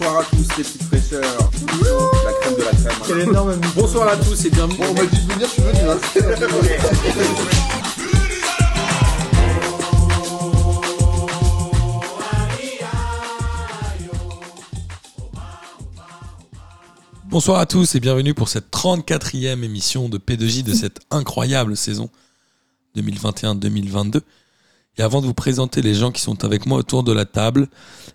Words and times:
Bonsoir 0.00 0.20
à 0.20 0.24
tous 0.24 0.56
les 0.56 0.64
petites 0.64 0.82
fraîcheurs. 0.84 1.50
La 2.24 2.32
crème 2.32 2.54
de 2.56 2.62
la 2.62 2.70
crème. 2.70 2.88
hein. 2.88 3.04
Quel 3.06 3.20
énorme 3.20 3.60
Bonsoir 3.76 4.08
à 4.08 4.16
tous 4.16 4.46
et 4.46 4.50
bienvenue. 4.50 4.78
Bon, 4.78 4.84
on 4.88 4.94
m'a 4.94 5.04
dit 5.04 5.26
de 5.26 5.32
venir, 5.34 5.46
je 5.46 5.52
suis 5.52 5.62
venu. 5.62 5.78
Hein. 5.90 7.50
Bonsoir 17.26 17.60
à 17.60 17.66
tous 17.66 17.94
et 17.94 18.00
bienvenue 18.00 18.32
pour 18.34 18.48
cette 18.48 18.70
34e 18.72 19.62
émission 19.62 20.08
de 20.08 20.16
P2J 20.18 20.62
de 20.62 20.72
cette 20.72 21.00
incroyable 21.10 21.76
saison 21.76 22.08
2021-2022. 22.96 24.22
Et 24.98 25.02
avant 25.02 25.20
de 25.20 25.26
vous 25.26 25.34
présenter 25.34 25.82
les 25.82 25.94
gens 25.94 26.10
qui 26.10 26.20
sont 26.22 26.44
avec 26.44 26.66
moi 26.66 26.78
autour 26.78 27.02
de 27.04 27.12
la 27.12 27.24
table, 27.26 27.68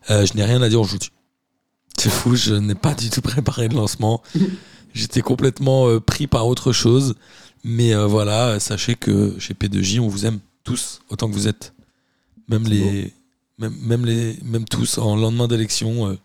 euh, 0.09 0.25
je 0.25 0.33
n'ai 0.33 0.43
rien 0.43 0.61
à 0.61 0.69
dire 0.69 0.81
aujourd'hui. 0.81 1.11
C'est 1.97 2.09
fou, 2.09 2.35
je 2.35 2.53
n'ai 2.55 2.75
pas 2.75 2.93
du 2.93 3.09
tout 3.09 3.21
préparé 3.21 3.67
le 3.67 3.75
lancement. 3.75 4.21
J'étais 4.93 5.21
complètement 5.21 5.87
euh, 5.87 5.99
pris 5.99 6.27
par 6.27 6.47
autre 6.47 6.71
chose. 6.71 7.15
Mais 7.63 7.95
euh, 7.95 8.05
voilà, 8.05 8.59
sachez 8.59 8.95
que 8.95 9.35
chez 9.39 9.53
P2J, 9.53 9.99
on 9.99 10.07
vous 10.07 10.25
aime 10.25 10.39
tous 10.63 10.99
autant 11.09 11.27
que 11.27 11.33
vous 11.33 11.47
êtes. 11.47 11.73
Même 12.47 12.65
les, 12.65 13.11
même, 13.57 13.73
même 13.81 14.05
les, 14.05 14.37
même 14.43 14.65
tous 14.65 14.97
en 14.99 15.15
lendemain 15.15 15.47
d'élection. 15.47 16.07
euh, 16.09 16.17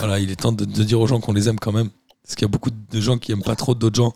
voilà, 0.00 0.18
il 0.20 0.30
est 0.30 0.36
temps 0.36 0.52
de, 0.52 0.64
de 0.66 0.84
dire 0.84 1.00
aux 1.00 1.06
gens 1.06 1.20
qu'on 1.20 1.32
les 1.32 1.48
aime 1.48 1.58
quand 1.58 1.72
même. 1.72 1.88
Parce 2.24 2.34
qu'il 2.34 2.42
y 2.42 2.44
a 2.44 2.48
beaucoup 2.48 2.70
de 2.70 3.00
gens 3.00 3.16
qui 3.18 3.32
aiment 3.32 3.42
pas 3.42 3.56
trop 3.56 3.74
d'autres 3.74 3.96
gens 3.96 4.12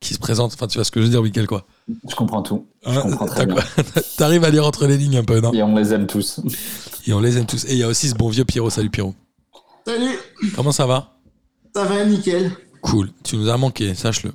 qui 0.00 0.12
se 0.14 0.18
présentent. 0.18 0.52
Enfin, 0.52 0.66
tu 0.66 0.76
vois 0.78 0.84
ce 0.84 0.90
que 0.90 1.00
je 1.00 1.06
veux 1.06 1.10
dire, 1.10 1.22
Mickaël, 1.22 1.46
quoi. 1.46 1.64
Je 2.08 2.14
comprends 2.14 2.42
tout. 2.42 2.66
Je 2.84 2.90
Hein, 2.90 3.00
comprends 3.02 3.26
très 3.26 3.46
t'as 3.46 3.54
bien. 3.54 3.54
quoi 3.54 3.92
T'arrives 4.18 4.44
à 4.44 4.50
lire 4.50 4.66
entre 4.66 4.86
les 4.86 4.98
lignes 4.98 5.16
un 5.16 5.24
peu, 5.24 5.40
non? 5.40 5.52
Et 5.54 5.62
on 5.62 5.74
les 5.74 5.92
aime 5.94 6.06
tous. 6.06 6.40
Et 7.06 7.12
on 7.14 7.20
les 7.20 7.38
aime 7.38 7.46
tous. 7.46 7.64
Et 7.64 7.72
il 7.72 7.78
y 7.78 7.82
a 7.82 7.88
aussi 7.88 8.08
ce 8.10 8.14
bon 8.14 8.28
vieux 8.28 8.44
Pierrot. 8.44 8.70
Salut 8.70 8.90
Pierrot. 8.90 9.14
Salut, 9.88 10.18
Comment 10.54 10.70
ça 10.70 10.84
va 10.86 11.14
ça 11.74 11.84
va 11.84 12.04
nickel. 12.04 12.50
Cool. 12.82 13.08
Tu 13.24 13.36
nous 13.36 13.48
as 13.48 13.56
manqué, 13.56 13.94
sache-le. 13.94 14.32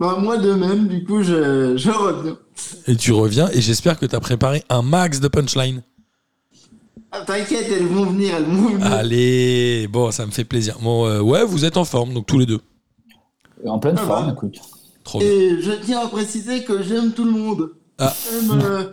Bah, 0.00 0.16
moi 0.18 0.38
de 0.38 0.52
même, 0.54 0.88
du 0.88 1.04
coup, 1.04 1.22
je, 1.22 1.76
je 1.76 1.90
reviens. 1.90 2.36
Et 2.88 2.96
tu 2.96 3.12
reviens 3.12 3.48
et 3.52 3.60
j'espère 3.60 3.96
que 3.96 4.06
tu 4.06 4.16
as 4.16 4.20
préparé 4.20 4.64
un 4.68 4.82
max 4.82 5.20
de 5.20 5.28
punchline. 5.28 5.82
Ah, 7.12 7.20
T'inquiète, 7.24 7.66
elles 7.70 7.86
vont 7.86 8.06
venir, 8.06 8.34
elles 8.36 8.44
vont 8.44 8.70
venir. 8.70 8.86
Allez, 8.92 9.86
bon, 9.88 10.10
ça 10.10 10.26
me 10.26 10.32
fait 10.32 10.44
plaisir. 10.44 10.78
Bon, 10.80 11.06
euh, 11.06 11.20
ouais, 11.20 11.44
vous 11.44 11.64
êtes 11.64 11.76
en 11.76 11.84
forme, 11.84 12.12
donc 12.12 12.26
tous 12.26 12.38
les 12.40 12.46
deux. 12.46 12.60
En 13.64 13.78
pleine 13.78 13.96
Ah 13.98 14.06
forme, 14.06 14.26
bah. 14.26 14.32
écoute. 14.32 14.58
Trop 15.04 15.20
bien. 15.20 15.28
Et 15.28 15.60
je 15.62 15.72
tiens 15.84 16.00
à 16.00 16.08
préciser 16.08 16.64
que 16.64 16.82
j'aime 16.82 17.12
tout 17.12 17.24
le 17.24 17.32
monde. 17.32 17.70
Ah. 17.98 18.12
J'aime 18.48 18.60
euh, 18.62 18.84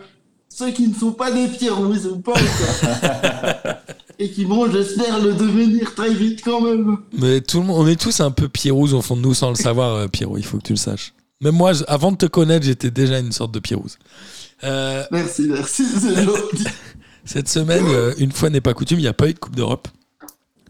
ceux 0.48 0.70
qui 0.70 0.86
ne 0.86 0.94
sont 0.94 1.12
pas 1.12 1.32
des 1.32 1.48
Pierrouses 1.48 2.06
ou 2.06 2.20
pas. 2.20 2.34
quoi. 2.34 3.74
Et 4.20 4.30
qui 4.30 4.44
vont, 4.44 4.70
j'espère, 4.70 5.20
le 5.20 5.32
devenir 5.34 5.94
très 5.94 6.12
vite 6.12 6.42
quand 6.44 6.60
même. 6.60 6.98
Mais 7.12 7.40
tout 7.40 7.60
le 7.60 7.66
monde, 7.66 7.76
on 7.80 7.86
est 7.86 8.00
tous 8.00 8.20
un 8.20 8.32
peu 8.32 8.48
Pierrouz 8.48 8.92
au 8.94 9.00
fond 9.00 9.16
de 9.16 9.20
nous 9.20 9.34
sans 9.34 9.50
le 9.50 9.54
savoir, 9.54 9.94
euh, 9.94 10.08
Pierrot. 10.08 10.38
Il 10.38 10.44
faut 10.44 10.58
que 10.58 10.64
tu 10.64 10.72
le 10.72 10.78
saches. 10.78 11.12
Même 11.40 11.54
moi, 11.54 11.72
avant 11.86 12.10
de 12.10 12.16
te 12.16 12.26
connaître, 12.26 12.66
j'étais 12.66 12.90
déjà 12.90 13.20
une 13.20 13.30
sorte 13.30 13.52
de 13.52 13.60
Pierrouz. 13.60 13.96
Euh, 14.64 15.04
Merci, 15.12 15.42
merci, 15.48 15.84
c'est 15.86 16.24
gentil. 16.24 16.64
Cette 17.24 17.48
semaine, 17.48 17.84
euh, 17.86 18.12
une 18.18 18.32
fois 18.32 18.50
n'est 18.50 18.60
pas 18.60 18.74
coutume, 18.74 18.98
il 18.98 19.02
n'y 19.02 19.08
a 19.08 19.12
pas 19.12 19.28
eu 19.28 19.34
de 19.34 19.38
Coupe 19.38 19.54
d'Europe. 19.54 19.86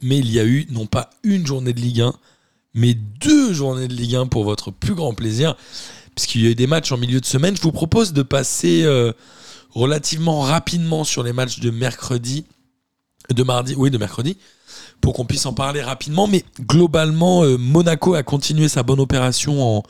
Mais 0.02 0.18
il 0.18 0.30
y 0.30 0.38
a 0.38 0.44
eu, 0.44 0.66
non 0.70 0.86
pas 0.86 1.08
une 1.22 1.46
journée 1.46 1.72
de 1.72 1.80
Ligue 1.80 2.02
1, 2.02 2.12
mais 2.74 2.94
deux 2.94 3.52
journées 3.55 3.88
de 3.88 3.94
Ligue 3.94 4.16
1 4.16 4.27
pour 4.27 4.44
votre 4.44 4.70
plus 4.70 4.94
grand 4.94 5.14
plaisir. 5.14 5.56
Puisqu'il 6.14 6.42
y 6.42 6.46
a 6.48 6.50
eu 6.50 6.55
des 6.55 6.66
matchs 6.66 6.92
en 6.92 6.98
milieu 6.98 7.20
de 7.20 7.27
semaine. 7.27 7.56
Je 7.56 7.62
vous 7.62 7.72
propose 7.72 8.12
de 8.12 8.22
passer 8.22 8.83
euh, 8.84 9.12
relativement 9.70 10.40
rapidement 10.40 11.05
sur 11.05 11.22
les 11.22 11.33
matchs 11.33 11.60
de 11.60 11.70
mercredi. 11.70 12.44
De 13.34 13.42
mardi, 13.42 13.74
oui, 13.76 13.90
de 13.90 13.98
mercredi. 13.98 14.36
Pour 15.00 15.12
qu'on 15.14 15.24
puisse 15.24 15.46
en 15.46 15.52
parler 15.52 15.82
rapidement. 15.82 16.26
Mais 16.26 16.44
globalement, 16.60 17.44
euh, 17.44 17.56
Monaco 17.56 18.14
a 18.14 18.22
continué 18.22 18.68
sa 18.68 18.82
bonne 18.82 19.00
opération 19.00 19.78
en 19.78 19.82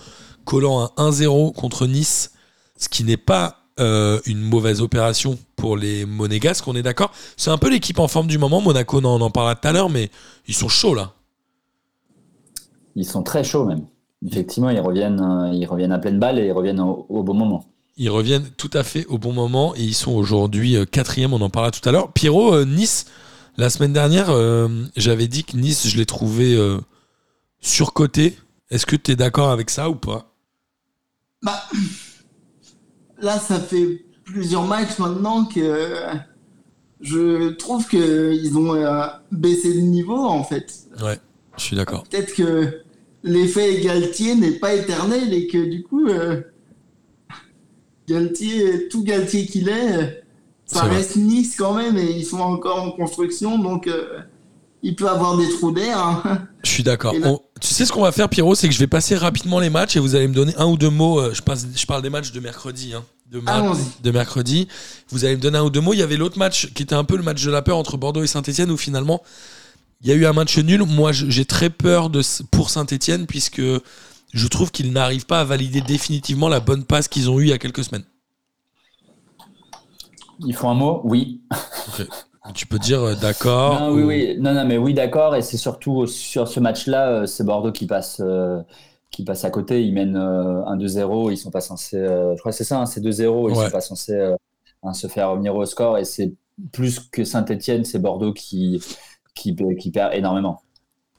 collant 0.45 0.91
un 0.97 1.11
1-0 1.11 1.53
contre 1.55 1.87
Nice. 1.87 2.33
Ce 2.79 2.89
qui 2.89 3.05
n'est 3.05 3.17
pas 3.17 3.59
euh, 3.81 4.21
une 4.27 4.41
mauvaise 4.41 4.81
opération 4.81 5.39
pour 5.55 5.77
les 5.77 6.05
Monégasques, 6.05 6.67
on 6.67 6.75
est 6.75 6.83
d'accord 6.83 7.13
C'est 7.37 7.51
un 7.51 7.59
peu 7.59 7.71
l'équipe 7.71 8.01
en 8.01 8.09
forme 8.09 8.27
du 8.27 8.37
moment. 8.37 8.61
Monaco, 8.61 9.01
on 9.01 9.05
en, 9.05 9.21
on 9.21 9.25
en 9.25 9.31
parlera 9.31 9.55
tout 9.55 9.69
à 9.69 9.73
l'heure, 9.73 9.89
mais 9.89 10.11
ils 10.49 10.55
sont 10.55 10.69
chauds 10.69 10.95
là. 10.95 11.13
Ils 12.97 13.07
sont 13.07 13.23
très 13.23 13.45
chauds 13.45 13.65
même. 13.65 13.87
Effectivement, 14.27 14.71
ils 14.71 14.81
reviennent, 14.81 15.21
euh, 15.21 15.53
ils 15.55 15.67
reviennent 15.67 15.93
à 15.93 15.99
pleine 16.01 16.19
balle 16.19 16.41
et 16.41 16.47
ils 16.47 16.53
reviennent 16.53 16.81
au, 16.81 17.07
au 17.09 17.23
bon 17.23 17.35
moment. 17.35 17.67
Ils 17.97 18.11
reviennent 18.11 18.49
tout 18.57 18.71
à 18.73 18.83
fait 18.83 19.07
au 19.07 19.19
bon 19.19 19.33
moment 19.33 19.75
et 19.77 19.83
ils 19.83 19.95
sont 19.95 20.13
aujourd'hui 20.13 20.77
quatrième, 20.91 21.33
on 21.33 21.41
en 21.41 21.51
parlera 21.51 21.71
tout 21.71 21.87
à 21.89 21.93
l'heure. 21.93 22.13
Pierrot, 22.13 22.65
Nice, 22.65 23.07
la 23.59 23.71
semaine 23.71 23.93
dernière, 23.93 24.31
euh, 24.31 24.69
j'avais 24.97 25.27
dit 25.27 25.43
que 25.43 25.57
Nice, 25.57 25.89
je 25.89 25.97
l'ai 25.97 26.07
trouvé 26.07 26.55
euh, 26.55 26.79
surcoté. 27.61 28.39
Est-ce 28.71 28.87
que 28.87 28.95
tu 28.95 29.11
es 29.11 29.17
d'accord 29.17 29.51
avec 29.51 29.69
ça 29.69 29.91
ou 29.91 29.97
pas? 29.97 30.33
Bah, 31.43 31.61
là, 33.19 33.39
ça 33.39 33.59
fait 33.59 34.05
plusieurs 34.25 34.65
matchs 34.65 34.99
maintenant 34.99 35.45
que 35.45 35.99
je 37.01 37.51
trouve 37.51 37.89
qu'ils 37.89 38.57
ont 38.57 38.75
euh, 38.77 39.07
baissé 39.33 39.75
de 39.75 39.81
niveau, 39.81 40.25
en 40.25 40.45
fait. 40.45 40.73
Ouais, 41.03 41.19
je 41.57 41.63
suis 41.63 41.77
d'accord. 41.77 42.05
Peut-être 42.05 42.35
que 42.35 42.83
l'effet 43.25 43.81
Galtier 43.81 44.37
n'est 44.37 44.53
pas 44.53 44.75
éternel 44.75 45.35
et 45.35 45.49
que 45.49 45.59
du 45.69 45.83
coup, 45.83 46.07
Galtier, 48.07 48.89
tout 48.89 49.03
Galtier 49.03 49.47
qu'il 49.47 49.69
est, 49.69 50.23
ça 50.73 50.85
vrai. 50.87 50.97
reste 50.97 51.17
Nice 51.17 51.55
quand 51.57 51.75
même 51.75 51.97
et 51.97 52.11
ils 52.11 52.25
sont 52.25 52.39
encore 52.41 52.83
en 52.83 52.91
construction, 52.93 53.59
donc 53.59 53.87
euh, 53.87 54.21
il 54.83 54.95
peut 54.95 55.09
avoir 55.09 55.37
des 55.37 55.49
trous 55.51 55.73
d'air. 55.73 55.99
hein. 55.99 56.47
Je 56.63 56.71
suis 56.71 56.83
d'accord. 56.85 57.15
Et 57.15 57.19
là- 57.19 57.29
On- 57.31 57.41
Tu 57.61 57.75
sais 57.75 57.85
ce 57.85 57.93
qu'on 57.93 58.03
va 58.03 58.13
faire, 58.13 58.29
Pierrot 58.29 58.55
C'est 58.55 58.69
que 58.69 58.75
je 58.75 58.79
vais 58.79 58.87
passer 58.87 59.17
rapidement 59.17 59.59
les 59.59 59.71
matchs 59.71 59.97
et 59.97 59.99
vous 60.01 60.15
allez 60.15 60.29
me 60.29 60.35
donner 60.35 60.55
un 60.59 60.67
ou 60.67 60.77
deux 60.77 60.91
mots. 60.91 61.19
euh, 61.21 61.35
Je, 61.35 61.43
passe, 61.43 61.67
je 61.75 61.87
parle 61.87 62.03
des 62.03 62.11
matchs 62.11 62.31
de 62.31 62.39
mercredi. 62.39 62.95
hein, 62.95 63.03
de, 63.31 63.41
mar- 63.41 63.77
de 64.03 64.11
mercredi. 64.13 64.69
Vous 65.11 65.25
allez 65.25 65.35
me 65.37 65.41
donner 65.41 65.59
un 65.59 65.65
ou 65.65 65.71
deux 65.71 65.81
mots. 65.81 65.93
Il 65.95 65.99
y 65.99 66.03
avait 66.03 66.17
l'autre 66.17 66.39
match 66.39 66.73
qui 66.75 66.85
était 66.85 66.95
un 66.95 67.03
peu 67.05 67.17
le 67.17 67.23
match 67.25 67.43
de 67.45 67.51
la 67.51 67.61
peur 67.63 67.77
entre 67.77 67.97
Bordeaux 67.97 68.23
et 68.23 68.27
Saint-Etienne 68.29 68.71
où 68.71 68.77
finalement 68.77 69.21
il 70.03 70.09
y 70.09 70.13
a 70.13 70.15
eu 70.15 70.25
un 70.27 70.33
match 70.33 70.57
nul. 70.59 70.85
Moi, 70.85 71.11
j'ai 71.13 71.45
très 71.45 71.71
peur 71.71 72.09
de, 72.11 72.23
pour 72.53 72.71
Saint-Etienne 72.71 73.27
puisque 73.27 73.61
je 74.33 74.47
trouve 74.47 74.71
qu'ils 74.71 74.93
n'arrivent 74.93 75.27
pas 75.27 75.41
à 75.41 75.45
valider 75.45 75.81
définitivement 75.81 76.49
la 76.49 76.61
bonne 76.61 76.85
passe 76.85 77.09
qu'ils 77.09 77.29
ont 77.29 77.41
eue 77.41 77.45
il 77.47 77.49
y 77.49 77.53
a 77.53 77.59
quelques 77.59 77.83
semaines. 77.85 78.05
Ils 80.47 80.55
font 80.55 80.71
un 80.71 80.75
mot 80.75 81.01
Oui. 81.05 81.41
Tu 82.55 82.67
peux 82.67 82.79
dire 82.79 83.03
euh, 83.03 83.15
d'accord. 83.15 83.79
Non, 83.81 83.91
oui, 83.93 84.03
ou- 84.03 84.07
oui. 84.07 84.37
Non, 84.41 84.55
non, 84.55 84.65
mais 84.65 84.79
oui, 84.79 84.95
d'accord. 84.95 85.37
Et 85.37 85.43
c'est 85.43 85.57
surtout 85.59 86.07
sur 86.07 86.49
ce 86.49 86.61
match-là, 86.61 87.09
euh, 87.09 87.27
c'est 87.27 87.45
Bordeaux 87.45 87.73
qui 87.73 87.87
passe, 87.87 88.21
euh, 88.25 88.63
qui 89.11 89.25
passe 89.25 89.45
à 89.45 89.51
côté. 89.51 89.85
Ils 89.85 89.93
mènent 89.93 90.17
euh, 90.17 90.63
1-2-0. 90.65 91.31
Ils 91.31 91.37
sont 91.37 91.51
pas 91.51 91.61
censés. 91.61 91.97
euh, 91.99 92.35
je 92.35 92.39
crois 92.41 92.53
que 92.53 92.57
c'est 92.57 92.65
ça, 92.65 92.81
hein, 92.81 92.87
c'est 92.87 93.01
2-0. 93.03 93.51
Ils 93.51 93.57
Ouais. 93.57 93.65
sont 93.67 93.71
pas 93.71 93.81
censés 93.83 94.15
euh, 94.15 94.35
hein, 94.83 94.95
se 94.95 95.09
faire 95.09 95.31
revenir 95.31 95.55
au 95.55 95.67
score. 95.67 95.99
Et 95.99 96.05
c'est 96.05 96.33
plus 96.73 97.01
que 97.01 97.23
Saint-Etienne, 97.25 97.85
c'est 97.85 97.99
Bordeaux 97.99 98.33
qui, 98.33 98.83
qui, 99.35 99.55
qui 99.79 99.91
perd 99.91 100.15
énormément. 100.15 100.63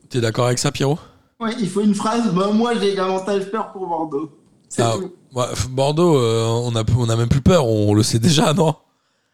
T'es 0.09 0.22
d'accord 0.22 0.47
avec 0.47 0.58
ça, 0.58 0.72
Pierrot? 0.72 0.97
Ouais, 1.40 1.52
il 1.59 1.69
faut 1.69 1.81
une 1.81 1.94
phrase. 1.94 2.34
Bah, 2.34 2.50
moi, 2.52 2.74
j'ai 2.75 2.96
davantage 2.96 3.52
peur 3.52 3.72
pour 3.72 3.85
Bordeaux. 3.85 4.31
C'est 4.68 4.81
Ah, 4.81 4.96
ouais, 4.97 5.46
Bordeaux, 5.69 6.18
euh, 6.18 6.46
on, 6.47 6.75
a, 6.75 6.84
on 6.97 7.08
a 7.09 7.16
même 7.16 7.29
plus 7.29 7.41
peur. 7.41 7.68
On 7.68 7.94
le 7.94 8.02
sait 8.03 8.19
déjà, 8.19 8.53
non? 8.53 8.74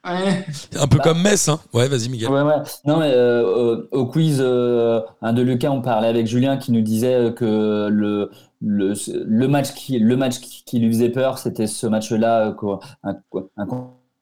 Ouais. 0.05 0.45
Un 0.79 0.87
peu 0.87 0.97
Bah. 0.97 1.03
comme 1.03 1.21
Metz. 1.21 1.49
Hein. 1.49 1.59
Ouais, 1.73 1.87
vas-y, 1.87 2.09
Miguel. 2.09 2.29
Ouais, 2.29 2.41
ouais. 2.41 2.57
Non, 2.85 2.97
mais 2.99 3.11
euh, 3.11 3.43
euh, 3.75 3.87
au 3.91 4.05
quiz 4.05 4.39
euh, 4.41 5.01
un 5.21 5.33
de 5.33 5.41
Lucas, 5.41 5.71
on 5.71 5.81
parlait 5.81 6.07
avec 6.07 6.27
Julien 6.27 6.57
qui 6.57 6.71
nous 6.71 6.81
disait 6.81 7.33
que 7.35 7.87
le, 7.91 8.29
le, 8.61 8.93
le 9.25 9.47
match 9.47 9.73
qui, 9.73 9.97
le 9.99 10.15
match 10.17 10.39
qui, 10.39 10.63
qui 10.65 10.79
lui 10.79 10.89
faisait 10.89 11.09
peur, 11.09 11.37
c'était 11.39 11.67
ce 11.67 11.87
match-là, 11.87 12.47
euh, 12.63 12.75
un, 13.03 13.15
un 13.57 13.65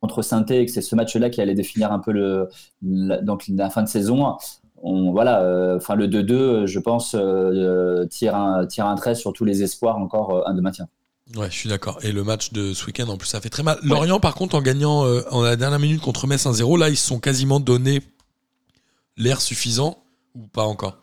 contre 0.01 0.21
saint 0.21 0.45
et 0.45 0.65
que 0.65 0.71
c'est 0.71 0.81
ce 0.81 0.95
match-là 0.95 1.29
qui 1.29 1.41
allait 1.41 1.53
définir 1.55 1.91
un 1.91 1.99
peu 1.99 2.11
le, 2.11 2.49
la, 2.81 3.21
donc 3.21 3.45
la 3.49 3.69
fin 3.69 3.83
de 3.83 3.87
saison. 3.89 4.37
On, 4.85 5.11
voilà, 5.11 5.41
euh, 5.43 5.77
enfin 5.77 5.95
le 5.95 6.07
2-2, 6.07 6.65
je 6.65 6.79
pense, 6.79 7.15
euh, 7.17 8.05
tire, 8.07 8.35
un, 8.35 8.65
tire 8.65 8.85
un 8.85 8.95
trait 8.95 9.15
sur 9.15 9.31
tous 9.31 9.45
les 9.45 9.63
espoirs 9.63 9.97
encore 9.97 10.35
euh, 10.35 10.41
un 10.45 10.53
de 10.53 10.59
maintien. 10.61 10.87
Ouais, 11.35 11.49
je 11.49 11.55
suis 11.55 11.69
d'accord. 11.69 11.99
Et 12.03 12.11
le 12.11 12.23
match 12.23 12.53
de 12.53 12.73
ce 12.73 12.85
week-end, 12.85 13.07
en 13.07 13.17
plus, 13.17 13.27
ça 13.27 13.41
fait 13.41 13.49
très 13.49 13.63
mal. 13.63 13.79
Lorient, 13.81 14.19
par 14.19 14.35
contre, 14.35 14.55
en 14.55 14.61
gagnant 14.61 15.05
euh, 15.05 15.21
en 15.31 15.41
la 15.41 15.55
dernière 15.55 15.79
minute 15.79 16.01
contre 16.01 16.27
Metz 16.27 16.45
1-0, 16.45 16.77
là, 16.77 16.89
ils 16.89 16.97
se 16.97 17.07
sont 17.07 17.19
quasiment 17.19 17.59
donné 17.59 18.01
l'air 19.17 19.41
suffisant 19.41 20.03
ou 20.35 20.47
pas 20.47 20.63
encore? 20.63 20.97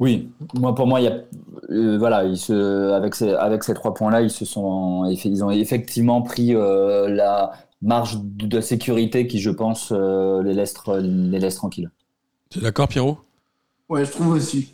Oui, 0.00 0.28
moi 0.54 0.74
pour 0.74 0.86
moi, 0.86 1.00
il 1.00 1.04
y 1.04 1.06
a, 1.06 1.20
euh, 1.70 1.98
voilà, 1.98 2.24
ils 2.24 2.36
se, 2.36 2.92
avec 2.92 3.14
ces, 3.14 3.30
avec 3.30 3.62
ces 3.62 3.74
trois 3.74 3.94
points-là, 3.94 4.22
ils 4.22 4.30
se 4.30 4.44
sont, 4.44 5.04
ils 5.04 5.44
ont 5.44 5.50
effectivement 5.50 6.20
pris 6.20 6.54
euh, 6.54 7.08
la 7.08 7.52
marge 7.80 8.18
de 8.22 8.60
sécurité 8.60 9.26
qui, 9.26 9.38
je 9.38 9.50
pense, 9.50 9.92
euh, 9.92 10.42
les 10.42 10.54
laisse, 10.54 10.74
les 10.88 11.38
laisse 11.38 11.54
tranquilles. 11.56 11.90
Tu 12.50 12.58
es 12.58 12.62
d'accord, 12.62 12.88
Pierrot? 12.88 13.18
Ouais, 13.88 14.04
je 14.04 14.10
trouve 14.10 14.30
aussi. 14.30 14.72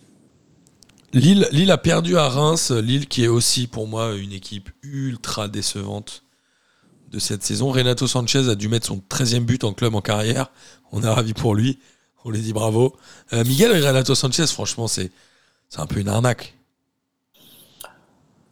Lille, 1.12 1.48
Lille 1.50 1.70
a 1.70 1.78
perdu 1.78 2.16
à 2.16 2.28
Reims. 2.28 2.70
Lille 2.70 3.08
qui 3.08 3.24
est 3.24 3.28
aussi 3.28 3.66
pour 3.66 3.88
moi 3.88 4.14
une 4.14 4.32
équipe 4.32 4.70
ultra 4.82 5.48
décevante 5.48 6.22
de 7.10 7.18
cette 7.18 7.42
saison. 7.42 7.70
Renato 7.70 8.06
Sanchez 8.06 8.48
a 8.48 8.54
dû 8.54 8.68
mettre 8.68 8.86
son 8.86 9.02
13e 9.08 9.40
but 9.40 9.64
en 9.64 9.72
club 9.72 9.94
en 9.94 10.00
carrière. 10.00 10.50
On 10.92 11.02
est 11.02 11.08
ravis 11.08 11.34
pour 11.34 11.54
lui. 11.54 11.78
On 12.24 12.30
lui 12.30 12.40
dit 12.40 12.52
bravo. 12.52 12.94
Euh, 13.32 13.44
Miguel 13.44 13.72
Renato 13.72 14.14
Sanchez, 14.14 14.46
franchement, 14.46 14.86
c'est 14.86 15.10
un 15.76 15.86
peu 15.86 16.00
une 16.00 16.08
arnaque. 16.08 16.54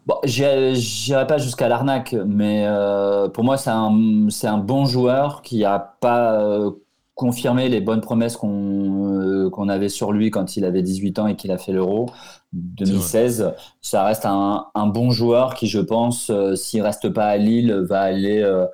Bon, 0.06 0.16
j'irai 0.24 1.26
pas 1.26 1.36
jusqu'à 1.36 1.68
l'arnaque, 1.68 2.16
mais 2.26 2.64
euh, 2.66 3.28
pour 3.28 3.44
moi, 3.44 3.58
c'est 3.58 3.70
un, 3.70 4.28
un 4.44 4.58
bon 4.58 4.86
joueur 4.86 5.42
qui 5.42 5.64
a 5.66 5.78
pas 5.78 6.40
euh, 6.40 6.70
confirmé 7.18 7.68
les 7.68 7.80
bonnes 7.80 8.00
promesses 8.00 8.36
qu'on 8.36 9.20
euh, 9.20 9.50
qu'on 9.50 9.68
avait 9.68 9.88
sur 9.88 10.12
lui 10.12 10.30
quand 10.30 10.56
il 10.56 10.64
avait 10.64 10.82
18 10.82 11.18
ans 11.18 11.26
et 11.26 11.34
qu'il 11.34 11.50
a 11.50 11.58
fait 11.58 11.72
l'Euro 11.72 12.06
2016. 12.52 13.54
Ça 13.82 14.04
reste 14.04 14.24
un, 14.24 14.68
un 14.74 14.86
bon 14.86 15.10
joueur 15.10 15.54
qui, 15.54 15.66
je 15.66 15.80
pense, 15.80 16.30
euh, 16.30 16.54
s'il 16.54 16.80
reste 16.80 17.08
pas 17.10 17.26
à 17.26 17.36
Lille, 17.36 17.72
va 17.88 18.02
aller 18.02 18.40
euh, 18.40 18.66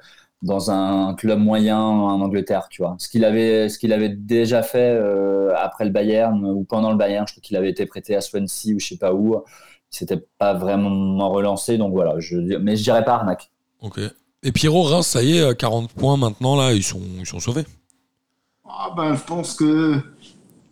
dans 0.42 0.70
un 0.70 1.14
club 1.14 1.38
moyen 1.38 1.80
en 1.80 2.20
Angleterre, 2.20 2.68
tu 2.70 2.82
vois. 2.82 2.96
Ce 2.98 3.08
qu'il 3.08 3.24
avait, 3.24 3.70
ce 3.70 3.78
qu'il 3.78 3.94
avait 3.94 4.10
déjà 4.10 4.62
fait 4.62 4.90
euh, 4.90 5.54
après 5.56 5.86
le 5.86 5.90
Bayern 5.90 6.44
ou 6.44 6.64
pendant 6.64 6.90
le 6.90 6.98
Bayern, 6.98 7.26
je 7.26 7.32
crois 7.32 7.42
qu'il 7.42 7.56
avait 7.56 7.70
été 7.70 7.86
prêté 7.86 8.14
à 8.14 8.20
Swansea 8.20 8.74
ou 8.74 8.78
je 8.78 8.88
sais 8.88 8.98
pas 8.98 9.14
où. 9.14 9.42
Il 9.90 9.96
s'était 9.96 10.22
pas 10.38 10.52
vraiment 10.52 11.30
relancé, 11.30 11.78
donc 11.78 11.92
voilà. 11.92 12.16
Je, 12.18 12.36
mais 12.58 12.76
je 12.76 12.82
dirais 12.82 13.04
pas 13.04 13.14
arnaque. 13.14 13.50
Ok. 13.80 14.00
Et 14.42 14.52
Pierrot, 14.52 14.82
Reims, 14.82 15.06
ça 15.06 15.22
y 15.22 15.38
est, 15.38 15.40
euh, 15.40 15.54
40 15.54 15.90
points 15.92 16.18
maintenant, 16.18 16.56
là, 16.56 16.72
ils 16.74 16.82
sont, 16.82 17.00
ils 17.18 17.26
sont 17.26 17.40
sauvés. 17.40 17.64
Ah 18.78 18.92
ben, 18.96 19.14
je 19.14 19.22
pense 19.22 19.54
que. 19.54 20.00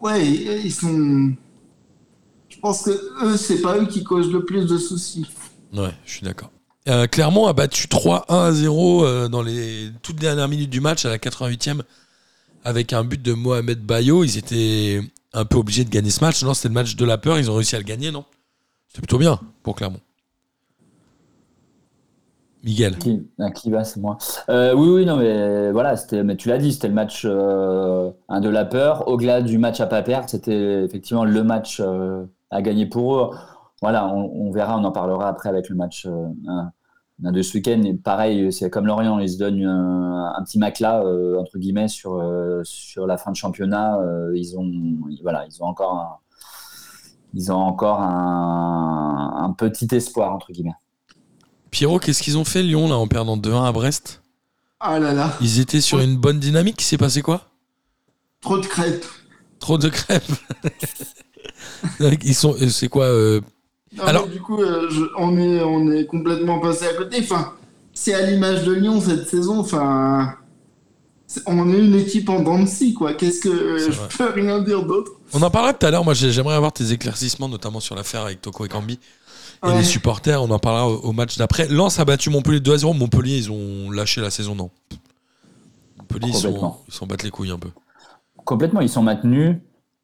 Ouais, 0.01 0.27
ils 0.27 0.73
sont. 0.73 1.33
Je 2.49 2.59
pense 2.59 2.83
que 2.83 2.91
eux, 3.25 3.37
c'est 3.37 3.61
pas 3.61 3.79
eux 3.79 3.87
qui 3.87 4.05
causent 4.05 4.33
le 4.33 4.45
plus 4.45 4.67
de 4.67 4.79
soucis. 4.79 5.27
Ouais, 5.73 5.93
je 6.05 6.13
suis 6.13 6.23
d'accord. 6.23 6.51
Euh, 6.89 7.07
Clermont 7.07 7.47
a 7.47 7.53
battu 7.53 7.87
3-1 7.87 8.25
à 8.29 8.53
0 8.53 9.05
euh, 9.05 9.29
dans 9.29 9.43
les 9.43 9.91
toutes 10.03 10.17
dernières 10.17 10.49
minutes 10.49 10.71
du 10.71 10.81
match 10.81 11.05
à 11.05 11.09
la 11.09 11.19
88e 11.19 11.83
avec 12.65 12.93
un 12.93 13.05
but 13.05 13.23
de 13.23 13.33
Mohamed 13.33 13.81
Bayo. 13.81 14.25
Ils 14.25 14.37
étaient 14.37 15.01
un 15.33 15.45
peu 15.45 15.57
obligés 15.57 15.85
de 15.85 15.91
gagner 15.91 16.11
ce 16.11 16.21
match. 16.21 16.43
Non, 16.43 16.55
c'était 16.55 16.69
le 16.69 16.75
match 16.75 16.97
de 16.97 17.05
la 17.05 17.19
peur. 17.19 17.39
Ils 17.39 17.51
ont 17.51 17.55
réussi 17.55 17.77
à 17.77 17.79
le 17.79 17.85
gagner, 17.85 18.11
non? 18.11 18.25
C'était 18.89 19.01
plutôt 19.01 19.19
bien 19.19 19.41
pour 19.63 19.77
Clermont. 19.77 20.01
Miguel. 22.65 22.97
Qui, 22.99 23.71
va, 23.71 23.85
c'est 23.85 24.01
moi. 24.01 24.19
Euh, 24.49 24.75
oui, 24.75 24.89
oui, 24.89 25.07
non, 25.07 25.17
mais 25.17 25.73
voilà, 25.73 25.97
c'était, 25.97 26.23
mais 26.23 26.37
tu 26.37 26.49
l'as 26.49 26.59
dit, 26.59 26.73
c'était 26.73 26.89
le 26.89 26.95
match 26.95 27.23
euh, 27.25 28.13
de 28.31 28.49
la 28.49 28.65
peur. 28.65 29.09
Au-delà 29.09 29.43
du 29.43 29.59
match 29.59 29.81
à 29.81 29.87
pas 29.87 30.03
perdre, 30.03 30.29
c'était 30.29 30.85
effectivement 30.85 31.25
le 31.25 31.43
match 31.43 31.81
euh, 31.81 32.25
à 32.51 32.63
gagner 32.63 32.87
pour 32.87 33.17
eux. 33.17 33.31
Voilà, 33.81 34.07
on, 34.15 34.51
verra, 34.53 34.79
on 34.79 34.85
en 34.85 34.93
parlera 34.93 35.29
après 35.29 35.49
avec 35.49 35.69
le 35.69 35.75
match 35.75 36.07
de 37.19 37.43
ce 37.43 37.55
week-end. 37.55 37.83
Pareil, 38.05 38.53
c'est 38.53 38.71
comme 38.71 38.87
Lorient, 38.87 39.19
ils 39.19 39.31
se 39.31 39.39
donnent 39.39 39.65
un, 39.65 40.41
petit 40.45 40.61
euh, 40.85 41.41
entre 41.41 41.59
guillemets 41.59 41.89
sur 41.89 42.23
sur 42.63 43.09
la 43.09 43.17
fin 43.17 43.33
de 43.33 43.37
championnat. 43.37 43.99
Ils 44.35 44.57
ont, 44.57 44.71
voilà, 45.23 45.47
ils 45.49 45.61
ont 45.65 45.67
encore 45.67 46.23
ils 47.35 47.51
ont 47.51 47.57
encore 47.57 48.03
un 48.03 49.53
petit 49.59 49.89
espoir 49.93 50.33
entre 50.33 50.53
guillemets. 50.53 50.77
Pierrot, 51.73 51.99
qu'est-ce 51.99 52.23
qu'ils 52.23 52.39
ont 52.39 52.45
fait 52.45 52.63
Lyon 52.63 52.89
là 52.89 52.97
en 52.97 53.09
perdant 53.09 53.37
2-1 53.37 53.65
à 53.67 53.73
Brest? 53.73 54.23
Ah 54.79 54.99
là 55.01 55.13
là, 55.13 55.37
Ils 55.41 55.59
étaient 55.59 55.81
sur 55.81 55.99
une 56.01 56.17
bonne 56.17 56.39
dynamique. 56.39 56.81
Il 56.81 56.85
s'est 56.85 56.99
passé 56.99 57.23
quoi? 57.23 57.49
Trop 58.41 58.59
de 58.59 58.67
crêpes. 58.67 59.05
Trop 59.59 59.79
de 59.79 59.89
crêpes. 59.89 60.23
Ils 62.25 62.35
sont. 62.35 62.57
C'est 62.69 62.89
quoi 62.89 63.05
euh, 63.07 63.41
Non, 63.97 64.05
Alors- 64.05 64.27
du 64.29 64.41
coup, 64.41 64.61
euh, 64.61 64.89
je- 64.91 65.05
on, 65.17 65.37
est, 65.39 65.63
on 65.63 65.91
est 65.91 66.07
complètement 66.07 66.59
passé 66.59 66.87
à 66.87 66.95
côté. 66.95 67.19
Enfin, 67.23 67.55
c'est 67.95 68.13
à 68.15 68.23
l'image 68.29 68.65
de 68.65 68.73
Lyon 68.73 69.01
cette 69.01 69.29
saison. 69.29 69.61
Enfin, 69.61 70.35
on 71.47 71.73
est 71.73 71.79
une 71.79 71.95
équipe 71.95 72.29
en 72.29 72.41
dents 72.41 72.59
de 72.59 72.67
scie, 72.67 72.93
quoi. 72.93 73.15
Qu'est-ce 73.15 73.41
que 73.41 73.49
euh, 73.49 73.79
je 73.93 74.17
peux 74.19 74.31
rien 74.31 74.61
dire 74.61 74.85
d'autre? 74.85 75.13
On 75.33 75.43
en 75.43 75.51
parlera 75.51 75.73
tout 75.75 75.87
à 75.87 75.91
l'heure. 75.93 76.05
Moi, 76.05 76.15
j'ai- 76.15 76.33
j'aimerais 76.33 76.57
avoir 76.57 76.73
tes 76.73 76.91
éclaircissements, 76.93 77.49
notamment 77.49 77.81
sur 77.81 77.95
l'affaire 77.95 78.23
avec 78.23 78.43
Toko 78.43 78.67
et 78.67 78.69
Cambi 78.69 78.99
et 79.65 79.73
les 79.73 79.85
supporters. 79.85 80.43
On 80.43 80.51
en 80.51 80.59
parlera 80.59 80.89
au, 80.89 80.99
au 81.01 81.13
match 81.13 81.39
d'après. 81.39 81.69
Lens 81.69 81.99
a 81.99 82.05
battu 82.05 82.31
Montpellier 82.31 82.61
2 82.61 82.73
à 82.73 82.79
0. 82.79 82.93
Montpellier, 82.95 83.37
ils 83.37 83.51
ont 83.51 83.91
lâché 83.91 84.21
la 84.21 84.31
saison, 84.31 84.55
non? 84.55 84.71
Montpellier, 85.99 86.33
ils 86.33 86.93
s'en 86.93 87.07
battent 87.07 87.23
les 87.23 87.31
couilles 87.31 87.51
un 87.51 87.59
peu. 87.59 87.71
Complètement, 88.45 88.81
ils 88.81 88.89
sont 88.89 89.03
maintenus. 89.03 89.57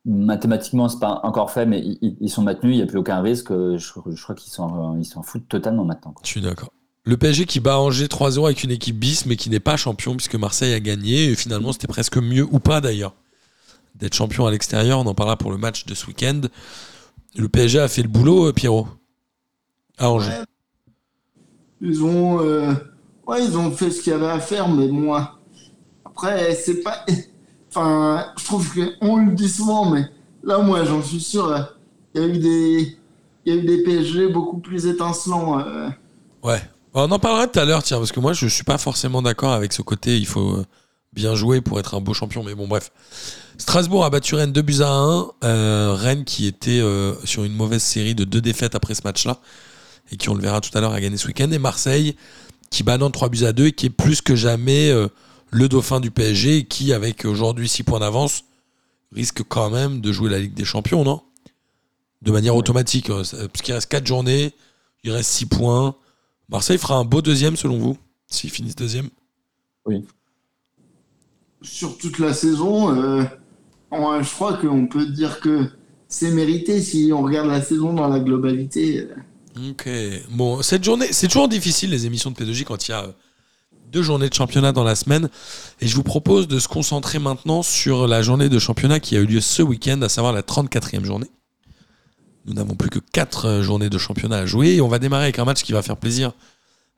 Mathématiquement, 0.04 0.88
c'est 0.88 1.00
pas 1.00 1.20
encore 1.24 1.50
fait, 1.50 1.66
mais 1.66 1.80
ils, 1.80 2.16
ils 2.20 2.30
sont 2.30 2.42
maintenus. 2.42 2.74
Il 2.74 2.76
n'y 2.76 2.82
a 2.82 2.86
plus 2.86 2.98
aucun 2.98 3.20
risque. 3.20 3.50
Je, 3.50 3.76
je 3.78 4.22
crois 4.22 4.34
qu'ils 4.34 4.52
s'en 4.52 4.96
ils 4.96 5.04
s'en 5.04 5.22
foutent 5.22 5.48
totalement 5.48 5.84
maintenant. 5.84 6.12
quoi. 6.12 6.22
Je 6.24 6.30
suis 6.30 6.40
d'accord. 6.40 6.70
Le 7.04 7.16
PSG 7.16 7.46
qui 7.46 7.60
bat 7.60 7.78
Angers 7.78 8.06
3-0 8.06 8.44
avec 8.44 8.64
une 8.64 8.70
équipe 8.70 8.98
bis, 8.98 9.26
mais 9.26 9.36
qui 9.36 9.50
n'est 9.50 9.60
pas 9.60 9.76
champion 9.76 10.14
puisque 10.14 10.34
Marseille 10.36 10.72
a 10.74 10.80
gagné. 10.80 11.30
Et 11.30 11.34
finalement, 11.34 11.72
c'était 11.72 11.86
presque 11.86 12.16
mieux 12.18 12.46
ou 12.50 12.58
pas 12.58 12.80
d'ailleurs 12.80 13.14
d'être 13.94 14.14
champion 14.14 14.46
à 14.46 14.50
l'extérieur. 14.50 15.00
On 15.00 15.06
en 15.06 15.14
parlera 15.14 15.36
pour 15.36 15.50
le 15.50 15.58
match 15.58 15.84
de 15.86 15.94
ce 15.94 16.06
week-end. 16.06 16.40
Le 17.36 17.48
PSG 17.48 17.78
a 17.80 17.88
fait 17.88 18.02
le 18.02 18.08
boulot, 18.08 18.48
euh, 18.48 18.52
Pierrot, 18.52 18.86
à 19.98 20.10
Angers. 20.10 20.30
Ouais. 20.30 20.44
Ils 21.80 22.02
ont, 22.02 22.40
euh, 22.42 22.72
ouais, 23.26 23.44
ils 23.44 23.56
ont 23.56 23.70
fait 23.70 23.90
ce 23.90 24.00
qu'il 24.02 24.12
y 24.12 24.16
avait 24.16 24.26
à 24.26 24.40
faire, 24.40 24.68
mais 24.68 24.88
moi, 24.88 25.38
après, 26.04 26.54
c'est 26.54 26.82
pas. 26.82 27.04
Enfin, 27.70 28.32
je 28.38 28.44
trouve 28.46 28.66
qu'on 28.98 29.16
le 29.18 29.32
dit 29.34 29.48
souvent, 29.48 29.90
mais 29.90 30.06
là, 30.42 30.58
moi, 30.58 30.84
j'en 30.84 31.02
suis 31.02 31.20
sûr, 31.20 31.48
euh, 31.48 31.60
il 32.14 32.20
y 32.22 32.24
a 32.24 32.26
eu 32.28 32.38
des, 32.38 32.98
il 33.44 33.54
y 33.54 33.56
a 33.58 33.60
eu 33.60 33.66
des 33.66 33.82
PSG 33.82 34.28
beaucoup 34.28 34.56
plus 34.58 34.86
étincelants. 34.86 35.60
euh. 35.60 35.90
Ouais. 36.42 36.62
On 36.94 37.10
en 37.12 37.18
parlera 37.18 37.46
tout 37.46 37.60
à 37.60 37.66
l'heure, 37.66 37.82
tiens, 37.82 37.98
parce 37.98 38.10
que 38.10 38.20
moi, 38.20 38.32
je 38.32 38.46
suis 38.46 38.64
pas 38.64 38.78
forcément 38.78 39.20
d'accord 39.20 39.52
avec 39.52 39.74
ce 39.74 39.82
côté. 39.82 40.16
Il 40.16 40.26
faut 40.26 40.62
bien 41.12 41.34
jouer 41.34 41.60
pour 41.60 41.78
être 41.78 41.94
un 41.94 42.00
beau 42.00 42.14
champion. 42.14 42.42
Mais 42.42 42.54
bon, 42.54 42.66
bref. 42.66 42.90
Strasbourg 43.58 44.04
a 44.04 44.10
battu 44.10 44.34
Rennes 44.34 44.52
2 44.52 44.62
buts 44.62 44.80
à 44.80 44.90
1. 44.90 45.26
Euh, 45.44 45.94
Rennes 45.94 46.24
qui 46.24 46.46
était 46.46 46.80
euh, 46.80 47.14
sur 47.24 47.44
une 47.44 47.54
mauvaise 47.54 47.82
série 47.82 48.14
de 48.14 48.24
deux 48.24 48.40
défaites 48.40 48.74
après 48.74 48.94
ce 48.94 49.02
match-là. 49.04 49.38
Et 50.10 50.16
qui, 50.16 50.28
on 50.30 50.34
le 50.34 50.40
verra 50.42 50.60
tout 50.60 50.76
à 50.76 50.80
l'heure, 50.80 50.92
a 50.92 51.00
gagné 51.00 51.16
ce 51.16 51.26
week-end. 51.26 51.50
Et 51.50 51.58
Marseille 51.58 52.16
qui 52.70 52.82
bat 52.82 52.98
Nantes 52.98 53.14
3 53.14 53.28
buts 53.28 53.44
à 53.44 53.52
2 53.52 53.66
et 53.68 53.72
qui 53.72 53.86
est 53.86 53.90
plus 53.90 54.20
que 54.20 54.36
jamais 54.36 54.90
euh, 54.90 55.08
le 55.50 55.68
dauphin 55.68 56.00
du 56.00 56.10
PSG. 56.10 56.58
Et 56.58 56.64
qui, 56.64 56.92
avec 56.92 57.24
aujourd'hui 57.24 57.68
6 57.68 57.82
points 57.82 58.00
d'avance, 58.00 58.44
risque 59.12 59.42
quand 59.48 59.70
même 59.70 60.00
de 60.00 60.12
jouer 60.12 60.30
la 60.30 60.38
Ligue 60.38 60.54
des 60.54 60.64
Champions, 60.64 61.04
non? 61.04 61.22
De 62.22 62.30
manière 62.32 62.56
automatique. 62.56 63.10
euh, 63.10 63.22
Parce 63.22 63.62
qu'il 63.62 63.74
reste 63.74 63.88
4 63.90 64.06
journées. 64.06 64.52
Il 65.04 65.12
reste 65.12 65.30
6 65.30 65.46
points. 65.46 65.94
Marseille 66.48 66.78
fera 66.78 66.96
un 66.96 67.04
beau 67.04 67.22
deuxième 67.22 67.56
selon 67.56 67.78
vous 67.78 67.96
S'ils 68.26 68.50
finissent 68.50 68.76
deuxième? 68.76 69.08
Sur 71.62 71.96
toute 71.98 72.18
la 72.18 72.32
saison, 72.34 72.94
euh, 72.94 73.24
on- 73.90 74.22
je 74.22 74.30
crois 74.30 74.54
qu'on 74.58 74.86
peut 74.86 75.06
dire 75.06 75.40
que 75.40 75.66
c'est 76.08 76.30
mérité 76.30 76.80
si 76.80 77.10
on 77.12 77.22
regarde 77.22 77.48
la 77.48 77.62
saison 77.62 77.92
dans 77.94 78.08
la 78.08 78.20
globalité. 78.20 79.00
euh. 79.00 79.14
Ok. 79.66 79.88
Bon, 80.30 80.62
cette 80.62 80.84
journée, 80.84 81.12
c'est 81.12 81.26
toujours 81.26 81.48
difficile 81.48 81.90
les 81.90 82.06
émissions 82.06 82.30
de 82.30 82.36
P2J 82.36 82.64
quand 82.64 82.86
il 82.86 82.90
y 82.92 82.94
a 82.94 83.04
euh, 83.04 83.12
deux 83.90 84.02
journées 84.02 84.28
de 84.28 84.34
championnat 84.34 84.72
dans 84.72 84.84
la 84.84 84.94
semaine. 84.94 85.28
Et 85.80 85.88
je 85.88 85.96
vous 85.96 86.02
propose 86.02 86.46
de 86.46 86.58
se 86.58 86.68
concentrer 86.68 87.18
maintenant 87.18 87.62
sur 87.62 88.06
la 88.06 88.22
journée 88.22 88.48
de 88.48 88.58
championnat 88.58 89.00
qui 89.00 89.16
a 89.16 89.20
eu 89.20 89.26
lieu 89.26 89.40
ce 89.40 89.62
week-end, 89.62 90.00
à 90.02 90.08
savoir 90.08 90.32
la 90.32 90.42
34e 90.42 91.04
journée. 91.04 91.30
Nous 92.44 92.54
n'avons 92.54 92.76
plus 92.76 92.90
que 92.90 92.98
4 92.98 93.62
journées 93.62 93.90
de 93.90 93.98
championnat 93.98 94.38
à 94.38 94.46
jouer 94.46 94.76
et 94.76 94.80
on 94.80 94.88
va 94.88 94.98
démarrer 94.98 95.24
avec 95.24 95.38
un 95.38 95.44
match 95.44 95.62
qui 95.62 95.72
va 95.72 95.82
faire 95.82 95.96
plaisir 95.96 96.32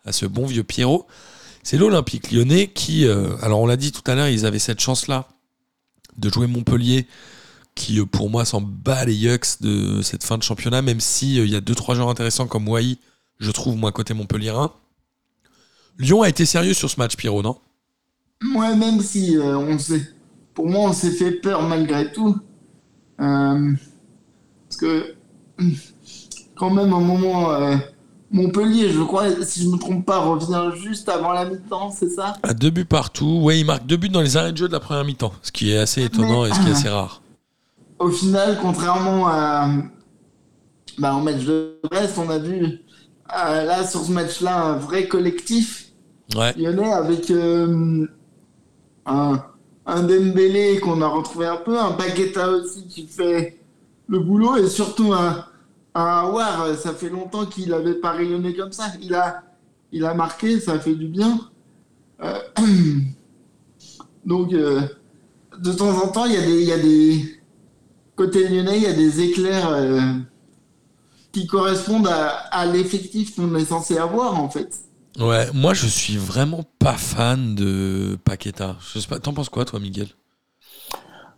à 0.04 0.12
ce 0.12 0.26
bon 0.26 0.46
vieux 0.46 0.64
Pierrot. 0.64 1.06
C'est 1.62 1.76
l'Olympique 1.76 2.30
lyonnais 2.30 2.68
qui, 2.68 3.06
euh, 3.06 3.36
alors 3.42 3.60
on 3.60 3.66
l'a 3.66 3.76
dit 3.76 3.92
tout 3.92 4.02
à 4.06 4.14
l'heure, 4.14 4.28
ils 4.28 4.46
avaient 4.46 4.58
cette 4.58 4.80
chance-là 4.80 5.28
de 6.16 6.30
jouer 6.30 6.46
Montpellier 6.46 7.06
qui 7.74 8.00
euh, 8.00 8.06
pour 8.06 8.30
moi 8.30 8.44
s'en 8.44 8.60
bat 8.60 9.04
les 9.04 9.14
yucks 9.14 9.60
de 9.60 10.02
cette 10.02 10.24
fin 10.24 10.38
de 10.38 10.42
championnat, 10.42 10.82
même 10.82 11.00
si 11.00 11.38
euh, 11.38 11.44
il 11.44 11.50
y 11.50 11.56
a 11.56 11.60
deux 11.60 11.74
trois 11.74 11.94
joueurs 11.94 12.08
intéressants 12.10 12.46
comme 12.46 12.68
Wai, 12.68 12.98
je 13.38 13.50
trouve 13.50 13.76
moi 13.76 13.92
côté 13.92 14.14
Montpellierin. 14.14 14.72
Lyon 15.98 16.22
a 16.22 16.28
été 16.28 16.46
sérieux 16.46 16.74
sur 16.74 16.88
ce 16.90 16.98
match, 16.98 17.16
Pierrot, 17.16 17.42
non? 17.42 17.58
Moi, 18.42 18.74
même 18.74 19.00
si 19.00 19.36
euh, 19.36 19.58
on 19.58 19.78
s'est, 19.78 20.02
pour 20.54 20.68
moi, 20.68 20.88
on 20.88 20.92
s'est 20.92 21.10
fait 21.12 21.32
peur 21.32 21.62
malgré 21.62 22.10
tout, 22.12 22.36
Euh, 23.20 23.72
parce 24.68 24.80
que 24.80 25.14
quand 26.56 26.70
même, 26.70 26.92
à 26.92 26.96
un 26.96 27.00
moment, 27.00 27.50
Montpellier, 28.32 28.90
je 28.92 29.00
crois, 29.02 29.44
si 29.44 29.62
je 29.64 29.68
me 29.68 29.76
trompe 29.76 30.06
pas, 30.06 30.18
revient 30.18 30.70
juste 30.80 31.08
avant 31.08 31.32
la 31.32 31.44
mi-temps, 31.44 31.90
c'est 31.90 32.08
ça? 32.10 32.34
À 32.42 32.54
deux 32.54 32.70
buts 32.70 32.84
partout, 32.84 33.40
ouais, 33.42 33.58
il 33.58 33.66
marque 33.66 33.86
deux 33.86 33.96
buts 33.96 34.08
dans 34.08 34.20
les 34.20 34.36
arrêts 34.36 34.52
de 34.52 34.56
jeu 34.56 34.68
de 34.68 34.72
la 34.72 34.80
première 34.80 35.04
mi-temps, 35.04 35.32
ce 35.42 35.50
qui 35.50 35.72
est 35.72 35.78
assez 35.78 36.02
étonnant 36.04 36.46
et 36.46 36.52
ce 36.52 36.60
qui 36.60 36.68
est 36.68 36.72
assez 36.72 36.88
rare. 36.88 37.19
Au 38.00 38.08
final, 38.08 38.58
contrairement 38.62 39.28
à, 39.28 39.68
bah, 40.98 41.14
au 41.14 41.20
match 41.20 41.44
de 41.44 41.78
Brest, 41.84 42.16
on 42.16 42.30
a 42.30 42.38
vu 42.38 42.64
euh, 42.64 43.64
là 43.64 43.86
sur 43.86 44.00
ce 44.00 44.10
match-là 44.10 44.64
un 44.64 44.76
vrai 44.76 45.06
collectif. 45.06 45.92
Ouais, 46.34 46.54
lyonnais 46.56 46.90
avec 46.92 47.30
euh, 47.30 48.06
un, 49.04 49.44
un 49.84 50.02
Dembélé 50.02 50.80
qu'on 50.80 51.02
a 51.02 51.08
retrouvé 51.08 51.46
un 51.46 51.58
peu, 51.58 51.78
un 51.78 51.92
Paqueta 51.92 52.48
aussi 52.50 52.86
qui 52.88 53.06
fait 53.06 53.60
le 54.08 54.18
boulot 54.18 54.56
et 54.56 54.68
surtout 54.68 55.12
un, 55.12 55.44
un 55.94 56.24
War, 56.30 56.74
ça 56.76 56.94
fait 56.94 57.10
longtemps 57.10 57.44
qu'il 57.44 57.74
avait 57.74 57.94
pas 57.94 58.12
rayonné 58.12 58.54
comme 58.54 58.72
ça. 58.72 58.86
Il 59.02 59.14
a, 59.14 59.42
il 59.92 60.06
a 60.06 60.14
marqué, 60.14 60.58
ça 60.58 60.78
fait 60.80 60.94
du 60.94 61.08
bien. 61.08 61.38
Euh, 62.22 62.38
donc, 64.24 64.54
euh, 64.54 64.80
de 65.58 65.72
temps 65.72 66.02
en 66.02 66.08
temps, 66.08 66.24
il 66.24 66.32
y 66.32 66.38
a 66.38 66.46
des, 66.46 66.62
il 66.62 66.68
y 66.68 66.72
a 66.72 66.78
des 66.78 67.39
côté 68.20 68.48
lyonnais, 68.48 68.76
il 68.76 68.82
y 68.82 68.86
a 68.86 68.92
des 68.92 69.20
éclairs 69.22 69.70
euh, 69.70 70.00
qui 71.32 71.46
correspondent 71.46 72.08
à, 72.08 72.28
à 72.50 72.66
l'effectif 72.66 73.34
qu'on 73.34 73.54
est 73.54 73.64
censé 73.64 73.96
avoir 73.98 74.38
en 74.38 74.50
fait. 74.50 74.68
Ouais, 75.18 75.46
moi 75.54 75.72
je 75.74 75.86
suis 75.86 76.16
vraiment 76.18 76.62
pas 76.78 76.94
fan 76.98 77.54
de 77.54 78.18
Paqueta. 78.24 78.76
Je 78.92 78.98
sais 78.98 79.08
pas, 79.08 79.18
t'en 79.18 79.32
penses 79.32 79.48
quoi 79.48 79.64
toi, 79.64 79.80
Miguel? 79.80 80.08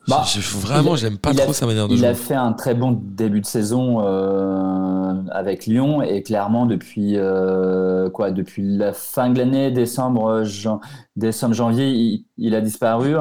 Bah, 0.08 0.24
Je- 0.26 0.40
je- 0.40 0.56
Vraiment, 0.58 0.96
il- 0.96 0.98
j'aime 0.98 1.18
pas 1.18 1.30
il 1.30 1.36
trop 1.38 1.50
a- 1.52 1.54
sa 1.54 1.66
manière 1.66 1.86
de 1.86 1.92
Il 1.94 1.98
jouer. 1.98 2.08
a 2.08 2.14
fait 2.14 2.34
un 2.34 2.52
très 2.52 2.74
bon 2.74 2.90
début 3.00 3.40
de 3.40 3.46
saison 3.46 4.00
euh, 4.04 5.22
avec 5.30 5.66
Lyon 5.66 6.02
et 6.02 6.22
clairement 6.24 6.66
depuis 6.66 7.12
euh, 7.16 8.10
quoi 8.10 8.32
depuis 8.32 8.76
la 8.76 8.92
fin 8.92 9.30
de 9.30 9.38
l'année 9.38 9.70
décembre 9.70 10.42
jan- 10.42 10.80
décembre 11.14 11.54
janvier 11.54 11.88
il, 11.90 12.24
il 12.36 12.54
a 12.56 12.60
disparu 12.60 13.14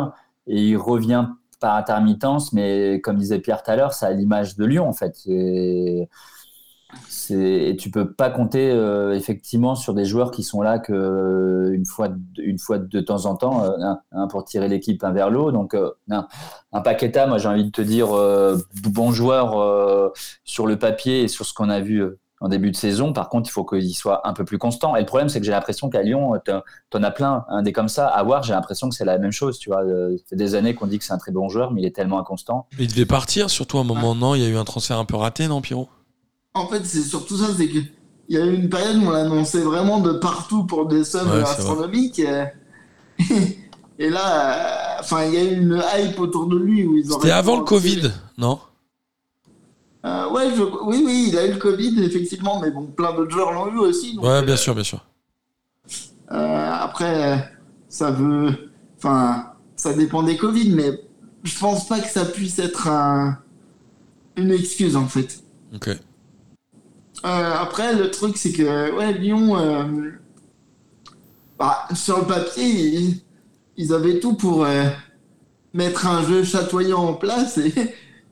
et 0.47 0.59
il 0.69 0.75
revient 0.77 1.27
par 1.61 1.75
intermittence 1.75 2.51
mais 2.51 2.99
comme 3.01 3.17
disait 3.17 3.39
Pierre 3.39 3.63
tout 3.63 3.71
à 3.71 3.77
l'heure 3.77 3.93
c'est 3.93 4.05
à 4.05 4.11
l'image 4.11 4.57
de 4.57 4.65
Lyon 4.65 4.89
en 4.89 4.93
fait 4.93 5.15
et, 5.27 6.09
et 7.29 7.75
tu 7.77 7.89
peux 7.89 8.11
pas 8.11 8.29
compter 8.29 8.71
euh, 8.71 9.13
effectivement 9.13 9.75
sur 9.75 9.93
des 9.93 10.05
joueurs 10.05 10.31
qui 10.31 10.43
sont 10.43 10.61
là 10.61 10.79
que 10.79 10.91
euh, 10.91 11.73
une 11.73 11.85
fois 11.85 12.09
une 12.37 12.59
fois 12.59 12.79
de 12.79 12.99
temps 12.99 13.25
en 13.25 13.35
temps 13.35 13.63
euh, 13.63 14.27
pour 14.27 14.43
tirer 14.43 14.67
l'équipe 14.67 15.03
un 15.03 15.11
vers 15.11 15.29
l'eau 15.29 15.51
donc 15.51 15.73
euh, 15.73 15.91
non. 16.07 16.25
un 16.73 16.81
Paqueta, 16.81 17.27
moi 17.27 17.37
j'ai 17.37 17.47
envie 17.47 17.65
de 17.65 17.71
te 17.71 17.81
dire 17.81 18.09
bon 18.83 19.11
joueur 19.11 20.11
sur 20.43 20.67
le 20.67 20.77
papier 20.77 21.23
et 21.23 21.27
sur 21.27 21.45
ce 21.45 21.53
qu'on 21.53 21.69
a 21.69 21.79
vu 21.79 22.03
en 22.41 22.49
début 22.49 22.71
de 22.71 22.75
saison. 22.75 23.13
Par 23.13 23.29
contre, 23.29 23.49
il 23.49 23.53
faut 23.53 23.63
qu'il 23.63 23.95
soit 23.95 24.27
un 24.27 24.33
peu 24.33 24.43
plus 24.43 24.57
constant. 24.57 24.95
Et 24.97 24.99
le 24.99 25.05
problème, 25.05 25.29
c'est 25.29 25.39
que 25.39 25.45
j'ai 25.45 25.51
l'impression 25.53 25.89
qu'à 25.89 26.01
Lyon, 26.01 26.33
t'en- 26.43 26.61
t'en 26.89 27.03
as 27.03 27.11
plein, 27.11 27.45
un 27.49 27.61
des 27.61 27.71
comme 27.71 27.87
ça. 27.87 28.07
À 28.07 28.21
voir, 28.23 28.43
j'ai 28.43 28.51
l'impression 28.53 28.89
que 28.89 28.95
c'est 28.95 29.05
la 29.05 29.17
même 29.17 29.31
chose. 29.31 29.57
Tu 29.59 29.69
vois, 29.69 29.83
Euh, 29.83 30.17
ça 30.17 30.23
fait 30.31 30.35
des 30.35 30.55
années 30.55 30.75
qu'on 30.75 30.87
dit 30.87 30.97
que 30.99 31.05
c'est 31.05 31.13
un 31.13 31.17
très 31.17 31.31
bon 31.31 31.47
joueur, 31.47 31.71
mais 31.71 31.81
il 31.81 31.85
est 31.85 31.95
tellement 31.95 32.19
inconstant. 32.19 32.67
Il 32.77 32.87
devait 32.87 33.05
partir, 33.05 33.49
surtout 33.49 33.77
à 33.77 33.81
un 33.81 33.85
moment, 33.85 34.13
non? 34.15 34.35
Il 34.35 34.41
y 34.41 34.45
a 34.45 34.49
eu 34.49 34.57
un 34.57 34.65
transfert 34.65 34.97
un 34.97 35.05
peu 35.05 35.15
raté, 35.15 35.47
non, 35.47 35.61
Pierrot? 35.61 35.87
En 36.53 36.67
fait, 36.67 36.85
c'est 36.85 37.03
surtout 37.03 37.37
ça, 37.37 37.45
c'est 37.57 37.69
que 37.69 37.79
il 38.29 38.35
y 38.35 38.37
a 38.37 38.45
eu 38.45 38.55
une 38.55 38.69
période 38.69 38.97
où 38.97 39.07
on 39.07 39.11
l'annonçait 39.11 39.61
vraiment 39.61 39.99
de 39.99 40.13
partout 40.13 40.65
pour 40.65 40.85
des 40.87 41.03
sommes 41.03 41.29
Ouais, 41.31 41.41
astronomiques. 41.41 42.19
euh, 42.19 42.45
Et 43.99 44.09
là, 44.09 44.95
euh, 44.97 44.99
enfin, 45.01 45.25
il 45.25 45.33
y 45.33 45.37
a 45.37 45.43
eu 45.43 45.61
une 45.61 45.81
hype 45.95 46.19
autour 46.19 46.47
de 46.47 46.57
lui 46.57 46.85
où 46.85 46.95
ils 46.97 47.11
auraient 47.11 47.21
C'était 47.23 47.31
avant 47.33 47.57
le 47.57 47.63
Covid, 47.63 48.11
non? 48.37 48.59
Euh, 50.03 50.29
ouais, 50.31 50.49
je- 50.55 50.63
oui, 50.63 51.03
oui, 51.05 51.25
il 51.29 51.37
a 51.37 51.45
eu 51.45 51.51
le 51.53 51.57
Covid, 51.59 52.03
effectivement, 52.03 52.59
mais 52.59 52.71
bon, 52.71 52.87
plein 52.87 53.13
d'autres 53.13 53.31
joueurs 53.31 53.51
l'ont 53.51 53.71
eu 53.71 53.77
aussi. 53.77 54.15
donc, 54.15 54.23
Ouais, 54.23 54.29
euh, 54.31 54.41
bien 54.41 54.55
sûr, 54.57 54.73
bien 54.73 54.83
sûr. 54.83 55.05
Euh, 56.31 56.71
après, 56.71 57.51
ça 57.89 58.09
veut. 58.09 58.71
Enfin, 58.97 59.53
ça 59.75 59.93
dépend 59.93 60.23
des 60.23 60.37
Covid, 60.37 60.71
mais 60.71 60.91
je 61.43 61.57
pense 61.59 61.87
pas 61.87 61.99
que 61.99 62.07
ça 62.09 62.25
puisse 62.25 62.57
être 62.59 62.87
un- 62.87 63.37
une 64.37 64.51
excuse 64.51 64.95
en 64.95 65.07
fait. 65.07 65.43
Ok. 65.75 65.89
Euh, 65.89 65.97
après, 67.23 67.93
le 67.95 68.09
truc, 68.09 68.37
c'est 68.37 68.51
que 68.53 68.95
ouais, 68.97 69.13
Lyon, 69.13 69.55
bah, 71.59 71.87
sur 71.93 72.19
le 72.19 72.25
papier, 72.25 72.63
ils, 72.65 73.21
ils 73.77 73.93
avaient 73.93 74.19
tout 74.19 74.33
pour 74.33 74.65
mettre 75.73 76.07
un 76.07 76.23
jeu 76.23 76.43
chatoyant 76.43 76.99
en 76.99 77.13
place 77.13 77.57
et, 77.57 77.73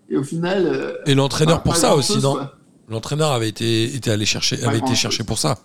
et 0.10 0.18
au 0.18 0.24
final. 0.24 0.66
euh, 0.66 0.98
Et 1.06 1.14
l'entraîneur 1.16 1.64
pour 1.64 1.76
ça 1.76 1.96
aussi, 1.96 2.18
non. 2.20 2.38
L'entraîneur 2.88 3.32
avait 3.32 3.50
été, 3.50 3.94
était 3.96 4.10
allé 4.12 4.26
chercher, 4.26 4.58
Pas 4.58 4.68
avait 4.70 4.80
été 4.80 4.96
cherché 4.96 5.24
pour 5.24 5.38
ça. 5.38 5.60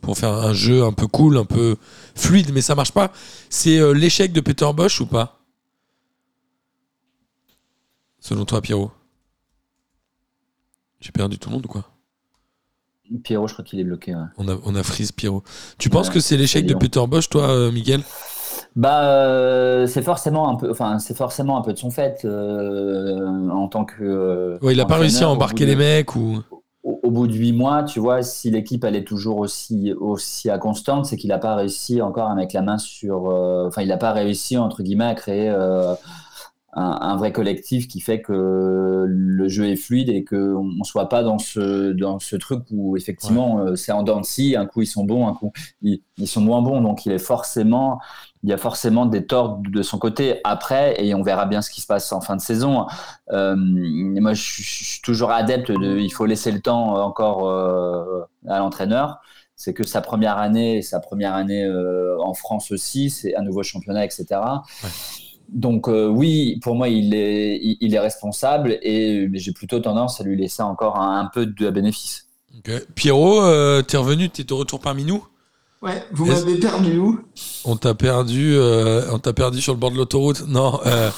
Pour 0.00 0.18
faire 0.18 0.32
un 0.32 0.52
jeu 0.52 0.82
un 0.82 0.92
peu 0.92 1.06
cool, 1.06 1.36
un 1.38 1.44
peu 1.44 1.76
fluide, 2.16 2.50
mais 2.52 2.60
ça 2.62 2.74
marche 2.74 2.90
pas. 2.90 3.12
C'est 3.48 3.78
euh, 3.78 3.92
l'échec 3.92 4.32
de 4.32 4.40
Peter 4.40 4.68
Bosch 4.74 5.00
ou 5.00 5.06
pas? 5.06 5.38
Selon 8.18 8.44
toi, 8.44 8.60
Pierrot? 8.60 8.90
J'ai 11.00 11.12
perdu 11.12 11.38
tout 11.38 11.48
le 11.48 11.54
monde 11.54 11.66
ou 11.66 11.68
quoi? 11.68 11.88
Pierrot, 13.22 13.46
je 13.46 13.52
crois 13.52 13.64
qu'il 13.64 13.78
est 13.78 13.84
bloqué. 13.84 14.14
ouais. 14.14 14.22
on 14.38 14.48
a, 14.48 14.56
on 14.64 14.74
a 14.74 14.82
freeze 14.82 15.12
Pierrot. 15.12 15.42
Tu 15.78 15.90
penses 15.90 16.08
que 16.10 16.18
c'est 16.18 16.36
l'échec 16.36 16.66
de. 16.66 16.74
Peter 16.74 17.04
Bosch, 17.06 17.28
toi, 17.28 17.48
euh, 17.50 17.70
Miguel? 17.70 18.02
Bah, 18.74 19.04
euh, 19.04 19.86
c'est 19.86 20.02
forcément 20.02 20.48
un 20.48 20.56
peu, 20.56 20.70
enfin, 20.70 20.98
c'est 20.98 21.16
forcément 21.16 21.58
un 21.58 21.62
peu 21.62 21.72
de 21.72 21.78
son 21.78 21.90
fait 21.90 22.24
euh, 22.24 23.50
en 23.50 23.68
tant 23.68 23.84
que. 23.84 24.02
euh, 24.02 24.58
Ouais, 24.62 24.72
il 24.72 24.80
a 24.80 24.86
pas 24.86 24.96
réussi 24.96 25.24
à 25.24 25.28
embarquer 25.28 25.66
les 25.66 25.76
mecs 25.76 26.16
ou. 26.16 26.42
au, 26.82 27.00
au 27.02 27.10
bout 27.10 27.26
de 27.26 27.34
huit 27.34 27.52
mois, 27.52 27.82
tu 27.84 28.00
vois, 28.00 28.22
si 28.22 28.50
l'équipe 28.50 28.82
elle 28.84 28.96
est 28.96 29.04
toujours 29.04 29.38
aussi 29.38 29.92
aussi 29.92 30.50
inconstante, 30.50 31.06
c'est 31.06 31.16
qu'il 31.16 31.28
n'a 31.28 31.38
pas 31.38 31.54
réussi 31.54 32.00
encore 32.00 32.28
à 32.30 32.34
mettre 32.34 32.54
la 32.54 32.62
main 32.62 32.78
sur. 32.78 33.24
Enfin, 33.26 33.82
il 33.82 33.88
n'a 33.88 33.98
pas 33.98 34.12
réussi 34.12 34.56
entre 34.56 34.82
guillemets 34.82 35.04
à 35.06 35.14
créer 35.14 35.48
un, 36.74 36.82
un 37.02 37.16
vrai 37.16 37.32
collectif 37.32 37.86
qui 37.86 38.00
fait 38.00 38.22
que 38.22 39.04
le 39.06 39.48
jeu 39.48 39.66
est 39.68 39.76
fluide 39.76 40.08
et 40.08 40.24
que 40.24 40.54
on 40.54 40.64
ne 40.64 40.84
soit 40.84 41.08
pas 41.08 41.22
dans 41.22 41.38
ce 41.38 41.92
dans 41.92 42.18
ce 42.18 42.36
truc 42.36 42.62
où 42.70 42.96
effectivement 42.96 43.76
c'est 43.76 43.92
en 43.92 44.02
dents 44.02 44.20
de 44.20 44.24
scie, 44.24 44.56
un 44.56 44.64
coup 44.66 44.80
ils 44.82 44.86
sont 44.86 45.04
bons, 45.04 45.26
un 45.28 45.34
coup 45.34 45.52
ils, 45.82 46.02
ils 46.16 46.26
sont 46.28 46.40
moins 46.40 46.62
bons, 46.62 46.80
donc 46.80 47.04
il 47.04 47.12
est 47.12 47.18
forcément 47.18 48.00
il 48.44 48.50
y 48.50 48.52
a 48.52 48.58
forcément 48.58 49.06
des 49.06 49.24
torts 49.24 49.58
de 49.58 49.82
son 49.82 49.98
côté 49.98 50.40
après 50.42 50.96
et 51.04 51.14
on 51.14 51.22
verra 51.22 51.46
bien 51.46 51.62
ce 51.62 51.70
qui 51.70 51.80
se 51.80 51.86
passe 51.86 52.12
en 52.12 52.20
fin 52.20 52.34
de 52.34 52.40
saison. 52.40 52.86
Euh, 53.30 53.54
moi, 53.56 54.34
je 54.34 54.42
suis, 54.42 54.62
je 54.64 54.84
suis 54.84 55.00
toujours 55.00 55.30
adepte 55.30 55.70
de. 55.70 55.98
Il 55.98 56.10
faut 56.10 56.26
laisser 56.26 56.50
le 56.50 56.60
temps 56.60 56.94
encore 57.04 57.48
euh, 57.48 58.26
à 58.48 58.58
l'entraîneur. 58.58 59.20
C'est 59.54 59.74
que 59.74 59.84
sa 59.84 60.00
première 60.00 60.38
année, 60.38 60.82
sa 60.82 60.98
première 60.98 61.34
année 61.34 61.64
euh, 61.64 62.20
en 62.20 62.34
France 62.34 62.72
aussi, 62.72 63.10
c'est 63.10 63.36
un 63.36 63.42
nouveau 63.42 63.62
championnat, 63.62 64.04
etc. 64.04 64.40
Donc 65.48 65.86
oui, 65.86 66.58
pour 66.62 66.74
moi, 66.74 66.88
il 66.88 67.14
est, 67.14 67.58
il, 67.62 67.76
il 67.80 67.94
est 67.94 68.00
responsable 68.00 68.78
et 68.82 69.28
j'ai 69.34 69.52
plutôt 69.52 69.78
tendance 69.78 70.20
à 70.20 70.24
lui 70.24 70.36
laisser 70.36 70.62
encore 70.62 70.96
un, 70.96 71.20
un 71.20 71.26
peu 71.26 71.46
de 71.46 71.70
bénéfice. 71.70 72.28
Ok. 72.58 72.86
Pierrot, 72.96 73.82
t'es 73.82 73.98
revenu, 73.98 74.30
t'es 74.30 74.42
de 74.42 74.54
retour 74.54 74.80
parmi 74.80 75.04
nous? 75.04 75.24
Ouais, 75.82 76.06
vous 76.12 76.26
m'avez 76.26 76.60
perdu 76.60 76.96
où? 76.96 77.18
On 77.64 77.76
t'a 77.76 77.92
perdu, 77.94 78.54
euh, 78.54 79.10
on 79.10 79.18
t'a 79.18 79.32
perdu 79.32 79.60
sur 79.60 79.72
le 79.72 79.80
bord 79.80 79.90
de 79.90 79.96
l'autoroute. 79.96 80.46
Non, 80.46 80.80
euh, 80.86 81.10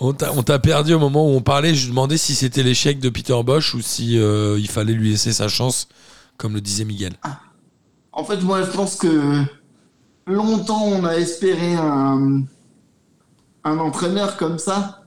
on 0.00 0.12
t'a 0.12 0.34
on 0.34 0.42
t'a 0.42 0.58
perdu 0.58 0.92
au 0.92 0.98
moment 0.98 1.26
où 1.26 1.34
on 1.34 1.40
parlait. 1.40 1.74
Je 1.74 1.88
demandais 1.88 2.18
si 2.18 2.34
c'était 2.34 2.62
l'échec 2.62 2.98
de 2.98 3.08
Peter 3.08 3.42
Bosch 3.42 3.74
ou 3.74 3.80
si 3.80 4.18
euh, 4.18 4.58
il 4.58 4.68
fallait 4.68 4.92
lui 4.92 5.12
laisser 5.12 5.32
sa 5.32 5.48
chance, 5.48 5.88
comme 6.36 6.52
le 6.52 6.60
disait 6.60 6.84
Miguel. 6.84 7.14
En 8.12 8.22
fait, 8.22 8.42
moi, 8.42 8.62
je 8.62 8.70
pense 8.70 8.96
que 8.96 9.44
longtemps, 10.26 10.84
on 10.84 11.04
a 11.06 11.16
espéré 11.16 11.74
un, 11.74 12.42
un 13.64 13.78
entraîneur 13.78 14.36
comme 14.36 14.58
ça. 14.58 15.04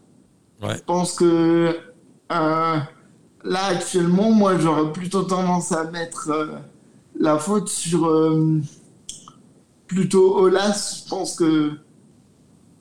Ouais. 0.63 0.77
Je 0.77 0.83
pense 0.83 1.13
que 1.13 1.77
là, 2.31 3.65
actuellement, 3.67 4.31
moi, 4.31 4.57
j'aurais 4.57 4.91
plutôt 4.91 5.21
tendance 5.21 5.71
à 5.71 5.83
mettre 5.91 6.31
la 7.19 7.37
faute 7.37 7.69
sur 7.69 8.11
plutôt 9.89 10.37
Olas. 10.37 11.01
Je 11.03 11.09
pense 11.09 11.35
que 11.35 11.71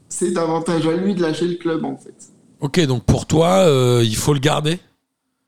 c'est 0.09 0.31
davantage 0.31 0.87
à 0.87 0.93
lui 0.93 1.15
de 1.15 1.23
lâcher 1.23 1.49
le 1.49 1.57
club, 1.57 1.85
en 1.85 1.97
fait. 1.97 2.15
Ok, 2.61 2.81
donc 2.87 3.05
pour 3.05 3.27
toi, 3.27 3.59
euh, 3.67 4.03
il 4.05 4.17
faut 4.17 4.33
le 4.35 4.41
garder? 4.41 4.79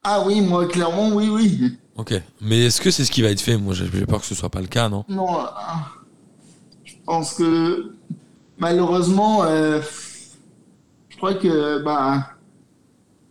Ah 0.03 0.25
oui, 0.27 0.41
moi, 0.41 0.67
clairement, 0.67 1.11
oui, 1.11 1.29
oui. 1.29 1.77
Ok, 1.97 2.15
mais 2.41 2.67
est-ce 2.67 2.81
que 2.81 2.91
c'est 2.91 3.05
ce 3.05 3.11
qui 3.11 3.23
va 3.23 3.29
être 3.31 3.41
fait? 3.41 3.57
Moi, 3.57 3.75
j'ai 3.75 3.87
peur 4.07 4.21
que 4.21 4.27
ce 4.27 4.35
soit 4.35 4.49
pas 4.49 4.61
le 4.61 4.67
cas, 4.67 4.89
non? 4.89 5.05
Non, 5.09 5.41
euh, 5.41 5.45
je 6.85 6.95
pense 7.05 7.35
que 7.35 7.93
malheureusement, 8.59 9.45
euh, 9.45 9.81
je 11.11 11.17
crois 11.17 11.35
que 11.35 11.83
bah, 11.83 12.29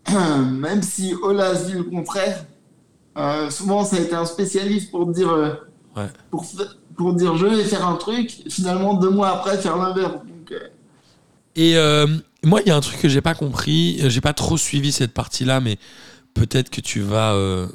même 0.51 0.83
si 0.83 1.15
Olas 1.21 1.63
dit 1.63 1.73
le 1.73 1.83
contraire, 1.83 2.45
souvent 3.49 3.83
ça 3.85 3.95
a 3.95 3.99
été 3.99 4.13
un 4.13 4.25
spécialiste 4.25 4.91
pour 4.91 5.07
dire, 5.07 5.57
Ouais. 5.97 6.07
pour, 6.29 6.45
pour 6.99 7.13
dire 7.13 7.37
je 7.37 7.45
vais 7.45 7.63
faire 7.63 7.87
un 7.87 7.95
truc, 7.95 8.29
finalement 8.49 8.93
deux 8.93 9.09
mois 9.09 9.29
après 9.29 9.57
faire 9.57 9.77
l'inverse. 9.77 10.15
Euh, 10.51 10.59
Et 11.55 11.77
euh, 11.77 12.05
moi, 12.43 12.59
il 12.61 12.67
y 12.67 12.71
a 12.71 12.75
un 12.75 12.81
truc 12.81 12.99
que 12.99 13.07
j'ai 13.07 13.21
pas 13.21 13.35
compris. 13.35 14.01
J'ai 14.09 14.19
pas 14.19 14.33
trop 14.33 14.57
suivi 14.57 14.91
cette 14.91 15.13
partie-là, 15.13 15.61
mais 15.61 15.77
peut-être 16.33 16.69
que 16.69 16.81
tu 16.81 16.99
vas 16.99 17.35
euh, 17.35 17.67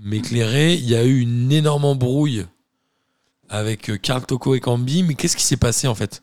m'éclairer. 0.00 0.74
Il 0.74 0.88
y 0.88 0.94
a 0.94 1.04
eu 1.04 1.18
une 1.18 1.50
énorme 1.50 1.86
embrouille 1.86 2.46
avec 3.48 3.90
euh, 3.90 3.96
Karl 3.96 4.24
Toko 4.24 4.54
et 4.54 4.60
Cambi, 4.60 5.02
mais 5.02 5.14
qu'est-ce 5.14 5.36
qui 5.36 5.44
s'est 5.44 5.56
passé 5.56 5.88
en 5.88 5.96
fait? 5.96 6.22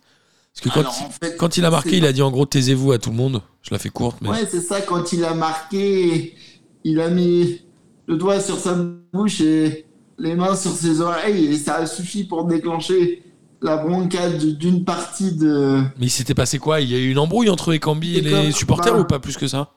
Parce 0.54 0.64
que 0.64 0.70
quand, 0.70 0.80
alors, 0.80 1.02
en 1.02 1.10
fait, 1.10 1.36
quand 1.36 1.58
il 1.58 1.66
a 1.66 1.70
marqué, 1.70 1.98
il 1.98 2.06
a 2.06 2.14
dit 2.14 2.22
en 2.22 2.32
gros 2.32 2.46
taisez-vous 2.46 2.94
à 2.94 3.00
tout 3.00 3.10
le 3.10 3.18
monde. 3.18 3.42
Je 3.64 3.72
la 3.72 3.80
fais 3.80 3.90
courte, 3.90 4.20
mais 4.22 4.30
Ouais, 4.30 4.48
c'est 4.50 4.62
ça, 4.62 4.80
quand 4.80 5.12
il 5.12 5.26
a 5.26 5.34
marqué, 5.34 6.38
il 6.86 7.02
a 7.02 7.10
mis 7.10 7.64
le 8.08 8.16
doigt 8.16 8.40
sur 8.40 8.58
sa 8.58 8.76
bouche 9.12 9.42
et 9.42 9.86
les 10.18 10.36
mains 10.36 10.56
sur 10.56 10.72
ses 10.72 11.02
oreilles, 11.02 11.46
et 11.48 11.58
ça 11.58 11.76
a 11.76 11.86
suffi 11.86 12.24
pour 12.24 12.46
déclencher 12.46 13.24
la 13.62 13.78
broncade 13.78 14.38
d'une 14.58 14.84
partie 14.86 15.34
de. 15.34 15.82
mais 16.00 16.06
il 16.08 16.10
s'était 16.10 16.34
passé 16.36 16.60
quoi? 16.60 16.82
Il 16.82 16.92
y 16.92 16.96
a 16.96 17.00
eu 17.00 17.12
une 17.12 17.18
embrouille 17.20 17.50
entre 17.50 17.74
Ekambi 17.74 18.16
et 18.16 18.20
Et 18.20 18.22
les 18.22 18.52
supporters 18.52 18.94
bah- 18.94 19.00
ou 19.02 19.06
pas 19.06 19.20
plus 19.20 19.38
que 19.38 19.48
ça? 19.48 19.72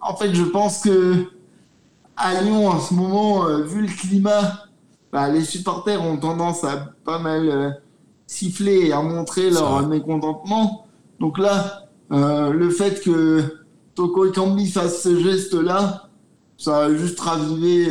En 0.00 0.16
fait, 0.16 0.34
je 0.34 0.42
pense 0.44 0.82
que 0.82 1.24
à 2.16 2.40
Lyon, 2.40 2.68
en 2.68 2.80
ce 2.80 2.94
moment, 2.94 3.46
euh, 3.46 3.62
vu 3.62 3.82
le 3.82 3.88
climat, 3.88 4.64
bah, 5.12 5.28
les 5.28 5.44
supporters 5.44 6.02
ont 6.02 6.16
tendance 6.16 6.64
à 6.64 6.92
pas 7.04 7.18
mal 7.18 7.48
euh, 7.48 7.70
siffler 8.26 8.86
et 8.86 8.92
à 8.92 9.02
montrer 9.02 9.50
leur 9.50 9.86
mécontentement. 9.86 10.86
Donc 11.20 11.38
là, 11.38 11.82
Euh, 12.12 12.52
le 12.52 12.70
fait 12.70 13.02
que 13.02 13.42
Toko 13.96 14.26
Ekambi 14.26 14.70
fasse 14.70 15.02
ce 15.02 15.18
geste-là, 15.20 16.08
ça 16.56 16.84
a 16.84 16.94
juste 16.94 17.18
ravivé 17.18 17.88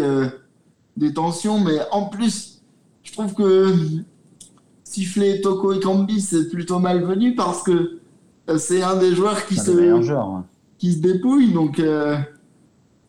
des 0.98 1.14
tensions. 1.14 1.60
Mais 1.60 1.80
en 1.92 2.06
plus, 2.06 2.62
je 3.04 3.12
trouve 3.14 3.34
que 3.34 3.74
siffler 4.84 5.42
Toko 5.42 5.74
Ekambi, 5.74 6.22
c'est 6.22 6.50
plutôt 6.50 6.80
malvenu 6.80 7.36
parce 7.36 7.64
que 7.64 8.00
euh, 8.50 8.58
c'est 8.58 8.82
un 8.84 8.96
des 8.96 9.14
joueurs 9.16 9.46
qui 9.48 9.56
se, 9.58 9.72
joueurs. 10.02 10.30
ouais. 10.30 10.42
qui 10.78 10.94
se 10.94 11.00
dépouille. 11.00 11.52
Donc, 11.54 11.80
euh, 11.80 12.18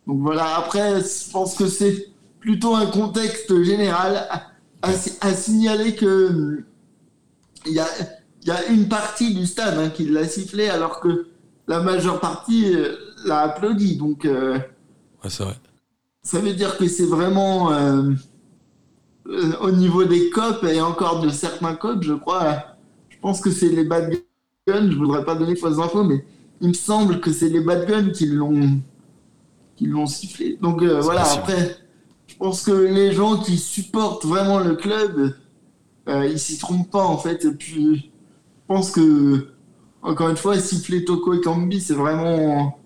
donc 0.07 0.21
voilà, 0.21 0.57
après, 0.57 1.01
je 1.01 1.31
pense 1.31 1.55
que 1.55 1.67
c'est 1.69 2.09
plutôt 2.41 2.75
un 2.75 2.87
contexte 2.87 3.63
général 3.63 4.27
à, 4.31 4.43
à 4.83 4.93
si- 4.93 5.13
à 5.21 5.33
signaler 5.35 5.95
que 5.95 6.65
il 7.67 7.73
y 7.73 7.81
a, 7.81 7.87
il 8.43 8.49
y 8.49 8.51
a 8.53 8.67
une 8.69 8.89
partie 8.89 9.35
du 9.35 9.45
stade 9.47 9.77
hein, 9.79 9.91
qui 9.91 10.07
l'a 10.07 10.27
sifflé 10.29 10.69
alors 10.69 11.01
que 11.01 11.27
la 11.67 11.81
majeure 11.81 12.21
partie 12.21 12.73
euh, 12.75 12.95
l'a 13.25 13.41
applaudi. 13.41 13.97
Donc 13.97 14.25
euh, 14.25 14.55
Ouais, 15.25 15.29
c'est 15.31 15.43
vrai. 15.43 15.57
Ça 16.27 16.41
veut 16.41 16.55
dire 16.55 16.77
que 16.77 16.89
c'est 16.89 17.07
vraiment 17.07 17.71
euh, 17.71 18.11
euh, 19.29 19.53
au 19.61 19.71
niveau 19.71 20.03
des 20.03 20.29
copes 20.31 20.65
et 20.65 20.81
encore 20.81 21.21
de 21.21 21.29
certains 21.29 21.77
copes, 21.77 22.03
je 22.03 22.15
crois. 22.15 22.65
Je 23.09 23.17
pense 23.21 23.41
que 23.41 23.53
c'est 23.53 23.69
les 23.69 23.85
bad 23.85 24.11
guns. 24.67 24.91
Je 24.91 24.97
voudrais 24.97 25.25
pas 25.25 25.37
donner 25.37 25.55
fausses 25.55 25.79
infos, 25.79 26.03
mais 26.03 26.25
il 26.61 26.71
me 26.71 26.75
semble 26.75 27.21
que 27.21 27.33
c'est 27.33 27.49
les 27.49 27.61
bad 27.61 27.87
guns 27.87 28.11
qui 28.11 28.27
l'ont 28.27 28.81
qui 29.77 29.87
l'ont 29.87 30.07
sifflé. 30.07 30.59
Donc 30.61 30.83
euh, 30.83 31.01
voilà. 31.01 31.21
possible. 31.21 31.43
Après, 31.45 31.77
je 32.27 32.35
pense 32.35 32.65
que 32.65 32.73
les 32.73 33.13
gens 33.13 33.39
qui 33.39 33.57
supportent 33.57 34.25
vraiment 34.25 34.59
le 34.59 34.75
club, 34.75 35.33
ils 36.09 36.41
s'y 36.41 36.59
trompent 36.59 36.91
pas 36.91 37.05
en 37.05 37.19
fait. 37.19 37.45
Et 37.45 37.53
puis, 37.53 37.97
je 37.99 38.67
pense 38.67 38.91
que 38.91 39.47
encore 40.03 40.29
une 40.29 40.37
fois, 40.37 40.59
siffler 40.59 41.05
Toko 41.05 41.35
et 41.35 41.41
Kambi, 41.41 41.81
c'est 41.81 41.95
vraiment 41.95 42.81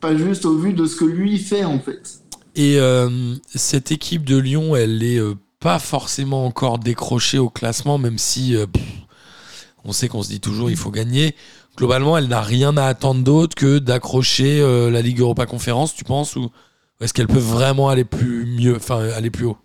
pas 0.00 0.16
juste 0.16 0.44
au 0.44 0.56
vu 0.56 0.72
de 0.72 0.86
ce 0.86 0.96
que 0.96 1.04
lui 1.04 1.38
fait 1.38 1.64
en 1.64 1.78
fait. 1.78 2.23
Et 2.54 2.78
euh, 2.78 3.34
cette 3.54 3.90
équipe 3.90 4.24
de 4.24 4.36
Lyon, 4.36 4.76
elle 4.76 5.02
est 5.02 5.18
euh, 5.18 5.34
pas 5.58 5.78
forcément 5.78 6.46
encore 6.46 6.78
décrochée 6.78 7.38
au 7.38 7.50
classement, 7.50 7.98
même 7.98 8.18
si 8.18 8.54
euh, 8.54 8.66
on 9.84 9.92
sait 9.92 10.08
qu'on 10.08 10.22
se 10.22 10.28
dit 10.28 10.40
toujours 10.40 10.70
il 10.70 10.76
faut 10.76 10.92
gagner. 10.92 11.34
Globalement, 11.76 12.16
elle 12.16 12.28
n'a 12.28 12.40
rien 12.40 12.76
à 12.76 12.84
attendre 12.84 13.24
d'autre 13.24 13.56
que 13.56 13.80
d'accrocher 13.80 14.60
la 14.92 15.02
Ligue 15.02 15.18
Europa 15.18 15.44
Conférence, 15.44 15.92
tu 15.92 16.04
penses 16.04 16.36
Ou 16.36 16.48
est-ce 17.00 17.12
qu'elle 17.12 17.26
peut 17.26 17.38
vraiment 17.38 17.88
aller 17.88 18.04
plus 18.04 18.46
mieux, 18.46 18.76
enfin 18.76 19.08
aller 19.08 19.30
plus 19.30 19.46
haut? 19.46 19.58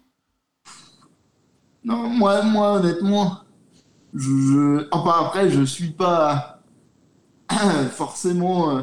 Non, 1.83 2.09
moi, 2.09 2.41
moi 2.41 2.79
honnêtement, 2.79 3.37
je, 4.15 4.87
enfin 4.89 5.17
après, 5.19 5.51
je 5.51 5.61
suis 5.61 5.91
pas 5.91 6.63
forcément. 7.91 8.81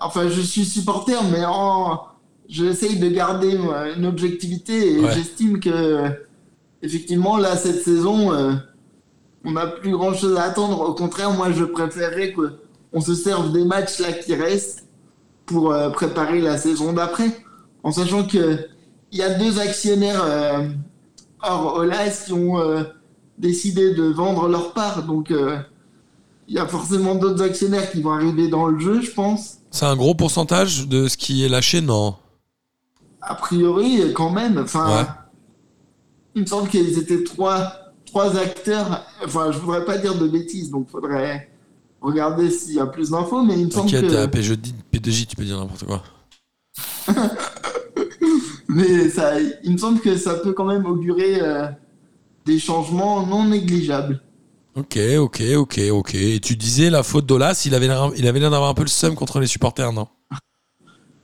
enfin, 0.00 0.28
je 0.30 0.40
suis 0.40 0.64
supporter, 0.64 1.22
mais 1.24 1.44
en, 1.44 2.00
j'essaye 2.48 2.98
de 2.98 3.08
garder 3.08 3.56
moi, 3.58 3.90
une 3.96 4.06
objectivité 4.06 4.92
et 4.94 5.00
Ouais. 5.00 5.12
j'estime 5.14 5.60
que 5.60 6.10
effectivement 6.82 7.36
là 7.38 7.56
cette 7.56 7.82
saison, 7.82 8.32
euh, 8.32 8.52
on 9.44 9.52
n'a 9.52 9.66
plus 9.66 9.92
grand 9.92 10.12
chose 10.14 10.36
à 10.36 10.42
attendre. 10.44 10.80
Au 10.80 10.94
contraire, 10.94 11.30
moi, 11.32 11.52
je 11.52 11.64
préférerais 11.64 12.32
que 12.32 12.54
on 12.92 13.00
se 13.00 13.14
serve 13.14 13.52
des 13.52 13.64
matchs 13.64 14.00
là 14.00 14.12
qui 14.12 14.34
restent 14.34 14.86
pour 15.44 15.72
euh, 15.72 15.90
préparer 15.90 16.40
la 16.40 16.56
saison 16.58 16.92
d'après, 16.92 17.30
en 17.84 17.92
sachant 17.92 18.24
que 18.26 18.58
il 19.12 19.18
y 19.18 19.22
a 19.22 19.34
deux 19.38 19.58
actionnaires. 19.60 20.22
euh, 20.24 20.68
Or, 21.42 21.76
Olas 21.76 22.24
qui 22.26 22.32
ont 22.32 22.58
décidé 23.38 23.94
de 23.94 24.02
vendre 24.04 24.48
leur 24.48 24.72
part, 24.72 25.04
donc 25.04 25.30
il 26.48 26.54
y 26.54 26.58
a 26.58 26.66
forcément 26.66 27.14
d'autres 27.14 27.42
actionnaires 27.42 27.88
qui 27.92 28.00
vont 28.00 28.12
arriver 28.12 28.48
dans 28.48 28.66
le 28.66 28.80
jeu, 28.80 29.00
je 29.02 29.10
pense. 29.12 29.58
C'est 29.70 29.84
un 29.84 29.94
gros 29.94 30.14
pourcentage 30.14 30.88
de 30.88 31.06
ce 31.06 31.16
qui 31.16 31.44
est 31.44 31.48
lâché 31.48 31.82
Non? 31.82 32.16
A 33.28 33.34
priori, 33.34 34.12
quand 34.14 34.30
même. 34.30 34.58
Enfin, 34.58 34.86
Ouais. 34.98 35.04
il 36.36 36.42
me 36.42 36.46
semble 36.46 36.68
qu'ils 36.68 36.96
étaient 36.98 37.24
trois, 37.24 37.72
trois 38.06 38.36
acteurs. 38.38 39.04
Enfin, 39.24 39.50
je 39.52 39.58
voudrais 39.58 39.84
pas 39.84 39.98
dire 39.98 40.16
de 40.16 40.28
bêtises, 40.28 40.70
donc 40.70 40.88
faudrait 40.88 41.50
regarder 42.00 42.50
s'il 42.50 42.74
y 42.74 42.80
a 42.80 42.86
plus 42.86 43.10
d'infos, 43.10 43.42
mais 43.42 43.58
il 43.58 43.66
me 43.66 43.70
semble 43.70 43.90
T'inquiète, 43.90 44.14
à 44.14 44.26
que. 44.28 44.36
P2J, 44.36 44.58
P2J, 44.92 45.26
tu 45.26 45.36
peux 45.36 45.44
dire 45.44 45.58
n'importe 45.58 45.84
quoi. 45.84 46.02
Mais 48.68 49.08
ça, 49.08 49.40
il 49.62 49.72
me 49.72 49.78
semble 49.78 50.00
que 50.00 50.16
ça 50.16 50.34
peut 50.34 50.52
quand 50.52 50.64
même 50.64 50.84
augurer 50.86 51.40
euh, 51.40 51.66
des 52.44 52.58
changements 52.58 53.24
non 53.26 53.44
négligeables. 53.44 54.20
Ok, 54.74 54.98
ok, 55.18 55.42
ok, 55.56 55.80
ok. 55.90 56.14
Et 56.14 56.40
tu 56.40 56.56
disais 56.56 56.90
la 56.90 57.02
faute 57.02 57.24
d'Olas, 57.26 57.62
il 57.64 57.74
avait 57.74 57.86
l'air 57.86 58.10
il 58.16 58.26
avait 58.26 58.40
l'air 58.40 58.50
d'avoir 58.50 58.68
un 58.68 58.74
peu 58.74 58.82
le 58.82 58.88
seum 58.88 59.14
contre 59.14 59.40
les 59.40 59.46
supporters, 59.46 59.92
non? 59.92 60.08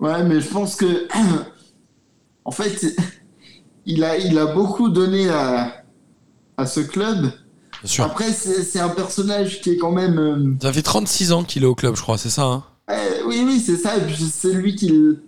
Ouais, 0.01 0.23
mais 0.25 0.41
je 0.41 0.49
pense 0.49 0.77
que. 0.77 1.07
en 2.45 2.51
fait, 2.51 2.97
il 3.87 4.03
a, 4.05 4.17
il 4.19 4.39
a 4.39 4.47
beaucoup 4.47 4.89
donné 4.89 5.29
à, 5.29 5.85
à 6.57 6.67
ce 6.67 6.81
club. 6.81 7.21
Bien 7.23 7.31
sûr. 7.85 8.05
Après, 8.05 8.31
c'est 8.31 8.79
un 8.81 8.89
personnage 8.91 9.61
qui 9.61 9.71
est 9.71 9.77
quand 9.77 9.91
même. 9.93 10.19
euh, 10.19 10.55
Ça 10.63 10.73
fait 10.73 10.83
36 10.83 11.33
ans 11.33 11.43
qu'il 11.45 11.63
est 11.65 11.67
au 11.67 11.75
club, 11.75 11.97
je 11.97 12.03
crois, 12.03 12.19
c'est 12.19 12.31
ça 12.31 12.45
hein? 12.45 12.65
Ouais, 12.89 13.21
oui, 13.27 13.43
oui, 13.47 13.61
c'est 13.61 13.77
ça. 13.77 13.97
Et 13.97 14.01
puis 14.03 14.15
c'est 14.17 14.53
lui 14.53 14.75
qui. 14.75 14.89
l- 14.89 15.21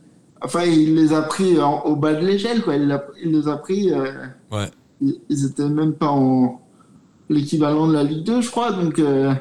Enfin, 0.43 0.65
il 0.65 0.95
les 0.95 1.13
a 1.15 1.23
pris 1.23 1.59
en- 1.61 1.81
au 1.85 1.97
bas 1.97 2.13
de 2.13 2.25
l'échelle, 2.27 2.63
quoi. 2.63 2.77
Il, 2.77 2.87
l'a- 2.87 3.07
il 3.23 3.33
les 3.33 3.49
a 3.49 3.57
pris. 3.57 3.91
euh, 3.93 4.13
Ouais. 4.53 4.71
Ils, 5.01 5.19
ils 5.31 5.47
étaient 5.47 5.69
même 5.69 5.95
pas 5.95 6.09
en. 6.11 6.61
L'équivalent 7.31 7.87
de 7.89 7.95
la 7.95 8.03
Ligue 8.05 8.25
2, 8.25 8.41
je 8.43 8.51
crois. 8.51 8.71
Donc. 8.73 8.99
euh, 8.99 9.33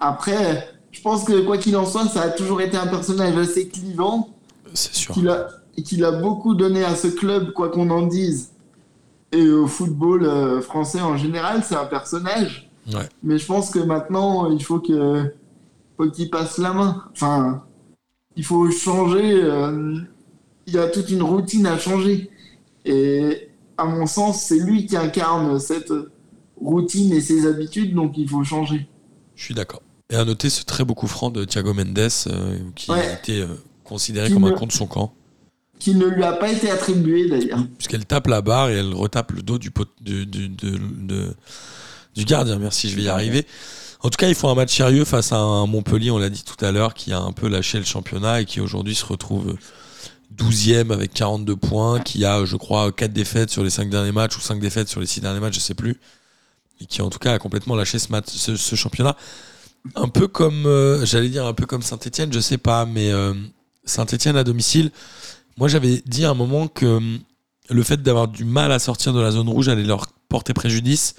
après, 0.00 0.68
je 0.90 1.00
pense 1.00 1.24
que 1.24 1.40
quoi 1.44 1.58
qu'il 1.58 1.76
en 1.76 1.84
soit, 1.86 2.06
ça 2.06 2.22
a 2.22 2.28
toujours 2.30 2.60
été 2.60 2.76
un 2.76 2.86
personnage 2.86 3.36
assez 3.36 3.68
clivant. 3.68 4.30
C'est 4.74 4.94
sûr. 4.94 5.14
qu'il 5.14 5.28
a, 5.28 5.48
et 5.76 5.82
qu'il 5.82 6.04
a 6.04 6.12
beaucoup 6.12 6.54
donné 6.54 6.84
à 6.84 6.94
ce 6.96 7.08
club, 7.08 7.52
quoi 7.52 7.70
qu'on 7.70 7.90
en 7.90 8.06
dise, 8.06 8.50
et 9.32 9.48
au 9.48 9.66
football 9.66 10.24
euh, 10.24 10.60
français 10.60 11.00
en 11.00 11.16
général, 11.16 11.62
c'est 11.64 11.76
un 11.76 11.86
personnage. 11.86 12.70
Ouais. 12.92 13.08
Mais 13.22 13.38
je 13.38 13.46
pense 13.46 13.70
que 13.70 13.78
maintenant, 13.78 14.50
il 14.50 14.62
faut 14.62 14.80
que 14.80 15.32
faut 15.96 16.10
qu'il 16.10 16.28
passe 16.30 16.58
la 16.58 16.72
main. 16.72 17.04
Enfin, 17.12 17.62
il 18.36 18.44
faut 18.44 18.70
changer. 18.70 19.34
euh, 19.42 19.96
il 20.66 20.74
y 20.74 20.78
a 20.78 20.88
toute 20.88 21.08
une 21.10 21.22
routine 21.22 21.66
à 21.66 21.78
changer. 21.78 22.30
Et 22.84 23.48
à 23.78 23.84
mon 23.84 24.06
sens, 24.06 24.42
c'est 24.42 24.58
lui 24.58 24.86
qui 24.86 24.96
incarne 24.96 25.58
cette 25.58 25.92
routine 26.60 27.12
et 27.12 27.20
ses 27.20 27.46
habitudes, 27.46 27.94
donc 27.94 28.16
il 28.18 28.28
faut 28.28 28.44
changer. 28.44 28.88
Je 29.34 29.44
suis 29.44 29.54
d'accord. 29.54 29.82
Et 30.10 30.16
à 30.16 30.24
noter 30.24 30.50
ce 30.50 30.64
très 30.64 30.84
beau 30.84 30.94
coup 30.94 31.06
franc 31.06 31.30
de 31.30 31.44
Thiago 31.44 31.72
Mendes 31.72 31.98
euh, 32.26 32.58
qui 32.74 32.90
a 32.90 32.94
Ouais. 32.94 33.14
été 33.14 33.40
euh, 33.42 33.46
considéré 33.84 34.28
Qui 34.28 34.34
comme 34.34 34.44
un 34.44 34.50
ne- 34.50 34.56
contre 34.56 34.74
son 34.74 34.86
camp, 34.86 35.14
Qui 35.82 35.94
ne 35.96 36.06
lui 36.06 36.22
a 36.22 36.32
pas 36.34 36.48
été 36.52 36.70
attribué 36.70 37.28
d'ailleurs. 37.28 37.58
puisqu'elle 37.76 38.06
tape 38.06 38.28
la 38.28 38.40
barre 38.40 38.70
et 38.70 38.74
elle 38.74 38.94
retape 38.94 39.32
le 39.32 39.42
dos 39.42 39.58
du, 39.58 39.72
pot- 39.72 39.88
du, 40.00 40.26
du- 40.26 40.48
de- 40.48 41.34
du 42.14 42.24
gardien. 42.24 42.56
Merci, 42.58 42.88
je 42.88 42.94
vais 42.94 43.02
y 43.02 43.08
arriver. 43.08 43.46
En 44.00 44.08
tout 44.08 44.16
cas, 44.16 44.28
il 44.28 44.34
faut 44.36 44.48
un 44.48 44.54
match 44.54 44.76
sérieux 44.76 45.04
face 45.04 45.32
à 45.32 45.38
un 45.38 45.66
Montpellier, 45.66 46.10
on 46.12 46.18
l'a 46.18 46.28
dit 46.30 46.44
tout 46.44 46.62
à 46.64 46.70
l'heure, 46.70 46.94
qui 46.94 47.12
a 47.12 47.18
un 47.20 47.32
peu 47.32 47.48
lâché 47.48 47.78
le 47.78 47.84
championnat 47.84 48.40
et 48.42 48.44
qui 48.44 48.60
aujourd'hui 48.60 48.94
se 48.94 49.04
retrouve 49.04 49.56
12e 50.36 50.92
avec 50.92 51.12
42 51.14 51.56
points, 51.56 52.00
qui 52.00 52.24
a, 52.24 52.44
je 52.44 52.56
crois, 52.56 52.92
4 52.92 53.12
défaites 53.12 53.50
sur 53.50 53.64
les 53.64 53.70
5 53.70 53.90
derniers 53.90 54.12
matchs 54.12 54.36
ou 54.36 54.40
5 54.40 54.60
défaites 54.60 54.88
sur 54.88 55.00
les 55.00 55.06
6 55.06 55.20
derniers 55.20 55.40
matchs, 55.40 55.54
je 55.56 55.60
sais 55.60 55.74
plus. 55.74 55.98
Et 56.80 56.86
qui, 56.86 57.02
en 57.02 57.10
tout 57.10 57.18
cas, 57.18 57.34
a 57.34 57.38
complètement 57.38 57.74
lâché 57.74 57.98
ce, 57.98 58.10
match, 58.10 58.26
ce, 58.28 58.54
ce 58.56 58.74
championnat. 58.76 59.16
Un 59.96 60.08
peu 60.08 60.28
comme, 60.28 60.66
euh, 60.66 61.04
j'allais 61.04 61.28
dire 61.28 61.44
un 61.44 61.54
peu 61.54 61.66
comme 61.66 61.82
Saint-Etienne, 61.82 62.32
je 62.32 62.38
sais 62.40 62.58
pas, 62.58 62.86
mais 62.86 63.10
euh, 63.12 63.34
Saint-Etienne 63.84 64.36
à 64.36 64.44
domicile, 64.44 64.90
moi 65.56 65.68
j'avais 65.68 66.02
dit 66.06 66.24
à 66.24 66.30
un 66.30 66.34
moment 66.34 66.68
que 66.68 66.86
euh, 66.86 67.18
le 67.70 67.82
fait 67.82 68.02
d'avoir 68.02 68.28
du 68.28 68.44
mal 68.44 68.72
à 68.72 68.78
sortir 68.78 69.12
de 69.12 69.20
la 69.20 69.30
zone 69.30 69.48
rouge 69.48 69.68
allait 69.68 69.82
leur 69.82 70.06
porter 70.28 70.52
préjudice. 70.52 71.14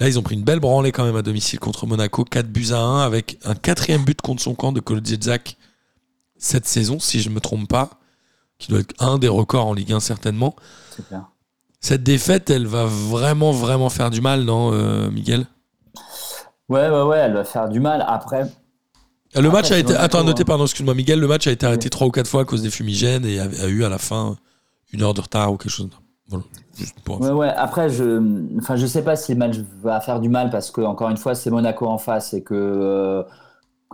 Là, 0.00 0.08
ils 0.08 0.18
ont 0.18 0.22
pris 0.22 0.34
une 0.34 0.42
belle 0.42 0.58
branlée 0.60 0.90
quand 0.90 1.04
même 1.04 1.16
à 1.16 1.22
domicile 1.22 1.60
contre 1.60 1.86
Monaco, 1.86 2.24
4 2.24 2.48
buts 2.48 2.72
à 2.72 2.78
1, 2.78 3.00
avec 3.02 3.38
un 3.44 3.54
quatrième 3.54 4.04
but 4.04 4.20
contre 4.20 4.42
son 4.42 4.54
camp 4.54 4.72
de 4.72 4.80
Koldziejczak 4.80 5.56
cette 6.36 6.66
saison, 6.66 6.98
si 6.98 7.20
je 7.20 7.28
ne 7.30 7.34
me 7.34 7.40
trompe 7.40 7.68
pas, 7.68 7.90
qui 8.58 8.70
doit 8.70 8.80
être 8.80 8.94
un 8.98 9.18
des 9.18 9.28
records 9.28 9.66
en 9.66 9.72
Ligue 9.72 9.92
1 9.92 10.00
certainement. 10.00 10.56
Clair. 11.08 11.22
Cette 11.80 12.02
défaite, 12.02 12.50
elle 12.50 12.66
va 12.66 12.86
vraiment, 12.86 13.52
vraiment 13.52 13.88
faire 13.88 14.10
du 14.10 14.20
mal, 14.20 14.42
non, 14.42 14.72
euh, 14.72 15.10
Miguel? 15.10 15.46
Ouais, 16.68 16.88
ouais, 16.88 17.02
ouais, 17.02 17.18
elle 17.18 17.34
va 17.34 17.44
faire 17.44 17.68
du 17.68 17.78
mal. 17.78 18.04
Après, 18.08 18.50
Le 19.40 19.50
Après, 19.50 19.50
match 19.50 19.70
a 19.72 19.78
été. 19.78 19.94
Monaco, 19.94 19.96
Attends, 19.96 20.24
notez, 20.24 20.44
hein. 20.44 20.44
pardon, 20.44 20.64
excuse-moi, 20.64 20.94
Miguel. 20.94 21.20
Le 21.20 21.26
match 21.26 21.46
a 21.46 21.50
été 21.52 21.66
arrêté 21.66 21.90
trois 21.90 22.06
ou 22.06 22.10
quatre 22.10 22.28
fois 22.28 22.42
à 22.42 22.44
cause 22.44 22.62
des 22.62 22.70
fumigènes 22.70 23.24
et 23.26 23.40
a, 23.40 23.44
a 23.44 23.66
eu 23.66 23.84
à 23.84 23.88
la 23.88 23.98
fin 23.98 24.36
une 24.92 25.02
heure 25.02 25.14
de 25.14 25.20
retard 25.20 25.52
ou 25.52 25.56
quelque 25.56 25.72
chose. 25.72 25.90
Voilà. 26.28 26.44
Juste 26.78 27.00
pour 27.00 27.20
Ouais, 27.20 27.30
ouais. 27.30 27.48
Après, 27.48 27.90
je, 27.90 28.56
enfin, 28.58 28.74
je 28.76 28.86
sais 28.86 29.04
pas 29.04 29.14
si 29.16 29.32
le 29.32 29.38
match 29.38 29.56
va 29.82 30.00
faire 30.00 30.18
du 30.20 30.28
mal 30.28 30.50
parce 30.50 30.70
que 30.72 30.80
encore 30.80 31.10
une 31.10 31.16
fois, 31.16 31.34
c'est 31.36 31.50
Monaco 31.50 31.86
en 31.86 31.98
face 31.98 32.34
et 32.34 32.42
que 32.42 32.54
euh, 32.54 33.22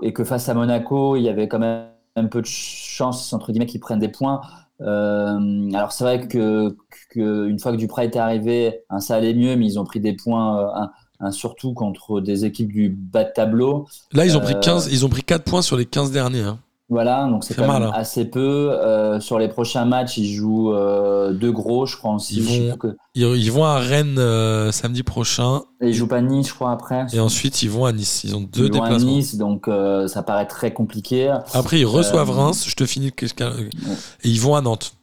et 0.03 0.13
que 0.15 0.25
face 0.25 0.49
à 0.49 0.55
Monaco, 0.55 1.17
il 1.17 1.23
y 1.23 1.29
avait 1.29 1.49
quand 1.49 1.59
même 1.61 1.87
un 2.17 2.27
peu 2.27 2.41
de 2.43 2.47
chance 2.47 3.33
entre 3.35 3.53
guillemets 3.53 3.67
qu'ils 3.67 3.81
prennent 3.81 3.99
des 4.01 4.09
points. 4.09 4.41
Euh, 4.83 5.71
alors 5.75 5.93
c'est 5.93 6.05
vrai 6.05 6.29
que, 6.29 6.77
que 7.11 7.49
une 7.49 7.59
fois 7.59 7.73
que 7.73 7.77
Duprat 7.79 8.05
était 8.07 8.19
arrivé, 8.21 8.85
hein, 8.91 9.01
ça 9.01 9.17
allait 9.17 9.35
mieux, 9.35 9.57
mais 9.57 9.67
ils 9.67 9.79
ont 9.81 9.85
pris 9.85 10.01
des 10.01 10.15
points 10.17 10.61
euh, 10.61 10.69
un- 10.75 10.93
hein, 11.21 11.31
surtout 11.31 11.73
contre 11.75 12.21
des 12.21 12.45
équipes 12.45 12.73
du 12.73 12.89
bas 12.89 13.25
de 13.25 13.31
tableau. 13.35 13.87
Là, 14.13 14.25
ils 14.27 14.37
ont 14.37 14.41
pris 14.41 14.55
Euh, 14.55 14.61
15, 14.61 14.89
ils 14.91 15.05
ont 15.05 15.09
pris 15.09 15.23
4 15.23 15.45
points 15.45 15.63
sur 15.63 15.77
les 15.77 15.87
15 15.87 16.11
derniers. 16.11 16.43
hein. 16.43 16.59
Voilà, 16.93 17.25
donc 17.29 17.45
c'est 17.45 17.55
quand 17.55 17.69
mal, 17.69 17.83
même 17.83 17.91
hein. 17.91 17.95
assez 17.95 18.25
peu. 18.25 18.73
Euh, 18.73 19.21
sur 19.21 19.39
les 19.39 19.47
prochains 19.47 19.85
matchs, 19.85 20.19
ils 20.19 20.35
jouent 20.35 20.73
euh, 20.75 21.33
deux 21.33 21.53
gros, 21.53 21.87
je 21.87 21.97
crois 21.97 22.15
aussi. 22.15 22.39
Ils 22.39 22.71
vont- 22.71 22.77
que- 22.77 22.97
Ils, 23.15 23.53
vont 23.53 23.63
à 23.65 23.79
Rennes 23.79 24.19
euh, 24.19 24.73
samedi 24.73 25.05
prochain 25.05 25.63
Et 25.81 25.91
ils 25.91 25.95
jouent 25.95 26.09
pas 26.09 26.21
Nice, 26.21 26.49
je 26.49 26.55
crois, 26.55 26.73
après. 26.73 27.07
et 27.13 27.21
ensuite 27.21 27.63
ils 27.63 27.71
vont 27.71 27.85
à 27.85 27.93
Nice. 27.93 28.25
Ils 28.25 28.35
ont 28.35 28.41
deux 28.41 28.67
Ils 28.67 28.73
vont 28.73 28.83
à 28.83 28.89
déplacements. 28.89 29.09
Nice, 29.13 29.37
donc 29.37 29.69
euh, 29.69 30.09
ça 30.09 30.25
paraît 30.25 30.49
très 30.49 30.73
compliqué. 30.73 31.33
Après, 31.55 31.79
ils 31.79 31.85
reçoivent 31.87 32.29
Euh, 32.31 32.33
Reims. 32.33 32.65
Je 32.67 32.75
te 32.75 32.85
finis 32.85 33.13
et 33.21 33.29
ils 34.25 34.41
vont 34.41 34.57
à 34.57 34.61
Nantes. 34.61 34.95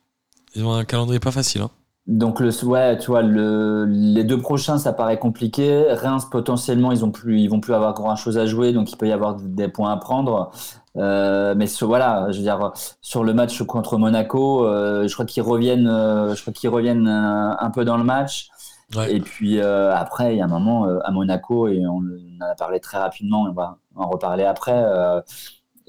Ils 0.55 0.65
ont 0.65 0.73
un 0.73 0.83
calendrier 0.83 1.21
pas 1.21 1.31
facile. 1.31 1.61
hein. 1.61 1.69
Donc 2.07 2.39
le 2.39 2.51
ouais, 2.65 2.97
tu 2.97 3.07
vois, 3.07 3.21
le, 3.21 3.85
les 3.85 4.23
deux 4.23 4.39
prochains, 4.39 4.77
ça 4.77 4.93
paraît 4.93 5.19
compliqué. 5.19 5.91
Reims, 5.91 6.25
potentiellement, 6.31 6.93
ils 6.93 7.03
ont 7.03 7.11
plus, 7.11 7.41
ils 7.41 7.49
vont 7.49 7.59
plus 7.59 7.73
avoir 7.73 7.93
grand 7.93 8.15
chose 8.15 8.37
à 8.37 8.45
jouer, 8.45 8.71
donc 8.71 8.89
il 8.91 8.95
peut 8.95 9.07
y 9.09 9.11
avoir 9.11 9.35
des 9.35 9.67
points 9.67 9.91
à 9.91 9.97
prendre. 9.97 10.51
Euh, 10.95 11.53
mais 11.57 11.67
sur- 11.67 11.87
voilà, 11.87 12.31
je 12.31 12.37
veux 12.37 12.43
dire, 12.43 12.71
sur 13.01 13.25
le 13.25 13.33
match 13.33 13.61
contre 13.63 13.97
Monaco, 13.97 14.65
euh, 14.65 15.05
je 15.07 15.13
crois 15.13 15.25
qu'ils 15.25 15.43
reviennent, 15.43 15.87
euh, 15.87 16.33
je 16.33 16.41
crois 16.41 16.53
qu'ils 16.53 16.69
reviennent 16.69 17.09
euh, 17.09 17.51
un 17.59 17.69
peu 17.71 17.83
dans 17.83 17.97
le 17.97 18.05
match. 18.05 18.47
Ouais. 18.95 19.13
Et 19.13 19.19
puis 19.19 19.59
euh, 19.59 19.93
après, 19.93 20.33
il 20.33 20.37
y 20.37 20.41
a 20.41 20.45
un 20.45 20.47
moment 20.47 20.87
euh, 20.87 20.99
à 21.03 21.11
Monaco, 21.11 21.67
et 21.67 21.85
on 21.85 21.97
en 21.97 22.45
a 22.45 22.55
parlé 22.55 22.79
très 22.79 22.97
rapidement, 22.99 23.43
on 23.43 23.51
va 23.51 23.79
en 23.97 24.07
reparler 24.09 24.45
après. 24.45 24.71
euh, 24.73 25.19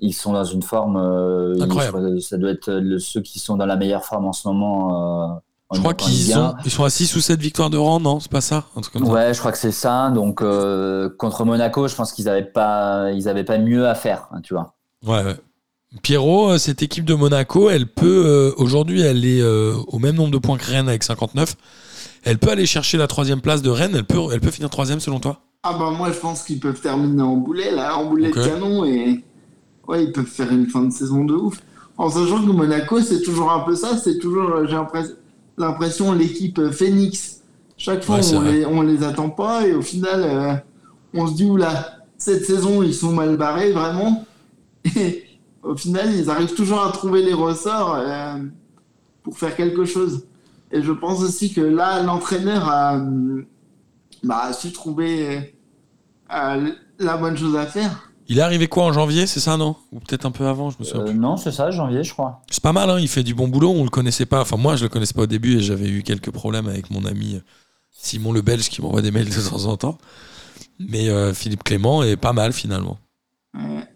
ils 0.00 0.12
sont 0.12 0.32
dans 0.32 0.44
une 0.44 0.62
forme. 0.62 0.96
euh, 0.96 1.54
Incroyable. 1.60 2.20
ça 2.20 2.38
doit 2.38 2.50
être 2.50 2.70
le- 2.72 2.98
ceux 2.98 3.20
qui 3.20 3.38
sont 3.38 3.56
dans 3.56 3.66
la 3.66 3.76
meilleure 3.76 4.04
forme 4.04 4.26
en 4.26 4.32
ce 4.32 4.46
moment. 4.48 5.40
Je 5.74 5.80
crois 5.80 5.92
qu'ils 5.94 6.32
sont, 6.32 6.38
1. 6.40 6.54
ils 6.64 6.70
sont 6.70 6.84
à 6.84 6.90
6 6.90 7.14
ou 7.16 7.20
7 7.20 7.38
victoires 7.40 7.68
de 7.68 7.76
rang, 7.76 8.00
non 8.00 8.20
C'est 8.20 8.30
pas 8.30 8.40
ça 8.40 8.64
Un 8.74 8.80
truc 8.80 8.94
comme 8.94 9.04
ça. 9.06 9.12
Ouais, 9.12 9.34
je 9.34 9.38
crois 9.38 9.52
que 9.52 9.58
c'est 9.58 9.70
ça. 9.72 10.10
Donc 10.10 10.40
euh, 10.40 11.10
contre 11.18 11.44
Monaco, 11.44 11.86
je 11.88 11.94
pense 11.94 12.12
qu'ils 12.12 12.28
avaient 12.28 12.42
pas, 12.44 13.10
ils 13.12 13.28
avaient 13.28 13.44
pas 13.44 13.58
mieux 13.58 13.86
à 13.86 13.94
faire, 13.94 14.28
hein, 14.32 14.40
tu 14.42 14.54
vois. 14.54 14.74
Ouais, 15.06 15.22
ouais. 15.22 15.36
Pierrot, 16.02 16.50
euh, 16.52 16.58
cette 16.58 16.82
équipe 16.82 17.04
de 17.04 17.14
Monaco, 17.14 17.68
elle 17.70 17.86
peut 17.86 18.24
euh, 18.26 18.52
aujourd'hui, 18.56 19.00
elle 19.02 19.24
est 19.24 19.40
euh, 19.42 19.74
au 19.88 19.98
même 19.98 20.16
nombre 20.16 20.30
de 20.30 20.38
points 20.38 20.56
que 20.58 20.64
Rennes 20.64 20.88
avec 20.88 21.02
59. 21.02 21.54
Elle 22.24 22.38
peut 22.38 22.50
aller 22.50 22.66
chercher 22.66 22.96
la 22.98 23.06
troisième 23.06 23.40
place 23.40 23.62
de 23.62 23.70
Rennes. 23.70 23.92
Elle 23.94 24.04
peut, 24.04 24.20
elle 24.32 24.40
peut 24.40 24.50
finir 24.50 24.70
troisième 24.70 25.00
selon 25.00 25.20
toi? 25.20 25.40
Ah 25.64 25.72
bah 25.78 25.90
moi 25.90 26.12
je 26.12 26.18
pense 26.18 26.44
qu'ils 26.44 26.60
peuvent 26.60 26.80
terminer 26.80 27.20
en 27.22 27.36
boulet 27.36 27.72
là, 27.72 27.96
en 27.98 28.04
boulet 28.06 28.30
de 28.30 28.34
canon 28.34 28.84
et 28.84 29.24
ouais 29.88 30.04
ils 30.04 30.12
peuvent 30.12 30.24
faire 30.24 30.52
une 30.52 30.66
fin 30.68 30.82
de 30.82 30.92
saison 30.92 31.24
de 31.24 31.34
ouf. 31.34 31.58
En 31.96 32.08
sachant 32.08 32.40
que 32.40 32.50
Monaco 32.52 33.00
c'est 33.00 33.22
toujours 33.22 33.50
un 33.50 33.60
peu 33.60 33.74
ça, 33.74 33.96
c'est 33.98 34.18
toujours 34.18 34.66
j'ai 34.66 34.74
l'impress- 34.76 35.16
l'impression 35.58 36.12
l'équipe 36.12 36.58
euh, 36.58 36.70
Phoenix. 36.70 37.42
Chaque 37.76 38.02
fois 38.02 38.18
Ouais, 38.18 38.34
on, 38.34 38.40
les, 38.42 38.66
on 38.66 38.82
les 38.82 39.02
attend 39.04 39.30
pas 39.30 39.66
et 39.66 39.74
au 39.74 39.82
final 39.82 40.22
euh, 40.24 40.54
on 41.14 41.26
se 41.26 41.34
dit 41.34 41.44
oula 41.44 41.98
cette 42.16 42.44
saison 42.44 42.82
ils 42.82 42.94
sont 42.94 43.12
mal 43.12 43.36
barrés 43.36 43.70
vraiment 43.70 44.24
et 44.96 45.24
au 45.62 45.76
final 45.76 46.12
ils 46.12 46.28
arrivent 46.28 46.54
toujours 46.54 46.82
à 46.82 46.90
trouver 46.90 47.22
les 47.22 47.34
ressorts 47.34 47.94
euh, 47.94 48.38
pour 49.22 49.38
faire 49.38 49.54
quelque 49.54 49.84
chose. 49.84 50.26
Et 50.70 50.82
je 50.82 50.92
pense 50.92 51.22
aussi 51.22 51.52
que 51.52 51.60
là 51.60 52.02
l'entraîneur 52.02 52.68
a 52.68 53.00
bah, 54.22 54.42
a 54.44 54.52
su 54.52 54.72
trouver 54.72 55.54
euh, 56.32 56.70
la 56.98 57.16
bonne 57.16 57.36
chose 57.36 57.56
à 57.56 57.66
faire. 57.66 58.07
Il 58.28 58.38
est 58.38 58.42
arrivé 58.42 58.68
quoi 58.68 58.84
en 58.84 58.92
janvier, 58.92 59.26
c'est 59.26 59.40
ça, 59.40 59.56
non? 59.56 59.74
Ou 59.90 60.00
peut-être 60.00 60.26
un 60.26 60.30
peu 60.30 60.46
avant, 60.46 60.70
je 60.70 60.76
me 60.78 60.84
souviens. 60.84 61.02
Euh, 61.02 61.10
plus. 61.10 61.18
non, 61.18 61.36
c'est 61.36 61.52
ça, 61.52 61.70
janvier, 61.70 62.04
je 62.04 62.12
crois. 62.12 62.42
C'est 62.50 62.62
pas 62.62 62.74
mal, 62.74 62.90
hein, 62.90 62.98
il 63.00 63.08
fait 63.08 63.22
du 63.22 63.34
bon 63.34 63.48
boulot, 63.48 63.70
on 63.70 63.84
le 63.84 63.90
connaissait 63.90 64.26
pas. 64.26 64.42
Enfin, 64.42 64.56
moi, 64.56 64.76
je 64.76 64.84
le 64.84 64.88
connaissais 64.90 65.14
pas 65.14 65.22
au 65.22 65.26
début 65.26 65.56
et 65.56 65.60
j'avais 65.60 65.88
eu 65.88 66.02
quelques 66.02 66.30
problèmes 66.30 66.68
avec 66.68 66.90
mon 66.90 67.04
ami 67.06 67.36
euh, 67.36 67.40
Simon 67.90 68.32
le 68.32 68.42
Belge 68.42 68.68
qui 68.68 68.82
m'envoie 68.82 69.02
des 69.02 69.10
mails 69.10 69.28
de 69.28 69.48
temps 69.48 69.64
en 69.64 69.76
temps. 69.76 69.98
Mais 70.78 71.08
euh, 71.08 71.34
Philippe 71.34 71.64
Clément 71.64 72.02
est 72.02 72.16
pas 72.16 72.32
mal 72.32 72.52
finalement. 72.52 72.98
Ouais. 73.54 73.88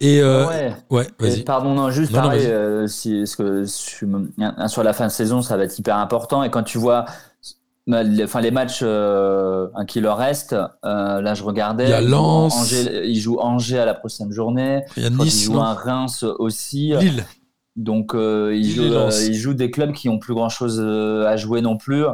Et 0.00 0.20
euh, 0.20 0.46
ouais. 0.46 0.74
ouais, 0.90 1.06
vas-y. 1.18 1.42
pardon, 1.42 1.74
non, 1.74 1.90
juste 1.90 2.12
Non, 2.12 2.22
pareil, 2.22 2.46
euh, 2.46 2.86
si, 2.86 3.18
parce 3.18 3.36
que 3.36 3.64
sur, 3.64 4.82
la 4.82 4.92
fin 4.92 5.06
de 5.06 5.12
saison, 5.12 5.40
ça 5.40 5.56
va 5.56 5.64
être 5.64 5.78
hyper 5.78 5.96
important. 5.96 6.42
Et 6.42 6.50
quand 6.50 6.62
tu 6.62 6.78
vois 6.78 7.06
les, 7.86 8.24
enfin, 8.24 8.40
les 8.40 8.50
matchs 8.50 8.80
euh, 8.82 9.68
hein, 9.74 9.84
qui 9.84 10.00
leur 10.00 10.18
restent, 10.18 10.56
euh, 10.84 11.20
là 11.20 11.34
je 11.34 11.42
regardais. 11.42 11.84
Il 11.84 11.90
y 11.90 11.92
a 11.92 12.00
ils 12.00 12.06
jouent 12.08 12.10
Lens. 12.14 12.54
Angers, 12.56 13.02
ils 13.04 13.20
jouent 13.20 13.38
Angers 13.38 13.78
à 13.78 13.84
la 13.84 13.94
prochaine 13.94 14.32
journée. 14.32 14.82
Il 14.96 15.02
y 15.02 15.06
a 15.06 15.10
Nice, 15.10 15.44
jouent 15.44 15.54
non 15.54 15.62
un 15.62 15.74
Reims 15.74 16.24
aussi. 16.38 16.92
Lille. 16.98 17.24
Donc 17.76 18.14
euh, 18.14 18.52
ils, 18.54 18.62
Lille 18.62 18.74
jouent, 18.74 18.94
euh, 18.94 19.10
ils 19.26 19.34
jouent 19.34 19.54
des 19.54 19.70
clubs 19.70 19.92
qui 19.92 20.08
ont 20.08 20.18
plus 20.18 20.34
grand 20.34 20.48
chose 20.48 20.80
à 20.80 21.36
jouer 21.36 21.60
non 21.60 21.76
plus. 21.76 22.04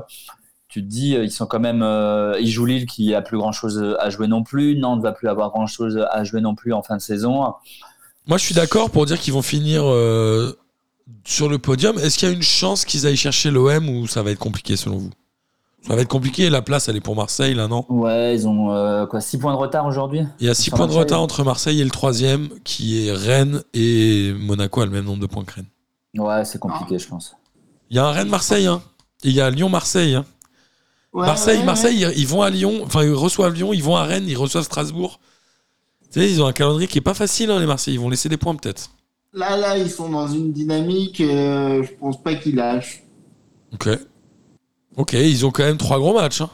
Tu 0.68 0.82
te 0.82 0.88
dis, 0.88 1.16
euh, 1.16 1.24
ils 1.24 1.30
sont 1.30 1.46
quand 1.46 1.60
même. 1.60 1.82
euh, 1.82 2.34
ils 2.40 2.50
jouent 2.50 2.64
Lille 2.64 2.86
qui 2.86 3.14
a 3.14 3.20
plus 3.20 3.36
grand 3.36 3.52
chose 3.52 3.94
à 3.98 4.08
jouer 4.10 4.26
non 4.26 4.42
plus. 4.42 4.76
Nantes 4.78 5.02
va 5.02 5.12
plus 5.12 5.28
avoir 5.28 5.50
grand 5.50 5.66
chose 5.66 6.02
à 6.10 6.24
jouer 6.24 6.40
non 6.40 6.54
plus 6.54 6.72
en 6.72 6.82
fin 6.82 6.96
de 6.96 7.02
saison. 7.02 7.44
Moi, 8.26 8.38
je 8.38 8.44
suis 8.44 8.54
d'accord 8.54 8.90
pour 8.90 9.04
dire 9.04 9.18
qu'ils 9.20 9.34
vont 9.34 9.42
finir 9.42 9.82
euh, 9.84 10.56
sur 11.24 11.48
le 11.48 11.58
podium. 11.58 11.98
Est-ce 11.98 12.16
qu'il 12.16 12.28
y 12.28 12.32
a 12.32 12.34
une 12.34 12.42
chance 12.42 12.84
qu'ils 12.84 13.06
aillent 13.06 13.16
chercher 13.16 13.50
l'OM 13.50 13.88
ou 13.88 14.06
ça 14.06 14.22
va 14.22 14.30
être 14.30 14.38
compliqué 14.38 14.76
selon 14.76 14.96
vous? 14.96 15.10
Ça 15.86 15.96
va 15.96 16.02
être 16.02 16.08
compliqué. 16.08 16.48
La 16.48 16.62
place, 16.62 16.88
elle 16.88 16.96
est 16.96 17.00
pour 17.00 17.16
Marseille, 17.16 17.54
là, 17.54 17.66
non 17.68 17.84
Ouais, 17.88 18.34
ils 18.34 18.46
ont 18.46 18.72
euh, 18.72 19.04
quoi 19.06 19.20
6 19.20 19.38
points 19.38 19.52
de 19.52 19.58
retard 19.58 19.84
aujourd'hui 19.86 20.20
Il 20.40 20.46
y 20.46 20.48
a 20.50 20.54
6 20.54 20.64
Sur 20.64 20.76
points 20.76 20.86
de 20.86 20.92
retard 20.92 21.20
entre 21.20 21.42
Marseille 21.44 21.80
et 21.80 21.84
le 21.84 21.90
troisième, 21.90 22.48
qui 22.64 23.06
est 23.08 23.12
Rennes 23.12 23.62
et 23.74 24.32
Monaco 24.38 24.80
a 24.80 24.84
le 24.86 24.92
même 24.92 25.04
nombre 25.04 25.20
de 25.20 25.26
points 25.26 25.44
que 25.44 25.54
Rennes. 25.54 25.66
Ouais, 26.16 26.44
c'est 26.44 26.58
compliqué, 26.60 26.98
je 26.98 27.08
pense. 27.08 27.34
Il 27.90 27.96
y 27.96 27.98
a 27.98 28.06
un 28.06 28.10
Rennes-Marseille, 28.12 28.66
hein. 28.66 28.82
Et 29.24 29.28
il 29.28 29.34
y 29.34 29.40
a 29.40 29.50
Lyon-Marseille. 29.50 30.14
hein. 30.14 30.24
Ouais, 31.12 31.26
Marseille, 31.26 31.58
ouais, 31.58 31.64
Marseille, 31.64 32.00
ils- 32.14 32.18
ils 32.20 32.26
vont 32.26 32.42
à 32.42 32.48
Lyon, 32.50 32.80
enfin 32.84 33.02
ils 33.02 33.12
reçoivent 33.12 33.52
Lyon, 33.52 33.72
ils 33.74 33.82
vont 33.82 33.96
à 33.96 34.04
Rennes, 34.04 34.24
ils 34.28 34.36
reçoivent 34.36 34.64
Strasbourg. 34.64 35.20
Tu 36.10 36.20
sais, 36.20 36.30
ils 36.30 36.40
ont 36.42 36.46
un 36.46 36.52
calendrier 36.52 36.88
qui 36.88 36.98
est 36.98 37.02
pas 37.02 37.12
facile, 37.14 37.50
hein, 37.50 37.58
les 37.60 37.66
Marseillais. 37.66 37.96
Ils 37.96 38.00
vont 38.00 38.08
laisser 38.08 38.28
des 38.30 38.36
points 38.38 38.54
peut-être. 38.54 38.90
Là, 39.34 39.56
là, 39.56 39.76
ils 39.78 39.90
sont 39.90 40.08
dans 40.10 40.28
une 40.28 40.52
dynamique. 40.52 41.20
euh, 41.20 41.82
je 41.82 41.90
pense 41.98 42.22
pas 42.22 42.34
qu'ils 42.34 42.54
lâchent. 42.56 43.02
Ok. 43.74 43.88
Ok, 44.96 45.14
ils 45.14 45.46
ont 45.46 45.50
quand 45.50 45.64
même 45.64 45.78
trois 45.78 45.98
gros 45.98 46.14
matchs. 46.14 46.40
hein. 46.42 46.50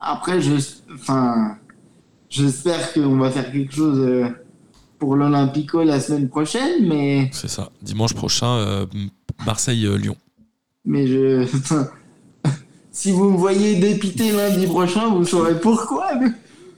Après, 0.00 0.40
je, 0.40 0.54
enfin, 0.94 1.56
j'espère 2.30 2.92
qu'on 2.92 3.16
va 3.18 3.30
faire 3.30 3.50
quelque 3.52 3.74
chose 3.74 3.98
euh, 3.98 4.28
pour 4.98 5.16
l'Olympico 5.16 5.82
la 5.82 6.00
semaine 6.00 6.28
prochaine, 6.28 6.86
mais, 6.86 7.30
C'est 7.32 7.48
ça. 7.48 7.70
Dimanche 7.82 8.14
prochain, 8.14 8.46
euh, 8.58 8.86
Marseille-Lyon. 9.44 10.16
mais 10.84 11.06
je, 11.06 11.46
si 12.92 13.10
vous 13.10 13.30
me 13.30 13.36
voyez 13.36 13.76
dépité 13.76 14.32
lundi 14.32 14.66
prochain, 14.66 15.08
vous 15.08 15.24
saurez 15.24 15.60
pourquoi. 15.60 16.10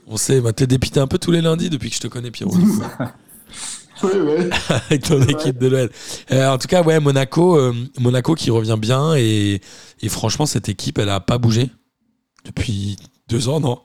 On 0.07 0.17
sait, 0.17 0.41
bah, 0.41 0.51
t'es 0.51 0.67
dépité 0.67 0.99
un 0.99 1.07
peu 1.07 1.17
tous 1.19 1.31
les 1.31 1.41
lundis 1.41 1.69
depuis 1.69 1.89
que 1.89 1.95
je 1.95 2.01
te 2.01 2.07
connais, 2.07 2.31
Pierrot. 2.31 2.53
Ouais, 4.03 4.49
avec 4.89 5.03
ton 5.03 5.21
équipe 5.23 5.57
de 5.57 5.67
l'OL. 5.67 5.89
Euh, 6.31 6.49
en 6.49 6.57
tout 6.57 6.67
cas, 6.67 6.83
ouais, 6.83 6.99
Monaco, 6.99 7.57
euh, 7.57 7.73
Monaco 7.99 8.35
qui 8.35 8.49
revient 8.51 8.77
bien 8.79 9.15
et, 9.15 9.61
et 10.01 10.09
franchement, 10.09 10.45
cette 10.45 10.69
équipe, 10.69 10.97
elle 10.97 11.09
a 11.09 11.19
pas 11.19 11.37
bougé 11.37 11.69
depuis 12.45 12.97
deux 13.27 13.49
ans, 13.49 13.59
non? 13.59 13.79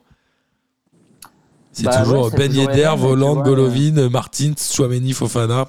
C'est 1.73 1.85
Bah 1.85 2.03
toujours 2.03 2.33
ouais, 2.33 2.39
Ben 2.39 2.55
Yedder, 2.55 2.95
Voland, 2.97 3.35
vois, 3.35 3.45
Golovin, 3.45 4.09
Martins, 4.09 4.55
Chouameni, 4.59 5.13
Fofana. 5.13 5.69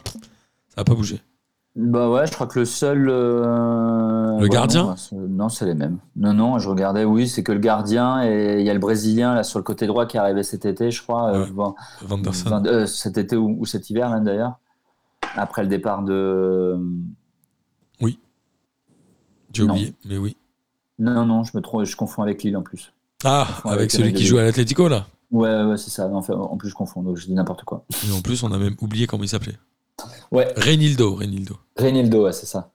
Ça 0.73 0.81
a 0.81 0.83
pas 0.86 0.93
bougé. 0.93 1.19
Bah 1.79 2.09
ouais, 2.09 2.25
je 2.25 2.31
crois 2.31 2.47
que 2.47 2.57
le 2.59 2.65
seul. 2.65 3.07
euh, 3.07 4.39
ouais, 4.39 4.49
gardien 4.49 4.83
Non, 4.85 4.95
c'est- 4.95 5.15
non, 5.15 5.47
c'est 5.49 5.65
les 5.65 5.75
mêmes. 5.75 5.99
Non, 6.15 6.33
non, 6.33 6.57
je 6.57 6.67
regardais, 6.69 7.03
oui, 7.05 7.27
c'est 7.27 7.43
que 7.43 7.51
le 7.51 7.59
gardien 7.59 8.23
et 8.23 8.59
il 8.59 8.65
y 8.65 8.69
a 8.69 8.73
le 8.73 8.79
Brésilien 8.79 9.35
là 9.35 9.43
sur 9.43 9.59
le 9.59 9.63
côté 9.63 9.85
droit 9.85 10.07
qui 10.07 10.17
est 10.17 10.19
arrivé 10.19 10.41
cet 10.41 10.65
été, 10.65 10.89
je 10.89 11.03
crois. 11.03 11.31
euh, 11.35 11.43
Ouais. 11.45 11.51
bon, 11.51 11.75
Vanderson. 12.01 12.49
vingt- 12.49 12.65
euh, 12.65 12.85
cet 12.87 13.19
été 13.19 13.35
ou, 13.37 13.57
ou 13.59 13.65
cet 13.65 13.91
hiver 13.91 14.09
même 14.09 14.23
d'ailleurs. 14.23 14.57
Après 15.35 15.61
le 15.61 15.67
départ 15.67 16.01
de. 16.03 16.77
J'ai 19.53 19.63
non. 19.65 19.73
oublié, 19.73 19.93
mais 20.05 20.17
oui. 20.17 20.35
Non, 20.99 21.25
non, 21.25 21.43
je 21.43 21.55
me 21.55 21.61
trompe, 21.61 21.85
je 21.85 21.95
confonds 21.95 22.21
avec 22.21 22.43
Lille 22.43 22.57
en 22.57 22.61
plus. 22.63 22.93
Ah, 23.23 23.47
avec 23.63 23.77
avec 23.77 23.91
celui 23.91 24.11
le 24.11 24.17
qui 24.17 24.25
joue 24.25 24.37
à 24.37 24.43
l'Atlético, 24.43 24.87
là. 24.87 25.07
Ouais, 25.31 25.63
ouais, 25.63 25.77
c'est 25.77 25.89
ça. 25.89 26.07
En, 26.07 26.21
fait, 26.21 26.33
en 26.33 26.57
plus, 26.57 26.69
je 26.69 26.75
confonds, 26.75 27.01
donc 27.01 27.17
je 27.17 27.25
dis 27.25 27.33
n'importe 27.33 27.63
quoi. 27.63 27.83
Et 28.07 28.11
en 28.11 28.21
plus, 28.21 28.43
on 28.43 28.51
a 28.51 28.57
même 28.57 28.75
oublié 28.81 29.07
comment 29.07 29.23
il 29.23 29.29
s'appelait. 29.29 29.57
Ouais, 30.31 30.51
Reynildo, 30.55 31.15
Reynildo. 31.15 31.57
Renildo, 31.77 32.25
ouais, 32.25 32.33
c'est 32.33 32.45
ça. 32.45 32.71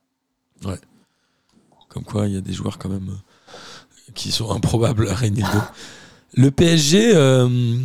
Comme 1.89 2.05
quoi, 2.05 2.27
il 2.27 2.35
y 2.35 2.37
a 2.39 2.41
des 2.41 2.53
joueurs 2.55 2.79
quand 2.79 2.89
même 2.89 3.11
euh, 3.11 4.13
qui 4.15 4.33
sont 4.33 4.51
improbables 4.51 5.09
à 5.09 5.15
Reynildo. 5.17 5.59
Le 6.35 6.51
PSG, 6.51 7.13
euh, 7.15 7.77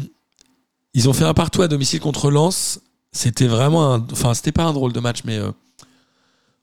ils 0.93 1.09
ont 1.09 1.13
fait 1.13 1.25
un 1.25 1.33
partout 1.33 1.61
à 1.61 1.67
domicile 1.67 1.99
contre 1.99 2.31
Lens. 2.31 2.79
C'était 3.11 3.47
vraiment 3.47 3.93
un. 3.93 4.05
Enfin, 4.11 4.33
c'était 4.33 4.53
pas 4.53 4.63
un 4.63 4.73
drôle 4.73 4.93
de 4.93 4.99
match, 4.99 5.23
mais. 5.25 5.37
euh, 5.37 5.51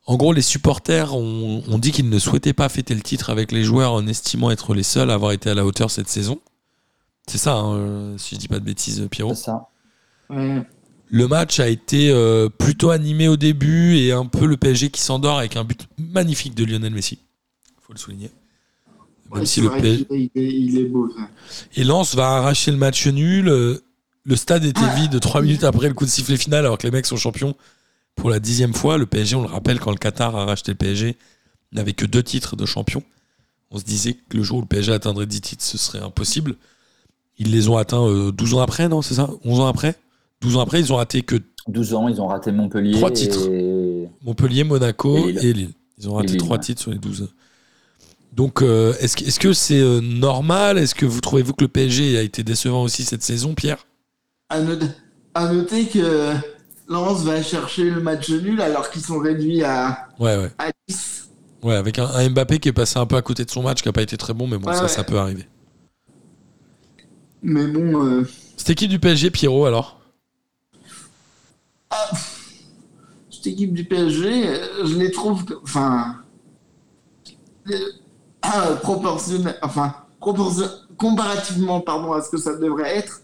en 0.07 0.17
gros, 0.17 0.35
les 0.35 0.43
supporters 0.43 1.15
ont, 1.15 1.63
ont 1.67 1.79
dit 1.79 1.91
qu'ils 1.91 2.11
ne 2.11 2.19
souhaitaient 2.19 2.53
pas 2.53 2.69
fêter 2.69 2.95
le 2.95 3.01
titre 3.01 3.31
avec 3.31 3.53
les 3.53 3.65
joueurs 3.65 3.93
en 3.95 4.07
estimant 4.07 4.51
être 4.51 4.75
les 4.75 4.83
seuls 4.83 5.11
à 5.11 5.15
avoir 5.15 5.33
été 5.33 5.49
à 5.49 5.55
la 5.55 5.65
hauteur 5.65 5.91
cette 5.91 6.09
saison. 6.09 6.41
C'est 7.27 7.39
ça, 7.39 7.55
hein, 7.55 8.19
si 8.19 8.35
je 8.35 8.41
dis 8.41 8.49
pas 8.49 8.59
de 8.59 8.65
bêtises, 8.65 9.09
Pierrot. 9.11 9.35
C'est 9.35 9.45
ça. 9.45 9.69
Ouais. 10.29 10.63
Le 11.11 11.29
match 11.29 11.61
a 11.61 11.69
été 11.69 12.11
euh, 12.11 12.49
plutôt 12.49 12.91
animé 12.91 13.29
au 13.29 13.37
début 13.37 13.97
et 13.97 14.13
un 14.13 14.27
peu 14.27 14.47
le 14.47 14.57
PSG 14.57 14.91
qui 14.91 15.01
s'endort 15.01 15.39
avec 15.39 15.57
un 15.57 15.65
but 15.65 15.87
magnifique 15.99 16.55
de 16.55 16.65
Lionel 16.65 16.93
Messi. 16.93 17.19
faut 17.81 17.93
le 17.93 17.99
souligner. 17.99 18.31
Même 19.33 19.41
Ouais, 19.41 19.47
si 19.47 19.61
c'est 19.61 19.61
le 19.63 19.71
PSG 19.71 20.07
il, 20.11 20.31
est, 20.35 20.53
il 20.53 20.79
est 20.79 20.85
beau. 20.85 21.11
ça. 21.11 21.29
Et 21.77 21.85
Lens 21.85 22.15
va 22.15 22.37
arracher 22.37 22.71
le 22.71 22.77
match 22.77 23.07
nul. 23.07 23.49
Euh, 23.49 23.79
Le 24.25 24.37
stade 24.37 24.65
était 24.65 24.95
vide 24.97 25.21
trois 25.21 25.43
minutes 25.43 25.65
après 25.65 25.89
le 25.89 25.95
coup 25.95 26.05
de 26.05 26.11
sifflet 26.11 26.37
final, 26.37 26.61
alors 26.65 26.79
que 26.79 26.87
les 26.87 26.91
mecs 26.91 27.07
sont 27.07 27.17
champions 27.17 27.55
pour 28.17 28.31
la 28.31 28.41
dixième 28.41 28.73
fois. 28.75 28.97
Le 28.97 29.07
PSG, 29.07 29.37
on 29.37 29.43
le 29.43 29.49
rappelle, 29.49 29.79
quand 29.81 29.91
le 29.91 29.97
Qatar 29.99 30.35
a 30.37 30.45
racheté 30.47 30.73
le 30.73 30.77
PSG, 30.79 31.17
n'avait 31.73 31.93
que 31.93 32.07
deux 32.07 32.23
titres 32.23 32.57
de 32.57 32.65
champion. 32.65 33.03
On 33.71 33.79
se 33.79 33.85
disait 33.85 34.15
que 34.29 34.37
le 34.37 34.43
jour 34.43 34.59
où 34.59 34.61
le 34.63 34.67
PSG 34.67 34.93
atteindrait 34.93 35.27
10 35.27 35.41
titres, 35.41 35.65
ce 35.65 35.77
serait 35.77 35.99
impossible. 36.01 36.55
Ils 37.39 37.51
les 37.51 37.69
ont 37.69 37.77
atteints 37.77 38.07
euh, 38.07 38.31
12 38.31 38.55
ans 38.55 38.61
après, 38.61 38.89
non 38.89 39.03
C'est 39.03 39.15
ça? 39.15 39.29
11 39.45 39.61
ans 39.61 39.67
après? 39.67 39.97
12 40.45 40.57
ans 40.57 40.61
après, 40.61 40.81
ils 40.81 40.93
ont 40.93 40.97
raté 40.97 41.23
que 41.23 41.37
12 41.69 41.95
ans, 41.95 42.09
ils 42.09 42.21
ont 42.21 42.27
raté 42.27 42.53
Montpellier. 42.53 42.93
Trois 42.93 43.11
titres. 43.11 43.49
et- 43.51 44.09
Montpellier, 44.23 44.65
Monaco 44.65 45.17
Et 45.29 45.31
et 45.47 45.53
Lille. 45.53 45.71
Ils 45.99 46.09
ont 46.09 46.15
raté 46.15 46.37
trois 46.37 46.57
ouais. 46.57 46.63
titres 46.63 46.81
sur 46.83 46.91
les 46.91 46.99
12. 46.99 47.29
Donc, 48.33 48.63
euh, 48.63 48.95
est-ce 49.01 49.17
que 49.17 49.25
est-ce 49.25 49.39
que 49.41 49.53
c'est 49.53 49.81
euh, 49.81 50.01
normal? 50.01 50.77
Est-ce 50.79 50.95
que 50.95 51.07
vous 51.07 51.21
trouvez-vous 51.21 51.53
que 51.55 51.65
le 51.65 51.69
PSG 51.69 52.19
a 52.19 52.23
été 52.23 52.43
décevant 52.43 52.83
aussi 52.83 53.05
cette 53.05 53.23
saison, 53.23 53.55
Pierre? 53.55 53.87
À 54.51 54.61
noter, 54.61 54.87
à 55.35 55.53
noter 55.53 55.87
que 55.87 56.33
Lens 56.89 57.23
va 57.23 57.43
chercher 57.43 57.89
le 57.91 58.01
match 58.01 58.29
nul 58.31 58.61
alors 58.61 58.91
qu'ils 58.91 59.03
sont 59.03 59.19
réduits 59.19 59.63
à, 59.63 60.09
Ouais, 60.19 60.37
ouais. 60.37 60.51
à 60.59 60.71
10. 60.89 61.29
Ouais, 61.63 61.77
avec 61.77 61.99
un, 61.99 62.07
un 62.07 62.29
Mbappé 62.29 62.59
qui 62.59 62.69
est 62.69 62.73
passé 62.73 62.99
un 62.99 63.07
peu 63.07 63.17
à 63.17 63.23
côté 63.23 63.45
de 63.45 63.51
son 63.51 63.63
match, 63.63 63.81
qui 63.81 63.89
n'a 63.89 63.93
pas 63.93 64.03
été 64.03 64.17
très 64.19 64.35
bon, 64.35 64.47
mais 64.49 64.59
bon, 64.59 64.69
Ouais, 64.69 64.75
ça, 64.77 64.83
ouais. 64.83 64.89
ça 64.89 65.05
peut 65.05 65.17
arriver. 65.17 65.47
Mais 67.43 67.67
bon, 67.67 68.05
euh, 68.05 68.29
Cette 68.57 68.71
équipe 68.71 68.91
du 68.91 68.99
PSG, 68.99 69.31
Pierrot, 69.31 69.65
alors? 69.67 70.01
Cette 73.31 73.47
équipe 73.49 73.73
du 73.75 73.85
PSG, 73.85 74.49
euh, 74.49 74.87
je 74.87 74.97
les 74.97 75.11
trouve, 75.11 75.45
enfin, 75.63 76.17
euh, 77.71 77.75
ah, 78.43 78.69
proportionnel, 78.83 79.57
enfin, 79.63 79.95
proportion- 80.21 80.69
comparativement, 80.97 81.81
pardon, 81.81 82.13
à 82.13 82.23
ce 82.23 82.31
que 82.31 82.37
ça 82.39 82.57
devrait 82.57 82.97
être, 82.97 83.21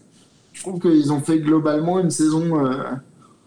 je 0.53 0.61
trouve 0.61 0.79
qu'ils 0.79 1.11
ont 1.13 1.21
fait 1.21 1.39
globalement 1.39 1.99
une 1.99 2.09
saison 2.11 2.65
euh, 2.65 2.83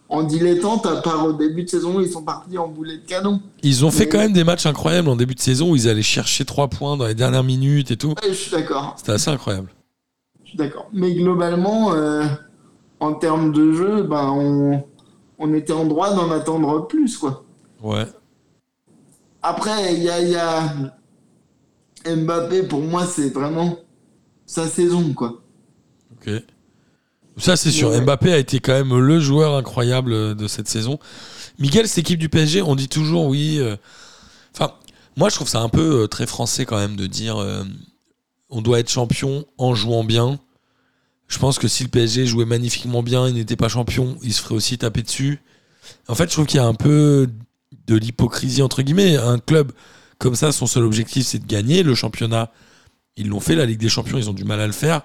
en 0.08 0.22
dilettante, 0.22 0.86
à 0.86 0.96
part 1.02 1.26
au 1.26 1.32
début 1.32 1.64
de 1.64 1.68
saison 1.68 1.96
où 1.96 2.00
ils 2.00 2.10
sont 2.10 2.22
partis 2.22 2.56
en 2.58 2.68
boulet 2.68 2.98
de 2.98 3.06
canon. 3.06 3.40
Ils 3.62 3.84
ont 3.84 3.90
fait 3.90 4.04
Mais- 4.04 4.08
quand 4.10 4.18
même 4.18 4.32
des 4.32 4.44
matchs 4.44 4.66
incroyables 4.66 5.08
en 5.08 5.16
début 5.16 5.34
de 5.34 5.40
saison 5.40 5.70
où 5.72 5.76
ils 5.76 5.88
allaient 5.88 6.02
chercher 6.02 6.44
trois 6.44 6.68
points 6.68 6.96
dans 6.96 7.06
les 7.06 7.14
dernières 7.14 7.44
minutes 7.44 7.90
et 7.90 7.96
tout. 7.96 8.10
Ouais, 8.10 8.28
je 8.28 8.32
suis 8.34 8.50
d'accord. 8.50 8.94
C'était 8.96 9.12
assez 9.12 9.30
incroyable. 9.30 9.68
Je 10.44 10.50
suis 10.50 10.58
d'accord. 10.58 10.88
Mais 10.92 11.12
globalement, 11.14 11.92
en 13.00 13.14
termes 13.14 13.52
de 13.52 13.72
jeu, 13.72 14.02
ben, 14.04 14.30
on, 14.30 14.84
on 15.38 15.52
était 15.54 15.72
en 15.72 15.84
droit 15.84 16.14
d'en 16.14 16.30
attendre 16.30 16.86
plus, 16.86 17.16
quoi. 17.18 17.44
Ouais. 17.82 18.06
Après, 19.42 19.94
il 19.94 20.02
y 20.02 20.08
a, 20.08 20.20
il 20.20 20.30
y 20.30 20.36
a 20.36 20.72
Mbappé, 22.16 22.64
pour 22.64 22.80
moi, 22.80 23.06
c'est 23.06 23.30
vraiment 23.30 23.76
sa 24.46 24.66
saison, 24.68 25.12
quoi. 25.14 25.42
Ok. 26.12 26.30
Ça, 27.36 27.56
c'est 27.56 27.70
sûr. 27.70 27.90
Ouais. 27.90 28.00
Mbappé 28.00 28.32
a 28.32 28.38
été 28.38 28.60
quand 28.60 28.72
même 28.72 28.96
le 28.98 29.20
joueur 29.20 29.56
incroyable 29.56 30.34
de 30.34 30.48
cette 30.48 30.68
saison. 30.68 30.98
Miguel, 31.58 31.88
cette 31.88 31.98
équipe 31.98 32.18
du 32.18 32.28
PSG, 32.28 32.62
on 32.62 32.74
dit 32.76 32.88
toujours 32.88 33.26
oui. 33.26 33.58
euh, 33.58 33.76
Enfin, 34.54 34.72
moi, 35.16 35.28
je 35.30 35.34
trouve 35.34 35.48
ça 35.48 35.60
un 35.60 35.68
peu 35.68 36.02
euh, 36.02 36.06
très 36.06 36.26
français 36.26 36.64
quand 36.64 36.76
même 36.78 36.96
de 36.96 37.06
dire 37.06 37.36
euh, 37.38 37.64
on 38.50 38.62
doit 38.62 38.78
être 38.80 38.88
champion 38.90 39.44
en 39.58 39.74
jouant 39.74 40.04
bien. 40.04 40.38
Je 41.28 41.38
pense 41.38 41.58
que 41.58 41.68
si 41.68 41.82
le 41.82 41.88
PSG 41.88 42.26
jouait 42.26 42.44
magnifiquement 42.44 43.02
bien, 43.02 43.26
il 43.28 43.34
n'était 43.34 43.56
pas 43.56 43.68
champion, 43.68 44.16
il 44.22 44.32
se 44.32 44.42
ferait 44.42 44.54
aussi 44.54 44.78
taper 44.78 45.02
dessus. 45.02 45.40
En 46.08 46.14
fait, 46.14 46.24
je 46.28 46.32
trouve 46.32 46.46
qu'il 46.46 46.58
y 46.58 46.62
a 46.62 46.66
un 46.66 46.74
peu 46.74 47.28
de 47.86 47.96
l'hypocrisie 47.96 48.62
entre 48.62 48.82
guillemets. 48.82 49.16
Un 49.16 49.38
club 49.38 49.72
comme 50.18 50.34
ça, 50.34 50.52
son 50.52 50.66
seul 50.66 50.84
objectif, 50.84 51.26
c'est 51.26 51.38
de 51.38 51.46
gagner 51.46 51.82
le 51.82 51.94
championnat. 51.94 52.50
Ils 53.16 53.28
l'ont 53.28 53.40
fait, 53.40 53.54
la 53.54 53.66
Ligue 53.66 53.78
des 53.78 53.88
Champions, 53.88 54.18
ils 54.18 54.28
ont 54.28 54.34
du 54.34 54.44
mal 54.44 54.60
à 54.60 54.66
le 54.66 54.72
faire. 54.72 55.02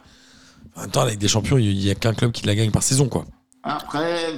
En 0.75 0.81
même 0.81 0.91
temps, 0.91 1.03
la 1.03 1.11
Ligue 1.11 1.19
des 1.19 1.27
Champions, 1.27 1.57
il 1.57 1.77
n'y 1.77 1.89
a 1.89 1.95
qu'un 1.95 2.13
club 2.13 2.31
qui 2.31 2.45
la 2.45 2.55
gagne 2.55 2.71
par 2.71 2.83
saison, 2.83 3.07
quoi. 3.07 3.25
Après, 3.63 4.33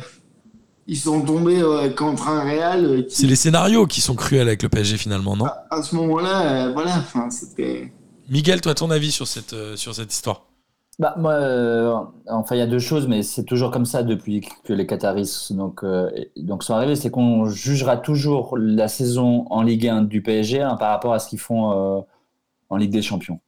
ils 0.88 0.98
sont 0.98 1.22
tombés 1.22 1.62
euh, 1.62 1.90
contre 1.90 2.28
un 2.28 2.42
Real 2.44 2.86
euh, 2.86 3.02
qui, 3.04 3.16
C'est 3.16 3.28
les 3.28 3.36
scénarios 3.36 3.86
qui 3.86 4.02
sont 4.02 4.16
cruels 4.16 4.48
avec 4.48 4.64
le 4.64 4.70
PSG 4.70 4.98
finalement, 4.98 5.38
non? 5.38 5.46
À, 5.46 5.68
à 5.70 5.84
ce 5.84 5.96
moment-là, 5.96 6.68
euh, 6.68 6.74
voilà, 6.74 7.04
c'était. 7.30 7.94
Miguel, 8.30 8.62
toi, 8.62 8.74
ton 8.74 8.90
avis 8.90 9.12
sur 9.12 9.28
cette, 9.28 9.56
sur 9.76 9.94
cette 9.94 10.14
histoire? 10.14 10.46
Bah, 11.02 11.16
moi, 11.18 11.32
euh, 11.34 11.96
enfin, 12.30 12.54
il 12.56 12.60
y 12.60 12.62
a 12.62 12.68
deux 12.68 12.78
choses, 12.78 13.08
mais 13.08 13.24
c'est 13.24 13.44
toujours 13.44 13.72
comme 13.72 13.86
ça 13.86 14.04
depuis 14.04 14.42
que 14.64 14.72
les 14.72 14.86
Qataris 14.86 15.48
donc, 15.50 15.84
euh, 15.84 16.12
donc 16.38 16.64
sont 16.64 16.76
arrivés. 16.76 16.96
C'est 16.96 17.10
qu'on 17.10 17.48
jugera 17.48 17.98
toujours 17.98 18.56
la 18.56 18.88
saison 18.88 19.48
en 19.50 19.64
Ligue 19.64 19.88
1 19.88 20.04
du 20.04 20.22
PSG 20.22 20.62
hein, 20.62 20.76
par 20.78 20.92
rapport 20.92 21.14
à 21.14 21.18
ce 21.18 21.28
qu'ils 21.28 21.40
font 21.40 21.72
euh, 21.72 22.02
en 22.70 22.78
Ligue 22.78 22.92
des 22.92 23.02
Champions. 23.02 23.40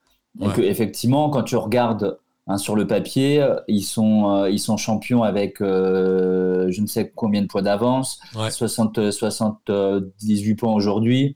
Et 0.42 0.48
Ouais. 0.48 0.54
que, 0.54 0.62
effectivement, 0.62 1.30
quand 1.30 1.44
tu 1.44 1.56
regardes 1.56 2.18
hein, 2.48 2.58
sur 2.58 2.76
le 2.76 2.88
papier, 2.88 3.48
ils 3.68 3.84
sont, 3.84 4.48
ils 4.48 4.58
sont 4.60 4.78
champions 4.78 5.22
avec 5.22 5.58
je 5.60 6.82
ne 6.82 6.88
sais 6.88 7.12
combien 7.16 7.44
de 7.44 7.48
points 7.48 7.62
d'avance, 7.62 8.20
Ouais. 8.36 8.50
60, 8.50 9.12
78 9.12 10.56
points 10.56 10.74
aujourd'hui. 10.74 11.36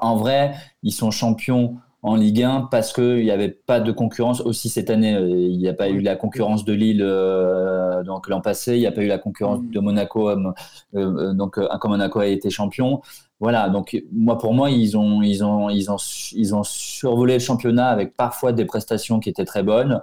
En 0.00 0.16
vrai, 0.16 0.56
ils 0.82 0.90
sont 0.92 1.12
champions 1.12 1.76
en 2.02 2.16
Ligue 2.16 2.42
1 2.42 2.62
parce 2.70 2.92
qu'il 2.94 3.22
n'y 3.22 3.30
avait 3.30 3.50
pas 3.50 3.78
de 3.80 3.92
concurrence 3.92 4.40
aussi 4.40 4.68
cette 4.70 4.88
année. 4.90 5.14
euh, 5.14 5.28
Il 5.28 5.58
n'y 5.58 5.68
a 5.68 5.74
pas 5.74 5.90
eu 5.90 6.00
la 6.00 6.16
concurrence 6.16 6.64
de 6.64 6.72
Lille 6.72 7.02
euh, 7.02 8.02
donc 8.04 8.28
l'an 8.28 8.40
passé, 8.40 8.74
il 8.76 8.80
n'y 8.80 8.86
a 8.86 8.92
pas 8.92 9.02
eu 9.02 9.06
la 9.06 9.18
concurrence 9.18 9.60
de 9.62 9.80
Monaco 9.80 10.30
euh, 10.30 10.52
euh, 10.94 11.34
donc 11.34 11.58
euh, 11.58 11.68
quand 11.80 11.88
Monaco 11.90 12.20
a 12.20 12.26
été 12.26 12.48
champion. 12.50 13.02
Voilà, 13.38 13.68
donc 13.70 14.02
moi 14.12 14.38
pour 14.38 14.54
moi 14.54 14.70
ils 14.70 14.96
ont 14.98 15.22
ils 15.22 15.44
ont 15.44 15.68
ils 15.70 15.90
ont 15.90 15.96
ils 16.32 16.54
ont 16.54 16.62
survolé 16.64 17.34
le 17.34 17.40
championnat 17.40 17.88
avec 17.88 18.16
parfois 18.16 18.52
des 18.52 18.64
prestations 18.64 19.18
qui 19.20 19.28
étaient 19.30 19.44
très 19.46 19.62
bonnes, 19.62 20.00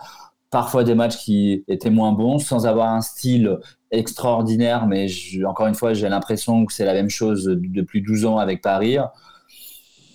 parfois 0.52 0.84
des 0.84 0.96
matchs 0.96 1.18
qui 1.18 1.64
étaient 1.68 1.90
moins 1.90 2.12
bons 2.14 2.40
sans 2.40 2.66
avoir 2.68 2.94
un 2.94 3.02
style 3.02 3.58
extraordinaire. 3.92 4.88
Mais 4.88 5.08
je- 5.08 5.44
encore 5.46 5.68
une 5.68 5.76
fois, 5.76 5.94
j'ai 5.94 6.10
l'impression 6.10 6.66
que 6.66 6.74
c'est 6.74 6.86
la 6.86 6.94
même 6.94 7.10
chose 7.10 7.46
depuis 7.46 8.02
12 8.02 8.26
ans 8.26 8.38
avec 8.38 8.62
Paris 8.62 8.98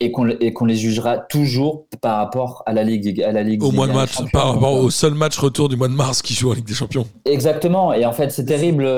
et 0.05 0.11
qu'on 0.53 0.65
les 0.65 0.77
jugera 0.77 1.19
toujours 1.19 1.87
par 2.01 2.17
rapport 2.19 2.63
à 2.67 2.73
la 2.73 2.83
Ligue 2.85 3.21
à 3.23 3.33
la 3.33 3.43
Ligue 3.43 3.63
Au 3.63 3.71
des 3.71 3.77
mois 3.77 3.87
de 3.87 3.93
Champions. 3.93 4.23
match, 4.25 4.33
par 4.33 4.53
rapport 4.55 4.75
au 4.75 4.91
seul 4.91 5.15
match 5.15 5.39
retour 5.39 5.69
du 5.69 5.77
mois 5.77 5.89
de 5.89 5.95
mars 5.95 6.23
qui 6.23 6.35
joue 6.35 6.51
en 6.51 6.55
Ligue 6.55 6.67
des 6.67 6.75
Champions. 6.75 7.07
Exactement. 7.25 7.93
Et 7.93 8.05
en 8.05 8.13
fait, 8.13 8.31
c'est 8.31 8.45
terrible, 8.45 8.89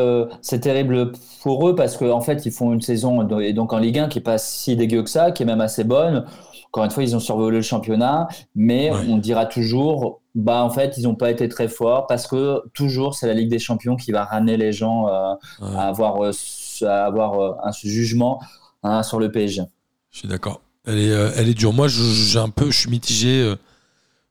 c'est 0.43 0.61
terrible 0.61 1.12
pour 1.43 1.69
eux 1.69 1.75
parce 1.75 1.97
qu'en 1.97 2.21
fait, 2.21 2.47
ils 2.47 2.53
font 2.53 2.73
une 2.73 2.81
saison 2.83 3.29
et 3.40 3.53
donc 3.53 3.73
en 3.73 3.79
Ligue 3.79 3.99
1 3.99 4.09
qui 4.09 4.19
est 4.19 4.23
pas 4.23 4.38
si 4.38 4.77
dégueu 4.77 5.03
que 5.03 5.11
ça, 5.11 5.31
qui 5.33 5.43
est 5.43 5.47
même 5.47 5.61
assez 5.61 5.85
bonne. 5.85 6.25
Encore 6.73 6.85
une 6.85 6.90
fois, 6.90 7.05
ils 7.05 7.14
ont 7.14 7.21
survolé 7.21 7.57
le 7.59 7.62
championnat, 7.62 8.27
mais 8.57 8.90
Ouais. 8.90 8.99
on 9.09 9.17
dira 9.19 9.47
toujours, 9.47 10.21
bah 10.35 10.64
en 10.64 10.71
fait, 10.71 10.99
ils 10.99 11.05
n'ont 11.05 11.14
pas 11.14 11.31
été 11.31 11.49
très 11.49 11.69
forts 11.69 12.07
parce 12.09 12.27
que 12.27 12.62
toujours 12.73 13.14
c'est 13.14 13.29
la 13.29 13.35
Ligue 13.35 13.49
des 13.49 13.61
Champions 13.61 13.95
qui 13.95 14.11
va 14.11 14.25
ramener 14.25 14.57
les 14.57 14.73
gens 14.73 15.07
euh, 15.09 15.35
Ouais, 15.61 15.69
à 15.77 15.83
avoir, 15.83 16.25
euh, 16.25 16.31
ce- 16.33 16.85
à 16.85 17.05
avoir 17.05 17.40
euh, 17.40 17.53
un 17.62 17.71
jugement 17.71 18.40
hein, 18.83 19.05
sur 19.05 19.21
le 19.21 19.31
PSG. 19.31 19.62
je 20.11 20.19
suis 20.19 20.29
d'accord. 20.29 20.61
Elle 20.87 20.99
est, 20.99 21.11
euh, 21.12 21.31
elle 21.37 21.49
est 21.49 21.55
dure. 21.55 21.73
Moi, 21.73 21.88
je- 21.88 22.03
j'ai 22.03 22.38
un 22.38 22.51
peu, 22.51 22.70
je 22.70 22.79
suis 22.79 22.90
mitigé. 22.90 23.40
euh, 23.42 23.57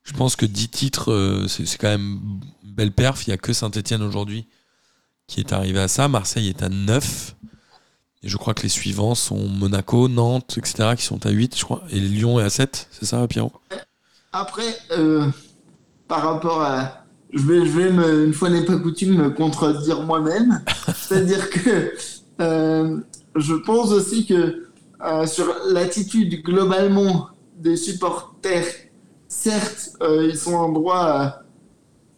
Je 0.05 0.11
pense 0.13 0.35
que 0.35 0.45
10 0.45 0.67
titres, 0.67 1.11
euh, 1.13 1.47
c'est 1.47 1.65
c'est 1.65 1.77
quand 1.77 1.87
même 1.87 2.19
une 2.65 2.73
belle 2.73 2.91
perf. 2.91 3.25
Il 3.25 3.29
n'y 3.29 3.33
a 3.33 3.37
que 3.37 3.53
Saint-Etienne 3.53 4.01
aujourd'hui 4.03 4.47
qui 5.27 5.39
est 5.39 5.53
arrivé 5.53 5.79
à 5.79 5.87
ça. 5.87 6.09
Marseille 6.09 6.49
est 6.49 6.61
à 6.61 6.67
9. 6.67 7.35
Et 8.21 8.27
je 8.29 8.35
crois 8.37 8.53
que 8.53 8.63
les 8.63 8.69
suivants 8.69 9.15
sont 9.15 9.47
Monaco, 9.47 10.09
Nantes, 10.09 10.57
etc., 10.57 10.95
qui 10.97 11.03
sont 11.05 11.25
à 11.25 11.29
8, 11.29 11.57
je 11.57 11.63
crois. 11.63 11.83
Et 11.89 11.99
Lyon 12.01 12.39
est 12.39 12.43
à 12.43 12.49
7, 12.49 12.87
c'est 12.91 13.05
ça, 13.05 13.25
Pierrot? 13.29 13.53
Après, 14.33 14.77
euh, 14.91 15.25
par 16.09 16.21
rapport 16.23 16.61
à. 16.61 17.05
Je 17.33 17.41
vais, 17.43 17.65
je 17.65 17.71
vais 17.71 17.89
me, 17.91 18.25
une 18.27 18.33
fois 18.33 18.49
n'est 18.49 18.65
pas 18.65 18.77
coutume, 18.77 19.15
me 19.15 19.29
contredire 19.29 20.01
moi-même. 20.03 20.63
C'est-à-dire 20.97 21.49
que 21.49 21.93
euh, 22.41 22.99
je 23.37 23.53
pense 23.55 23.91
aussi 23.91 24.25
que 24.25 24.67
euh, 25.03 25.25
sur 25.25 25.53
l'attitude 25.69 26.43
globalement 26.43 27.27
des 27.57 27.75
supporters, 27.75 28.65
certes, 29.27 29.91
euh, 30.01 30.27
ils 30.29 30.37
sont 30.37 30.53
en 30.53 30.71
droit 30.71 31.43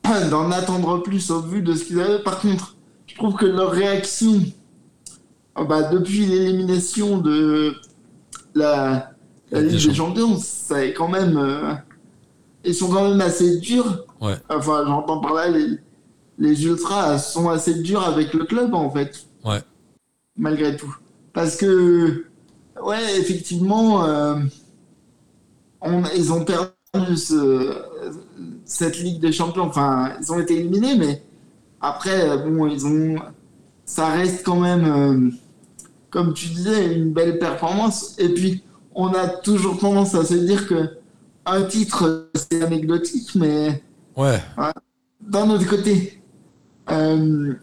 euh, 0.07 0.29
d'en 0.29 0.51
attendre 0.51 1.01
plus 1.01 1.31
au 1.31 1.41
vu 1.41 1.61
de 1.61 1.73
ce 1.73 1.85
qu'ils 1.85 1.99
avaient. 1.99 2.21
Par 2.21 2.39
contre, 2.39 2.75
je 3.07 3.15
trouve 3.15 3.35
que 3.35 3.45
leur 3.45 3.71
réaction, 3.71 4.39
bah, 5.55 5.83
depuis 5.83 6.25
l'élimination 6.25 7.17
de 7.17 7.73
la, 8.53 9.11
la 9.51 9.61
Ligue 9.61 9.87
des 9.87 9.93
Champions, 9.93 10.37
ça 10.37 10.85
est 10.85 10.93
quand 10.93 11.07
même. 11.07 11.79
ils 12.63 12.75
sont 12.75 12.89
quand 12.89 13.09
même 13.09 13.21
assez 13.21 13.57
durs. 13.57 14.05
Ouais. 14.21 14.35
Enfin, 14.49 14.83
j'entends 14.85 15.21
par 15.21 15.33
là, 15.33 15.47
les, 15.49 15.79
les 16.37 16.65
ultras 16.65 17.17
sont 17.17 17.49
assez 17.49 17.75
durs 17.75 18.03
avec 18.03 18.33
le 18.33 18.45
club, 18.45 18.73
en 18.73 18.89
fait. 18.89 19.25
Ouais. 19.43 19.61
Malgré 20.37 20.75
tout. 20.75 20.95
Parce 21.33 21.55
que, 21.55 22.25
ouais, 22.83 23.19
effectivement, 23.19 24.05
euh, 24.05 24.35
on- 25.81 26.03
ils 26.15 26.31
ont 26.31 26.43
perdu 26.45 27.17
ce- 27.17 27.81
cette 28.65 28.97
Ligue 28.99 29.19
des 29.19 29.31
Champions. 29.31 29.63
Enfin, 29.63 30.13
ils 30.21 30.31
ont 30.31 30.39
été 30.39 30.57
éliminés, 30.59 30.95
mais 30.97 31.21
après, 31.81 32.29
euh, 32.29 32.37
bon, 32.37 32.67
ils 32.67 32.85
ont. 32.85 33.15
Ça 33.85 34.07
reste 34.07 34.43
quand 34.43 34.59
même, 34.59 34.85
euh, 34.85 35.31
comme 36.09 36.33
tu 36.33 36.47
disais, 36.47 36.95
une 36.95 37.13
belle 37.13 37.37
performance. 37.37 38.15
Et 38.17 38.29
puis, 38.29 38.63
on 38.95 39.09
a 39.09 39.27
toujours 39.27 39.77
tendance 39.77 40.15
à 40.15 40.25
se 40.25 40.33
dire 40.33 40.67
que 40.67 40.97
un 41.45 41.63
titre, 41.63 42.29
c'est 42.33 42.63
anecdotique, 42.63 43.35
mais 43.35 43.83
Ouais. 44.17 44.41
d'un 45.21 45.49
autre 45.51 45.67
côté, 45.69 46.19
euh, 46.89 47.53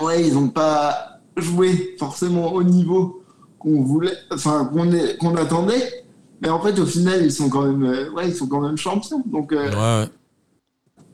ouais, 0.00 0.28
ils 0.28 0.34
n'ont 0.34 0.50
pas 0.50 1.18
joué 1.36 1.96
forcément 1.98 2.52
au 2.52 2.62
niveau 2.62 3.23
qu'on 3.64 3.82
voulait, 3.82 4.16
enfin 4.30 4.66
qu'on 4.66 4.92
est- 4.92 5.16
qu'on 5.16 5.34
attendait. 5.36 6.04
Mais 6.40 6.48
en 6.50 6.60
fait, 6.62 6.78
au 6.78 6.86
final, 6.86 7.24
ils 7.24 7.32
sont 7.32 7.48
quand 7.48 7.62
même, 7.62 7.82
euh, 7.84 8.10
ouais, 8.10 8.28
ils 8.28 8.34
sont 8.36 8.46
quand 8.46 8.60
même 8.60 8.76
champions. 8.76 9.22
Donc, 9.26 9.52
euh, 9.52 9.70
Ouais. 10.04 10.08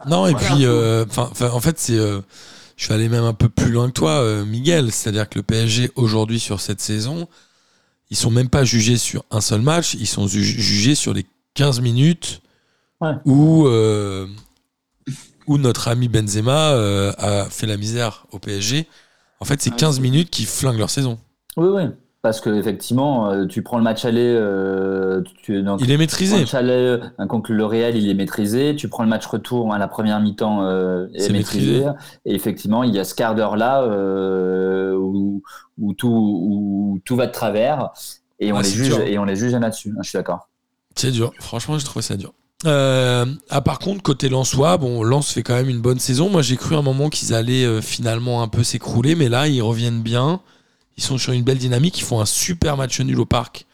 Non, 0.06 0.26
et 0.26 0.32
Voilà, 0.32 0.46
puis, 0.54 0.66
euh, 0.66 1.06
'fin- 1.06 1.30
'fin, 1.34 1.50
en 1.50 1.60
fait, 1.60 1.78
c'est. 1.78 1.96
euh, 1.98 2.20
je 2.76 2.84
suis 2.84 2.92
allé 2.94 3.08
même 3.08 3.24
un 3.24 3.34
peu 3.34 3.48
plus 3.48 3.70
loin 3.70 3.86
que 3.88 3.92
toi, 3.92 4.12
euh, 4.12 4.44
Miguel. 4.44 4.90
C'est-à-dire 4.92 5.28
que 5.28 5.38
le 5.38 5.42
PSG, 5.42 5.90
aujourd'hui, 5.94 6.40
sur 6.40 6.60
cette 6.60 6.80
saison, 6.80 7.28
ils 8.10 8.16
sont 8.16 8.30
même 8.30 8.48
pas 8.48 8.64
jugés 8.64 8.96
sur 8.96 9.24
un 9.30 9.40
seul 9.42 9.60
match, 9.60 9.94
ils 9.94 10.06
sont 10.08 10.26
ju- 10.26 10.42
jugés 10.42 10.94
sur 10.94 11.12
les 11.14 11.26
15 11.54 11.80
minutes 11.80 12.40
Ouais. 13.00 13.12
où, 13.26 13.66
euh, 13.66 14.26
où 15.46 15.58
notre 15.58 15.88
ami 15.88 16.08
Benzema 16.08 16.72
euh, 16.72 17.12
a 17.18 17.44
fait 17.50 17.66
la 17.66 17.76
misère 17.76 18.26
au 18.32 18.38
PSG. 18.38 18.86
En 19.40 19.44
fait, 19.44 19.60
c'est 19.62 19.70
Ouais. 19.70 19.76
15 19.76 20.00
minutes 20.00 20.30
qui 20.30 20.44
flinguent 20.44 20.78
leur 20.78 20.90
saison. 20.90 21.18
Oui, 21.56 21.68
oui. 21.68 21.82
Parce 22.22 22.42
que 22.42 22.50
effectivement, 22.50 23.30
euh, 23.30 23.46
tu 23.46 23.62
prends 23.62 23.78
le 23.78 23.83
match 23.83 24.04
aller, 24.04 24.20
euh, 24.37 25.22
tu, 25.42 25.62
donc, 25.62 25.80
Il 25.83 25.88
est 25.90 25.94
le 25.94 25.98
maîtrisé. 25.98 26.38
match 26.38 26.52
aller 26.54 26.72
euh, 27.18 27.26
contre 27.26 27.52
le 27.52 27.64
Real, 27.64 27.96
il 27.96 28.11
est 28.11 28.14
maîtrisé. 28.14 28.76
Tu 28.76 28.88
prends 28.88 29.04
le 29.04 29.09
match 29.09 29.24
retour 29.24 29.72
à 29.72 29.78
la 29.78 29.88
première 29.88 30.20
mi-temps, 30.20 30.62
euh, 30.62 31.06
est 31.14 31.20
C'est 31.20 31.33
maîtrisé. 31.33 31.72
maîtrisé. 31.78 31.90
Et 32.26 32.35
effectivement, 32.35 32.83
il 32.85 32.94
y 32.94 32.98
a 32.98 33.04
ce 33.04 33.14
quart 33.14 33.35
d'heure 33.35 33.56
là 33.56 33.83
euh, 33.85 34.94
où, 34.96 35.42
où 35.78 35.94
tout 35.94 36.09
où 36.09 37.00
tout 37.06 37.16
va 37.16 37.26
de 37.26 37.33
travers 37.33 37.88
et 38.38 38.52
on 38.52 38.56
Ah, 38.56 38.62
les 38.62 38.68
juge 38.68 38.88
dur. 38.88 39.00
et 39.00 39.18
on 39.18 39.24
les 39.24 39.37
juge 39.37 39.52
là-dessus. 39.54 39.94
Je 40.02 40.09
suis 40.11 40.18
d'accord. 40.18 40.48
C'est 40.96 41.12
dur. 41.12 41.33
Franchement, 41.40 41.78
j'ai 41.78 41.85
trouvé 41.85 42.02
ça 42.02 42.16
dur. 42.16 42.35
Euh, 42.66 43.24
ah, 43.48 43.62
par 43.62 43.78
contre, 43.78 44.02
côté 44.02 44.28
Lensois, 44.28 44.76
bon, 44.76 45.02
Lens 45.02 45.33
fait 45.33 45.42
quand 45.42 45.54
même 45.54 45.70
une 45.70 45.80
bonne 45.80 45.98
saison. 45.98 46.28
Moi, 46.28 46.42
j'ai 46.42 46.56
cru 46.59 46.74
à 46.74 46.78
un 46.78 46.83
moment 46.83 47.09
qu'ils 47.09 47.33
allaient 47.33 47.64
euh, 47.64 47.80
finalement 47.80 48.42
un 48.42 48.48
peu 48.48 48.62
s'écrouler, 48.62 49.14
mais 49.14 49.30
là, 49.30 49.48
ils 49.48 49.62
reviennent 49.62 50.02
bien. 50.02 50.40
Ils 50.96 51.03
sont 51.03 51.18
sur 51.18 51.33
une 51.33 51.42
belle 51.42 51.59
dynamique. 51.59 51.98
Ils 51.98 52.05
font 52.05 52.20
un 52.20 52.26
super 52.26 52.76
match 52.76 53.00
nul 53.00 53.18
au 53.18 53.26
parc 53.26 53.66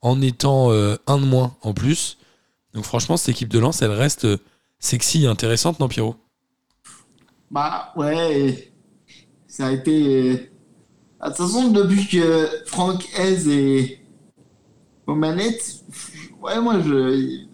en 0.00 0.20
étant 0.20 0.70
euh, 0.72 0.96
un 1.06 1.18
de 1.18 1.24
moins 1.24 1.56
en 1.62 1.72
plus. 1.72 2.18
Donc, 2.74 2.84
franchement, 2.84 3.16
cette 3.16 3.30
équipe 3.30 3.48
de 3.48 3.58
Lens, 3.58 3.82
elle 3.82 3.92
reste 3.92 4.24
euh, 4.24 4.38
sexy 4.78 5.24
et 5.24 5.26
intéressante, 5.26 5.78
non, 5.78 5.88
Pierrot? 5.88 6.16
Bah 7.50 7.92
ouais, 7.96 8.72
ça 9.46 9.66
a 9.66 9.72
été. 9.72 10.32
De 11.22 11.26
toute 11.26 11.36
façon, 11.36 11.68
depuis 11.68 12.08
que 12.08 12.48
Franck 12.66 13.06
Hez 13.16 13.48
est 13.48 14.00
aux 15.06 15.14
manettes, 15.14 15.84
ouais, 16.40 16.60
moi, 16.60 16.80
je 16.80 17.44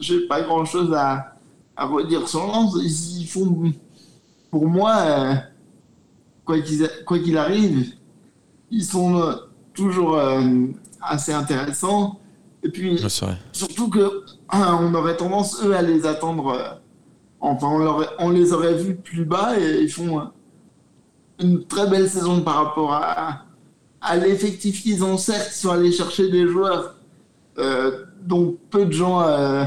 j'ai 0.00 0.26
pas 0.26 0.42
grand 0.42 0.64
chose 0.64 0.92
à, 0.92 1.36
à 1.76 1.86
redire 1.86 2.28
sur 2.28 2.46
Lens. 2.46 2.76
Ils, 2.82 3.26
font, 3.26 3.72
pour 4.50 4.66
moi, 4.66 4.96
euh, 4.98 5.34
quoi 6.44 6.60
qu'il 6.60 7.38
arrive, 7.38 7.92
ils 8.72 8.84
sont 8.84 9.16
euh, 9.20 9.34
toujours 9.74 10.16
euh, 10.16 10.42
assez 11.00 11.32
intéressants. 11.32 12.18
Et 12.64 12.68
puis. 12.70 12.98
Surtout 13.52 13.88
que 13.88 14.24
hein, 14.48 14.78
on 14.80 14.94
aurait 14.94 15.16
tendance, 15.16 15.62
eux, 15.62 15.76
à 15.76 15.82
les 15.82 16.06
attendre. 16.06 16.48
euh, 16.48 16.68
enfin, 17.40 17.68
on, 18.18 18.30
les 18.30 18.52
aurait 18.52 18.74
vus 18.74 18.96
plus 18.96 19.24
bas 19.24 19.56
et 19.58 19.82
ils 19.82 19.90
font 19.90 20.30
une 21.40 21.64
très 21.64 21.88
belle 21.88 22.08
saison 22.08 22.40
par 22.40 22.54
rapport 22.56 22.92
à, 22.92 23.44
à 24.00 24.16
l'effectif 24.16 24.82
qu'ils 24.82 25.04
ont. 25.04 25.16
Certes, 25.16 25.50
ils 25.52 25.54
sont 25.58 25.70
allés 25.70 25.92
chercher 25.92 26.28
des 26.30 26.46
joueurs 26.48 26.96
euh, 27.58 28.06
dont 28.22 28.56
peu 28.70 28.86
de 28.86 28.92
gens 28.92 29.20
euh, 29.22 29.64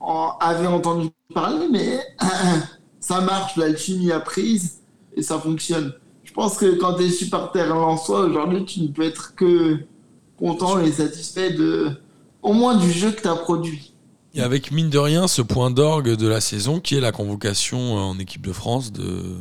en 0.00 0.36
avaient 0.40 0.66
entendu 0.66 1.10
parler, 1.32 1.68
mais 1.70 2.00
ça 3.00 3.20
marche, 3.20 3.56
l'alchimie 3.56 4.10
a 4.10 4.20
prise 4.20 4.80
et 5.14 5.22
ça 5.22 5.38
fonctionne. 5.38 5.92
Je 6.32 6.34
pense 6.34 6.56
que 6.56 6.76
quand 6.76 6.94
tu 6.94 7.02
es 7.02 7.10
supporter 7.10 7.66
soi 7.98 8.20
aujourd'hui, 8.20 8.64
tu 8.64 8.80
ne 8.80 8.88
peux 8.88 9.02
être 9.02 9.34
que 9.34 9.80
content 10.38 10.80
et 10.80 10.90
satisfait 10.90 11.50
de, 11.50 11.90
au 12.40 12.54
moins 12.54 12.74
du 12.74 12.90
jeu 12.90 13.12
que 13.12 13.20
tu 13.20 13.28
as 13.28 13.36
produit. 13.36 13.92
Et 14.32 14.40
avec, 14.40 14.70
mine 14.70 14.88
de 14.88 14.96
rien, 14.96 15.28
ce 15.28 15.42
point 15.42 15.70
d'orgue 15.70 16.16
de 16.16 16.26
la 16.26 16.40
saison 16.40 16.80
qui 16.80 16.96
est 16.96 17.00
la 17.00 17.12
convocation 17.12 17.98
euh, 17.98 18.00
en 18.00 18.18
équipe 18.18 18.46
de 18.46 18.52
France 18.54 18.92
de 18.92 19.36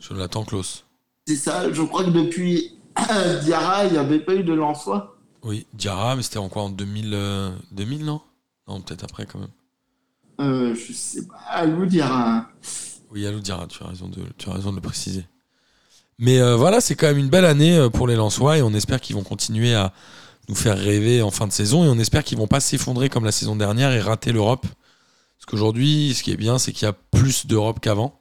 Jonathan 0.00 0.44
Klaus. 0.44 0.84
C'est 1.28 1.36
ça, 1.36 1.72
je 1.72 1.82
crois 1.82 2.02
que 2.02 2.10
depuis 2.10 2.76
Diarra, 3.44 3.84
il 3.84 3.92
n'y 3.92 3.98
avait 3.98 4.18
pas 4.18 4.34
eu 4.34 4.42
de 4.42 4.52
Lensois. 4.52 5.16
Oui, 5.44 5.64
Diarra, 5.74 6.16
mais 6.16 6.22
c'était 6.22 6.38
en 6.38 6.48
quoi 6.48 6.62
En 6.62 6.70
2000, 6.70 7.12
euh, 7.14 7.50
2000 7.70 8.04
non? 8.04 8.20
Non, 8.66 8.80
peut-être 8.80 9.04
après 9.04 9.26
quand 9.26 9.38
même. 9.38 9.48
Euh, 10.40 10.74
je 10.74 10.92
sais 10.92 11.24
pas, 11.24 11.36
Alou 11.50 11.86
Diarra. 11.86 12.48
Oui, 13.12 13.24
Alou 13.28 13.38
Diarra, 13.38 13.68
tu 13.68 13.84
as 13.84 13.86
raison 13.86 14.08
de, 14.08 14.22
tu 14.38 14.50
as 14.50 14.54
raison 14.54 14.70
de 14.70 14.76
le 14.76 14.82
préciser. 14.82 15.24
Mais 16.20 16.38
euh, 16.38 16.54
voilà, 16.54 16.82
c'est 16.82 16.94
quand 16.94 17.06
même 17.06 17.16
une 17.16 17.30
belle 17.30 17.46
année 17.46 17.76
euh, 17.76 17.88
pour 17.88 18.06
les 18.06 18.14
Lensois 18.14 18.58
et 18.58 18.62
on 18.62 18.74
espère 18.74 19.00
qu'ils 19.00 19.16
vont 19.16 19.22
continuer 19.22 19.74
à 19.74 19.92
nous 20.50 20.54
faire 20.54 20.76
rêver 20.76 21.22
en 21.22 21.30
fin 21.30 21.46
de 21.46 21.52
saison 21.52 21.82
et 21.84 21.88
on 21.88 21.98
espère 21.98 22.24
qu'ils 22.24 22.36
vont 22.36 22.46
pas 22.46 22.60
s'effondrer 22.60 23.08
comme 23.08 23.24
la 23.24 23.32
saison 23.32 23.56
dernière 23.56 23.90
et 23.92 24.00
rater 24.00 24.30
l'Europe. 24.30 24.66
Parce 24.66 25.46
qu'aujourd'hui, 25.46 26.12
ce 26.14 26.22
qui 26.22 26.30
est 26.30 26.36
bien, 26.36 26.58
c'est 26.58 26.72
qu'il 26.72 26.84
y 26.84 26.88
a 26.88 26.92
plus 26.92 27.46
d'Europe 27.46 27.80
qu'avant, 27.80 28.20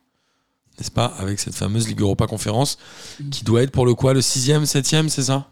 n'est-ce 0.78 0.92
pas 0.92 1.14
Avec 1.20 1.40
cette 1.40 1.56
fameuse 1.56 1.90
Ligue 1.90 2.00
Europa 2.00 2.26
Conférence 2.26 2.78
qui 3.32 3.44
doit 3.44 3.64
être 3.64 3.72
pour 3.72 3.86
le 3.86 3.94
quoi 3.94 4.14
Le 4.14 4.22
sixième, 4.22 4.66
septième, 4.66 5.10
c'est 5.10 5.24
ça? 5.24 5.48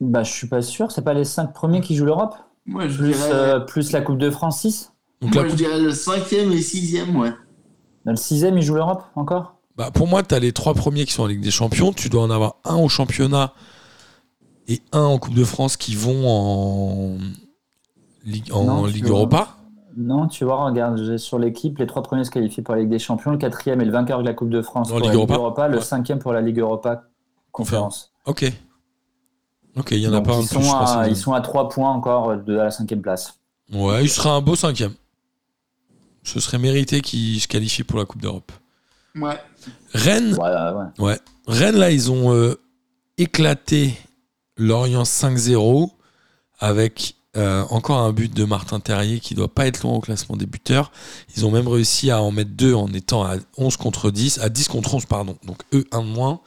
Bah, 0.00 0.22
je 0.22 0.30
suis 0.30 0.46
pas 0.46 0.62
sûr. 0.62 0.92
C'est 0.92 1.02
pas 1.02 1.14
les 1.14 1.24
cinq 1.24 1.52
premiers 1.52 1.80
qui 1.80 1.96
jouent 1.96 2.04
l'Europe? 2.04 2.36
Moi, 2.66 2.86
je 2.86 2.96
plus, 2.96 3.08
dirais, 3.08 3.30
euh, 3.32 3.58
plus 3.58 3.90
la 3.90 4.02
Coupe 4.02 4.18
de 4.18 4.30
France 4.30 4.60
6 4.60 4.92
Donc 5.20 5.34
moi, 5.34 5.48
je 5.48 5.54
dirais 5.54 5.80
le 5.80 5.90
cinquième 5.90 6.52
et 6.52 6.62
sixième, 6.62 7.16
ouais. 7.16 7.32
Dans 8.04 8.12
le 8.12 8.16
sixième, 8.16 8.56
ils 8.56 8.62
jouent 8.62 8.76
l'Europe 8.76 9.02
encore? 9.16 9.56
Bah, 9.76 9.90
pour 9.90 10.06
moi, 10.06 10.22
tu 10.22 10.34
as 10.34 10.38
les 10.38 10.52
trois 10.52 10.74
premiers 10.74 11.04
qui 11.04 11.12
sont 11.12 11.22
en 11.24 11.26
Ligue 11.26 11.40
des 11.42 11.50
Champions. 11.50 11.92
Tu 11.92 12.08
dois 12.08 12.22
en 12.22 12.30
avoir 12.30 12.56
un 12.64 12.76
au 12.76 12.88
championnat 12.88 13.52
et 14.68 14.80
un 14.92 15.02
en 15.02 15.18
Coupe 15.18 15.34
de 15.34 15.44
France 15.44 15.76
qui 15.76 15.94
vont 15.94 16.26
en 16.28 17.18
Ligue, 18.24 18.52
en 18.52 18.64
Non, 18.64 18.86
tu 18.86 18.92
Ligue 18.92 19.06
vois. 19.06 19.18
Europa. 19.18 19.56
Non, 19.96 20.26
tu 20.26 20.44
vois, 20.44 20.64
regarde, 20.64 20.96
j'ai 21.04 21.18
sur 21.18 21.38
l'équipe, 21.38 21.78
les 21.78 21.86
trois 21.86 22.02
premiers 22.02 22.24
se 22.24 22.30
qualifient 22.30 22.62
pour 22.62 22.74
la 22.74 22.80
Ligue 22.80 22.90
des 22.90 22.98
Champions, 22.98 23.30
le 23.30 23.38
quatrième 23.38 23.80
est 23.80 23.84
le 23.84 23.92
vainqueur 23.92 24.18
de 24.20 24.24
la 24.24 24.34
Coupe 24.34 24.50
de 24.50 24.60
France 24.62 24.88
pour 24.88 24.96
Ligue 24.98 25.06
la 25.06 25.12
Ligue 25.12 25.18
Europa. 25.20 25.34
Europa, 25.34 25.68
le 25.68 25.76
Ouais. 25.76 25.82
cinquième 25.84 26.18
pour 26.18 26.32
la 26.32 26.40
Ligue 26.40 26.58
Europa 26.58 27.04
Conférence. 27.52 28.12
Ok. 28.26 28.50
Ok, 29.76 29.90
il 29.92 29.98
y 29.98 30.08
en 30.08 30.12
a 30.12 30.20
pas 30.20 30.34
un 30.34 30.40
ils, 30.40 30.42
de 30.44 30.48
sont 30.48 30.58
plus, 30.60 30.66
je 30.68 30.72
à, 30.74 31.04
c'est- 31.04 31.10
ils 31.10 31.16
sont 31.16 31.32
à 31.32 31.40
trois 31.40 31.68
points 31.68 31.90
encore 31.92 32.36
de 32.36 32.54
la 32.54 32.70
cinquième 32.72 33.02
place. 33.02 33.38
Ouais, 33.72 34.02
il 34.04 34.08
sera 34.10 34.34
un 34.34 34.40
beau 34.40 34.56
cinquième. 34.56 34.94
Ce 36.24 36.40
serait 36.40 36.58
mérité 36.58 37.00
qu'il 37.00 37.40
se 37.40 37.46
qualifie 37.46 37.84
pour 37.84 37.98
la 37.98 38.04
Coupe 38.04 38.20
d'Europe. 38.22 38.50
Ouais. 39.16 39.38
Rennes, 39.92 40.34
Ouais, 40.34 40.50
ouais, 40.50 40.72
ouais. 40.72 41.04
ouais. 41.06 41.18
Rennes, 41.46 41.76
là, 41.76 41.90
ils 41.90 42.10
ont 42.10 42.32
euh, 42.34 42.54
éclaté 43.18 43.94
Lorient 44.56 45.04
5-0 45.04 45.90
avec 46.58 47.14
euh, 47.36 47.64
encore 47.70 47.98
un 47.98 48.12
but 48.12 48.32
de 48.32 48.44
Martin 48.44 48.80
Terrier 48.80 49.18
qui 49.20 49.34
doit 49.34 49.52
pas 49.52 49.66
être 49.66 49.82
loin 49.82 49.92
au 49.94 50.00
classement 50.00 50.36
des 50.36 50.46
buteurs. 50.46 50.90
Ils 51.36 51.44
ont 51.46 51.50
même 51.50 51.66
réussi 51.68 52.10
à 52.10 52.22
en 52.22 52.30
mettre 52.30 52.50
deux 52.52 52.74
en 52.74 52.92
étant 52.92 53.24
à 53.24 53.36
11 53.56 53.76
contre 53.76 54.10
10, 54.10 54.38
à 54.38 54.48
10 54.48 54.68
contre 54.68 54.94
11, 54.94 55.06
pardon. 55.06 55.36
Donc 55.44 55.58
eux, 55.72 55.84
un 55.92 56.00
de 56.02 56.06
moins. 56.06 56.40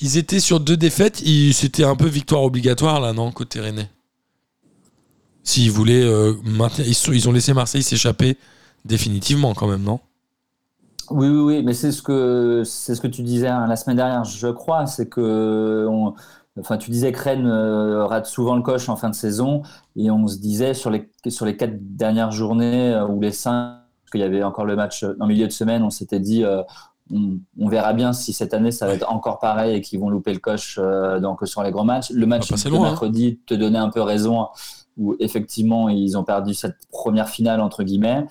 Ils 0.00 0.16
étaient 0.16 0.40
sur 0.40 0.60
deux 0.60 0.76
défaites. 0.76 1.20
ils- 1.22 1.54
C'était 1.54 1.84
un 1.84 1.96
peu 1.96 2.06
victoire 2.06 2.42
obligatoire, 2.42 3.00
là, 3.00 3.12
non, 3.12 3.32
côté 3.32 3.60
Rennais? 3.60 3.90
S'ils 5.42 5.70
voulaient 5.70 6.04
euh, 6.04 6.34
maintenir. 6.44 6.86
Ils, 6.86 6.94
sont- 6.94 7.12
ils 7.12 7.28
ont 7.28 7.32
laissé 7.32 7.52
Marseille 7.54 7.82
s'échapper 7.82 8.36
définitivement, 8.84 9.54
quand 9.54 9.66
même, 9.66 9.82
non? 9.82 10.00
Oui, 11.10 11.28
oui, 11.28 11.38
oui, 11.40 11.62
mais 11.64 11.72
c'est 11.74 11.92
ce 11.92 12.02
que 12.02 12.62
c'est 12.64 12.94
ce 12.94 13.00
que 13.00 13.06
tu 13.06 13.22
disais 13.22 13.48
hein, 13.48 13.66
la 13.66 13.76
semaine 13.76 13.96
dernière, 13.96 14.24
je 14.24 14.48
crois, 14.48 14.86
c'est 14.86 15.08
que 15.08 15.86
on- 15.90 16.14
enfin 16.60 16.76
tu 16.76 16.90
disais 16.90 17.12
que 17.12 17.22
Rennes 17.22 17.46
euh, 17.46 18.04
rate 18.04 18.26
souvent 18.26 18.56
le 18.56 18.62
coche 18.62 18.88
en 18.88 18.96
fin 18.96 19.08
de 19.10 19.14
saison 19.14 19.62
et 19.96 20.10
on 20.10 20.26
se 20.26 20.38
disait 20.38 20.74
sur 20.74 20.90
les 20.90 21.08
sur 21.28 21.46
les 21.46 21.56
quatre 21.56 21.76
dernières 21.96 22.32
journées 22.32 22.92
euh, 22.94 23.06
ou 23.06 23.20
les 23.20 23.32
cinq, 23.32 23.76
parce 24.02 24.10
qu'il 24.12 24.20
y 24.20 24.24
avait 24.24 24.42
encore 24.42 24.64
le 24.64 24.76
match 24.76 25.02
euh, 25.04 25.14
en 25.20 25.26
milieu 25.26 25.46
de 25.46 25.52
semaine, 25.52 25.82
on 25.82 25.90
s'était 25.90 26.20
dit 26.20 26.44
euh, 26.44 26.62
on, 27.14 27.38
on 27.58 27.68
verra 27.68 27.92
bien 27.94 28.12
si 28.12 28.32
cette 28.32 28.52
année 28.52 28.70
ça 28.72 28.86
va 28.86 28.94
être 28.94 29.10
encore 29.10 29.38
pareil 29.38 29.76
et 29.76 29.80
qu'ils 29.80 30.00
vont 30.00 30.10
louper 30.10 30.32
le 30.34 30.40
coche 30.40 30.78
donc 31.22 31.40
sur 31.46 31.62
les 31.62 31.70
grands 31.70 31.84
matchs. 31.84 32.10
Le 32.10 32.26
match 32.26 32.50
de 32.50 32.68
loin, 32.68 32.88
hein. 32.88 32.90
mercredi 32.90 33.40
te 33.46 33.54
donnait 33.54 33.78
un 33.78 33.88
peu 33.90 34.02
raison 34.02 34.48
où 34.98 35.14
effectivement 35.20 35.88
ils 35.88 36.18
ont 36.18 36.24
perdu 36.24 36.54
cette 36.54 36.76
première 36.90 37.28
finale 37.28 37.60
entre 37.60 37.82
guillemets. 37.84 38.26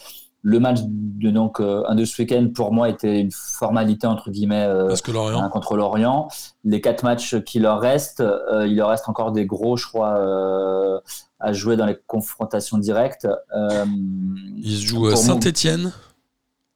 Le 0.48 0.62
match 0.62 0.80
de 0.82 1.30
donc 1.30 1.60
euh, 1.60 1.84
un 1.90 1.96
de 1.96 2.06
ce 2.06 2.22
week-end 2.22 2.48
pour 2.56 2.72
moi 2.72 2.88
était 2.88 3.20
une 3.20 3.32
formalité 3.34 4.08
entre 4.08 4.32
guillemets 4.32 4.64
euh, 4.64 4.88
Parce 4.88 5.02
que 5.02 5.12
Lorient. 5.12 5.44
hein, 5.44 5.50
contre 5.50 5.76
l'Orient. 5.76 6.30
Les 6.64 6.80
quatre 6.80 7.04
matchs 7.04 7.36
qui 7.44 7.60
leur 7.60 7.82
restent, 7.82 8.22
euh, 8.22 8.66
il 8.66 8.78
leur 8.78 8.88
reste 8.88 9.10
encore 9.10 9.34
des 9.34 9.46
gros, 9.46 9.76
je 9.76 9.86
crois, 9.86 10.18
euh, 10.18 11.02
à 11.42 11.52
jouer 11.52 11.76
dans 11.76 11.86
les 11.86 11.98
confrontations 12.08 12.78
directes. 12.78 13.28
Ils 13.54 14.80
jouent 14.80 15.08
à 15.08 15.18
Saint-Etienne, 15.18 15.92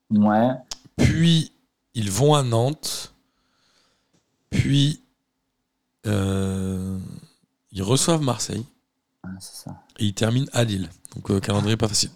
ouais. 0.09 0.49
puis 0.97 1.53
ils 1.93 2.11
vont 2.11 2.36
à 2.36 2.43
Nantes, 2.43 3.13
puis 4.49 5.01
ils 6.03 7.84
reçoivent 7.84 8.22
Marseille 8.22 8.65
c'est 9.39 9.63
ça. 9.63 9.72
et 9.97 10.07
ils 10.07 10.13
terminent 10.13 10.49
à 10.51 10.65
Lille. 10.65 10.89
Donc 11.15 11.39
calendrier 11.39 11.78
pas 11.78 11.88
facile. 11.88 12.09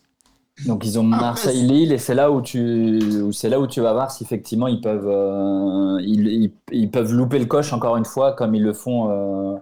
Donc 0.65 0.85
ils 0.85 0.97
ont 0.97 1.03
Marseille-Lille 1.03 1.91
et 1.91 1.97
c'est 1.97 2.15
là 2.15 2.31
où 2.31 2.41
tu 2.41 3.21
où 3.21 3.33
c'est 3.33 3.49
là 3.49 3.59
où 3.59 3.67
tu 3.67 3.81
vas 3.81 3.91
voir 3.91 4.09
si 4.09 4.23
effectivement 4.23 4.67
ils 4.67 4.79
peuvent 4.79 5.07
euh, 5.07 5.99
ils, 6.01 6.27
ils- 6.27 6.51
ils 6.71 6.89
peuvent 6.89 7.11
louper 7.11 7.39
le 7.39 7.45
coche 7.45 7.73
encore 7.73 7.97
une 7.97 8.05
fois 8.05 8.31
comme 8.31 8.55
ils 8.55 8.63
le 8.63 8.71
font 8.71 9.09
euh, 9.11 9.57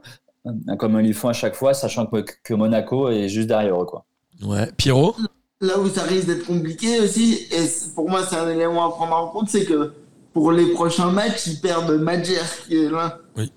comme 0.77 0.99
ils 0.99 1.07
le 1.07 1.13
font 1.13 1.29
à 1.29 1.33
chaque 1.33 1.55
fois, 1.55 1.73
sachant 1.73 2.05
que, 2.05 2.23
que 2.43 2.53
Monaco 2.53 3.09
est 3.09 3.27
juste 3.27 3.47
derrière 3.47 3.81
eux 3.81 3.85
quoi. 3.85 4.05
Ouais. 4.43 4.71
Pierrot? 4.77 5.15
Là 5.61 5.79
où 5.79 5.87
ça 5.89 6.03
risque 6.03 6.27
d'être 6.27 6.45
compliqué 6.45 6.99
aussi, 6.99 7.47
et 7.51 7.65
pour 7.95 8.09
moi 8.09 8.21
c'est 8.29 8.35
un 8.35 8.49
élément 8.49 8.85
à 8.85 8.89
prendre 8.91 9.15
en 9.15 9.27
compte, 9.29 9.49
c'est 9.49 9.65
que 9.65 9.93
pour 10.33 10.51
les 10.51 10.73
prochains 10.73 11.11
matchs, 11.11 11.47
ils 11.47 11.59
perdent 11.61 11.91
Madjer, 11.91 12.41
qui 12.67 12.75
est 12.75 12.89
l'un. 12.89 13.13
Oui. 13.37 13.51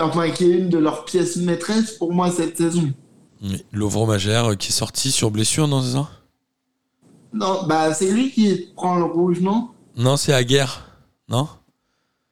Enfin, 0.00 0.30
qui 0.30 0.44
est 0.44 0.54
une 0.58 0.68
de 0.70 0.78
leurs 0.78 1.04
pièces 1.04 1.36
maîtresses 1.36 1.92
pour 1.92 2.12
moi 2.12 2.30
cette 2.30 2.56
saison. 2.56 2.90
Oui. 3.42 3.64
Lovro 3.72 4.06
Magère 4.06 4.50
euh, 4.50 4.54
qui 4.56 4.68
est 4.70 4.72
sorti 4.72 5.10
sur 5.12 5.30
blessure, 5.30 5.68
non, 5.68 5.80
c'est 5.82 5.92
ça? 5.92 6.08
Non, 7.32 7.66
bah 7.66 7.92
c'est 7.94 8.10
lui 8.10 8.30
qui 8.30 8.68
prend 8.74 8.96
le 8.96 9.04
rouge, 9.04 9.40
non? 9.40 9.70
Non, 9.96 10.16
c'est 10.16 10.32
Aguerre. 10.32 10.86
Non? 11.28 11.48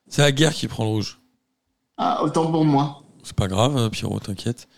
C'est 0.09 0.23
Aguerre 0.23 0.53
qui 0.53 0.69
prend 0.69 0.85
le 0.85 0.91
rouge. 0.91 1.21
Ah, 1.97 2.23
autant 2.23 2.51
pour 2.51 2.65
moi. 2.65 3.03
C'est 3.23 3.35
pas 3.37 3.49
grave, 3.49 3.77
euh, 3.77 3.89
Pierrot, 3.89 4.21
t'inquiète. 4.21 4.69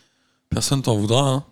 Personne 0.51 0.83
t'en 0.83 0.97
voudra, 0.97 1.29
hein. 1.29 1.45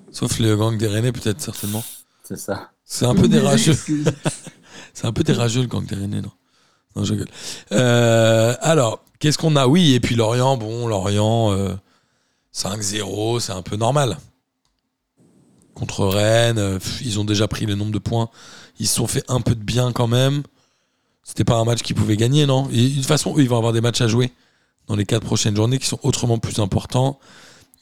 Sauf 0.12 0.38
le 0.38 0.56
gang 0.56 0.76
des 0.76 0.88
Rennais, 0.88 1.12
peut-être, 1.12 1.40
certainement. 1.40 1.84
C'est 2.22 2.38
ça. 2.38 2.70
C'est 2.84 3.06
un 3.06 3.14
peu 3.14 3.28
des 3.28 3.38
rageux. 3.40 3.72
Excuse. 3.72 4.10
C'est 4.94 5.06
un 5.06 5.12
peu 5.12 5.22
des 5.22 5.32
rageux, 5.32 5.60
le 5.62 5.68
gang 5.68 5.84
des 5.86 5.94
Rennais, 5.94 6.20
non? 6.20 6.32
Non, 6.96 7.04
je 7.04 7.14
gueule. 7.14 7.28
Euh, 7.72 8.54
alors, 8.60 9.04
qu'est-ce 9.20 9.38
qu'on 9.38 9.54
a? 9.56 9.66
Oui, 9.66 9.94
et 9.94 10.00
puis 10.00 10.16
Lorient, 10.16 10.56
bon, 10.56 10.88
Lorient, 10.88 11.52
euh, 11.52 11.74
5-0, 12.54 13.40
c'est 13.40 13.52
un 13.52 13.62
peu 13.62 13.76
normal. 13.76 14.18
Contre 15.78 16.06
Rennes, 16.06 16.58
euh, 16.58 16.78
pff, 16.78 17.00
ils 17.02 17.20
ont 17.20 17.24
déjà 17.24 17.46
pris 17.46 17.64
le 17.64 17.76
nombre 17.76 17.92
de 17.92 17.98
points. 17.98 18.30
Ils 18.80 18.88
se 18.88 18.96
sont 18.96 19.06
fait 19.06 19.24
un 19.28 19.40
peu 19.40 19.54
de 19.54 19.62
bien 19.62 19.92
quand 19.92 20.08
même. 20.08 20.42
C'était 21.22 21.44
pas 21.44 21.56
un 21.56 21.64
match 21.64 21.82
qu'ils 21.82 21.94
pouvaient 21.94 22.16
gagner, 22.16 22.46
non? 22.46 22.68
Et 22.70 22.88
de 22.88 22.94
toute 22.96 23.06
façon, 23.06 23.34
eux, 23.36 23.42
ils 23.42 23.48
vont 23.48 23.58
avoir 23.58 23.72
des 23.72 23.80
matchs 23.80 24.00
à 24.00 24.08
jouer 24.08 24.32
dans 24.88 24.96
les 24.96 25.04
quatre 25.04 25.24
prochaines 25.24 25.54
journées 25.54 25.78
qui 25.78 25.86
sont 25.86 26.00
autrement 26.02 26.38
plus 26.38 26.58
importants. 26.58 27.20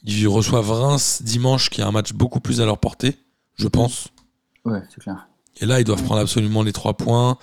Ils 0.03 0.27
reçoivent 0.27 0.69
Reims 0.69 1.21
dimanche, 1.23 1.69
qui 1.69 1.81
est 1.81 1.83
un 1.83 1.91
match 1.91 2.13
beaucoup 2.13 2.39
plus 2.39 2.61
à 2.61 2.65
leur 2.65 2.77
portée, 2.77 3.17
je 3.55 3.67
pense. 3.67 4.09
Ouais, 4.63 4.81
c'est 4.89 5.01
clair. 5.01 5.27
Et 5.59 5.65
là, 5.65 5.79
ils 5.79 5.83
doivent 5.83 6.03
prendre 6.03 6.21
absolument 6.21 6.61
les 6.61 6.73
trois 6.73 6.93
points. 6.93 7.37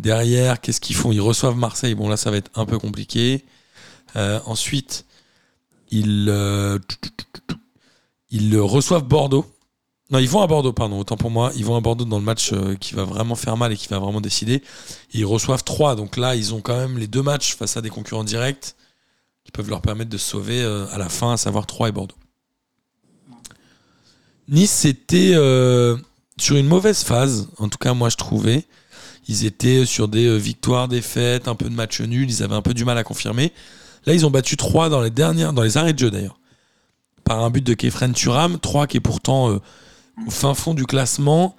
Derrière, 0.00 0.60
qu'est-ce 0.60 0.80
qu'ils 0.80 0.96
font? 0.96 1.12
Ils 1.12 1.20
reçoivent 1.20 1.56
Marseille. 1.56 1.94
Bon, 1.94 2.08
là, 2.08 2.16
ça 2.16 2.30
va 2.32 2.38
être 2.38 2.50
un 2.56 2.66
peu 2.66 2.78
compliqué. 2.78 3.44
Euh, 4.16 4.40
ensuite, 4.46 5.04
ils, 5.90 6.26
euh, 6.28 6.78
ils 8.30 8.58
reçoivent 8.58 9.04
Bordeaux. 9.04 9.46
Non, 10.10 10.18
ils 10.18 10.28
vont 10.28 10.42
à 10.42 10.46
Bordeaux, 10.48 10.72
pardon, 10.72 10.98
autant 10.98 11.16
pour 11.16 11.30
moi. 11.30 11.52
Ils 11.54 11.64
vont 11.64 11.76
à 11.76 11.80
Bordeaux 11.80 12.04
dans 12.04 12.18
le 12.18 12.24
match 12.24 12.52
euh, 12.52 12.74
qui 12.74 12.94
va 12.94 13.04
vraiment 13.04 13.36
faire 13.36 13.56
mal 13.56 13.72
et 13.72 13.76
qui 13.76 13.86
va 13.88 14.00
vraiment 14.00 14.20
décider. 14.20 14.62
Ils 15.12 15.24
reçoivent 15.24 15.62
3. 15.62 15.94
Donc 15.94 16.16
là, 16.16 16.34
ils 16.34 16.52
ont 16.52 16.60
quand 16.60 16.76
même 16.76 16.98
les 16.98 17.06
deux 17.06 17.22
matchs 17.22 17.54
face 17.54 17.76
à 17.76 17.80
des 17.80 17.90
concurrents 17.90 18.24
directs 18.24 18.74
qui 19.44 19.52
peuvent 19.52 19.70
leur 19.70 19.80
permettre 19.80 20.10
de 20.10 20.18
se 20.18 20.28
sauver 20.28 20.62
euh, 20.62 20.86
à 20.90 20.98
la 20.98 21.08
fin, 21.08 21.34
à 21.34 21.36
savoir 21.36 21.66
3 21.66 21.88
et 21.88 21.92
Bordeaux. 21.92 22.16
Nice, 24.48 24.72
c'était 24.72 25.32
euh, 25.34 25.96
sur 26.38 26.56
une 26.56 26.66
mauvaise 26.66 27.04
phase, 27.04 27.48
en 27.58 27.68
tout 27.68 27.78
cas, 27.78 27.94
moi, 27.94 28.08
je 28.08 28.16
trouvais. 28.16 28.64
Ils 29.28 29.44
étaient 29.44 29.86
sur 29.86 30.08
des 30.08 30.26
euh, 30.26 30.36
victoires, 30.36 30.88
défaites, 30.88 31.46
un 31.46 31.54
peu 31.54 31.66
de 31.66 31.74
matchs 31.74 32.00
nuls. 32.00 32.28
Ils 32.28 32.42
avaient 32.42 32.56
un 32.56 32.62
peu 32.62 32.74
du 32.74 32.84
mal 32.84 32.98
à 32.98 33.04
confirmer. 33.04 33.52
Là, 34.06 34.14
ils 34.14 34.26
ont 34.26 34.30
battu 34.30 34.56
3 34.56 34.88
dans 34.88 35.00
les 35.00 35.10
dernières, 35.10 35.52
dans 35.52 35.62
les 35.62 35.76
arrêts 35.76 35.92
de 35.92 35.98
jeu 35.98 36.10
d'ailleurs. 36.10 36.40
Par 37.22 37.44
un 37.44 37.50
but 37.50 37.62
de 37.62 37.74
Kefren 37.74 38.12
Turam. 38.12 38.58
3 38.58 38.88
qui 38.88 38.96
est 38.96 39.00
pourtant 39.00 39.60
au 40.26 40.30
fin 40.30 40.54
fond 40.54 40.74
du 40.74 40.86
classement. 40.86 41.56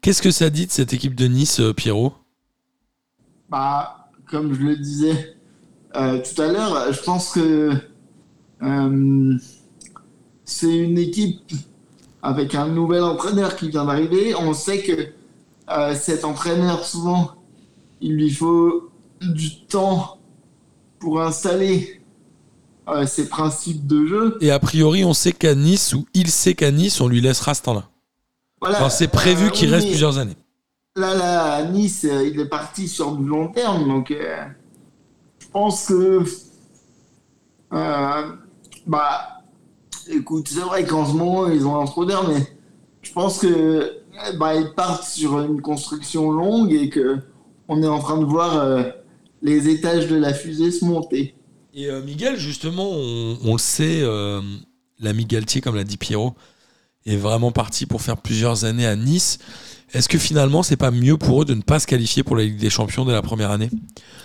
Qu'est-ce 0.00 0.22
que 0.22 0.30
ça 0.30 0.50
dit 0.50 0.66
de 0.66 0.72
cette 0.72 0.92
équipe 0.92 1.14
de 1.14 1.26
Nice, 1.26 1.60
euh, 1.60 1.72
Pierrot? 1.72 2.12
Bah, 3.48 4.10
comme 4.28 4.54
je 4.54 4.60
le 4.62 4.76
disais 4.76 5.36
euh, 5.96 6.20
tout 6.20 6.42
à 6.42 6.48
l'heure, 6.48 6.92
je 6.92 7.00
pense 7.02 7.30
que 7.30 7.70
euh, 8.62 9.38
c'est 10.44 10.76
une 10.76 10.98
équipe 10.98 11.52
avec 12.22 12.54
un 12.54 12.68
nouvel 12.68 13.04
entraîneur 13.04 13.54
qui 13.54 13.68
vient 13.68 13.84
d'arriver. 13.84 14.34
On 14.34 14.54
sait 14.54 14.82
que 14.82 15.08
euh, 15.70 15.94
cet 15.94 16.24
entraîneur, 16.24 16.84
souvent, 16.84 17.32
il 18.00 18.16
lui 18.16 18.30
faut 18.30 18.90
du 19.20 19.60
temps 19.66 20.18
pour 20.98 21.20
installer 21.22 22.00
ses 23.06 23.28
principes 23.30 23.86
de 23.86 24.04
jeu. 24.04 24.36
Et 24.42 24.50
a 24.50 24.58
priori, 24.58 25.04
on 25.06 25.14
sait 25.14 25.32
qu'à 25.32 25.54
Nice, 25.54 25.94
ou 25.94 26.06
il 26.12 26.28
sait 26.28 26.54
qu'à 26.54 26.70
Nice, 26.70 27.00
on 27.00 27.08
lui 27.08 27.22
laissera 27.22 27.54
ce 27.54 27.62
temps-là. 27.62 27.88
Voilà. 28.70 28.90
C'est 28.90 29.08
prévu 29.08 29.46
Euh, 29.46 29.50
qu'il 29.50 29.68
oui, 29.68 29.74
reste 29.74 29.88
plusieurs 29.88 30.18
années. 30.18 30.36
Là, 30.96 31.14
là, 31.14 31.54
à 31.54 31.62
Nice, 31.64 32.04
euh, 32.08 32.26
il 32.26 32.38
est 32.38 32.48
parti 32.48 32.86
sur 32.88 33.16
du 33.16 33.24
long 33.24 33.48
terme, 33.48 33.86
donc 33.88 34.10
euh, 34.10 34.36
je 35.40 35.46
pense 35.48 35.86
que. 35.86 36.22
euh, 37.72 38.22
bah, 38.86 39.40
écoute, 40.08 40.48
c'est 40.48 40.60
vrai 40.60 40.84
qu'en 40.84 41.06
ce 41.06 41.12
moment, 41.14 41.48
ils 41.48 41.66
ont 41.66 41.80
un 41.80 41.84
trop 41.86 42.04
d'air, 42.04 42.26
mais 42.28 42.46
je 43.02 43.12
pense 43.12 43.38
que 43.38 43.92
eh, 44.32 44.36
bah, 44.36 44.54
ils 44.54 44.72
partent 44.74 45.04
sur 45.04 45.40
une 45.40 45.60
construction 45.60 46.30
longue 46.30 46.72
et 46.72 46.88
que 46.88 47.18
on 47.68 47.82
est 47.82 47.88
en 47.88 47.98
train 47.98 48.18
de 48.18 48.24
voir 48.24 48.56
euh, 48.58 48.82
les 49.42 49.68
étages 49.68 50.06
de 50.06 50.16
la 50.16 50.32
fusée 50.34 50.70
se 50.70 50.84
monter. 50.84 51.34
Et 51.72 51.86
euh, 51.90 52.02
Miguel, 52.02 52.36
justement, 52.36 52.88
on, 52.92 53.38
on 53.44 53.52
le 53.54 53.58
sait, 53.58 54.00
euh, 54.02 54.40
l'ami 55.00 55.24
Galtier, 55.24 55.60
comme 55.60 55.74
l'a 55.74 55.82
dit 55.84 55.96
Pierrot, 55.96 56.34
est 57.06 57.16
vraiment 57.16 57.52
parti 57.52 57.86
pour 57.86 58.02
faire 58.02 58.16
plusieurs 58.16 58.64
années 58.64 58.86
à 58.86 58.96
Nice. 58.96 59.38
Est-ce 59.92 60.08
que 60.08 60.18
finalement, 60.18 60.62
c'est 60.62 60.76
pas 60.76 60.90
mieux 60.90 61.16
pour 61.18 61.42
eux 61.42 61.44
de 61.44 61.54
ne 61.54 61.62
pas 61.62 61.78
se 61.80 61.86
qualifier 61.86 62.22
pour 62.24 62.36
la 62.36 62.44
Ligue 62.44 62.58
des 62.58 62.70
Champions 62.70 63.04
dès 63.04 63.12
la 63.12 63.22
première 63.22 63.50
année? 63.50 63.70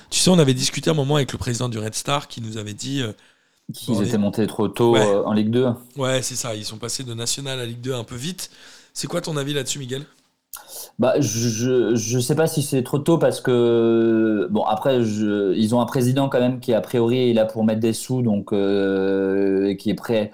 Tu 0.09 0.19
sais, 0.19 0.29
on 0.31 0.39
avait 0.39 0.53
discuté 0.55 0.89
un 0.89 0.93
moment 0.95 1.15
avec 1.17 1.31
le 1.33 1.37
président 1.37 1.69
du 1.69 1.79
Red 1.79 1.95
Star 1.95 2.27
qui 2.27 2.41
nous 2.41 2.57
avait 2.57 2.73
dit 2.75 3.01
euh, 3.01 3.13
Qu'ils 3.73 3.95
Bon, 3.95 4.01
étaient 4.03 4.17
montés 4.17 4.47
trop 4.47 4.67
tôt 4.69 4.93
Ouais. 4.93 5.01
euh, 5.01 5.23
en 5.25 5.33
Ligue 5.33 5.49
2. 5.51 5.67
Ouais, 5.97 6.21
c'est 6.23 6.35
ça, 6.35 6.55
ils 6.55 6.65
sont 6.65 6.77
passés 6.79 7.03
de 7.03 7.13
National 7.13 7.59
à 7.59 7.65
Ligue 7.65 7.81
2 7.81 7.93
un 7.93 8.03
peu 8.03 8.15
vite. 8.15 8.49
C'est 8.93 9.07
quoi 9.07 9.21
ton 9.21 9.37
avis 9.37 9.53
là-dessus, 9.53 9.79
Miguel? 9.79 10.05
Bah, 10.99 11.19
je, 11.19 11.49
je, 11.49 11.95
je 11.95 12.19
sais 12.19 12.35
pas 12.35 12.47
si 12.47 12.61
c'est 12.61 12.83
trop 12.83 12.99
tôt 12.99 13.17
parce 13.17 13.41
que 13.41 14.47
bon 14.51 14.63
après 14.63 15.03
je, 15.03 15.53
ils 15.55 15.73
ont 15.75 15.81
un 15.81 15.85
président 15.85 16.29
quand 16.29 16.39
même 16.39 16.59
qui 16.59 16.73
a 16.73 16.81
priori 16.81 17.29
est 17.29 17.33
là 17.33 17.45
pour 17.45 17.63
mettre 17.63 17.79
des 17.79 17.93
sous 17.93 18.21
donc 18.21 18.51
euh, 18.53 19.67
et 19.69 19.77
qui 19.77 19.89
est 19.89 19.93
prêt 19.95 20.31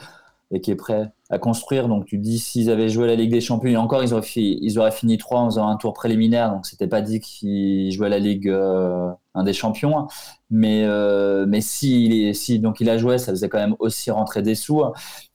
et 0.51 0.61
qui 0.61 0.71
est 0.71 0.75
prêt 0.75 1.11
à 1.29 1.39
construire 1.39 1.87
donc 1.87 2.05
tu 2.05 2.17
dis 2.19 2.37
s'ils 2.37 2.69
avaient 2.69 2.89
joué 2.89 3.07
la 3.07 3.15
Ligue 3.15 3.31
des 3.31 3.41
Champions 3.41 3.69
et 3.69 3.77
encore 3.77 4.03
ils 4.03 4.13
auraient 4.13 4.21
fi- 4.21 4.59
ils 4.61 4.77
auraient 4.77 4.91
fini 4.91 5.17
3 5.17 5.39
en 5.39 5.45
faisant 5.49 5.67
un 5.67 5.75
tour 5.77 5.93
préliminaire 5.93 6.51
donc 6.51 6.65
c'était 6.67 6.87
pas 6.87 7.01
dit 7.01 7.19
qu'ils 7.19 7.91
jouaient 7.91 8.09
la 8.09 8.19
Ligue 8.19 8.47
euh, 8.47 9.09
un 9.33 9.43
des 9.43 9.53
champions 9.53 10.07
mais 10.51 10.83
euh, 10.85 11.45
mais 11.47 11.61
si, 11.61 12.33
donc 12.59 12.79
il 12.79 12.89
a 12.89 12.97
joué 12.97 13.17
ça 13.17 13.31
faisait 13.31 13.49
quand 13.49 13.57
même 13.59 13.75
aussi 13.79 14.11
rentrer 14.11 14.43
des 14.43 14.53
sous 14.55 14.83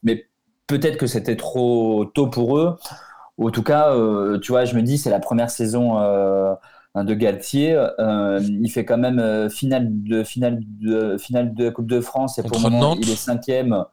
mais 0.04 0.26
peut-être 0.68 0.96
que 0.96 1.06
c'était 1.06 1.36
trop 1.36 2.04
tôt 2.04 2.28
pour 2.28 2.58
eux 2.58 2.76
en 3.38 3.50
tout 3.50 3.62
cas, 3.62 3.94
euh, 3.94 4.38
tu 4.38 4.52
vois, 4.52 4.66
je 4.66 4.74
me 4.76 4.82
dis, 4.82 4.98
c'est 4.98 5.08
la 5.10 5.18
première 5.18 5.48
saison 5.50 5.98
euh, 5.98 6.54
de 6.94 7.14
Galtier. 7.14 7.72
Il 7.98 8.68
fait 8.70 8.84
quand 8.84 8.98
même 8.98 9.48
finale 9.50 9.86
de 9.88 10.22
finale 10.24 10.60
de 10.80 11.16
finale 11.16 11.54
de 11.54 11.70
Coupe 11.70 11.86
de 11.86 12.00
France 12.00 12.38
et 12.38 12.42
pour 12.42 12.50
Contre 12.52 12.70
Nantes. 12.70 12.98
il 13.00 13.10
est 13.10 13.16
cinquième. 13.16 13.84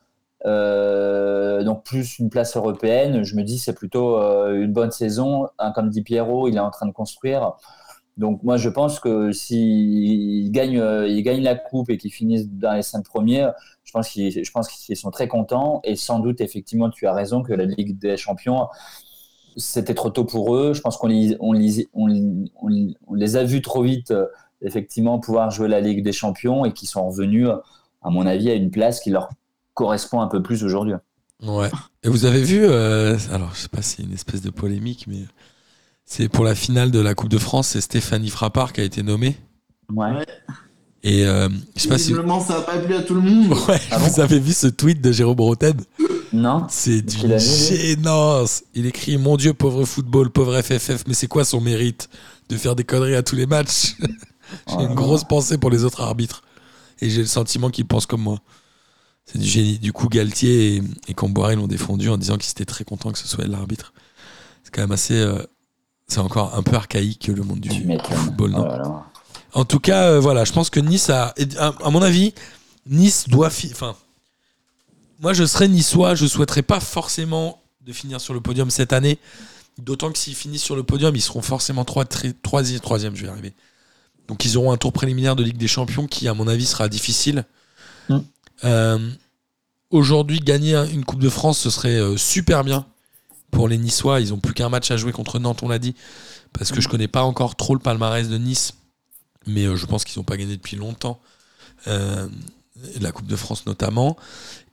Euh, 0.46 1.64
donc 1.64 1.84
plus 1.84 2.20
une 2.20 2.30
place 2.30 2.56
européenne. 2.56 3.24
Je 3.24 3.36
me 3.36 3.44
dis, 3.44 3.58
c'est 3.58 3.74
plutôt 3.74 4.18
euh, 4.18 4.62
une 4.62 4.72
bonne 4.72 4.92
saison. 4.92 5.48
Hein, 5.60 5.72
comme 5.74 5.90
dit 5.90 6.04
Pierrot, 6.04 6.48
il 6.48 6.56
est 6.56 6.60
en 6.60 6.72
train 6.72 6.86
de 6.86 6.92
construire. 6.92 7.54
Donc 8.18 8.42
moi, 8.44 8.58
je 8.58 8.70
pense 8.70 9.00
que 9.00 9.32
s'il 9.32 10.52
gagne, 10.52 10.80
euh, 10.80 11.08
il 11.08 11.22
gagne 11.24 11.44
la 11.44 11.56
coupe 11.56 11.90
et 11.90 11.98
qu'il 11.98 12.12
finisse 12.12 12.50
dans 12.50 12.74
les 12.74 12.82
cinq 12.82 13.06
premiers, 13.06 13.48
je 13.84 13.92
pense 13.92 14.10
qu'ils, 14.10 14.34
qu'ils 14.34 14.98
sont 14.98 15.12
très 15.12 15.28
contents. 15.28 15.82
Et 15.84 15.96
sans 15.96 16.20
doute, 16.20 16.42
effectivement, 16.42 16.90
tu 16.90 17.08
as 17.08 17.14
raison 17.14 17.44
que 17.44 17.54
la 17.54 17.66
Ligue 17.66 17.98
des 18.00 18.18
Champions 18.18 18.68
c'était 19.58 19.96
trop 19.96 20.10
tôt 20.10 20.24
pour 20.24 20.56
eux. 20.56 20.74
Je 20.74 20.82
pense 20.82 20.98
qu'on 20.98 21.08
les, 21.08 21.36
a 23.36 23.44
vus 23.44 23.62
trop 23.62 23.82
vite, 23.82 24.12
euh, 24.12 24.28
effectivement, 24.62 25.20
pouvoir 25.20 25.52
jouer 25.52 25.68
la 25.68 25.82
Ligue 25.82 26.04
des 26.04 26.14
Champions 26.14 26.64
et 26.64 26.74
qui 26.74 26.86
sont 26.86 27.08
revenus, 27.08 27.50
à 28.02 28.10
mon 28.10 28.26
avis, 28.26 28.50
à 28.50 28.54
une 28.54 28.72
place 28.72 29.02
qui 29.02 29.10
leur 29.10 29.30
correspond 29.78 30.22
un 30.22 30.28
peu 30.28 30.42
plus 30.42 30.64
aujourd'hui. 30.64 30.96
Ouais. 31.44 31.70
Et 32.04 32.10
vous 32.10 32.26
avez 32.26 32.42
vu, 32.44 32.66
euh, 32.66 33.16
alors 33.32 33.52
je 33.54 33.62
sais 33.62 33.68
pas 33.68 33.84
si 33.84 33.98
c'est 33.98 34.04
une 34.04 34.14
espèce 34.14 34.42
de 34.42 34.50
polémique, 34.50 35.06
mais 35.08 35.24
c'est 36.04 36.30
pour 36.30 36.44
la 36.44 36.56
finale 36.56 36.90
de 36.90 37.00
la 37.00 37.14
Coupe 37.14 37.30
de 37.30 37.38
France, 37.38 37.70
c'est 37.70 37.82
Stéphanie 37.82 38.30
Frappard 38.30 38.74
qui 38.74 38.82
a 38.82 38.84
été 38.84 39.04
nommée. 39.04 39.38
Ouais. 39.94 40.12
Ouais. 40.12 40.26
Et 41.04 41.26
euh, 41.28 41.48
je 41.76 41.82
sais 41.84 41.90
pas 41.90 42.00
si. 42.00 42.14
Ça 42.14 42.24
n'a 42.24 42.62
pas 42.62 42.80
plu 42.80 42.96
à 42.96 43.04
tout 43.04 43.14
le 43.14 43.22
monde. 43.22 43.56
Ouais, 43.70 43.80
Ah 43.92 44.00
bon 44.00 44.08
vous 44.08 44.20
avez 44.20 44.40
vu 44.40 44.52
ce 44.52 44.68
tweet 44.68 45.00
de 45.00 45.12
Jérôme 45.12 45.40
Roten 45.40 45.80
Non 46.34 46.66
C'est 46.70 47.04
d'une 47.04 47.34
lui 47.34 47.40
gênance. 47.40 48.64
Il 48.74 48.88
écrit 48.88 49.18
Mon 49.18 49.38
Dieu, 49.38 49.54
pauvre 49.54 49.86
football, 49.86 50.32
pauvre 50.32 50.60
FFF, 50.60 51.04
mais 51.08 51.14
c'est 51.14 51.28
quoi 51.28 51.46
son 51.46 51.62
mérite 51.62 52.10
de 52.50 52.58
faire 52.58 52.76
des 52.76 52.84
conneries 52.84 53.16
à 53.16 53.22
tous 53.22 53.36
les 53.36 53.46
matchs? 53.46 53.96
J'ai 54.68 54.76
Oh 54.80 54.82
une 54.82 54.96
grosse 54.96 55.24
pensée 55.24 55.60
pour 55.60 55.70
les 55.70 55.84
autres 55.84 56.02
arbitres. 56.02 56.42
Et 57.00 57.10
j'ai 57.10 57.22
le 57.22 57.28
sentiment 57.28 57.70
qu'ils 57.70 57.86
pensent 57.86 58.08
comme 58.08 58.22
moi. 58.22 58.40
C'est 59.28 59.38
du 59.40 59.48
génie. 59.48 59.78
Du 59.78 59.92
coup, 59.94 60.08
Galtier 60.10 60.78
et, 60.78 60.84
et 61.10 61.14
Camboire 61.14 61.54
l'ont 61.56 61.68
défendu 61.68 62.10
en 62.10 62.18
disant 62.18 62.38
qu'ils 62.38 62.52
étaient 62.52 62.66
très 62.66 62.84
contents 62.86 63.12
que 63.12 63.20
ce 63.20 63.28
soit 63.28 63.46
l'arbitre. 63.46 63.94
C'est 64.64 64.74
quand 64.74 64.82
même 64.82 64.92
assez. 64.92 65.14
euh, 65.16 65.42
c'est 66.08 66.20
encore 66.20 66.56
un 66.56 66.64
peu 66.64 66.76
archaïque 66.76 67.28
le 67.28 67.44
monde 67.44 67.60
du 67.60 67.70
football, 67.70 68.52
non 68.52 68.68
Oh. 68.86 69.00
En 69.54 69.66
tout 69.66 69.80
cas, 69.80 70.04
euh, 70.12 70.20
voilà, 70.20 70.46
je 70.46 70.54
pense 70.54 70.70
que 70.70 70.80
Nice 70.80 71.10
a. 71.10 71.34
À, 71.58 71.74
à 71.84 71.90
mon 71.90 72.02
avis, 72.02 72.34
Nice 72.88 73.28
doit. 73.28 73.50
fi- 73.50 73.70
Enfin. 73.72 73.96
Moi, 75.20 75.34
je 75.34 75.46
serais 75.46 75.68
niçois, 75.68 76.14
je 76.16 76.26
souhaiterais 76.28 76.62
pas 76.62 76.80
forcément 76.80 77.60
de 77.86 77.92
finir 77.92 78.22
sur 78.22 78.34
le 78.34 78.40
podium 78.42 78.70
cette 78.70 78.94
année. 78.94 79.18
D'autant 79.80 80.12
que 80.12 80.18
s'ils 80.18 80.36
finissent 80.36 80.64
sur 80.64 80.76
le 80.76 80.84
podium, 80.84 81.16
ils 81.16 81.22
seront 81.22 81.42
forcément 81.42 81.86
3 81.86 82.06
troisième, 82.44 82.80
troisième, 82.80 83.16
je 83.16 83.22
vais 83.24 83.28
y 83.28 83.32
arriver. 83.32 83.54
Donc 84.28 84.46
ils 84.46 84.58
auront 84.58 84.72
un 84.72 84.78
tour 84.78 84.94
préliminaire 84.94 85.36
de 85.36 85.44
Ligue 85.44 85.58
des 85.58 85.68
Champions 85.68 86.06
qui, 86.08 86.28
à 86.28 86.34
mon 86.34 86.48
avis, 86.48 86.66
sera 86.66 86.88
difficile. 86.88 87.46
Mm. 88.10 88.18
Euh, 88.64 89.00
Aujourd'hui, 89.90 90.40
gagner 90.40 90.76
un- 90.76 90.86
une 90.86 91.06
Coupe 91.06 91.22
de 91.22 91.30
France, 91.30 91.60
ce 91.60 91.70
serait 91.70 91.96
euh, 91.98 92.18
super 92.18 92.66
bien 92.66 92.86
pour 93.52 93.70
les 93.70 93.78
Niçois. 93.78 94.20
Ils 94.20 94.34
ont 94.34 94.38
plus 94.40 94.54
qu'un 94.54 94.68
match 94.68 94.92
à 94.92 94.98
jouer 94.98 95.14
contre 95.14 95.40
Nantes, 95.40 95.64
on 95.64 95.70
l'a 95.70 95.80
dit. 95.80 95.96
Parce 96.52 96.74
que 96.74 96.82
je 96.82 96.90
connais 96.90 97.08
pas 97.08 97.24
encore 97.24 97.56
trop 97.56 97.74
le 97.74 97.80
palmarès 97.80 98.28
de 98.28 98.38
Nice. 98.38 98.74
Mais 99.46 99.64
euh, 99.66 99.78
je 99.78 99.86
pense 99.86 100.04
qu'ils 100.04 100.20
n'ont 100.20 100.26
pas 100.26 100.36
gagné 100.36 100.58
depuis 100.58 100.76
longtemps. 100.76 101.22
Euh, 101.88 102.28
la 103.00 103.14
Coupe 103.14 103.28
de 103.28 103.36
France 103.38 103.66
notamment. 103.66 104.18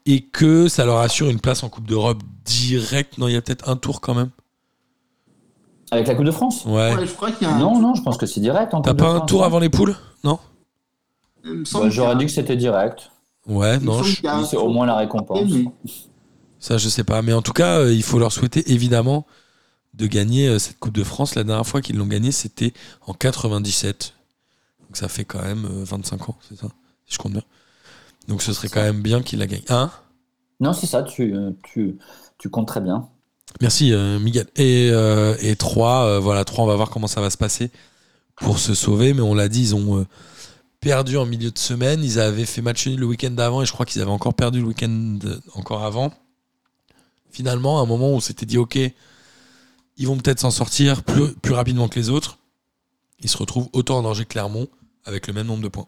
Et 0.05 0.19
que 0.21 0.67
ça 0.67 0.83
leur 0.85 0.97
assure 0.97 1.29
une 1.29 1.39
place 1.39 1.63
en 1.63 1.69
Coupe 1.69 1.87
d'Europe 1.87 2.21
directe. 2.43 3.17
Non, 3.17 3.29
il 3.29 3.33
y 3.35 3.37
a 3.37 3.41
peut-être 3.41 3.69
un 3.69 3.77
tour 3.77 4.01
quand 4.01 4.15
même. 4.15 4.31
Avec 5.91 6.07
la 6.07 6.15
Coupe 6.15 6.25
de 6.25 6.31
France? 6.31 6.65
Ouais. 6.65 6.93
Ouais, 6.93 7.05
je 7.07 7.13
crois 7.13 7.31
qu'il 7.31 7.47
y 7.47 7.49
a 7.49 7.53
un. 7.55 7.59
Non, 7.59 7.79
non, 7.79 7.95
je 7.95 8.01
pense 8.01 8.17
que 8.17 8.25
c'est 8.25 8.41
direct. 8.41 8.73
T'as 8.83 8.91
de 8.91 8.97
pas 8.97 9.05
un 9.11 9.15
France, 9.17 9.29
tour 9.29 9.45
avant 9.45 9.59
les 9.59 9.69
poules? 9.69 9.95
Non? 10.25 10.39
Bah, 11.45 11.89
J'aurais 11.89 12.15
dit 12.17 12.23
a- 12.23 12.25
que 12.27 12.31
c'était 12.33 12.57
direct. 12.57 13.11
Ouais, 13.45 13.77
il 13.77 13.83
non. 13.85 14.01
je- 14.03 14.21
C'est 14.49 14.57
au 14.57 14.69
moins 14.69 14.85
la 14.85 14.95
récompense. 14.95 15.49
Ça, 16.59 16.77
je 16.77 16.89
sais 16.89 17.03
pas. 17.03 17.21
Mais 17.21 17.33
en 17.33 17.41
tout 17.41 17.53
cas, 17.53 17.79
euh, 17.79 17.93
il 17.93 18.01
faut 18.03 18.17
leur 18.19 18.31
souhaiter 18.31 18.71
évidemment 18.71 19.25
de 19.93 20.07
gagner 20.07 20.47
euh, 20.47 20.59
cette 20.59 20.79
Coupe 20.79 20.93
de 20.95 21.03
France. 21.03 21.35
La 21.35 21.43
dernière 21.43 21.65
fois 21.65 21.81
qu'ils 21.81 21.97
l'ont 21.97 22.07
gagnée, 22.07 22.31
c'était 22.31 22.73
en 23.05 23.13
97. 23.13 24.13
Donc 24.81 24.97
ça 24.97 25.07
fait 25.07 25.25
quand 25.25 25.41
même 25.41 25.65
euh, 25.65 25.83
25 25.83 26.29
ans, 26.29 26.37
c'est 26.47 26.57
ça 26.57 26.67
Si 27.05 27.13
je 27.15 27.17
compte 27.19 27.33
bien. 27.33 27.43
Donc 28.27 28.41
ce 28.41 28.51
serait 28.53 28.69
quand 28.69 28.81
même 28.81 29.01
bien 29.01 29.21
qu'ils 29.21 29.39
la 29.39 29.47
gagnent. 29.47 29.61
Hein? 29.69 29.91
Non, 30.59 30.73
c'est 30.73 30.87
ça, 30.87 31.03
tu, 31.03 31.35
tu, 31.63 31.97
tu 32.39 32.49
comptes 32.49 32.67
très 32.67 32.81
bien. 32.81 33.07
Merci 33.61 33.93
euh, 33.93 34.19
Miguel. 34.19 34.47
Et, 34.55 34.89
euh, 34.91 35.35
et 35.39 35.55
3, 35.55 36.19
voilà, 36.19 36.43
3, 36.45 36.63
on 36.63 36.67
va 36.67 36.75
voir 36.75 36.89
comment 36.89 37.07
ça 37.07 37.21
va 37.21 37.29
se 37.29 37.37
passer 37.37 37.69
pour 38.37 38.57
se 38.57 38.73
sauver. 38.73 39.13
Mais 39.13 39.21
on 39.21 39.35
l'a 39.35 39.49
dit, 39.49 39.61
ils 39.61 39.75
ont 39.75 39.99
euh, 39.99 40.05
perdu 40.85 41.17
en 41.17 41.25
milieu 41.25 41.49
de 41.49 41.57
semaine. 41.57 42.03
Ils 42.03 42.19
avaient 42.19 42.45
fait 42.45 42.61
match 42.61 42.85
nul 42.85 42.99
le 42.99 43.07
week-end 43.07 43.31
d'avant 43.31 43.63
et 43.63 43.65
je 43.65 43.73
crois 43.73 43.87
qu'ils 43.87 44.03
avaient 44.03 44.11
encore 44.11 44.35
perdu 44.35 44.59
le 44.61 44.67
week-end 44.67 45.17
euh, 45.25 45.39
encore 45.55 45.83
avant. 45.83 46.11
Finalement, 47.31 47.79
à 47.79 47.81
un 47.81 47.87
moment 47.87 48.11
où 48.11 48.13
on 48.13 48.19
s'était 48.19 48.45
dit, 48.45 48.59
ok, 48.59 48.77
ils 49.97 50.07
vont 50.07 50.15
peut-être 50.15 50.39
s'en 50.39 50.51
sortir 50.51 51.01
plus, 51.01 51.33
plus 51.33 51.53
rapidement 51.55 51.87
que 51.87 51.99
les 51.99 52.11
autres, 52.11 52.37
ils 53.19 53.29
se 53.29 53.37
retrouvent 53.37 53.67
autant 53.73 53.97
en 53.97 54.03
danger 54.03 54.25
que 54.25 54.29
Clermont 54.29 54.67
avec 55.05 55.25
le 55.25 55.33
même 55.33 55.47
nombre 55.47 55.63
de 55.63 55.69
points. 55.69 55.87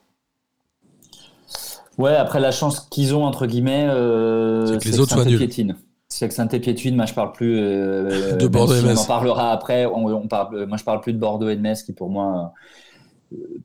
Ouais, 1.99 2.15
après 2.15 2.39
la 2.39 2.51
chance 2.51 2.79
qu'ils 2.89 3.13
ont, 3.13 3.23
entre 3.23 3.45
guillemets, 3.45 3.85
euh, 3.87 4.65
C'est 4.65 4.83
que 4.83 4.89
les 4.89 4.99
autres 4.99 5.13
soient 5.13 5.25
nuls. 5.25 5.75
C'est 6.09 6.27
que 6.27 6.33
Saint-Étienne, 6.33 6.95
moi 6.95 7.05
je 7.05 7.13
parle 7.13 7.33
plus. 7.33 7.59
euh, 7.59 8.35
De 8.37 8.47
Bordeaux 8.47 8.73
et 8.73 8.81
Metz. 8.81 8.97
On 8.97 9.01
en 9.01 9.05
parlera 9.05 9.51
après. 9.51 9.85
On, 9.85 10.05
on 10.07 10.27
parle, 10.27 10.65
moi 10.65 10.77
je 10.77 10.83
parle 10.83 11.01
plus 11.01 11.13
de 11.13 11.19
Bordeaux 11.19 11.49
et 11.49 11.55
de 11.55 11.61
Metz 11.61 11.83
qui 11.83 11.93
pour 11.93 12.09
moi, 12.09 12.53
euh, 12.55 12.59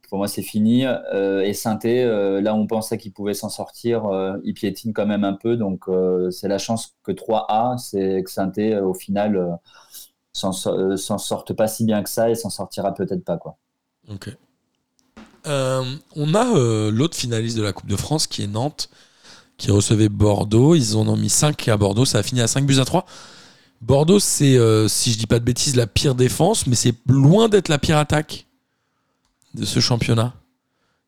pour 0.09 0.19
moi 0.19 0.29
c'est 0.29 0.43
fini. 0.43 0.85
Euh, 0.87 1.43
et 1.43 1.55
saint 1.55 1.79
là 1.85 2.55
où 2.55 2.59
on 2.59 2.67
pensait 2.67 2.99
qu'ils 2.99 3.13
pouvaient 3.13 3.35
s'en 3.35 3.49
sortir, 3.49 4.07
euh, 4.07 4.37
ils 4.45 4.55
piétinent 4.55 4.93
quand 4.95 5.07
même 5.07 5.25
un 5.25 5.35
peu. 5.35 5.57
Donc 5.57 5.89
euh, 5.89 6.31
c'est 6.31 6.49
la 6.49 6.59
chance 6.59 6.95
que 7.05 7.13
3A, 7.13 7.79
c'est 7.79 8.23
que 8.25 8.31
saint 8.31 8.53
au 8.83 8.95
final 8.95 9.37
euh, 9.37 9.53
s'en 10.33 10.53
so- 10.53 10.75
euh, 10.79 10.97
s'en 10.97 11.19
sortent 11.19 11.53
pas 11.53 11.69
si 11.69 11.85
bien 11.85 12.03
que 12.03 12.11
ça 12.11 12.31
et 12.31 12.35
s'en 12.35 12.51
sortira 12.51 12.95
peut-être 12.95 13.25
pas 13.25 13.39
quoi. 13.39 13.57
Ok. 14.09 14.37
Euh, 15.47 15.83
on 16.15 16.35
a 16.35 16.57
euh, 16.57 16.91
l'autre 16.91 17.17
finaliste 17.17 17.57
de 17.57 17.63
la 17.63 17.73
Coupe 17.73 17.89
de 17.89 17.97
France 17.97 18.27
qui 18.27 18.43
est 18.45 18.47
Nantes, 18.47 18.89
qui 19.59 19.71
recevait 19.71 20.09
Bordeaux. 20.09 20.75
Ils 20.75 20.97
en 20.97 21.09
ont 21.09 21.17
mis 21.17 21.31
5 21.31 21.69
à 21.69 21.77
Bordeaux. 21.77 22.05
Ça 22.05 22.19
a 22.19 22.23
fini 22.23 22.41
à 22.41 22.47
5 22.47 22.67
buts 22.67 22.79
à 22.81 22.85
3. 22.85 23.07
Bordeaux, 23.81 24.21
c'est, 24.21 24.57
euh, 24.57 24.89
si 24.89 25.13
je 25.13 25.19
dis 25.19 25.27
pas 25.27 25.41
de 25.41 25.45
bêtises, 25.45 25.77
la 25.77 25.87
pire 25.89 26.15
défense, 26.15 26.67
mais 26.67 26.77
c'est 26.77 26.95
loin 27.07 27.49
d'être 27.49 27.69
la 27.69 27.79
pire 27.79 27.99
attaque 27.99 28.47
de 29.55 29.65
ce 29.65 29.81
championnat. 29.81 30.35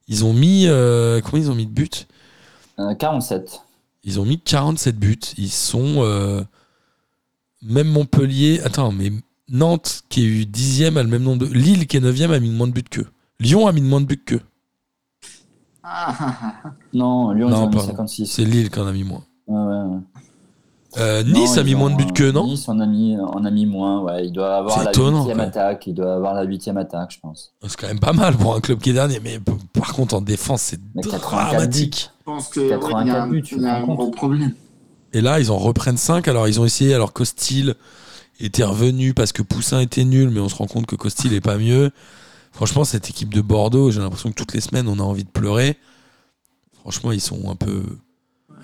Ils 0.09 0.25
ont 0.25 0.33
mis. 0.35 0.67
euh, 0.67 1.21
combien 1.21 1.41
ils 1.47 1.51
ont 1.51 1.55
mis 1.55 1.67
de 1.67 1.73
buts? 1.73 1.89
Euh, 2.79 2.95
47. 2.95 3.61
Ils 4.05 4.21
ont 4.21 4.25
mis 4.25 4.39
47 4.41 4.99
buts. 4.99 5.19
Ils 5.39 5.51
sont. 5.51 5.97
euh, 5.99 6.43
même 7.63 7.89
Montpellier. 7.89 8.61
Attends, 8.65 8.93
mais 8.93 9.11
Nantes, 9.49 10.03
qui 10.09 10.23
est 10.23 10.27
eu 10.27 10.47
10 10.47 10.85
a 10.85 10.91
le 11.03 11.09
même 11.09 11.23
nombre 11.23 11.47
de. 11.47 11.53
Lille, 11.53 11.87
qui 11.87 11.97
est 11.97 12.01
9 12.01 12.31
a 12.31 12.41
mis 12.41 12.51
moins 12.51 12.67
de 12.69 12.73
buts 12.73 12.83
qu'eux. 12.85 13.07
Lyon 13.41 13.67
a 13.67 13.73
mis 13.73 13.81
moins 13.81 14.01
de 14.01 14.07
buts 14.07 14.23
qu'eux. 14.25 14.41
Ah, 15.83 16.15
ah, 16.19 16.55
ah. 16.65 16.71
Non, 16.93 17.33
Lyon 17.33 17.49
ils 17.49 17.53
Non, 17.53 17.65
ont 17.65 17.69
mis 17.69 17.75
pardon. 17.77 17.89
56. 17.91 18.27
C'est 18.27 18.45
Lille 18.45 18.71
qui 18.71 18.79
en 18.81 18.87
a 18.87 18.93
mis 18.93 19.05
moins. 19.05 19.25
Ouais, 19.47 19.57
ouais. 19.59 19.99
Euh, 20.97 21.23
nice 21.25 21.57
Non, 21.57 21.61
a 21.61 21.65
mis 21.65 21.75
moins 21.75 21.91
de 21.91 21.97
buts 21.97 22.13
qu'eux, 22.13 22.31
non 22.31 22.45
Nice 22.47 22.69
en 22.69 22.79
a 22.81 22.87
mis, 22.87 23.17
en 23.19 23.45
a 23.45 23.51
mis 23.51 23.67
moins, 23.67 24.01
ouais. 24.03 24.27
Il 24.27 24.33
doit 24.33 24.57
avoir 24.57 24.79
C'est 24.79 24.85
la 24.85 24.91
étonnant, 24.91 25.19
huitième 25.21 25.41
attaque. 25.41 25.87
Il 25.87 25.95
doit 25.95 26.15
avoir 26.15 26.35
la 26.35 26.45
huitième 26.45 26.77
attaque, 26.77 27.13
je 27.13 27.21
pense. 27.21 27.53
C'est 27.67 27.77
quand 27.77 27.89
même 27.89 27.99
pas 28.01 28.13
mal 28.13 28.37
pour 28.37 28.55
un 28.55 28.61
club 28.61 28.79
qui 28.79 28.91
est 28.91 28.95
dernier. 28.95 29.19
Mais 29.23 29.39
par 29.73 29.93
contre, 29.95 30.15
en 30.15 30.21
défense, 30.21 30.63
c'est 30.63 30.81
Mais 30.95 31.03
84 31.03 31.51
dramatique. 31.51 32.11
Je 32.21 32.25
pense 32.25 32.49
que 32.49 32.61
y 32.61 32.73
a, 32.73 32.79
84 32.79 33.17
un- 33.23 33.29
buts, 33.29 33.43
tu 33.43 33.57
il 33.57 33.63
y 33.63 33.67
a 33.67 33.75
te 33.75 33.83
un 33.83 33.85
rends 33.85 33.95
gros 33.95 34.11
problème. 34.11 34.55
Et 35.13 35.21
là, 35.21 35.41
ils 35.41 35.51
en 35.51 35.59
reprennent 35.59 35.97
5. 35.97 36.27
Alors, 36.29 36.49
ils 36.49 36.61
ont 36.61 36.65
essayé, 36.65 36.95
alors 36.95 37.13
Costil 37.13 37.75
était 38.41 38.65
revenu 38.65 39.15
parce 39.15 39.33
que 39.33 39.43
Poussin 39.43 39.81
était 39.81 40.05
nul, 40.05 40.31
mais 40.31 40.41
on 40.41 40.49
se 40.49 40.57
rend 40.57 40.67
compte 40.67 40.87
que 40.87 40.97
Costil 40.97 41.33
est 41.35 41.41
pas 41.41 41.57
mieux. 41.57 41.91
Franchement, 42.53 42.85
cette 42.85 43.11
équipe 43.11 43.35
de 43.35 43.41
Bordeaux, 43.41 43.91
j'ai 43.91 44.01
l'impression 44.01 44.31
que 44.31 44.35
toutes 44.35 44.55
les 44.55 44.61
semaines, 44.61 44.87
on 44.89 44.99
a 45.01 45.03
envie 45.03 45.25
de 45.25 45.29
pleurer. 45.31 45.77
Franchement, 46.81 47.11
ils 47.13 47.21
sont 47.21 47.51
un 47.51 47.57
peu, 47.57 47.83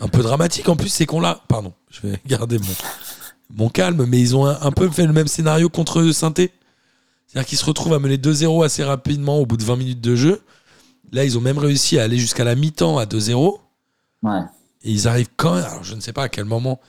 un 0.00 0.08
peu 0.08 0.22
dramatiques. 0.22 0.68
En 0.68 0.76
plus, 0.76 0.88
c'est 0.88 1.06
qu'on 1.06 1.20
l'a. 1.20 1.40
Pardon, 1.48 1.72
je 1.90 2.06
vais 2.06 2.20
garder 2.26 2.58
mon, 2.58 2.74
mon 3.56 3.68
calme, 3.68 4.04
mais 4.06 4.20
ils 4.20 4.36
ont 4.36 4.46
un, 4.46 4.58
un 4.60 4.72
peu 4.72 4.88
fait 4.90 5.06
le 5.06 5.12
même 5.12 5.28
scénario 5.28 5.68
contre 5.68 6.10
saint 6.12 6.32
C'est-à-dire 6.34 7.46
qu'ils 7.46 7.58
se 7.58 7.64
retrouvent 7.64 7.94
à 7.94 7.98
mener 7.98 8.16
2-0 8.16 8.64
assez 8.64 8.84
rapidement 8.84 9.38
au 9.38 9.46
bout 9.46 9.56
de 9.56 9.64
20 9.64 9.76
minutes 9.76 10.00
de 10.00 10.16
jeu. 10.16 10.42
Là, 11.12 11.24
ils 11.24 11.36
ont 11.36 11.40
même 11.40 11.58
réussi 11.58 11.98
à 11.98 12.04
aller 12.04 12.18
jusqu'à 12.18 12.44
la 12.44 12.54
mi-temps 12.54 12.98
à 12.98 13.04
2-0. 13.04 13.58
Ouais. 14.22 14.40
Et 14.82 14.90
ils 14.90 15.08
arrivent 15.08 15.30
quand 15.36 15.54
même. 15.54 15.64
Alors, 15.64 15.84
je 15.84 15.94
ne 15.94 16.00
sais 16.00 16.12
pas 16.12 16.24
à 16.24 16.28
quel 16.28 16.44
moment 16.44 16.80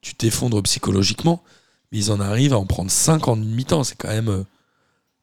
tu 0.00 0.14
t'effondres 0.14 0.60
psychologiquement, 0.62 1.42
mais 1.90 1.98
ils 1.98 2.10
en 2.10 2.20
arrivent 2.20 2.52
à 2.52 2.58
en 2.58 2.66
prendre 2.66 2.90
5 2.90 3.28
en 3.28 3.36
une 3.36 3.54
mi-temps. 3.54 3.84
C'est 3.84 3.96
quand 3.96 4.08
même 4.08 4.28
euh, 4.28 4.44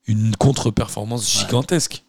une 0.07 0.35
contre-performance 0.35 1.29
gigantesque. 1.29 2.04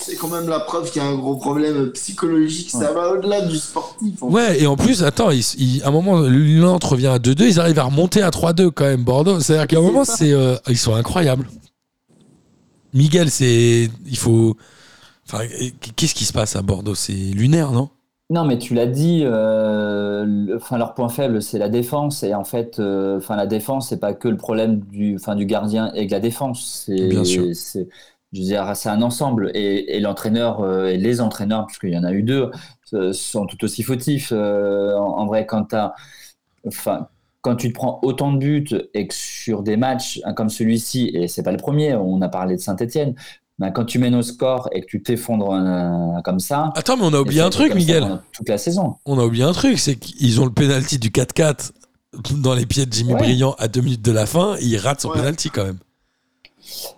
C'est 0.00 0.16
quand 0.16 0.28
même 0.28 0.48
la 0.48 0.60
preuve 0.60 0.90
qu'il 0.90 1.00
y 1.02 1.04
a 1.04 1.08
un 1.08 1.14
gros 1.14 1.36
problème 1.36 1.90
psychologique. 1.92 2.70
Ça 2.70 2.92
va 2.92 3.12
au-delà 3.12 3.42
du 3.42 3.56
sportif. 3.56 4.22
en 4.22 4.28
Ouais, 4.30 4.60
et 4.60 4.66
en 4.66 4.76
plus, 4.76 5.04
attends, 5.04 5.30
ils- 5.30 5.44
ils- 5.58 5.82
à 5.84 5.88
un 5.88 5.90
moment, 5.90 6.20
Nantes 6.20 6.84
revient 6.84 7.06
à 7.08 7.18
2-2, 7.18 7.46
ils 7.46 7.60
arrivent 7.60 7.78
à 7.78 7.84
remonter 7.84 8.22
à 8.22 8.30
3-2 8.30 8.70
quand 8.70 8.84
même, 8.84 9.04
Bordeaux. 9.04 9.38
C'est-à-dire 9.40 9.66
qu'à 9.68 9.78
un 9.78 9.82
moment, 9.82 10.04
c'est, 10.04 10.32
euh, 10.32 10.56
ils 10.68 10.76
sont 10.78 10.94
incroyables. 10.94 11.46
Miguel, 12.94 13.30
c'est. 13.30 13.88
Il 14.06 14.16
faut. 14.18 14.56
Enfin, 15.26 15.44
qu'est-ce 15.96 16.14
qui 16.14 16.24
se 16.24 16.32
passe 16.32 16.56
à 16.56 16.62
Bordeaux? 16.62 16.94
C'est 16.94 17.12
lunaire, 17.12 17.70
non? 17.72 17.88
Non, 18.30 18.44
mais 18.44 18.58
tu 18.58 18.72
l'as 18.74 18.86
dit, 18.86 19.22
euh, 19.24 20.24
le- 20.26 20.56
enfin, 20.56 20.78
leur 20.78 20.94
point 20.94 21.08
faible, 21.10 21.42
c'est 21.42 21.58
la 21.58 21.68
défense. 21.68 22.22
Et 22.22 22.34
en 22.34 22.44
fait, 22.44 22.78
euh, 22.78 23.18
enfin, 23.18 23.36
la 23.36 23.46
défense, 23.46 23.88
c'est 23.90 23.98
pas 24.00 24.14
que 24.14 24.28
le 24.28 24.36
problème 24.38 24.80
du, 24.90 25.16
enfin, 25.16 25.36
du 25.36 25.44
gardien 25.46 25.92
et 25.94 26.06
de 26.06 26.10
la 26.10 26.20
défense. 26.20 26.84
C'est, 26.86 27.08
Bien 27.08 27.24
sûr. 27.24 27.44
c'est, 27.54 27.88
je 28.32 28.40
veux 28.40 28.46
dire, 28.46 28.72
c'est 28.74 28.88
un 28.88 29.02
ensemble. 29.02 29.50
Et, 29.54 29.96
et 29.96 30.00
l'entraîneur 30.00 30.60
euh, 30.60 30.86
et 30.86 30.96
les 30.96 31.20
entraîneurs, 31.20 31.66
puisqu'il 31.66 31.90
y 31.90 31.98
en 31.98 32.04
a 32.04 32.12
eu 32.12 32.22
deux, 32.22 32.50
euh, 32.94 33.12
sont 33.12 33.46
tout 33.46 33.62
aussi 33.64 33.82
fautifs. 33.82 34.32
Euh, 34.34 34.94
en, 34.96 35.18
en 35.18 35.26
vrai, 35.26 35.46
quand 35.46 35.64
t'as, 35.64 35.92
enfin, 36.66 37.08
quand 37.40 37.56
tu 37.56 37.68
te 37.70 37.74
prends 37.74 37.98
autant 38.02 38.32
de 38.32 38.38
buts 38.38 38.68
et 38.94 39.06
que 39.08 39.14
sur 39.14 39.62
des 39.62 39.76
matchs 39.76 40.20
hein, 40.24 40.32
comme 40.32 40.48
celui-ci, 40.48 41.10
et 41.14 41.28
c'est 41.28 41.42
pas 41.42 41.50
le 41.52 41.56
premier, 41.58 41.94
on 41.94 42.20
a 42.22 42.28
parlé 42.28 42.56
de 42.56 42.60
Saint-Etienne, 42.60 43.14
quand 43.74 43.84
tu 43.84 43.98
mènes 44.00 44.14
au 44.16 44.22
score 44.22 44.68
et 44.72 44.80
que 44.80 44.86
tu 44.86 45.02
t'effondres 45.02 45.52
euh, 45.52 46.20
comme 46.22 46.40
ça, 46.40 46.72
Attends, 46.74 46.96
mais 46.96 47.04
on 47.04 47.12
a 47.14 47.20
oublié 47.20 47.42
un 47.42 47.50
truc, 47.50 47.68
ça 47.68 47.74
Miguel. 47.76 48.20
Toute 48.32 48.48
la 48.48 48.58
saison. 48.58 48.96
On 49.06 49.18
a 49.20 49.24
oublié 49.24 49.44
un 49.44 49.52
truc, 49.52 49.78
c'est 49.78 49.94
qu'ils 49.96 50.40
ont 50.40 50.46
le 50.46 50.52
penalty 50.52 50.98
du 50.98 51.10
4-4 51.10 51.70
dans 52.42 52.54
les 52.54 52.66
pieds 52.66 52.86
de 52.86 52.92
Jimmy 52.92 53.12
Ouais. 53.14 53.20
Briand 53.20 53.54
à 53.58 53.68
deux 53.68 53.80
minutes 53.80 54.02
de 54.02 54.10
la 54.12 54.26
fin, 54.26 54.56
et 54.56 54.64
il 54.64 54.76
rate 54.78 55.00
son 55.00 55.10
Ouais. 55.10 55.18
penalty 55.18 55.50
quand 55.50 55.64
même. 55.64 55.78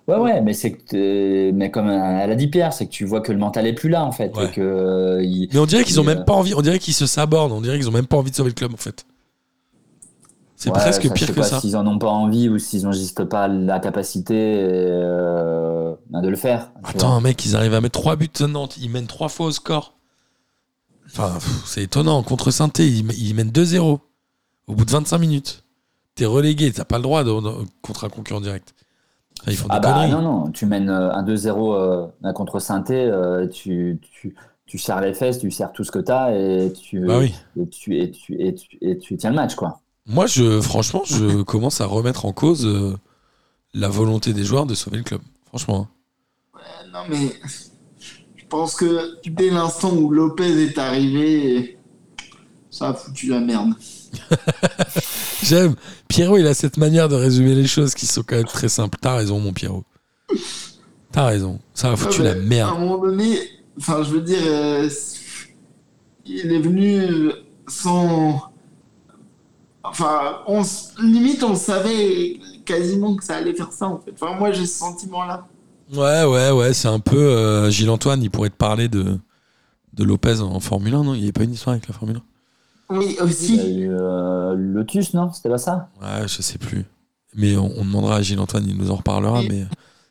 Ouais, 0.08 0.16
ouais, 0.16 0.40
mais 0.40 0.52
c'est 0.52 0.72
que, 0.72 0.82
t'es- 0.82 1.52
mais 1.52 1.70
comme 1.70 1.88
elle 1.88 2.30
a 2.30 2.34
dit 2.34 2.48
Pierre, 2.48 2.72
c'est 2.72 2.86
que 2.86 2.90
tu 2.90 3.04
vois 3.04 3.20
que 3.20 3.32
le 3.32 3.38
mental 3.38 3.66
est 3.66 3.72
plus 3.72 3.88
là 3.88 4.04
en 4.04 4.12
fait, 4.12 4.36
Ouais. 4.36 4.46
et 4.46 4.50
que 4.50 4.60
euh, 4.60 5.22
il- 5.24 5.48
Mais 5.52 5.58
on 5.58 5.66
dirait 5.66 5.84
qu'ils 5.84 5.98
ont 6.00 6.02
euh, 6.04 6.14
même 6.14 6.24
pas 6.24 6.32
envie, 6.34 6.54
on 6.54 6.62
dirait 6.62 6.78
qu'ils 6.78 6.94
se 6.94 7.06
sabordent, 7.06 7.52
on 7.52 7.60
dirait 7.60 7.78
qu'ils 7.78 7.88
ont 7.88 7.92
même 7.92 8.06
pas 8.06 8.16
envie 8.16 8.30
de 8.30 8.36
sauver 8.36 8.50
le 8.50 8.54
club 8.54 8.72
en 8.74 8.76
fait. 8.78 9.04
C'est 10.56 10.70
ouais, 10.70 10.74
presque 10.78 11.02
ça, 11.02 11.08
je 11.08 11.12
pire 11.14 11.26
sais 11.26 11.32
que 11.34 11.40
pas 11.40 11.46
ça. 11.46 11.60
S'ils 11.60 11.76
en 11.76 11.86
ont 11.86 11.98
pas 11.98 12.08
envie 12.08 12.48
ou 12.48 12.58
s'ils 12.58 12.84
n'ont 12.84 12.92
juste 12.92 13.24
pas 13.24 13.48
la 13.48 13.80
capacité 13.80 14.34
euh, 14.62 15.94
de 16.10 16.28
le 16.28 16.36
faire. 16.36 16.70
Attends, 16.84 17.10
vois. 17.10 17.20
mec, 17.20 17.44
ils 17.44 17.56
arrivent 17.56 17.74
à 17.74 17.80
mettre 17.80 18.00
3 18.00 18.16
buts 18.16 18.30
à 18.40 18.46
Nantes, 18.46 18.76
ils 18.80 18.88
mènent 18.88 19.06
3 19.06 19.28
fois 19.28 19.46
au 19.46 19.50
score. 19.50 19.94
Enfin, 21.06 21.38
c'est 21.66 21.82
étonnant. 21.82 22.22
Contre 22.22 22.50
Sainté, 22.50 22.86
ils, 22.86 23.10
ils 23.20 23.34
mènent 23.34 23.50
2-0 23.50 24.00
au 24.68 24.74
bout 24.74 24.84
de 24.84 24.90
25 24.90 25.18
minutes. 25.18 25.64
T'es 26.14 26.24
relégué, 26.26 26.72
t'as 26.72 26.84
pas 26.84 26.96
le 26.96 27.02
droit 27.02 27.24
de, 27.24 27.30
de- 27.30 27.66
contre 27.82 28.04
un 28.04 28.08
concurrent 28.08 28.40
direct. 28.40 28.74
Enfin, 29.44 29.50
ils 29.52 29.56
font 29.56 29.68
des 29.68 29.74
Ah 29.76 29.80
bah 29.80 29.92
conneries. 29.92 30.10
non, 30.10 30.22
non, 30.22 30.50
tu 30.50 30.66
mènes 30.66 30.88
euh, 30.88 31.12
un 31.12 31.22
2-0 31.22 31.74
euh, 32.24 32.32
contre 32.32 32.58
Sainté, 32.60 32.94
euh, 33.04 33.46
tu, 33.46 34.00
tu, 34.00 34.34
tu 34.66 34.78
serres 34.78 35.00
les 35.02 35.12
fesses, 35.14 35.38
tu 35.38 35.50
serres 35.50 35.72
tout 35.72 35.84
ce 35.84 35.90
que 35.92 35.98
tu 35.98 36.10
as 36.10 36.34
et 36.34 36.72
tu, 36.72 37.00
Bah 37.00 37.18
oui. 37.18 37.34
et, 37.60 37.68
tu, 37.68 37.98
et, 37.98 38.10
tu, 38.10 38.40
et, 38.40 38.54
tu, 38.54 38.78
et 38.80 38.98
tu 38.98 39.16
tiens 39.16 39.30
le 39.30 39.36
match. 39.36 39.54
quoi. 39.54 39.80
Moi, 40.06 40.26
je, 40.26 40.60
franchement, 40.60 41.02
je 41.04 41.42
commence 41.44 41.80
à 41.80 41.86
remettre 41.86 42.24
en 42.24 42.32
cause 42.32 42.64
euh, 42.66 42.96
la 43.74 43.88
volonté 43.88 44.32
des 44.32 44.44
joueurs 44.44 44.66
de 44.66 44.74
sauver 44.74 44.96
le 44.98 45.02
club. 45.04 45.20
Franchement. 45.48 45.88
hein. 46.54 46.58
Euh, 46.58 46.90
Non, 46.92 47.00
mais 47.10 47.28
je 48.36 48.44
pense 48.48 48.74
que 48.76 49.18
dès 49.28 49.50
l'instant 49.50 49.92
où 49.94 50.10
Lopez 50.10 50.62
est 50.64 50.78
arrivé, 50.78 51.78
ça 52.70 52.88
a 52.90 52.94
foutu 52.94 53.28
la 53.28 53.40
merde. 53.40 53.74
J'aime. 55.42 55.74
Pierrot, 56.08 56.38
il 56.38 56.46
a 56.46 56.54
cette 56.54 56.76
manière 56.76 57.08
de 57.08 57.14
résumer 57.14 57.54
les 57.54 57.66
choses 57.66 57.94
qui 57.94 58.06
sont 58.06 58.22
quand 58.22 58.36
même 58.36 58.44
très 58.46 58.68
simples. 58.68 58.98
T'as 59.00 59.16
raison, 59.16 59.38
mon 59.40 59.52
Pierrot. 59.52 59.84
T'as 61.12 61.26
raison. 61.26 61.60
Ça 61.74 61.92
a 61.92 61.96
foutu 61.96 62.22
la 62.22 62.34
merde. 62.34 62.70
À 62.70 62.76
un 62.76 62.78
moment 62.78 62.98
donné, 62.98 63.38
enfin, 63.78 64.02
je 64.02 64.10
veux 64.10 64.20
dire, 64.20 64.38
euh, 64.44 64.88
il 66.26 66.52
est 66.52 66.60
venu 66.60 67.30
sans. 67.68 68.50
Enfin, 69.82 70.38
on, 70.46 70.62
limite, 71.02 71.42
on 71.42 71.54
savait 71.54 72.38
quasiment 72.64 73.14
que 73.16 73.24
ça 73.24 73.36
allait 73.36 73.54
faire 73.54 73.70
ça, 73.72 73.86
en 73.86 73.98
fait. 74.00 74.12
Enfin, 74.20 74.34
moi, 74.38 74.50
j'ai 74.50 74.64
ce 74.66 74.78
sentiment-là. 74.78 75.46
Ouais, 75.92 76.24
ouais, 76.24 76.50
ouais. 76.50 76.72
C'est 76.72 76.88
un 76.88 77.00
peu. 77.00 77.18
euh, 77.18 77.70
Gilles 77.70 77.90
Antoine, 77.90 78.22
il 78.22 78.30
pourrait 78.30 78.48
te 78.48 78.56
parler 78.56 78.88
de, 78.88 79.18
de 79.92 80.04
Lopez 80.04 80.40
en 80.40 80.58
Formule 80.60 80.94
1, 80.94 81.04
non? 81.04 81.14
Il 81.14 81.18
n'y 81.18 81.24
avait 81.24 81.32
pas 81.32 81.44
une 81.44 81.52
histoire 81.52 81.74
avec 81.74 81.86
la 81.86 81.94
Formule 81.94 82.20
Oui, 82.98 83.06
Il 83.10 83.16
y 83.16 83.18
a 83.20 83.24
aussi. 83.24 83.80
eu 83.80 83.90
euh, 83.92 84.54
Lotus, 84.54 85.14
non? 85.14 85.32
C'était 85.32 85.48
pas 85.48 85.58
ça? 85.58 85.88
1 86.00 86.20
Ouais, 86.22 86.28
je 86.28 86.42
sais 86.42 86.58
plus. 86.58 86.84
Mais 87.34 87.56
on, 87.56 87.70
on 87.78 87.84
demandera 87.84 88.16
à 88.16 88.22
Gilles 88.22 88.40
Antoine, 88.40 88.64
il 88.68 88.76
nous 88.76 88.90
en 88.90 88.96
reparlera. 88.96 89.40
Oui. 89.40 89.48
Mais, 89.50 89.66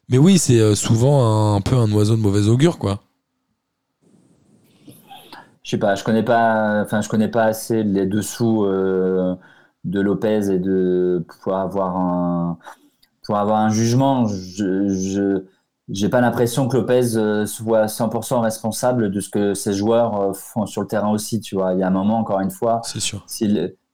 mais 0.10 0.18
oui, 0.18 0.38
c'est 0.38 0.60
euh, 0.60 0.76
souvent 0.76 1.26
un, 1.26 1.56
un 1.56 1.62
peu 1.62 1.76
un 1.78 1.92
oiseau 1.92 2.16
de 2.16 2.22
mauvais 2.22 2.48
augure, 2.48 2.78
quoi. 2.78 3.02
Je 5.64 5.70
sais 5.72 5.78
pas, 5.78 5.96
je 5.96 6.04
connais 6.04 6.24
pas, 6.24 6.82
enfin, 6.84 7.02
je 7.02 7.08
connais 7.08 7.30
pas 7.30 7.46
assez 7.46 7.84
les 7.84 8.06
dessous 8.06 8.66
euh, 8.66 9.36
de 9.86 10.02
Lopez 10.02 10.52
et 10.52 10.60
de 10.60 11.26
pouvoir 11.28 11.62
avoir 11.62 11.96
un, 11.96 12.58
pour 13.24 13.38
avoir 13.38 13.60
un 13.62 13.70
jugement. 13.70 14.28
Je, 14.28 14.90
je, 14.90 15.46
j'ai 15.94 16.10
pas 16.10 16.20
l'impression 16.22 16.68
que 16.68 16.76
Lopez 16.76 17.16
euh, 17.16 17.46
soit 17.46 17.86
100% 17.86 18.42
responsable 18.42 19.12
de 19.12 19.20
ce 19.22 19.30
que 19.30 19.54
ses 19.54 19.74
joueurs 19.74 20.20
euh, 20.20 20.34
font 20.34 20.66
sur 20.66 20.82
le 20.82 20.88
terrain 20.88 21.10
aussi. 21.12 21.40
Tu 21.40 21.56
vois, 21.56 21.74
il 21.74 21.80
y 21.80 21.84
a 21.84 21.88
un 21.88 21.92
moment, 21.92 22.18
encore 22.20 22.40
une 22.42 22.52
fois, 22.52 22.82
C'est 22.84 23.00
sûr. 23.00 23.24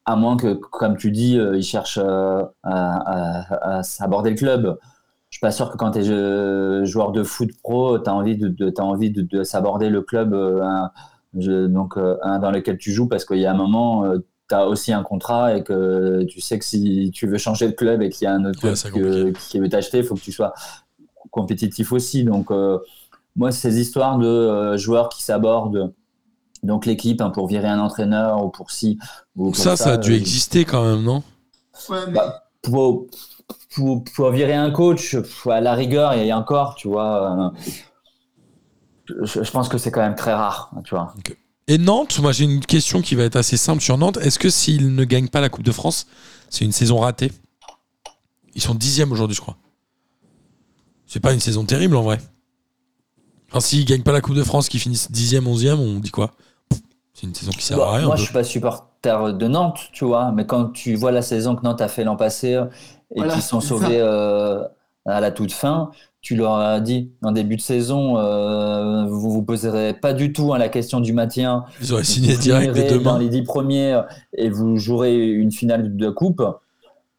à 0.06 0.16
moins 0.16 0.38
que, 0.38 0.54
comme 0.54 0.98
tu 0.98 1.12
dis, 1.12 1.38
euh, 1.38 1.58
il 1.58 1.62
cherche 1.64 1.98
à, 2.00 2.54
à, 2.64 3.78
à 3.78 3.84
s'aborder 3.84 4.30
le 4.32 4.36
club. 4.38 4.78
Je 5.30 5.38
suis 5.38 5.42
pas 5.42 5.52
sûr 5.52 5.70
que 5.70 5.78
quand 5.78 5.92
tu 5.92 6.00
es 6.00 6.86
joueur 6.86 7.12
de 7.12 7.22
foot 7.24 7.50
pro, 7.62 8.00
tu 8.00 8.10
as 8.10 8.14
envie 8.16 8.36
de, 8.38 8.74
envie 8.80 9.12
de, 9.12 9.22
de 9.22 9.44
s'aborder 9.44 9.90
le 9.90 10.02
club 10.02 10.34
je- 11.38 11.68
donc, 11.68 11.96
dans 11.98 12.52
lequel 12.52 12.78
tu 12.78 12.92
joues 12.92 13.08
parce 13.08 13.26
qu'il 13.26 13.38
y 13.38 13.46
a 13.46 13.52
un 13.52 13.58
moment, 13.58 14.12
tu 14.50 14.56
as 14.56 14.68
aussi 14.68 14.92
un 14.92 15.04
contrat 15.04 15.56
et 15.56 15.64
que 15.64 16.24
tu 16.24 16.42
sais 16.42 16.58
que 16.58 16.66
si 16.66 17.12
tu 17.14 17.28
veux 17.28 17.38
changer 17.38 17.68
de 17.68 17.74
club 17.74 18.02
et 18.02 18.10
qu'il 18.10 18.26
y 18.26 18.28
a 18.28 18.34
un 18.34 18.44
autre 18.46 18.60
Ouais, 18.68 18.74
club 18.74 19.04
que- 19.04 19.30
qui 19.50 19.60
veut 19.60 19.70
t'acheter, 19.70 20.00
il 20.00 20.04
faut 20.04 20.16
que 20.16 20.22
tu 20.22 20.32
sois 20.32 20.54
compétitif 21.32 21.92
aussi. 21.92 22.24
Donc, 22.24 22.52
euh, 22.52 22.80
moi, 23.36 23.52
ces 23.52 23.80
histoires 23.80 24.18
de 24.18 24.28
euh, 24.28 24.78
joueurs 24.78 25.10
qui 25.10 25.24
s'abordent 25.24 25.94
donc 26.64 26.86
l'équipe 26.86 27.22
hein, 27.22 27.30
pour 27.30 27.48
virer 27.48 27.68
un 27.70 27.80
entraîneur 27.80 28.44
ou 28.44 28.50
pour 28.50 28.72
si 28.72 28.98
ou 29.36 29.52
pour 29.52 29.56
Ça, 29.56 29.78
ça 29.78 29.94
a 29.94 29.98
dû 29.98 30.12
euh, 30.12 30.16
exister 30.18 30.66
quand 30.66 30.84
même, 30.84 31.04
non? 31.04 31.24
Ouais, 31.90 32.06
mais- 32.08 32.14
bah, 32.14 32.44
pour, 32.62 33.08
pour, 33.74 34.04
pour 34.04 34.32
virer 34.32 34.56
un 34.56 34.72
coach, 34.72 35.16
à 35.46 35.62
la 35.62 35.74
rigueur, 35.74 36.14
et 36.14 36.34
encore, 36.34 36.76
tu 36.76 36.90
vois, 36.90 37.54
euh, 37.56 37.72
je, 39.24 39.44
je 39.44 39.52
pense 39.52 39.70
que 39.70 39.78
c'est 39.78 39.92
quand 39.92 40.02
même 40.02 40.16
très 40.16 40.34
rare, 40.34 40.72
tu 40.84 40.96
vois. 40.96 41.14
Et 41.68 41.78
Nantes, 41.78 42.20
moi 42.20 42.32
j'ai 42.32 42.46
une 42.46 42.66
question 42.66 43.02
qui 43.02 43.16
va 43.16 43.24
être 43.24 43.36
assez 43.36 43.58
simple 43.58 43.82
sur 43.82 43.98
Nantes. 43.98 44.18
Est-ce 44.18 44.40
que 44.40 44.50
s'ils 44.50 44.94
ne 44.94 45.04
gagnent 45.04 45.30
pas 45.30 45.42
la 45.42 45.50
Coupe 45.50 45.64
de 45.64 45.72
France, 45.72 46.08
c'est 46.50 46.66
une 46.66 46.72
saison 46.72 47.00
ratée? 47.00 47.32
Ils 48.56 48.62
sont 48.62 48.76
dixièmes 48.76 49.12
aujourd'hui, 49.12 49.36
je 49.36 49.42
crois. 49.42 49.56
C'est 51.10 51.20
pas 51.20 51.34
une 51.34 51.40
saison 51.40 51.66
terrible 51.66 51.96
en 51.96 52.04
vrai. 52.04 52.20
Enfin, 53.50 53.62
s'ils 53.62 53.84
gagnent 53.84 54.04
pas 54.04 54.12
la 54.12 54.22
Coupe 54.22 54.36
de 54.36 54.44
France, 54.44 54.70
qu'ils 54.70 54.80
finissent 54.80 55.12
dixième, 55.12 55.48
onzième, 55.48 55.80
on 55.80 56.00
dit 56.00 56.12
quoi? 56.12 56.32
C'est 57.16 57.26
une 57.26 57.34
saison 57.34 57.52
qui 57.52 57.64
sert 57.64 57.78
à 57.78 57.80
Bah, 57.80 57.92
rien. 57.98 58.06
moi, 58.06 58.16
je 58.16 58.24
suis 58.24 58.32
pas 58.34 58.44
supporter 58.44 59.34
de 59.34 59.48
Nantes, 59.48 59.80
tu 59.92 60.06
vois, 60.06 60.32
mais 60.32 60.46
quand 60.46 60.66
tu 60.72 60.94
vois 60.96 61.12
la 61.12 61.24
saison 61.24 61.56
que 61.56 61.64
Nantes 61.64 61.82
a 61.82 61.88
fait 61.88 62.04
l'an 62.04 62.16
passé 62.16 62.54
euh, 62.54 62.66
et 63.16 63.18
Voilà, 63.18 63.34
qu'ils 63.34 63.42
sont 63.42 63.60
sauvés 63.60 64.00
euh, 64.00 64.64
à 65.08 65.20
la 65.20 65.32
toute 65.32 65.52
fin, 65.52 65.90
tu 66.22 66.36
leur 66.36 66.54
as 66.56 66.80
dit 66.80 67.12
en 67.24 67.32
début 67.32 67.56
de 67.56 67.62
saison, 67.62 68.18
euh, 68.20 69.06
vous 69.08 69.32
vous 69.32 69.42
poserez 69.42 69.94
pas 69.96 70.14
du 70.14 70.32
tout 70.32 70.54
hein, 70.54 70.60
la 70.60 70.70
question 70.70 71.00
du 71.00 71.12
maintien. 71.14 71.66
Ils 71.82 71.92
auraient 71.92 72.04
signé 72.04 72.36
vous 72.36 72.42
direct 72.42 72.76
finirez 72.76 73.00
dans 73.04 73.14
demain. 73.14 73.20
les 73.20 73.30
dix 73.30 73.42
premiers 73.42 74.00
et 74.38 74.50
vous 74.50 74.78
jouerez 74.78 75.18
une 75.32 75.52
finale 75.52 75.98
de 75.98 76.10
coupe, 76.12 76.44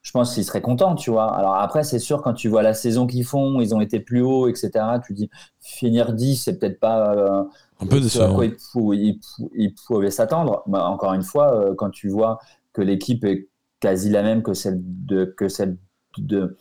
je 0.02 0.10
pense 0.12 0.34
qu'ils 0.34 0.44
seraient 0.44 0.62
contents, 0.62 0.94
tu 0.94 1.10
vois. 1.10 1.32
Alors 1.34 1.56
après, 1.56 1.84
c'est 1.84 1.98
sûr, 1.98 2.22
quand 2.22 2.32
tu 2.34 2.48
vois 2.48 2.62
la 2.62 2.74
saison 2.74 3.06
qu'ils 3.06 3.24
font, 3.24 3.60
ils 3.60 3.74
ont 3.74 3.80
été 3.80 4.00
plus 4.00 4.22
hauts, 4.22 4.48
etc., 4.48 4.98
tu 5.00 5.12
dis 5.12 5.30
finir 5.60 6.12
10, 6.14 6.36
c'est 6.36 6.58
peut-être 6.58 6.80
pas 6.80 7.14
euh, 7.14 7.44
Un 7.80 7.86
peu 7.86 7.96
à 7.96 8.00
décevant. 8.00 8.34
quoi 8.34 8.46
ils, 8.46 8.56
pou- 8.72 8.92
ils 8.94 9.18
pou- 9.18 9.50
ils 9.54 9.74
pouvaient 9.74 10.10
s'attendre. 10.10 10.62
Bah, 10.66 10.86
encore 10.86 11.12
une 11.14 11.22
fois, 11.22 11.54
euh, 11.54 11.74
quand 11.74 11.90
tu 11.90 12.08
vois 12.08 12.38
que 12.72 12.82
l'équipe 12.82 13.24
est 13.24 13.48
quasi 13.80 14.10
la 14.10 14.22
même 14.22 14.42
que 14.42 14.54
celle 14.54 14.78
de, 14.82 15.24
que 15.24 15.48
celle 15.48 15.76
de, 16.18 16.56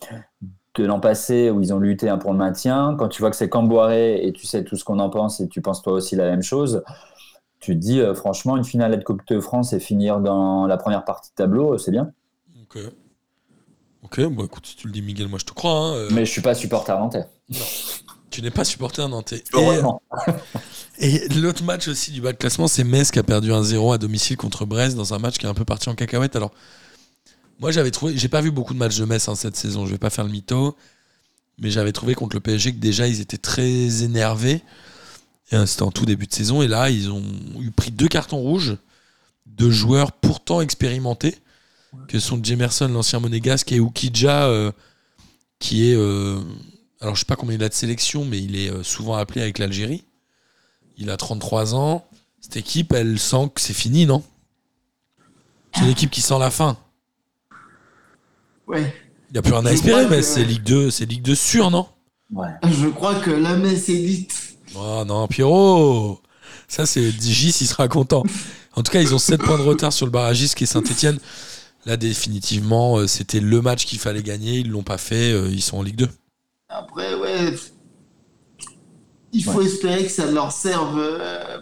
de 0.75 0.85
l'an 0.85 0.99
passé 0.99 1.49
où 1.49 1.61
ils 1.61 1.73
ont 1.73 1.79
lutté 1.79 2.09
hein, 2.09 2.17
pour 2.17 2.31
le 2.31 2.37
maintien, 2.37 2.95
quand 2.97 3.09
tu 3.09 3.21
vois 3.21 3.29
que 3.31 3.35
c'est 3.37 3.49
Camboiré 3.49 4.25
et 4.25 4.33
tu 4.33 4.47
sais 4.47 4.63
tout 4.63 4.75
ce 4.75 4.83
qu'on 4.85 4.99
en 4.99 5.09
pense 5.09 5.39
et 5.41 5.47
tu 5.49 5.61
penses 5.61 5.81
toi 5.81 5.93
aussi 5.93 6.15
la 6.15 6.29
même 6.29 6.43
chose, 6.43 6.83
tu 7.59 7.73
te 7.75 7.79
dis 7.79 8.01
euh, 8.01 8.13
franchement 8.15 8.57
une 8.57 8.63
finale 8.65 8.97
de 8.99 9.03
Coupe 9.03 9.25
de 9.27 9.39
France 9.39 9.73
et 9.73 9.79
finir 9.79 10.21
dans 10.21 10.67
la 10.67 10.77
première 10.77 11.05
partie 11.05 11.31
de 11.31 11.35
tableau, 11.35 11.73
euh, 11.75 11.77
c'est 11.77 11.91
bien. 11.91 12.11
Ok. 12.61 12.75
Ok, 14.03 14.21
bon 14.21 14.45
écoute, 14.45 14.65
si 14.65 14.75
tu 14.75 14.87
le 14.87 14.93
dis 14.93 15.01
Miguel, 15.01 15.27
moi 15.27 15.39
je 15.39 15.45
te 15.45 15.51
crois. 15.51 15.71
hein, 15.71 15.93
euh, 15.95 16.09
Mais 16.11 16.25
je 16.25 16.31
suis 16.31 16.41
pas 16.41 16.55
supporter 16.55 16.97
nantais. 16.97 17.25
Tu 18.29 18.41
n'es 18.41 18.51
pas 18.51 18.63
supporter 18.63 19.07
nantais. 19.09 19.37
Et, 19.37 19.43
Heureusement. 19.53 20.01
et 20.99 21.27
l'autre 21.29 21.63
match 21.63 21.87
aussi 21.87 22.11
du 22.11 22.21
bas 22.21 22.31
de 22.31 22.37
classement, 22.37 22.67
c'est 22.67 22.83
Metz 22.83 23.11
qui 23.11 23.19
a 23.19 23.23
perdu 23.23 23.49
1-0 23.51 23.93
à 23.93 23.97
domicile 23.97 24.37
contre 24.37 24.65
Brest 24.65 24.95
dans 24.95 25.13
un 25.13 25.19
match 25.19 25.37
qui 25.37 25.45
est 25.45 25.49
un 25.49 25.53
peu 25.53 25.65
parti 25.65 25.89
en 25.89 25.95
cacahuète. 25.95 26.35
Alors, 26.35 26.51
moi 27.59 27.71
j'avais 27.71 27.91
trouvé, 27.91 28.15
j'ai 28.17 28.29
pas 28.29 28.41
vu 28.41 28.51
beaucoup 28.51 28.73
de 28.73 28.79
matchs 28.79 28.97
de 28.97 29.05
Metz 29.05 29.27
hein, 29.27 29.35
cette 29.35 29.57
saison, 29.57 29.85
je 29.85 29.91
vais 29.91 29.97
pas 29.97 30.09
faire 30.09 30.23
le 30.23 30.31
mytho, 30.31 30.77
mais 31.57 31.69
j'avais 31.71 31.91
trouvé 31.91 32.15
contre 32.15 32.35
le 32.35 32.39
PSG 32.39 32.73
que 32.73 32.79
déjà 32.79 33.05
ils 33.07 33.19
étaient 33.19 33.37
très 33.37 34.03
énervés. 34.03 34.61
Et, 35.51 35.55
euh, 35.55 35.65
C'était 35.65 35.83
en 35.83 35.91
tout 35.91 36.05
début 36.05 36.27
de 36.27 36.33
saison, 36.33 36.61
et 36.61 36.67
là 36.67 36.89
ils 36.89 37.11
ont 37.11 37.23
eu 37.59 37.71
pris 37.71 37.91
deux 37.91 38.07
cartons 38.07 38.37
rouges 38.37 38.77
de 39.47 39.69
joueurs 39.69 40.13
pourtant 40.13 40.61
expérimentés, 40.61 41.35
que 42.07 42.19
sont 42.19 42.39
Jemerson, 42.43 42.87
l'ancien 42.87 43.19
monégasque, 43.19 43.71
et 43.71 43.79
Oukidja, 43.79 44.45
euh, 44.47 44.71
qui 45.59 45.89
est. 45.91 45.95
euh, 45.95 46.39
alors 47.01 47.15
je 47.15 47.19
sais 47.21 47.25
pas 47.25 47.35
combien 47.35 47.55
il 47.55 47.63
a 47.63 47.69
de 47.69 47.73
sélection, 47.73 48.25
mais 48.25 48.39
il 48.41 48.55
est 48.57 48.69
euh, 48.71 48.83
souvent 48.83 49.15
appelé 49.15 49.41
avec 49.41 49.57
l'Algérie. 49.59 50.03
Il 50.97 51.09
a 51.09 51.17
33 51.17 51.75
ans. 51.75 52.05
Cette 52.41 52.57
équipe, 52.57 52.93
elle 52.93 53.19
sent 53.19 53.49
que 53.55 53.61
c'est 53.61 53.73
fini, 53.73 54.05
non? 54.05 54.23
C'est 55.73 55.81
une 55.81 55.89
équipe 55.89 56.09
qui 56.11 56.21
sent 56.21 56.39
la 56.39 56.49
fin. 56.51 56.77
ouais. 58.67 58.93
Il 59.29 59.33
n'y 59.33 59.37
a 59.37 59.41
plus 59.43 59.53
rien 59.53 59.65
à 59.65 59.71
espérer, 59.71 60.07
mais 60.09 60.17
que- 60.17 60.21
c'est 60.23 60.43
Ligue 60.43 60.63
2, 60.63 60.89
c'est 60.89 61.05
Ligue 61.05 61.21
2 61.21 61.35
sûr, 61.35 61.69
non? 61.69 61.87
Ouais. 62.31 62.47
Je 62.63 62.87
crois 62.87 63.15
que 63.19 63.29
la 63.29 63.55
messe 63.57 63.87
est 63.89 63.99
dite. 63.99 64.55
Oh 64.75 65.03
non, 65.05 65.27
Pierrot 65.27 66.19
Ça, 66.67 66.85
c'est 66.87 67.11
Gis, 67.11 67.55
il 67.61 67.67
sera 67.67 67.87
content. 67.87 68.23
En 68.75 68.81
tout 68.83 68.91
cas, 68.91 69.01
ils 69.01 69.13
ont 69.13 69.19
7 69.19 69.41
points 69.41 69.57
de 69.57 69.63
retard 69.63 69.93
sur 69.93 70.05
le 70.07 70.11
barragiste 70.11 70.55
qui 70.55 70.63
est 70.63 70.67
Saint-Etienne. 70.67 71.19
Là, 71.85 71.97
définitivement, 71.97 72.97
euh, 72.97 73.07
c'était 73.07 73.39
le 73.39 73.61
match 73.61 73.85
qu'il 73.85 73.99
fallait 73.99 74.23
gagner. 74.23 74.59
Ils 74.59 74.69
l'ont 74.69 74.83
pas 74.83 74.97
fait. 74.97 75.31
euh, 75.33 75.49
Ils 75.49 75.61
sont 75.61 75.77
en 75.77 75.83
Ligue 75.83 75.95
2. 75.97 76.09
Après, 76.69 77.15
ouais. 77.15 77.53
Il 79.31 79.43
faut 79.43 79.61
espérer 79.61 80.03
que 80.03 80.11
ça 80.11 80.29
leur 80.29 80.51
serve 80.51 80.97
euh, 80.97 81.59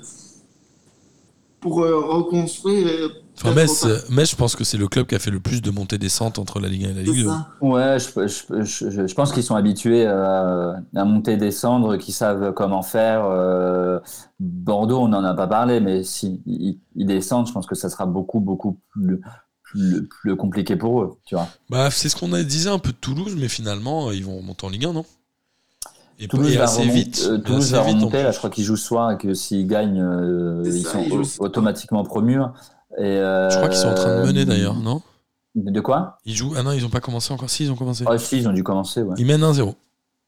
pour 1.60 1.82
euh, 1.84 2.00
reconstruire. 2.00 2.88
euh, 2.88 3.10
Enfin, 3.40 3.54
Metz, 3.54 4.32
je 4.32 4.36
pense 4.36 4.56
que 4.56 4.64
c'est 4.64 4.78
le 4.78 4.88
club 4.88 5.06
qui 5.06 5.14
a 5.14 5.20
fait 5.20 5.30
le 5.30 5.40
plus 5.40 5.62
de 5.62 5.70
montées-descentes 5.70 6.40
entre 6.40 6.60
la 6.60 6.70
Ligue 6.70 6.86
1 6.86 6.90
et 6.90 6.94
la 6.94 7.02
Ligue 7.04 7.24
2. 7.24 7.30
ça. 7.30 7.48
Ouais, 7.62 7.98
je, 8.00 8.28
je, 8.28 8.64
je, 8.90 9.08
je 9.08 9.14
pense 9.14 9.32
qu'ils 9.32 9.44
sont 9.44 9.56
habitués 9.56 10.08
à 10.08 10.76
monter 11.06 11.34
et 11.34 11.38
descendre, 11.38 11.98
qu'ils 11.98 12.16
savent 12.16 12.54
comment 12.54 12.82
faire. 12.82 13.26
euh, 13.26 14.00
Bordeaux, 14.40 15.00
on 15.02 15.08
n'en 15.10 15.24
a 15.24 15.34
pas 15.36 15.46
parlé, 15.48 15.80
mais 15.80 16.04
si 16.04 16.42
ils, 16.48 16.80
ils 16.96 17.06
descendent, 17.06 17.48
je 17.48 17.54
pense 17.54 17.68
que 17.68 17.76
ça 17.76 17.90
sera 17.90 18.06
beaucoup, 18.08 18.40
beaucoup 18.40 18.80
plus, 18.92 19.22
plus, 19.78 20.08
plus 20.08 20.36
compliqué 20.36 20.76
pour 20.76 21.02
eux, 21.02 21.18
tu 21.26 21.36
vois. 21.36 21.48
Bah, 21.70 21.90
c'est 21.92 22.10
ce 22.10 22.16
qu'on 22.16 22.34
a 22.34 22.44
disait 22.44 22.70
un 22.70 22.80
peu 22.80 22.92
de 22.92 22.98
Toulouse, 22.98 23.36
mais 23.38 23.48
finalement, 23.48 24.12
ils 24.12 24.26
vont 24.26 24.38
remonter 24.38 24.66
en 24.66 24.70
Ligue 24.70 24.86
1, 24.86 24.94
non? 24.94 25.06
Et, 26.20 26.28
Toulouse 26.28 26.52
et 26.52 26.58
va 26.58 26.64
assez 26.64 26.88
vite. 26.88 27.24
euh, 27.30 27.38
Toulouse 27.38 27.74
assez 27.74 27.74
va 27.74 27.82
remonter, 27.84 28.24
là, 28.24 28.32
je 28.32 28.38
crois 28.40 28.50
qu'ils 28.50 28.64
jouent 28.64 28.76
ce 28.76 28.86
soir 28.86 29.12
et 29.12 29.18
que 29.18 29.34
s'ils 29.36 29.68
gagnent, 29.68 30.02
euh, 30.02 30.64
ils 30.66 30.84
ça, 30.84 30.94
sont 30.94 31.04
ils 31.04 31.24
automatiquement 31.40 32.04
promus. 32.04 32.40
Et, 32.98 33.04
euh, 33.04 33.50
Je 33.52 33.58
crois 33.58 33.70
qu'ils 33.70 33.78
sont 33.78 33.90
en 33.90 33.94
train 33.94 34.22
de 34.22 34.26
mener 34.26 34.44
d'ailleurs, 34.46 34.76
non? 34.76 35.02
De 35.54 35.80
quoi? 35.80 36.18
Ils 36.26 36.36
jouent. 36.36 36.54
Ah 36.58 36.64
non, 36.64 36.72
ils 36.72 36.86
ont 36.86 36.90
pas 36.90 37.00
commencé 37.02 37.34
encore. 37.34 37.50
Si, 37.50 37.64
ils 37.66 37.72
ont 37.72 37.76
commencé. 37.76 38.04
Ah 38.08 38.18
si, 38.18 38.38
ils 38.38 38.48
ont 38.48 38.54
dû 38.54 38.64
commencer, 38.64 39.02
ouais. 39.02 39.16
Ils 39.18 39.26
mènent 39.26 39.42
1-0. 39.44 39.74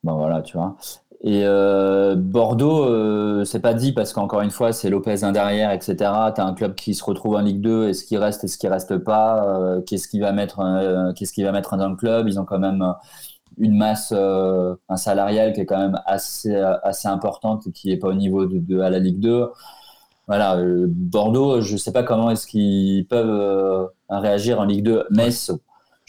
Bon 0.04 0.16
voilà, 0.16 0.42
tu 0.42 0.58
vois. 0.58 0.76
Et 1.22 1.42
euh, 1.44 2.16
Bordeaux, 2.16 2.86
euh, 2.86 3.44
c'est 3.44 3.60
pas 3.60 3.74
dit 3.74 3.92
parce 3.92 4.14
qu'encore 4.14 4.40
une 4.42 4.52
fois, 4.52 4.72
c'est 4.72 4.90
Lopez 4.90 5.24
un 5.26 5.34
derrière, 5.34 5.70
etc. 5.72 6.32
T'as 6.34 6.46
un 6.46 6.54
club 6.54 6.76
qui 6.76 6.94
se 6.96 7.04
retrouve 7.04 7.36
en 7.36 7.42
Ligue 7.42 7.60
2, 7.62 7.90
est-ce 7.90 8.06
qu'il 8.06 8.18
reste, 8.20 8.46
est-ce 8.46 8.58
qu'il 8.58 8.70
reste 8.70 8.98
pas 9.00 9.46
euh, 9.46 9.82
Qu'est-ce 9.82 10.08
qu'il 10.08 10.22
va 10.22 10.32
mettre, 10.32 10.62
euh, 10.62 11.12
qu'est-ce 11.14 11.34
qu'il 11.34 11.44
va 11.44 11.52
mettre 11.52 11.76
dans 11.76 11.90
le 11.90 11.98
club? 11.98 12.28
Ils 12.30 12.40
ont 12.40 12.46
quand 12.46 12.60
même 12.60 12.82
euh, 12.82 12.94
une 13.58 13.78
masse, 13.78 14.14
euh, 14.16 14.76
un 14.90 14.98
salarial 14.98 15.54
qui 15.54 15.62
est 15.62 15.66
quand 15.66 15.80
même 15.80 16.00
assez 16.06 16.56
assez 16.56 17.08
importante 17.10 17.68
et 17.68 17.72
qui 17.74 17.92
est 17.92 17.98
pas 17.98 18.10
au 18.10 18.14
niveau 18.16 18.46
de, 18.46 18.60
de- 18.60 18.80
à 18.82 18.90
la 18.90 19.00
Ligue 19.00 19.20
2. 19.20 19.48
Voilà, 20.28 20.58
euh, 20.58 20.86
Bordeaux, 20.90 21.62
je 21.62 21.76
sais 21.78 21.92
pas 21.92 22.04
comment 22.04 22.30
est-ce 22.32 22.48
qu'ils 22.48 23.08
peuvent 23.08 23.30
euh, 23.30 23.88
réagir 24.10 24.60
en 24.60 24.66
Ligue 24.66 24.84
2. 24.84 25.06
Metz, 25.12 25.52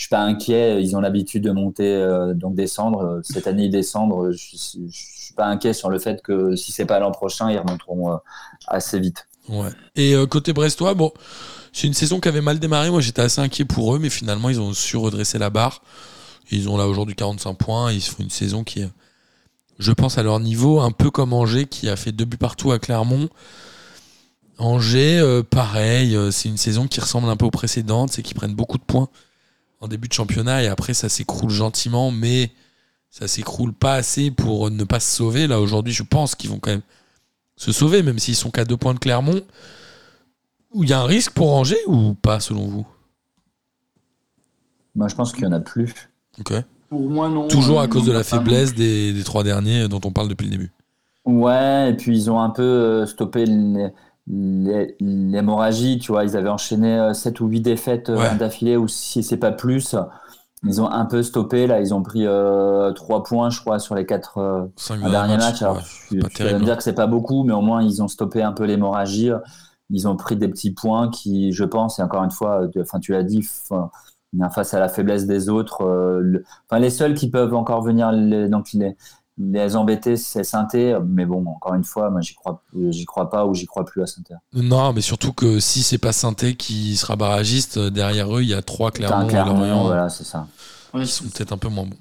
je 0.00 0.06
suis 0.06 0.08
pas 0.08 0.22
inquiet. 0.22 0.82
Ils 0.82 0.96
ont 0.96 1.00
l'habitude 1.00 1.44
de 1.44 1.50
monter, 1.50 1.92
euh, 1.92 2.32
donc 2.32 2.54
descendre. 2.54 3.20
Cette 3.22 3.46
année, 3.46 3.64
ils 3.64 3.70
descendent. 3.70 4.32
Je, 4.32 4.56
je, 4.56 4.78
je 4.90 5.24
suis 5.24 5.34
pas 5.34 5.44
inquiet 5.44 5.74
sur 5.74 5.90
le 5.90 5.98
fait 5.98 6.22
que 6.22 6.56
si 6.56 6.72
c'est 6.72 6.86
pas 6.86 6.98
l'an 7.00 7.10
prochain, 7.10 7.50
ils 7.50 7.58
remonteront 7.58 8.14
euh, 8.14 8.16
assez 8.66 8.98
vite. 8.98 9.28
Ouais. 9.50 9.68
Et 9.96 10.14
euh, 10.14 10.24
côté 10.24 10.54
brestois, 10.54 10.94
bon, 10.94 11.12
c'est 11.74 11.86
une 11.86 11.92
saison 11.92 12.18
qui 12.18 12.28
avait 12.28 12.40
mal 12.40 12.58
démarré. 12.58 12.88
Moi, 12.88 13.02
j'étais 13.02 13.20
assez 13.20 13.42
inquiet 13.42 13.66
pour 13.66 13.94
eux, 13.94 13.98
mais 13.98 14.08
finalement, 14.08 14.48
ils 14.48 14.58
ont 14.58 14.72
su 14.72 14.96
redresser 14.96 15.36
la 15.36 15.50
barre. 15.50 15.82
Ils 16.50 16.70
ont 16.70 16.78
là 16.78 16.88
aujourd'hui 16.88 17.14
45 17.14 17.58
points. 17.58 17.92
Ils 17.92 18.00
font 18.00 18.22
une 18.22 18.30
saison 18.30 18.64
qui 18.64 18.80
est, 18.80 18.88
je 19.78 19.92
pense, 19.92 20.16
à 20.16 20.22
leur 20.22 20.40
niveau, 20.40 20.80
un 20.80 20.92
peu 20.92 21.10
comme 21.10 21.34
Angers, 21.34 21.66
qui 21.66 21.90
a 21.90 21.96
fait 21.96 22.12
deux 22.12 22.24
buts 22.24 22.38
partout 22.38 22.72
à 22.72 22.78
Clermont. 22.78 23.28
Angers, 24.56 25.42
pareil, 25.50 26.16
c'est 26.32 26.48
une 26.48 26.56
saison 26.56 26.86
qui 26.86 27.00
ressemble 27.00 27.28
un 27.28 27.36
peu 27.36 27.44
aux 27.44 27.50
précédentes, 27.50 28.12
c'est 28.12 28.22
qu'ils 28.22 28.36
prennent 28.36 28.54
beaucoup 28.54 28.78
de 28.78 28.82
points 28.82 29.10
en 29.80 29.88
début 29.88 30.08
de 30.08 30.12
championnat 30.12 30.62
et 30.62 30.68
après 30.68 30.94
ça 30.94 31.08
s'écroule 31.08 31.50
gentiment, 31.50 32.10
mais 32.10 32.50
ça 33.10 33.26
s'écroule 33.26 33.72
pas 33.72 33.94
assez 33.94 34.30
pour 34.30 34.70
ne 34.70 34.84
pas 34.84 35.00
se 35.00 35.16
sauver. 35.16 35.46
Là 35.46 35.60
aujourd'hui, 35.60 35.92
je 35.92 36.02
pense 36.02 36.34
qu'ils 36.34 36.50
vont 36.50 36.58
quand 36.58 36.70
même 36.70 36.82
se 37.56 37.72
sauver, 37.72 38.02
même 38.02 38.18
s'ils 38.18 38.36
sont 38.36 38.50
qu'à 38.50 38.64
deux 38.64 38.76
points 38.76 38.94
de 38.94 38.98
Clermont. 38.98 39.42
Où 40.72 40.84
il 40.84 40.90
y 40.90 40.92
a 40.92 41.00
un 41.00 41.06
risque 41.06 41.32
pour 41.32 41.52
Angers 41.52 41.84
ou 41.86 42.14
pas 42.14 42.38
selon 42.38 42.66
vous? 42.66 42.86
Moi, 44.94 45.08
je 45.08 45.14
pense 45.14 45.32
qu'il 45.32 45.44
y 45.44 45.46
en 45.46 45.52
a 45.52 45.60
plus. 45.60 45.92
Ok. 46.38 46.52
Pour 46.88 47.10
moi, 47.10 47.28
non. 47.28 47.48
Toujours 47.48 47.80
à 47.80 47.88
cause 47.88 48.04
de 48.04 48.12
la 48.12 48.24
faiblesse 48.24 48.74
des, 48.74 49.12
des 49.12 49.24
trois 49.24 49.44
derniers 49.44 49.88
dont 49.88 50.00
on 50.04 50.12
parle 50.12 50.28
depuis 50.28 50.44
le 50.44 50.50
début. 50.50 50.72
Ouais, 51.24 51.90
et 51.90 51.94
puis 51.94 52.16
ils 52.16 52.30
ont 52.30 52.40
un 52.40 52.50
peu 52.50 52.62
euh, 52.62 53.06
stoppé 53.06 53.42
l- 53.42 53.76
l- 53.76 53.92
l'hémorragie, 54.26 55.98
tu 55.98 56.12
vois. 56.12 56.24
Ils 56.24 56.36
avaient 56.36 56.48
enchaîné 56.48 57.12
7 57.14 57.40
ou 57.40 57.46
8 57.46 57.60
défaites 57.60 58.10
euh, 58.10 58.16
Ouais. 58.18 58.34
d'affilée, 58.36 58.76
ou 58.76 58.88
si 58.88 59.22
c'est 59.22 59.36
pas 59.36 59.52
plus. 59.52 59.94
Ils 60.62 60.82
ont 60.82 60.90
un 60.90 61.06
peu 61.06 61.22
stoppé, 61.22 61.66
là. 61.66 61.80
Ils 61.80 61.94
ont 61.94 62.02
pris 62.02 62.24
3 62.94 63.22
points, 63.22 63.50
je 63.50 63.60
crois, 63.60 63.78
sur 63.78 63.94
les 63.94 64.04
4 64.06 64.68
Cinq 64.76 65.02
un 65.02 65.10
dernier 65.10 65.36
match. 65.38 65.62
Alors, 65.62 65.76
ouais, 66.12 66.20
pas 66.20 66.28
terrible. 66.28 66.56
hein. 66.56 66.58
me 66.60 66.64
dire 66.64 66.76
que 66.76 66.82
c'est 66.82 66.92
pas 66.94 67.06
beaucoup, 67.06 67.44
mais 67.44 67.52
au 67.54 67.62
moins 67.62 67.82
ils 67.82 68.02
ont 68.02 68.08
stoppé 68.08 68.42
un 68.42 68.52
peu 68.52 68.64
l'hémorragie. 68.64 69.30
Ils 69.88 70.06
ont 70.06 70.16
pris 70.16 70.36
des 70.36 70.48
petits 70.48 70.72
points 70.72 71.08
qui, 71.10 71.52
je 71.52 71.64
pense, 71.64 71.98
et 71.98 72.02
encore 72.02 72.22
une 72.22 72.30
fois, 72.30 72.66
de- 72.66 72.82
enfin 72.82 73.00
tu 73.00 73.12
l'as 73.12 73.24
dit, 73.24 73.42
face 74.52 74.74
à 74.74 74.78
la 74.80 74.88
faiblesse 74.88 75.26
des 75.26 75.48
autres, 75.48 75.82
euh, 75.82 76.20
le- 76.20 76.44
enfin 76.68 76.78
les 76.78 76.90
seuls 76.90 77.14
qui 77.14 77.28
peuvent 77.30 77.54
encore 77.54 77.82
venir 77.82 78.12
les, 78.12 78.48
donc 78.48 78.72
les, 78.74 78.96
les 79.40 79.76
embêter, 79.76 80.16
c'est 80.16 80.44
Sainté. 80.44 80.96
Mais 81.06 81.24
bon, 81.24 81.44
encore 81.46 81.74
une 81.74 81.84
fois, 81.84 82.10
moi 82.10 82.20
j'y 82.20 82.34
crois, 82.34 82.62
j'y 82.90 83.04
crois 83.06 83.30
pas 83.30 83.46
ou 83.46 83.54
j'y 83.54 83.66
crois 83.66 83.84
plus 83.84 84.02
à 84.02 84.06
Sainté. 84.06 84.34
Non, 84.52 84.92
mais 84.92 85.00
surtout 85.00 85.32
que 85.32 85.60
si 85.60 85.82
c'est 85.82 85.98
pas 85.98 86.12
Sainté 86.12 86.54
qui 86.54 86.96
sera 86.96 87.16
barragiste, 87.16 87.78
euh, 87.78 87.90
derrière 87.90 88.36
eux, 88.36 88.42
il 88.42 88.48
y 88.48 88.54
a 88.54 88.62
trois 88.62 88.90
T'as 88.90 89.24
Clermont 89.26 89.28
et 89.28 89.68
Lorient 89.68 89.84
voilà, 89.84 90.08
c'est 90.08 90.24
ça. 90.24 90.46
Ouais, 90.92 91.04
qui 91.04 91.10
sont 91.10 91.24
peut-être 91.24 91.52
un 91.52 91.58
peu 91.58 91.68
moins 91.68 91.86
bons. 91.86 91.96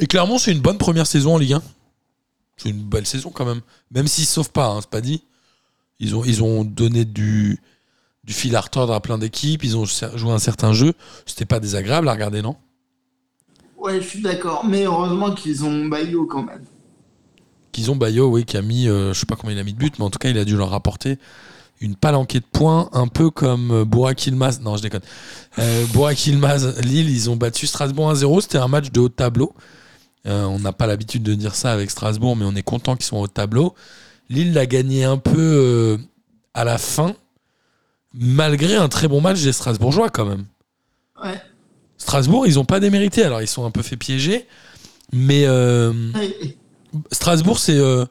Et 0.00 0.06
Clermont, 0.06 0.38
c'est 0.38 0.52
une 0.52 0.60
bonne 0.60 0.78
première 0.78 1.06
saison 1.06 1.34
en 1.34 1.38
Ligue 1.38 1.54
1. 1.54 1.62
C'est 2.56 2.70
une 2.70 2.82
belle 2.82 3.06
saison 3.06 3.30
quand 3.30 3.44
même. 3.44 3.60
Même 3.90 4.06
s'ils 4.06 4.24
se 4.24 4.34
sauvent 4.34 4.50
pas, 4.50 4.68
hein, 4.68 4.78
c'est 4.80 4.90
pas 4.90 5.00
dit. 5.00 5.24
Ils 5.98 6.16
ont, 6.16 6.24
ils 6.24 6.42
ont 6.42 6.64
donné 6.64 7.04
du, 7.04 7.60
du 8.24 8.32
fil 8.32 8.56
à 8.56 8.60
retordre 8.60 8.94
à 8.94 9.00
plein 9.00 9.18
d'équipes. 9.18 9.62
Ils 9.64 9.76
ont 9.76 9.84
joué 9.84 10.32
un 10.32 10.38
certain 10.38 10.72
jeu. 10.72 10.94
C'était 11.26 11.44
pas 11.44 11.60
désagréable 11.60 12.08
à 12.08 12.12
regarder, 12.12 12.40
non? 12.40 12.56
Ouais, 13.82 14.00
je 14.00 14.06
suis 14.06 14.22
d'accord. 14.22 14.64
Mais 14.64 14.84
heureusement 14.84 15.34
qu'ils 15.34 15.64
ont 15.64 15.86
Bayo 15.86 16.26
quand 16.26 16.44
même. 16.44 16.64
Qu'ils 17.72 17.90
ont 17.90 17.96
Bayo, 17.96 18.28
oui, 18.28 18.44
qui 18.44 18.56
a 18.56 18.62
mis, 18.62 18.88
euh, 18.88 19.12
je 19.12 19.20
sais 19.20 19.26
pas 19.26 19.36
combien 19.36 19.56
il 19.56 19.58
a 19.58 19.64
mis 19.64 19.72
de 19.72 19.78
buts, 19.78 19.92
mais 19.98 20.04
en 20.04 20.10
tout 20.10 20.18
cas, 20.18 20.28
il 20.28 20.38
a 20.38 20.44
dû 20.44 20.56
leur 20.56 20.70
rapporter 20.70 21.18
une 21.80 21.96
palanquée 21.96 22.38
de 22.38 22.44
points, 22.50 22.88
un 22.92 23.08
peu 23.08 23.30
comme 23.30 23.70
euh, 23.72 23.84
Burak 23.84 24.24
Yilmaz. 24.24 24.60
Non, 24.60 24.76
je 24.76 24.82
déconne. 24.82 25.02
Euh, 25.58 25.84
Burak 25.92 26.26
Yilmaz, 26.26 26.80
Lille, 26.80 27.10
ils 27.10 27.28
ont 27.28 27.36
battu 27.36 27.66
Strasbourg 27.66 28.12
1-0. 28.12 28.40
C'était 28.42 28.58
un 28.58 28.68
match 28.68 28.90
de 28.92 29.00
haut 29.00 29.08
de 29.08 29.14
tableau. 29.14 29.52
Euh, 30.26 30.44
on 30.44 30.60
n'a 30.60 30.72
pas 30.72 30.86
l'habitude 30.86 31.24
de 31.24 31.34
dire 31.34 31.54
ça 31.54 31.72
avec 31.72 31.90
Strasbourg, 31.90 32.36
mais 32.36 32.44
on 32.44 32.54
est 32.54 32.62
content 32.62 32.96
qu'ils 32.96 33.12
haut 33.16 33.26
de 33.26 33.32
tableau. 33.32 33.74
Lille 34.28 34.52
l'a 34.52 34.66
gagné 34.66 35.04
un 35.04 35.18
peu 35.18 35.34
euh, 35.36 35.98
à 36.54 36.64
la 36.64 36.78
fin, 36.78 37.14
malgré 38.14 38.76
un 38.76 38.88
très 38.88 39.08
bon 39.08 39.20
match 39.20 39.42
des 39.42 39.52
Strasbourgeois 39.52 40.10
quand 40.10 40.24
même. 40.24 40.44
Ouais. 41.22 41.40
Strasbourg, 42.02 42.48
ils 42.48 42.54
n'ont 42.54 42.64
pas 42.64 42.80
démérité. 42.80 43.22
Alors, 43.22 43.42
ils 43.42 43.46
sont 43.46 43.64
un 43.64 43.70
peu 43.70 43.80
fait 43.80 43.96
piéger, 43.96 44.48
mais 45.12 45.44
euh. 45.46 45.92
Strasbourg, 47.12 47.60
c'est 47.60 47.78
euh, 47.78 48.04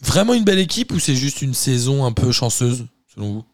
vraiment 0.00 0.34
une 0.34 0.42
belle 0.42 0.58
équipe 0.58 0.92
ou 0.92 0.98
c'est 0.98 1.14
juste 1.14 1.40
une 1.40 1.54
saison 1.54 2.04
un 2.04 2.10
peu 2.10 2.32
chanceuse, 2.32 2.84
selon 3.14 3.32
vous? 3.32 3.44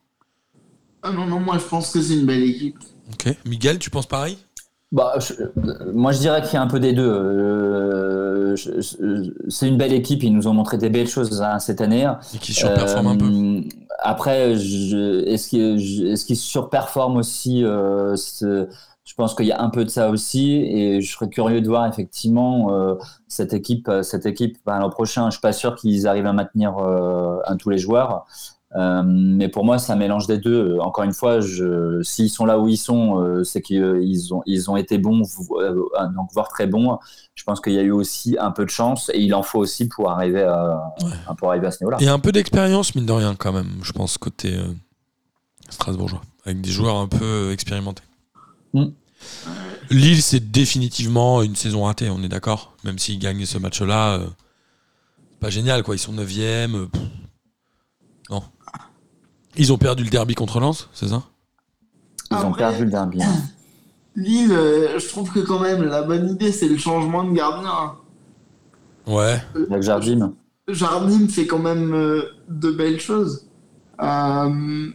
Ah 1.03 1.13
non, 1.13 1.27
non, 1.27 1.39
moi 1.39 1.59
je 1.59 1.65
pense 1.65 1.93
que 1.93 2.01
c'est 2.01 2.15
une 2.15 2.25
belle 2.25 2.43
équipe. 2.45 2.79
Ok. 3.13 3.37
Miguel, 3.45 3.79
tu 3.79 3.91
penses 3.91 4.07
pareil? 4.07 4.39
Bah, 4.91 5.19
je- 5.19 5.35
euh, 5.35 5.93
moi, 5.93 6.13
je 6.13 6.19
dirais 6.19 6.41
qu'il 6.41 6.55
y 6.55 6.57
a 6.57 6.63
un 6.63 6.67
peu 6.67 6.81
des 6.81 6.95
deux. 6.95 7.07
Euh, 7.07 8.57
c'est 8.57 9.69
une 9.69 9.77
belle 9.77 9.93
équipe. 9.93 10.23
Ils 10.23 10.33
nous 10.33 10.49
ont 10.49 10.55
montré 10.55 10.79
des 10.79 10.89
belles 10.89 11.09
choses 11.09 11.43
hein, 11.43 11.59
cette 11.59 11.83
année. 11.83 12.11
Et 12.35 12.39
qui 12.39 12.55
surperforme 12.55 13.07
un 13.09 13.17
peu 13.17 13.69
Après, 13.99 14.53
est-ce 14.53 15.49
qu'ils 15.49 16.11
est 16.11 16.35
surperforment 16.35 17.19
aussi 17.19 17.65
euh, 17.65 18.17
ce- 18.17 18.67
Je 19.09 19.15
pense 19.15 19.35
qu'il 19.35 19.47
y 19.47 19.53
a 19.53 19.63
un 19.63 19.71
peu 19.71 19.87
de 19.87 19.91
ça 19.91 20.11
aussi, 20.11 20.57
et 20.57 21.01
je 21.01 21.11
serais 21.11 21.31
curieux 21.31 21.63
de 21.63 21.67
voir 21.67 21.87
effectivement 21.87 22.71
euh, 22.73 22.95
cette 23.27 23.55
équipe. 23.55 23.91
Cette 24.03 24.27
équipe 24.27 24.59
ben, 24.67 24.79
l'an 24.81 24.91
prochain, 24.91 25.31
je 25.31 25.37
suis 25.37 25.41
pas 25.41 25.55
sûr 25.55 25.77
qu'ils 25.77 26.07
arrivent 26.07 26.27
à 26.27 26.35
maintenir 26.35 26.77
euh, 26.77 27.39
un 27.47 27.57
tous 27.57 27.71
les 27.71 27.79
joueurs. 27.79 28.27
Euh, 28.77 29.03
mais 29.03 29.49
pour 29.49 29.65
moi, 29.65 29.79
c'est 29.79 29.93
un 29.93 29.97
mélange 29.97 30.27
des 30.27 30.37
deux. 30.37 30.77
Encore 30.81 31.05
une 31.05 31.15
fois, 31.15 31.39
s'ils 32.03 32.29
sont 32.29 32.45
là 32.45 32.59
où 32.59 32.69
ils 32.69 32.77
sont, 32.77 33.19
euh, 33.19 33.45
c'est 33.45 33.63
qu'ils 33.63 34.35
ont, 34.35 34.43
ils 34.45 34.71
ont 34.71 34.77
été 34.77 34.99
bons, 34.99 35.23
euh, 35.53 35.75
donc 36.15 36.29
voire 36.35 36.49
très 36.49 36.67
bons. 36.67 36.99
Je 37.35 37.45
pense 37.45 37.63
qu'il 37.63 37.73
y 37.73 37.79
a 37.79 37.83
eu 37.83 37.93
aussi 37.93 38.37
un 38.39 38.51
peu 38.51 38.67
de 38.67 38.71
chance, 38.71 39.11
et 39.15 39.23
il 39.23 39.35
en 39.35 39.43
faut 39.43 39.59
aussi 39.59 39.89
pour 39.89 40.11
arriver 40.11 40.43
à, 40.43 40.93
pour 41.39 41.49
arriver 41.49 41.67
à 41.67 41.71
ce 41.71 41.83
niveau-là. 41.83 41.97
Et 42.01 42.09
un 42.09 42.19
peu 42.19 42.31
d'expérience, 42.31 42.95
mine 42.95 43.07
de 43.07 43.13
rien, 43.13 43.35
quand 43.37 43.55
même, 43.55 43.79
je 43.83 43.93
pense, 43.93 44.19
côté 44.19 44.55
euh, 44.55 44.67
strasbourgeois, 45.71 46.21
avec 46.45 46.61
des 46.61 46.71
joueurs 46.71 46.97
un 46.97 47.09
peu 47.09 47.25
euh, 47.25 47.53
expérimentés. 47.53 48.03
Mm. 48.75 48.87
Lille, 49.91 50.23
c'est 50.23 50.51
définitivement 50.51 51.43
une 51.43 51.57
saison 51.57 51.85
ratée, 51.85 52.11
on 52.11 52.23
est 52.23 52.29
d'accord 52.29 52.75
Même 52.85 52.99
s'ils 52.99 53.19
gagnent 53.19 53.47
ce 53.47 53.59
match-là, 53.59 54.15
euh, 54.19 54.27
c'est 55.31 55.41
pas 55.41 55.51
génial, 55.51 55.83
quoi. 55.83 55.95
Ils 55.97 55.99
sont 56.01 56.13
9 56.13 56.31
e 56.39 56.89
Non. 58.31 58.43
Ils 59.57 59.73
ont 59.73 59.79
perdu 59.79 60.05
le 60.05 60.11
derby 60.11 60.35
contre 60.35 60.61
Lens, 60.61 60.89
c'est 60.93 61.09
ça? 61.09 61.23
Ils 62.31 62.37
ont 62.37 62.53
perdu 62.53 62.85
le 62.85 62.91
derby. 62.91 63.23
hein. 63.23 63.33
Lille, 64.17 64.53
euh, 64.53 64.99
je 64.99 65.09
trouve 65.09 65.33
que 65.33 65.39
quand 65.41 65.61
même 65.61 65.83
la 65.85 66.03
bonne 66.03 66.29
idée 66.29 66.51
c'est 66.53 66.69
le 66.69 66.77
changement 66.77 67.25
de 67.25 67.33
gardien. 67.33 67.71
hein. 67.71 67.97
Ouais. 69.07 69.41
Avec 69.71 69.83
Jardim. 69.83 70.35
Jardim 70.69 71.29
fait 71.29 71.47
quand 71.47 71.61
même 71.61 71.95
euh, 71.95 72.23
de 72.49 72.71
belles 72.71 73.01
choses. 73.01 73.47
Euh, 74.03 74.91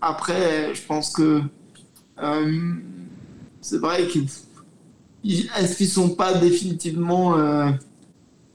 après, 0.00 0.74
je 0.74 0.82
pense 0.86 1.10
que 1.12 1.42
euh, 2.22 2.72
c'est 3.60 3.78
vrai 3.78 4.06
qu'ils 4.08 4.28
ils- 5.24 5.50
est-ce 5.58 5.76
qu'ils 5.76 5.88
sont 5.88 6.10
pas 6.14 6.34
définitivement 6.34 7.36
euh, 7.36 7.70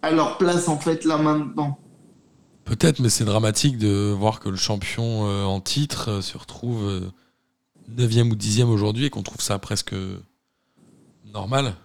à 0.02 0.12
leur 0.12 0.38
place 0.38 0.68
en 0.68 0.78
fait 0.80 1.06
là 1.06 1.18
maintenant? 1.18 1.78
Peut-être, 2.66 3.00
mais 3.00 3.10
c'est 3.10 3.26
dramatique 3.26 3.78
de 3.78 4.12
voir 4.18 4.40
que 4.40 4.48
le 4.50 4.56
champion 4.56 5.28
euh, 5.28 5.44
en 5.44 5.60
titre 5.60 6.10
euh, 6.10 6.22
se 6.22 6.38
retrouve 6.38 6.84
euh, 6.84 7.12
9e 7.98 8.32
ou 8.32 8.36
10e 8.36 8.70
aujourd'hui 8.70 9.06
et 9.06 9.10
qu'on 9.10 9.24
trouve 9.24 9.42
ça 9.42 9.60
presque 9.60 9.94
normal. 11.26 11.76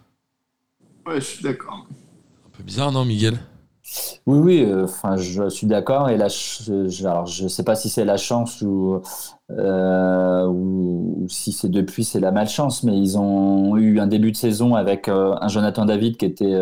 Ouais, 1.06 1.20
je 1.20 1.26
suis 1.26 1.42
d'accord. 1.42 1.86
Un 2.46 2.50
peu 2.56 2.62
bizarre, 2.62 2.92
non, 2.92 3.04
Miguel? 3.04 3.40
Oui, 4.26 4.38
oui, 4.38 4.64
euh, 4.64 4.84
enfin, 4.84 5.16
je 5.16 5.48
suis 5.48 5.66
d'accord. 5.66 6.10
Et 6.10 6.16
là, 6.16 6.28
je, 6.28 7.06
alors, 7.06 7.26
je 7.26 7.48
sais 7.48 7.62
pas 7.62 7.74
si 7.74 7.88
c'est 7.88 8.04
la 8.04 8.18
chance 8.18 8.60
ou, 8.60 9.00
euh, 9.50 10.46
ou, 10.46 11.22
ou 11.24 11.28
si 11.28 11.52
c'est 11.52 11.70
depuis, 11.70 12.04
c'est 12.04 12.20
la 12.20 12.30
malchance, 12.30 12.82
mais 12.82 12.96
ils 12.98 13.16
ont 13.18 13.76
eu 13.78 13.98
un 14.00 14.06
début 14.06 14.30
de 14.32 14.36
saison 14.36 14.74
avec 14.74 15.08
euh, 15.08 15.34
un 15.40 15.48
Jonathan 15.48 15.86
David 15.86 16.18
qui 16.18 16.26
était, 16.26 16.60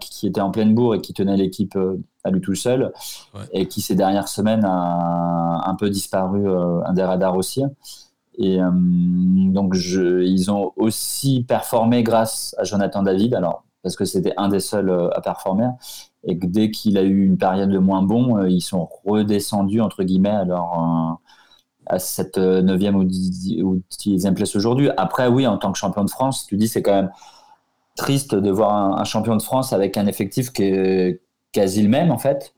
qui, 0.00 0.10
qui 0.10 0.26
était 0.26 0.40
en 0.40 0.50
pleine 0.50 0.74
bourre 0.74 0.96
et 0.96 1.00
qui 1.00 1.12
tenait 1.14 1.36
l'équipe 1.36 1.78
à 2.24 2.30
lui 2.30 2.40
tout 2.40 2.56
seul, 2.56 2.92
Ouais. 3.34 3.40
et 3.52 3.68
qui 3.68 3.80
ces 3.80 3.94
dernières 3.94 4.28
semaines 4.28 4.64
a 4.64 5.62
un 5.68 5.74
peu 5.76 5.88
disparu 5.90 6.48
un 6.48 6.92
des 6.92 7.04
radars 7.04 7.36
aussi. 7.36 7.62
Et 8.38 8.58
donc, 8.58 9.74
je, 9.74 10.22
ils 10.22 10.50
ont 10.50 10.72
aussi 10.76 11.44
performé 11.46 12.02
grâce 12.02 12.54
à 12.58 12.64
Jonathan 12.64 13.02
David, 13.02 13.34
alors 13.34 13.62
parce 13.82 13.94
que 13.94 14.04
c'était 14.04 14.34
un 14.36 14.48
des 14.48 14.58
seuls 14.58 14.90
à 15.14 15.20
performer 15.20 15.68
et 16.24 16.38
que 16.38 16.46
dès 16.46 16.70
qu'il 16.70 16.98
a 16.98 17.02
eu 17.02 17.24
une 17.24 17.38
période 17.38 17.70
de 17.70 17.78
moins 17.78 18.02
bon, 18.02 18.38
euh, 18.38 18.50
ils 18.50 18.60
sont 18.62 18.88
redescendus 19.04 19.80
entre 19.80 20.02
guillemets 20.02 20.30
à 20.30 20.44
leur 20.44 21.18
à 21.86 21.98
cette 21.98 22.38
euh, 22.38 22.62
neuvième 22.62 22.96
ou 22.96 23.04
dix- 23.04 23.62
ou 23.62 23.80
dixième 23.98 24.34
place 24.34 24.56
aujourd'hui. 24.56 24.90
Après, 24.96 25.28
oui, 25.28 25.46
en 25.46 25.56
tant 25.56 25.70
que 25.72 25.78
champion 25.78 26.04
de 26.04 26.10
France, 26.10 26.46
tu 26.46 26.56
dis 26.56 26.68
c'est 26.68 26.82
quand 26.82 26.94
même 26.94 27.10
triste 27.96 28.34
de 28.34 28.50
voir 28.50 28.74
un, 28.74 28.98
un 29.00 29.04
champion 29.04 29.36
de 29.36 29.42
France 29.42 29.72
avec 29.72 29.96
un 29.96 30.06
effectif 30.06 30.52
qui 30.52 30.64
est 30.64 31.22
quasi 31.52 31.82
le 31.82 31.88
même 31.88 32.10
en 32.10 32.18
fait. 32.18 32.54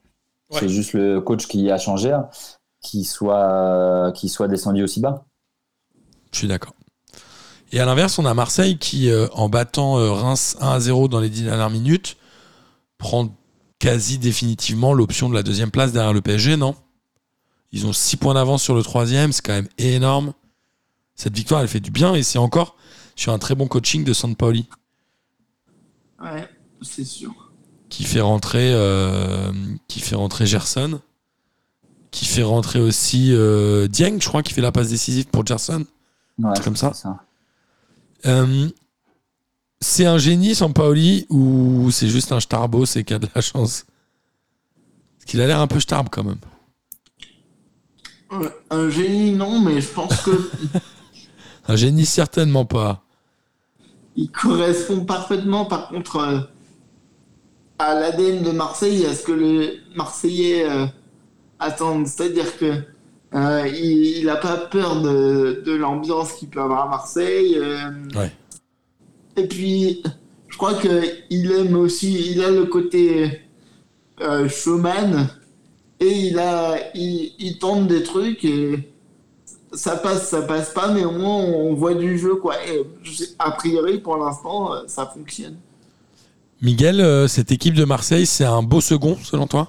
Ouais. 0.51 0.61
C'est 0.61 0.69
juste 0.69 0.95
le 0.95 1.21
coach 1.21 1.47
qui 1.47 1.71
a 1.71 1.79
changé, 1.79 2.13
hein, 2.13 2.29
qui 2.81 3.05
soit 3.05 4.13
qui 4.15 4.29
soit 4.31 4.49
descendu 4.49 4.83
aussi 4.83 5.01
bas. 5.01 5.27
Je 6.33 6.39
suis 6.39 6.49
d'accord. 6.49 6.75
Et 7.73 7.81
à 7.81 7.85
l'inverse, 7.85 8.19
on 8.19 8.25
a 8.25 8.33
Marseille 8.33 8.79
qui, 8.79 9.11
euh, 9.11 9.29
en 9.33 9.49
battant 9.51 9.99
euh, 9.99 10.11
Reims 10.11 10.57
1 10.61 10.69
à 10.71 10.81
0 10.81 11.09
dans 11.09 11.21
les 11.21 11.29
10 11.29 11.45
dernières 11.45 11.71
minutes, 11.71 12.17
prend 12.99 13.29
quasi 13.79 14.19
définitivement 14.19 14.93
l'option 14.93 15.29
de 15.29 15.35
la 15.35 15.43
deuxième 15.43 15.71
place 15.71 15.93
derrière 15.93 16.13
le 16.13 16.21
PSG, 16.21 16.57
non? 16.57 16.75
Ils 17.73 17.87
ont 17.87 17.93
6 17.93 18.17
points 18.17 18.35
d'avance 18.35 18.63
sur 18.63 18.75
le 18.75 18.83
troisième, 18.83 19.33
c'est 19.33 19.43
quand 19.45 19.53
même 19.53 19.69
énorme. 19.79 20.33
Cette 21.15 21.35
victoire, 21.37 21.61
elle 21.61 21.69
fait 21.69 21.81
du 21.81 21.91
bien 21.91 22.15
et 22.15 22.23
c'est 22.23 22.39
encore 22.39 22.77
sur 23.17 23.33
un 23.33 23.39
très 23.39 23.55
bon 23.55 23.67
coaching 23.69 24.05
de 24.05 24.13
Sampaoli 24.13 24.69
Ouais, 26.23 26.49
c'est 26.83 27.05
sûr. 27.05 27.51
qui 27.89 28.05
fait 28.05 28.21
rentrer, 28.21 28.73
euh, 28.73 29.53
qui 29.87 30.01
fait 30.01 30.15
rentrer 30.17 30.47
Gerson, 30.47 31.01
qui 32.11 32.25
fait 32.25 32.43
rentrer 32.43 32.81
aussi 32.81 33.33
euh, 33.33 33.87
Dieng, 33.87 34.19
je 34.21 34.29
crois, 34.29 34.43
qui 34.43 34.53
fait 34.55 34.61
la 34.63 34.73
passe 34.73 34.89
décisive 34.89 35.27
pour 35.27 35.47
Gerson. 35.47 35.85
Ouais, 36.39 36.51
C'est 36.57 36.65
comme 36.65 36.77
ça. 36.77 36.93
Euh, 38.27 38.69
c'est 39.81 40.07
un 40.07 40.19
génie, 40.19 40.55
Sampaoli, 40.55 41.27
ou 41.31 41.91
c'est 41.91 42.09
juste 42.09 42.33
un 42.33 42.41
starbo, 42.41 42.85
c'est 42.87 43.05
qui 43.05 43.15
a 43.15 43.19
de 43.19 43.29
la 43.35 43.41
chance? 43.41 43.87
Parce 45.19 45.25
qu'il 45.31 45.41
a 45.41 45.47
l'air 45.47 45.61
un 45.61 45.67
peu 45.67 45.81
starbe 45.81 46.09
quand 46.11 46.25
même. 46.25 46.39
Ouais, 48.31 48.49
Un 48.71 48.91
génie, 48.91 49.33
non, 49.33 49.61
mais 49.61 49.81
je 49.81 49.89
pense 49.89 50.21
que 50.23 50.31
Un 51.69 51.77
génie, 51.77 52.07
certainement 52.07 52.65
pas. 52.65 53.03
il 54.17 54.31
correspond 54.31 55.05
parfaitement, 55.05 55.65
par 55.67 55.89
contre, 55.89 56.17
euh, 56.17 56.39
à 57.79 57.95
l'ADN 57.95 58.43
de 58.43 58.51
Marseille, 58.51 59.05
à 59.07 59.15
ce 59.15 59.23
que 59.23 59.33
les 59.33 59.81
Marseillais 59.95 60.69
euh, 60.69 60.87
attendent. 61.59 62.07
C'est-à-dire 62.07 62.57
que 62.59 62.83
euh, 63.35 63.69
il 63.69 64.25
n'a 64.27 64.37
pas 64.37 64.57
peur 64.57 65.03
de, 65.03 65.63
de 65.65 65.73
l'ambiance 65.75 66.33
qu'il 66.33 66.49
peut 66.49 66.61
avoir 66.63 66.87
à 66.87 66.89
Marseille. 66.89 67.57
euh, 67.59 67.79
Ouais. 68.15 68.33
Et 69.39 69.47
puis, 69.47 70.03
je 70.49 70.57
crois 70.57 70.75
qu'il 70.75 71.53
aime 71.53 71.77
aussi, 71.77 72.33
il 72.33 72.43
a 72.43 72.51
le 72.51 72.65
côté 72.67 73.43
euh, 74.21 74.49
showman 74.49 75.29
et 76.01 76.11
il, 76.11 76.39
a, 76.39 76.77
il, 76.95 77.33
il 77.39 77.59
tente 77.59 77.87
des 77.87 78.03
trucs 78.03 78.45
et 78.45 78.91
ça 79.73 79.97
passe, 79.97 80.29
ça 80.29 80.43
passe 80.43 80.71
pas, 80.71 80.89
mais 80.89 81.05
au 81.05 81.13
moins 81.13 81.37
on 81.37 81.75
voit 81.75 81.95
du 81.95 82.19
jeu, 82.19 82.37
quoi. 82.37 82.55
Et 82.67 82.83
a 83.39 83.51
priori, 83.53 83.99
pour 83.99 84.17
l'instant, 84.17 84.73
euh, 84.73 84.81
ça 84.87 85.07
fonctionne. 85.07 85.57
Miguel, 86.61 87.01
euh, 87.01 87.29
cette 87.29 87.53
équipe 87.53 87.75
de 87.75 87.85
Marseille, 87.85 88.27
c'est 88.27 88.45
un 88.45 88.63
beau 88.63 88.81
second, 88.81 89.17
selon 89.23 89.47
toi? 89.47 89.69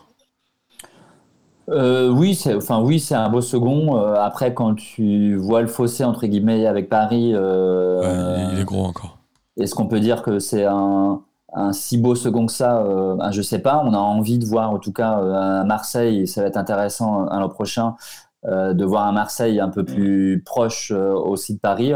Euh, 1.69 2.09
oui, 2.09 2.33
c'est 2.33 2.55
enfin 2.55 2.81
oui, 2.81 2.99
c'est 2.99 3.13
un 3.15 3.29
beau 3.29 3.41
second. 3.41 3.97
Euh, 3.97 4.15
après, 4.15 4.53
quand 4.53 4.73
tu 4.73 5.35
vois 5.35 5.61
le 5.61 5.67
fossé 5.67 6.03
entre 6.03 6.25
guillemets 6.25 6.65
avec 6.65 6.89
Paris, 6.89 7.31
euh, 7.35 8.01
Ouais, 8.01 8.53
Il 8.53 8.59
est 8.59 8.65
gros 8.65 8.85
encore. 8.85 9.18
Est-ce 9.59 9.75
qu'on 9.75 9.87
peut 9.87 9.99
dire 9.99 10.21
que 10.23 10.39
c'est 10.39 10.65
un, 10.65 11.21
un 11.53 11.73
si 11.73 11.97
beau 11.97 12.15
second 12.15 12.45
que 12.45 12.51
ça 12.53 12.79
euh, 12.83 13.15
ben, 13.15 13.31
Je 13.31 13.41
sais 13.41 13.59
pas. 13.59 13.81
On 13.85 13.93
a 13.93 13.97
envie 13.97 14.39
de 14.39 14.45
voir 14.45 14.71
en 14.71 14.79
tout 14.79 14.93
cas 14.93 15.19
euh, 15.19 15.33
un 15.33 15.63
Marseille. 15.65 16.21
et 16.21 16.25
Ça 16.27 16.41
va 16.41 16.47
être 16.47 16.57
intéressant 16.57 17.25
l'an 17.25 17.49
prochain 17.49 17.95
euh, 18.45 18.73
de 18.73 18.85
voir 18.85 19.05
un 19.07 19.11
Marseille 19.11 19.59
un 19.59 19.69
peu 19.69 19.83
plus 19.83 20.41
proche 20.45 20.91
euh, 20.95 21.13
aussi 21.13 21.55
de 21.55 21.59
Paris. 21.59 21.91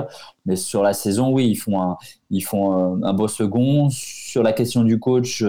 Mais 0.45 0.55
sur 0.57 0.83
la 0.83 0.93
saison, 0.93 1.31
oui, 1.31 1.47
ils 1.49 1.55
font 1.55 1.81
un, 1.81 1.97
ils 2.29 2.41
font 2.41 2.73
un, 2.73 3.03
un 3.03 3.13
beau 3.13 3.27
second. 3.27 3.89
Sur 3.91 4.43
la 4.43 4.53
question 4.53 4.83
du 4.83 4.99
coach, 4.99 5.41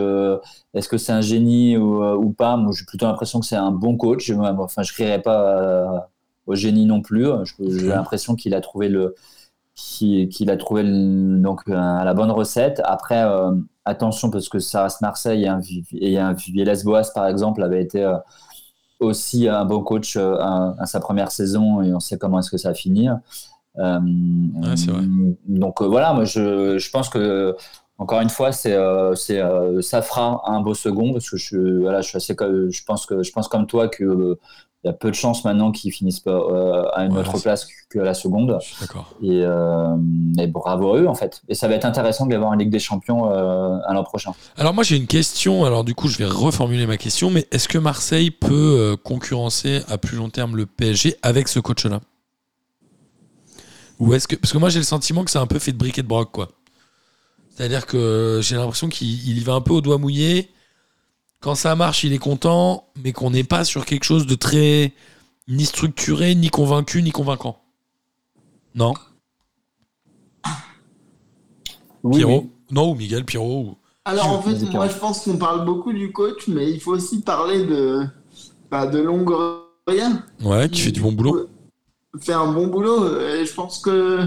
est-ce 0.75 0.89
que 0.89 0.99
c'est 0.99 1.13
un 1.13 1.21
génie 1.21 1.77
ou, 1.77 2.05
ou 2.05 2.31
pas? 2.33 2.57
Moi, 2.57 2.73
j'ai 2.77 2.85
plutôt 2.85 3.07
l'impression 3.07 3.41
que 3.41 3.47
c'est 3.47 3.57
un 3.57 3.71
bon 3.73 3.97
coach. 3.97 4.25
Je- 4.27 4.35
Enfin, 4.35 4.83
je 4.83 4.93
crierais 4.93 5.23
pas 5.23 5.61
euh, 5.61 5.99
au 6.47 6.55
génie 6.55 6.87
non 6.87 7.01
plus. 7.03 7.27
J'ai 7.59 7.89
l'impression 7.89 8.35
qu'il 8.37 8.55
a 8.55 8.61
trouvé 8.61 8.89
le 8.89 9.15
qu'il 9.75 10.29
qu'il 10.29 10.51
a 10.51 10.57
trouvé 10.57 10.83
le- 10.85 11.39
donc 11.41 11.63
euh, 11.69 11.73
la 11.75 12.15
bonne 12.15 12.31
recette. 12.31 12.81
Après, 12.85 13.23
euh, 13.25 13.53
attention 13.85 14.31
parce 14.31 14.49
que 14.49 14.59
ça 14.61 14.85
reste 14.85 15.01
Marseille 15.01 15.45
et 15.45 15.49
un, 15.49 15.59
Vi- 15.61 15.85
et 16.01 16.19
un 16.19 16.33
Villas-Boas 16.35 17.11
par 17.15 17.27
exemple 17.27 17.63
avait 17.63 17.83
été 17.83 18.03
euh, 18.05 18.17
aussi 19.01 19.49
un 19.49 19.65
bon 19.65 19.83
coach 19.83 20.17
à, 20.17 20.75
sa 20.87 21.01
première 21.01 21.31
saison 21.33 21.83
et 21.83 21.93
on 21.93 22.01
sait 22.01 22.19
comment 22.19 22.39
est-ce 22.39 22.51
que 22.51 22.57
ça 22.59 22.69
va 22.71 22.75
finir. 22.75 23.19
Euh, 23.79 23.99
Ouais. 24.93 25.05
Donc 25.49 25.83
euh, 25.83 25.87
voilà, 25.89 26.13
moi 26.15 26.25
je, 26.25 26.79
je 26.79 26.91
pense 26.91 27.09
que 27.09 27.57
encore 28.05 28.21
une 28.21 28.29
fois, 28.31 28.53
c'est 28.53 28.73
euh, 28.73 29.15
euh, 29.31 29.81
ça 29.81 30.03
fera 30.03 30.43
un 30.47 30.61
beau 30.61 30.75
second 30.75 31.13
parce 31.13 31.29
que 31.31 31.37
je 31.39 31.81
voilà, 31.81 32.03
je 32.03 32.09
suis 32.09 32.17
assez 32.19 32.37
co- 32.37 32.71
je 32.71 32.85
pense 32.85 33.07
que 33.07 33.23
je 33.23 33.33
pense 33.33 33.49
comme 33.49 33.67
toi 33.67 33.89
que 33.89 34.39
il 34.83 34.89
y 34.89 34.91
a 34.91 34.93
peu 34.93 35.09
de 35.11 35.15
chances 35.15 35.43
maintenant 35.47 35.73
qu'ils 35.73 35.91
finissent 35.93 36.21
pas 36.21 36.31
euh, 36.33 36.83
à 36.93 37.07
une 37.07 37.13
Ouais, 37.15 37.21
autre 37.21 37.39
place 37.41 37.67
que 37.89 37.99
la 37.99 38.13
seconde. 38.13 38.59
Et, 39.23 39.41
euh, 39.43 39.97
et 40.39 40.47
bravo 40.47 40.95
à 40.95 40.99
eux 41.01 41.09
en 41.09 41.15
fait. 41.15 41.41
Et 41.49 41.55
ça 41.55 41.67
va 41.69 41.75
être 41.77 41.87
intéressant 41.87 42.27
de 42.27 42.33
les 42.33 42.37
voir 42.37 42.51
en 42.51 42.55
Ligue 42.55 42.69
des 42.69 42.79
Champions 42.79 43.33
euh, 43.33 43.79
à 43.87 43.95
l'an 43.95 44.05
prochain. 44.05 44.33
Alors 44.59 44.75
moi 44.75 44.85
j'ai 44.85 44.99
une 44.99 45.07
question, 45.07 45.65
alors 45.65 45.85
du 45.85 45.95
coup 45.95 46.09
je 46.09 46.19
vais 46.19 46.27
reformuler 46.27 46.87
ma 46.87 46.99
question, 46.99 47.31
mais 47.31 47.47
est-ce 47.51 47.67
que 47.69 47.79
Marseille 47.79 48.31
peut 48.31 48.95
concurrencer 49.03 49.81
à 49.89 49.97
plus 49.97 50.19
long 50.19 50.29
terme 50.29 50.55
le 50.57 50.67
PSG 50.67 51.17
avec 51.23 51.49
ce 51.49 51.61
coach-là? 51.61 52.01
Ou 54.01 54.13
est-ce 54.13 54.29
que 54.29 54.37
parce 54.37 54.53
que 54.53 54.59
moi 54.59 54.69
j'ai 54.69 54.81
le 54.81 54.85
sentiment 54.85 55.25
que 55.25 55.31
c'est 55.31 55.39
un 55.39 55.47
peu 55.47 55.59
fait 55.59 55.73
de 55.73 55.79
briquet 55.79 56.03
de 56.03 56.09
broc 56.09 56.31
quoi. 56.33 56.49
C'est-à-dire 57.55 57.87
que 57.87 58.41
j'ai 58.43 58.57
l'impression 58.57 58.89
qu'il 58.89 59.09
il 59.29 59.39
y 59.39 59.41
va 59.45 59.55
un 59.55 59.61
peu 59.61 59.73
au 59.73 59.81
doigt 59.81 59.99
mouillé. 59.99 60.51
Quand 61.41 61.55
ça 61.55 61.77
marche, 61.77 62.05
il 62.05 62.13
est 62.13 62.19
content, 62.19 62.89
mais 63.03 63.13
qu'on 63.13 63.31
n'est 63.31 63.45
pas 63.45 63.65
sur 63.65 63.85
quelque 63.85 64.05
chose 64.05 64.27
de 64.27 64.35
très 64.35 64.93
ni 65.47 65.65
structuré, 65.67 66.35
ni 66.35 66.49
convaincu, 66.49 67.03
ni 67.03 67.11
convaincant. 67.13 67.61
Non? 68.75 68.95
Oui, 72.03 72.17
Pierrot? 72.17 72.41
Oui. 72.45 72.51
Non, 72.71 72.91
ou 72.91 72.95
Miguel, 72.95 73.25
Pierrot 73.25 73.61
ou- 73.61 73.77
Alors 74.05 74.29
en 74.29 74.43
fait, 74.43 74.61
moi 74.73 74.89
je 74.89 74.97
pense 74.99 75.21
qu'on 75.25 75.37
parle 75.37 75.65
beaucoup 75.65 75.93
du 75.93 76.13
coach, 76.13 76.49
mais 76.49 76.71
il 76.71 76.81
faut 76.81 76.93
aussi 76.93 77.21
parler 77.21 77.65
de, 77.65 78.05
bah, 78.71 78.87
de 78.87 78.99
Longoria. 78.99 80.25
Ouais, 80.43 80.69
qui 80.69 80.81
fait 80.81 80.93
du 80.93 81.01
bon 81.01 81.13
boulot. 81.13 81.49
fait 82.21 82.33
un 82.33 82.53
bon 82.53 82.67
boulot. 82.67 83.19
Et 83.21 83.47
je 83.47 83.55
pense 83.55 83.79
que 83.79 83.91
euh, 83.91 84.27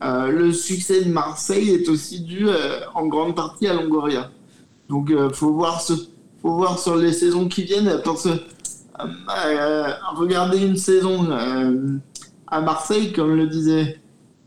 le 0.00 0.52
succès 0.52 1.04
de 1.04 1.10
Marseille 1.10 1.70
est 1.70 1.88
aussi 1.88 2.20
dû 2.20 2.48
euh, 2.48 2.80
en 2.94 3.06
grande 3.06 3.34
partie 3.36 3.66
à 3.66 3.74
Longoria. 3.74 4.30
Donc 4.88 5.10
il 5.10 5.34
faut 5.34 5.52
voir 5.52 5.80
ce, 5.80 5.92
faut 6.40 6.54
voir 6.54 6.78
sur 6.78 6.96
les 6.96 7.12
saisons 7.12 7.48
qui 7.48 7.64
viennent. 7.64 7.88
Euh, 7.88 8.36
euh, 9.46 9.92
regarder 10.14 10.58
une 10.58 10.76
saison 10.76 11.30
euh, 11.30 11.96
à 12.46 12.60
Marseille, 12.60 13.12
comme 13.12 13.34
le 13.34 13.46
disait 13.46 14.00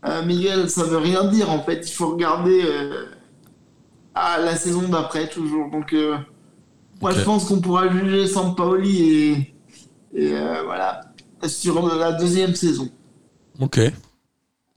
euh, 0.06 0.24
Miguel, 0.24 0.68
ça 0.68 0.84
veut 0.84 0.98
rien 0.98 1.24
dire. 1.24 1.50
En 1.50 1.62
fait, 1.62 1.88
il 1.88 1.92
faut 1.92 2.10
regarder 2.10 2.62
euh, 2.64 3.06
à 4.14 4.38
la 4.38 4.56
saison 4.56 4.82
d'après 4.88 5.28
toujours. 5.28 5.70
Donc 5.70 5.92
euh, 5.92 6.16
moi 7.00 7.12
je 7.12 7.22
pense 7.22 7.46
qu'on 7.46 7.60
pourra 7.60 7.88
juger 7.88 8.26
Sampaoli 8.26 9.02
et, 9.02 9.54
et 10.14 10.32
euh, 10.34 10.62
voilà 10.64 11.00
sur 11.46 11.94
la 11.96 12.12
deuxième 12.12 12.54
saison. 12.54 12.88
Ok. 13.60 13.80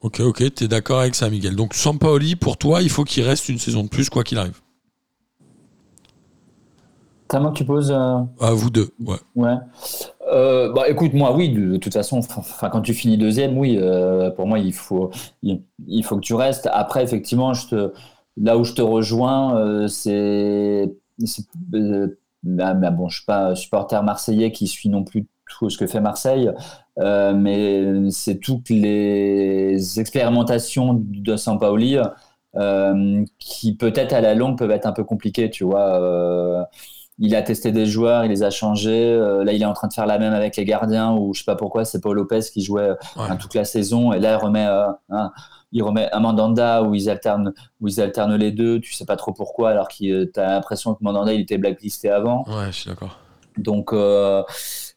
Ok, 0.01 0.19
ok, 0.19 0.53
t'es 0.53 0.67
d'accord 0.67 0.99
avec 0.99 1.15
ça, 1.15 1.29
Miguel. 1.29 1.55
Donc, 1.55 1.73
Sampaoli, 1.73 2.35
pour 2.35 2.57
toi, 2.57 2.81
il 2.81 2.89
faut 2.89 3.03
qu'il 3.03 3.23
reste 3.23 3.49
une 3.49 3.57
saison 3.57 3.83
de 3.83 3.89
plus, 3.89 4.09
quoi 4.09 4.23
qu'il 4.23 4.37
arrive. 4.37 4.59
Comment 7.27 7.51
tu 7.51 7.65
poses 7.65 7.91
euh, 7.91 8.19
À 8.39 8.51
vous 8.51 8.69
deux, 8.69 8.89
ouais. 9.01 9.17
Ouais. 9.35 9.55
Euh, 10.31 10.71
bah 10.71 10.89
écoute, 10.89 11.13
moi 11.13 11.35
oui, 11.35 11.49
de, 11.49 11.73
de 11.73 11.77
toute 11.77 11.93
façon, 11.93 12.19
enfin 12.19 12.69
quand 12.69 12.81
tu 12.81 12.93
finis 12.93 13.17
deuxième, 13.17 13.57
oui, 13.57 13.77
euh, 13.79 14.29
pour 14.31 14.45
moi 14.45 14.59
il 14.59 14.73
faut 14.73 15.11
il, 15.41 15.61
il 15.87 16.03
faut 16.03 16.15
que 16.15 16.21
tu 16.21 16.33
restes. 16.33 16.69
Après, 16.71 17.03
effectivement, 17.03 17.53
je 17.53 17.67
te 17.67 17.93
là 18.37 18.57
où 18.57 18.63
je 18.63 18.73
te 18.73 18.81
rejoins, 18.81 19.87
c'est 19.87 20.89
bah, 22.43 22.73
bah, 22.73 22.91
bon, 22.91 23.09
je 23.09 23.17
suis 23.17 23.25
pas 23.25 23.55
supporter 23.55 24.01
marseillais 24.03 24.51
qui 24.51 24.67
suit 24.67 24.89
non 24.89 25.03
plus 25.03 25.27
tout 25.49 25.69
ce 25.69 25.77
que 25.77 25.87
fait 25.87 26.01
Marseille, 26.01 26.51
euh, 26.99 27.33
mais 27.33 28.09
c'est 28.11 28.39
toutes 28.39 28.69
les 28.69 29.99
expérimentations 29.99 30.99
de 30.99 31.35
Sampaoli 31.35 31.97
euh, 32.55 33.23
qui 33.39 33.75
peut-être 33.75 34.13
à 34.13 34.21
la 34.21 34.33
longue 34.35 34.57
peuvent 34.57 34.71
être 34.71 34.85
un 34.87 34.91
peu 34.93 35.03
compliquées, 35.03 35.49
tu 35.49 35.63
vois. 35.63 36.01
Euh, 36.01 36.63
il 37.19 37.35
a 37.35 37.41
testé 37.41 37.71
des 37.71 37.87
joueurs, 37.87 38.25
il 38.25 38.29
les 38.29 38.43
a 38.43 38.51
changés. 38.51 39.11
Euh, 39.11 39.43
là, 39.43 39.51
il 39.53 39.61
est 39.61 39.65
en 39.65 39.73
train 39.73 39.87
de 39.87 39.93
faire 39.93 40.05
la 40.05 40.19
même 40.19 40.33
avec 40.33 40.55
les 40.55 40.65
gardiens, 40.65 41.13
ou 41.13 41.33
je 41.33 41.39
sais 41.39 41.45
pas 41.45 41.55
pourquoi, 41.55 41.83
c'est 41.83 41.99
Paul 41.99 42.15
Lopez 42.15 42.41
qui 42.53 42.61
jouait 42.61 42.91
Ouais. 43.15 43.37
toute 43.39 43.55
la 43.55 43.65
saison, 43.65 44.13
et 44.13 44.19
là, 44.19 44.33
il 44.33 44.43
remet, 44.45 44.65
un, 45.09 45.31
il 45.71 45.81
remet 45.83 46.09
un 46.13 46.19
Mandanda 46.19 46.83
où 46.83 46.93
ils 46.93 47.09
alternent, 47.09 47.53
où 47.81 47.87
ils 47.87 47.99
alternent 48.01 48.35
les 48.35 48.51
deux. 48.51 48.79
Tu 48.79 48.93
sais 48.93 49.05
pas 49.05 49.15
trop 49.15 49.33
pourquoi, 49.33 49.71
alors 49.71 49.87
que 49.87 50.25
tu 50.25 50.39
as 50.39 50.47
l'impression 50.47 50.93
que 50.93 50.99
Mandanda 51.03 51.33
il 51.33 51.41
était 51.41 51.57
blacklisté 51.57 52.09
avant. 52.11 52.43
Ouais, 52.47 52.67
je 52.67 52.71
suis 52.81 52.89
d'accord. 52.89 53.17
Donc 53.57 53.93
euh, 53.93 54.43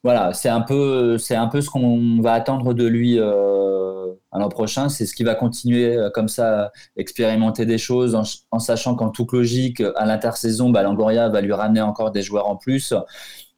voilà, 0.03 0.33
c'est 0.33 0.49
un 0.49 0.63
peu, 0.63 1.19
c'est 1.19 1.35
un 1.35 1.47
peu 1.47 1.61
ce 1.61 1.69
qu'on 1.69 2.21
va 2.21 2.33
attendre 2.33 2.73
de 2.73 2.87
lui 2.87 3.19
euh, 3.19 4.07
l'an 4.33 4.49
prochain. 4.49 4.89
C'est 4.89 5.07
ce 5.07 5.15
qui 5.15 5.25
va 5.25 5.35
continuer 5.35 5.97
euh, 5.97 6.11
comme 6.11 6.29
ça, 6.29 6.73
expérimenter 6.97 7.67
des 7.67 7.79
choses, 7.79 8.15
en, 8.51 8.59
sachant 8.59 8.95
qu'en 8.95 9.11
toute 9.11 9.33
logique, 9.33 9.83
à 9.97 10.07
l'intersaison, 10.07 10.71
bah, 10.71 10.83
va 10.83 11.41
lui 11.41 11.53
ramener 11.53 11.83
encore 11.83 12.11
des 12.11 12.23
joueurs 12.23 12.49
en 12.49 12.57
plus 12.57 12.95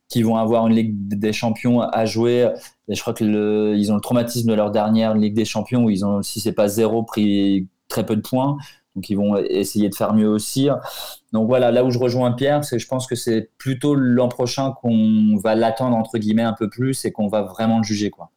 qui 0.08 0.22
vont 0.22 0.36
avoir 0.36 0.66
une 0.66 0.74
Ligue 0.74 1.18
des 1.18 1.32
Champions 1.32 1.80
à 1.80 2.04
jouer. 2.04 2.50
Je 2.86 3.00
crois 3.00 3.14
que 3.14 3.24
ils 3.74 3.92
ont 3.92 3.94
le 3.94 4.00
traumatisme 4.00 4.50
de 4.50 4.54
leur 4.54 4.70
dernière 4.70 5.14
Ligue 5.14 5.34
des 5.34 5.46
Champions 5.46 5.84
où 5.84 5.90
ils 5.90 6.04
ont, 6.04 6.22
si 6.22 6.40
c'est 6.40 6.52
pas 6.52 6.68
zéro, 6.68 7.02
pris 7.02 7.68
très 7.88 8.04
peu 8.04 8.16
de 8.16 8.20
points. 8.20 8.58
Donc 8.94 9.08
ils 9.08 9.16
vont 9.16 9.36
essayer 9.36 9.88
de 9.88 9.94
faire 9.94 10.14
mieux 10.14 10.28
aussi. 10.28 10.68
Donc 11.32 11.48
voilà, 11.48 11.70
là 11.70 11.84
où 11.84 11.90
je 11.90 11.98
rejoins 11.98 12.32
Pierre, 12.32 12.64
c'est 12.64 12.76
que 12.76 12.82
je 12.82 12.88
pense 12.88 13.06
que 13.06 13.14
c'est 13.14 13.50
plutôt 13.58 13.94
l'an 13.94 14.28
prochain 14.28 14.72
qu'on 14.72 15.36
va 15.42 15.54
l'attendre 15.54 15.96
entre 15.96 16.18
guillemets 16.18 16.42
un 16.42 16.52
peu 16.52 16.68
plus 16.68 17.04
et 17.04 17.12
qu'on 17.12 17.28
va 17.28 17.42
vraiment 17.42 17.78
le 17.78 17.84
juger 17.84 18.10
quoi. 18.10 18.30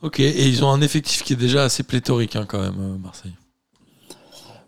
Ok, 0.00 0.20
et 0.20 0.46
ils 0.46 0.64
ont 0.64 0.70
un 0.70 0.80
effectif 0.80 1.24
qui 1.24 1.32
est 1.32 1.36
déjà 1.36 1.64
assez 1.64 1.82
pléthorique 1.82 2.36
hein, 2.36 2.44
quand 2.46 2.60
même, 2.60 2.78
euh, 2.78 2.98
Marseille. 3.02 3.32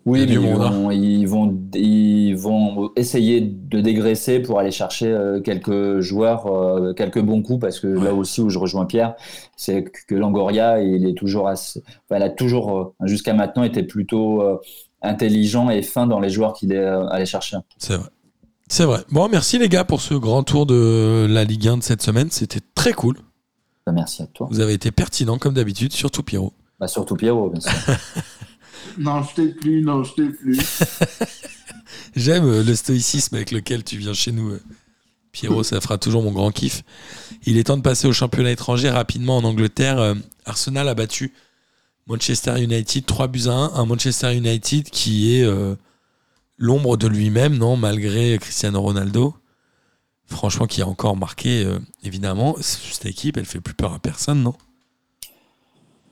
Oui, 0.06 0.24
mais 0.26 0.34
ils 0.34 0.38
hein. 0.38 0.70
vont, 0.70 0.90
ils, 0.90 1.26
vont, 1.26 1.60
ils 1.74 2.34
vont 2.34 2.90
essayer 2.96 3.40
de 3.40 3.80
dégraisser 3.80 4.40
pour 4.40 4.58
aller 4.58 4.72
chercher 4.72 5.06
euh, 5.06 5.40
quelques 5.40 6.00
joueurs, 6.00 6.46
euh, 6.46 6.94
quelques 6.94 7.20
bons 7.20 7.42
coups, 7.42 7.60
parce 7.60 7.78
que 7.78 7.86
là 7.86 8.12
aussi 8.12 8.40
où 8.40 8.48
je 8.48 8.58
rejoins 8.58 8.86
Pierre, 8.86 9.14
c'est 9.56 9.84
que 9.84 10.14
Langoria, 10.14 10.82
il 10.82 11.06
est 11.06 11.16
toujours 11.16 11.48
assez, 11.48 11.82
enfin, 12.08 12.18
il 12.18 12.22
a 12.22 12.30
toujours, 12.30 12.94
jusqu'à 13.04 13.34
maintenant, 13.34 13.62
été 13.62 13.82
plutôt 13.82 14.42
intelligent 15.02 15.70
et 15.70 15.82
fin 15.82 16.06
dans 16.06 16.20
les 16.20 16.30
joueurs 16.30 16.52
qu'il 16.54 16.72
est 16.72 16.76
euh, 16.78 17.06
allé 17.08 17.26
chercher. 17.26 17.56
C'est 17.78 17.96
vrai. 17.96 18.08
C'est 18.68 18.84
vrai. 18.84 19.00
Bon, 19.10 19.28
merci 19.28 19.58
les 19.58 19.68
gars 19.68 19.84
pour 19.84 20.00
ce 20.00 20.14
grand 20.14 20.44
tour 20.44 20.64
de 20.66 21.26
la 21.28 21.44
Ligue 21.44 21.66
1 21.68 21.78
de 21.78 21.82
cette 21.82 22.02
semaine. 22.02 22.30
C'était 22.30 22.60
très 22.74 22.92
cool. 22.92 23.16
Bah, 23.84 23.92
merci 23.92 24.22
à 24.22 24.26
toi. 24.26 24.46
Vous 24.50 24.60
avez 24.60 24.74
été 24.74 24.90
pertinent 24.92 25.38
comme 25.38 25.54
d'habitude, 25.54 25.92
surtout 25.92 26.22
Pierrot. 26.22 26.52
Bah, 26.78 26.86
surtout 26.86 27.16
Pierrot, 27.16 27.50
bien 27.50 27.60
sûr. 27.60 27.72
Non, 28.98 29.22
je 29.22 29.34
t'ai 29.34 29.48
plus, 29.48 29.82
non, 29.82 30.02
je 30.02 30.14
t'ai 30.14 30.28
plus. 30.30 30.58
J'aime 32.16 32.44
euh, 32.46 32.62
le 32.62 32.74
stoïcisme 32.74 33.36
avec 33.36 33.50
lequel 33.50 33.84
tu 33.84 33.98
viens 33.98 34.14
chez 34.14 34.32
nous. 34.32 34.50
euh. 34.50 34.60
Pierrot, 35.32 35.62
ça 35.62 35.80
fera 35.80 35.96
toujours 35.96 36.22
mon 36.22 36.32
grand 36.32 36.50
kiff. 36.50 36.82
Il 37.44 37.56
est 37.56 37.64
temps 37.64 37.76
de 37.76 37.82
passer 37.82 38.08
au 38.08 38.12
championnat 38.12 38.50
étranger 38.50 38.90
rapidement 38.90 39.36
en 39.36 39.44
Angleterre. 39.44 40.14
Arsenal 40.44 40.88
a 40.88 40.94
battu 40.94 41.32
Manchester 42.10 42.60
United 42.62 43.06
3 43.06 43.28
buts 43.28 43.46
à 43.46 43.52
1. 43.52 43.74
Un 43.76 43.86
Manchester 43.86 44.34
United 44.36 44.90
qui 44.90 45.36
est 45.36 45.44
euh, 45.44 45.74
l'ombre 46.58 46.96
de 46.96 47.06
lui-même, 47.06 47.56
non, 47.56 47.76
malgré 47.76 48.36
Cristiano 48.38 48.80
Ronaldo. 48.80 49.34
Franchement, 50.26 50.66
qui 50.66 50.82
a 50.82 50.86
encore 50.86 51.16
marqué, 51.16 51.64
euh, 51.64 51.78
évidemment. 52.04 52.56
Cette 52.60 53.06
équipe, 53.06 53.36
elle 53.36 53.44
fait 53.46 53.60
plus 53.60 53.74
peur 53.74 53.92
à 53.94 53.98
personne, 53.98 54.42
non? 54.42 54.54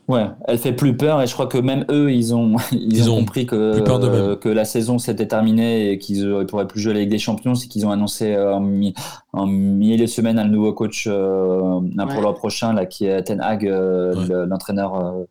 Ouais, 0.08 0.24
elle 0.46 0.56
fait 0.56 0.72
plus 0.72 0.96
peur 0.96 1.20
et 1.20 1.26
je 1.26 1.34
crois 1.34 1.46
que 1.46 1.58
même 1.58 1.84
eux, 1.90 2.10
ils 2.10 2.34
ont, 2.34 2.56
ils 2.72 2.96
Ils 2.96 3.10
ont, 3.10 3.16
ont 3.16 3.18
compris 3.18 3.44
que, 3.44 3.78
peur 3.80 4.00
euh, 4.04 4.36
que 4.36 4.48
la 4.48 4.64
saison 4.64 4.98
s'était 4.98 5.28
terminée 5.28 5.90
et 5.92 5.98
qu'ils 5.98 6.26
ne 6.26 6.44
pourraient 6.44 6.66
plus 6.66 6.80
jouer 6.80 6.94
la 6.94 7.00
Ligue 7.00 7.10
des 7.10 7.18
Champions. 7.18 7.54
C'est 7.54 7.68
qu'ils 7.68 7.84
ont 7.84 7.90
annoncé 7.90 8.34
en, 8.38 8.60
mi- 8.60 8.94
en 9.34 9.46
milieu 9.46 9.98
de 9.98 10.06
semaine 10.06 10.38
un 10.38 10.48
nouveau 10.48 10.72
coach 10.72 11.06
euh, 11.06 11.80
un 11.98 12.06
pour 12.06 12.16
Ouais. 12.16 12.22
l'an 12.22 12.32
prochain, 12.32 12.72
là, 12.72 12.86
qui 12.86 13.04
est 13.04 13.22
Ten 13.24 13.40
Hag, 13.42 13.66
euh, 13.66 14.14
Ouais. 14.14 14.46
l'entraîneur 14.46 14.94
euh, 14.94 15.24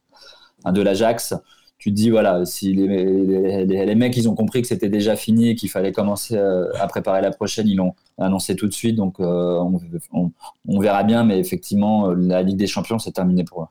de 0.66 0.82
l'Ajax. 0.82 1.36
Tu 1.78 1.92
te 1.92 1.96
dis, 1.96 2.10
voilà, 2.10 2.44
si 2.46 2.74
les, 2.74 2.88
les, 2.88 3.66
les- 3.66 3.86
les 3.86 3.96
mecs, 3.96 4.18
ils 4.18 4.28
ont 4.28 4.34
compris 4.34 4.64
que 4.64 4.68
c'était 4.68 4.90
déjà 4.90 5.16
fini 5.16 5.50
et 5.50 5.56
qu'il 5.56 5.70
fallait 5.70 5.92
commencer 5.92 6.36
euh, 6.36 6.66
à 6.80 6.88
préparer 6.88 7.22
la 7.22 7.30
prochaine, 7.30 7.68
ils 7.68 7.76
l'ont 7.76 7.94
annoncé 8.18 8.56
tout 8.56 8.68
de 8.68 8.74
suite. 8.74 8.96
Donc, 8.96 9.20
euh, 9.20 9.24
on, 9.60 9.80
on- 10.12 10.32
on 10.68 10.80
verra 10.80 11.04
bien, 11.04 11.24
mais 11.24 11.40
effectivement, 11.40 12.10
euh, 12.10 12.16
la 12.16 12.42
Ligue 12.42 12.58
des 12.58 12.66
Champions, 12.66 12.98
c'est 12.98 13.12
terminé 13.12 13.44
pour 13.44 13.62
eux. 13.62 13.68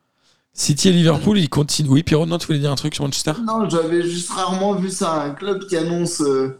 City 0.53 0.89
et 0.89 0.93
Liverpool, 0.93 1.39
ils 1.39 1.49
continuent. 1.51 1.91
Oui, 1.91 2.03
Pierrot, 2.05 2.26
non, 2.26 2.39
tu 2.39 2.47
voulais 2.47 2.61
dire 2.61 2.70
un 2.70 2.76
truc 2.76 2.95
sur 2.95 3.03
Manchester? 3.05 3.32
Non, 3.45 3.68
j'avais 3.68 4.03
juste 4.03 4.30
rarement 4.30 4.74
vu 4.74 4.89
ça. 4.89 5.22
Un 5.22 5.30
club 5.30 5.66
qui 5.66 5.76
annonce 5.76 6.20
euh, 6.20 6.59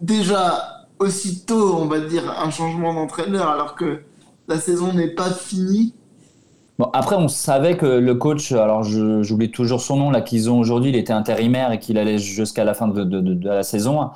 déjà 0.00 0.86
aussitôt, 0.98 1.76
on 1.76 1.86
va 1.86 2.00
dire, 2.00 2.28
un 2.38 2.50
changement 2.50 2.92
d'entraîneur 2.94 3.48
alors 3.48 3.74
que 3.76 4.00
la 4.48 4.58
saison 4.60 4.92
n'est 4.92 5.14
pas 5.14 5.30
finie. 5.30 5.94
Bon, 6.80 6.88
après, 6.94 7.14
on 7.16 7.28
savait 7.28 7.76
que 7.76 7.84
le 7.84 8.14
coach, 8.14 8.52
alors 8.52 8.82
j'oublie 8.82 9.50
toujours 9.50 9.82
son 9.82 9.96
nom, 9.96 10.10
là, 10.10 10.22
qu'ils 10.22 10.48
ont 10.50 10.58
aujourd'hui, 10.58 10.88
il 10.90 10.96
était 10.96 11.12
intérimaire 11.12 11.72
et 11.72 11.78
qu'il 11.78 11.98
allait 11.98 12.16
jusqu'à 12.18 12.64
la 12.64 12.72
fin 12.72 12.88
de, 12.88 13.04
de- 13.04 13.20
de- 13.20 13.34
de 13.34 13.48
la 13.48 13.62
saison. 13.62 14.08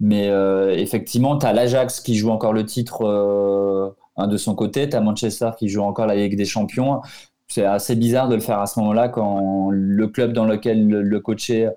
Mais 0.00 0.28
euh, 0.28 0.74
effectivement, 0.74 1.36
tu 1.36 1.44
as 1.44 1.52
l'Ajax 1.52 2.00
qui 2.00 2.14
joue 2.16 2.30
encore 2.30 2.54
le 2.54 2.64
titre 2.64 3.02
euh, 3.06 3.90
hein, 4.16 4.28
de 4.28 4.36
son 4.38 4.54
côté, 4.54 4.88
tu 4.88 4.96
as 4.96 5.00
Manchester 5.02 5.50
qui 5.58 5.68
joue 5.68 5.82
encore 5.82 6.06
la 6.06 6.14
Ligue 6.16 6.36
des 6.38 6.46
Champions. 6.46 7.02
C'est 7.48 7.66
assez 7.66 7.94
bizarre 7.96 8.28
de 8.28 8.34
le 8.34 8.40
faire 8.40 8.60
à 8.60 8.66
ce 8.66 8.80
moment-là 8.80 9.08
quand 9.08 9.68
le 9.70 10.06
club 10.08 10.32
dans 10.32 10.46
lequel 10.46 10.88
le, 10.88 11.02
le 11.02 11.20
coaché 11.20 11.68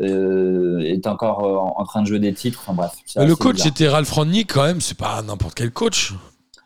euh, 0.00 0.80
est 0.80 1.06
encore 1.06 1.38
en, 1.44 1.80
en 1.80 1.84
train 1.84 2.02
de 2.02 2.06
jouer 2.06 2.18
des 2.18 2.34
titres. 2.34 2.60
Enfin 2.66 2.74
bref. 2.74 2.92
Le 3.16 3.34
coach 3.36 3.54
bizarre. 3.56 3.68
était 3.68 3.88
Ralph 3.88 4.10
Rangnick 4.10 4.52
quand 4.52 4.64
même, 4.64 4.80
c'est 4.80 4.98
pas 4.98 5.22
n'importe 5.22 5.54
quel 5.54 5.70
coach. 5.70 6.14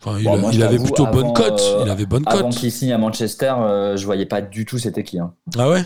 Enfin, 0.05 0.19
il, 0.19 0.25
Bon, 0.25 0.37
moi, 0.39 0.51
il 0.53 0.59
je 0.61 0.65
avait 0.65 0.79
plutôt 0.79 1.07
bonne 1.07 1.27
avant, 1.27 1.33
cote. 1.33 1.61
euh, 1.61 1.83
il 1.85 1.91
avait 1.91 2.07
bonne 2.07 2.25
Avant 2.27 2.49
cote. 2.51 2.59
qu'il 2.59 2.73
signe 2.73 2.93
à 2.93 2.99
Manchester, 2.99 3.55
euh, 3.59 3.97
je 3.97 4.05
voyais 4.05 4.27
pas 4.27 4.41
du 4.41 4.65
tout 4.65 4.79
c'était 4.79 5.05
qui. 5.05 5.19
Hein. 5.19 5.33
Ah 5.57 5.69
ouais? 5.71 5.85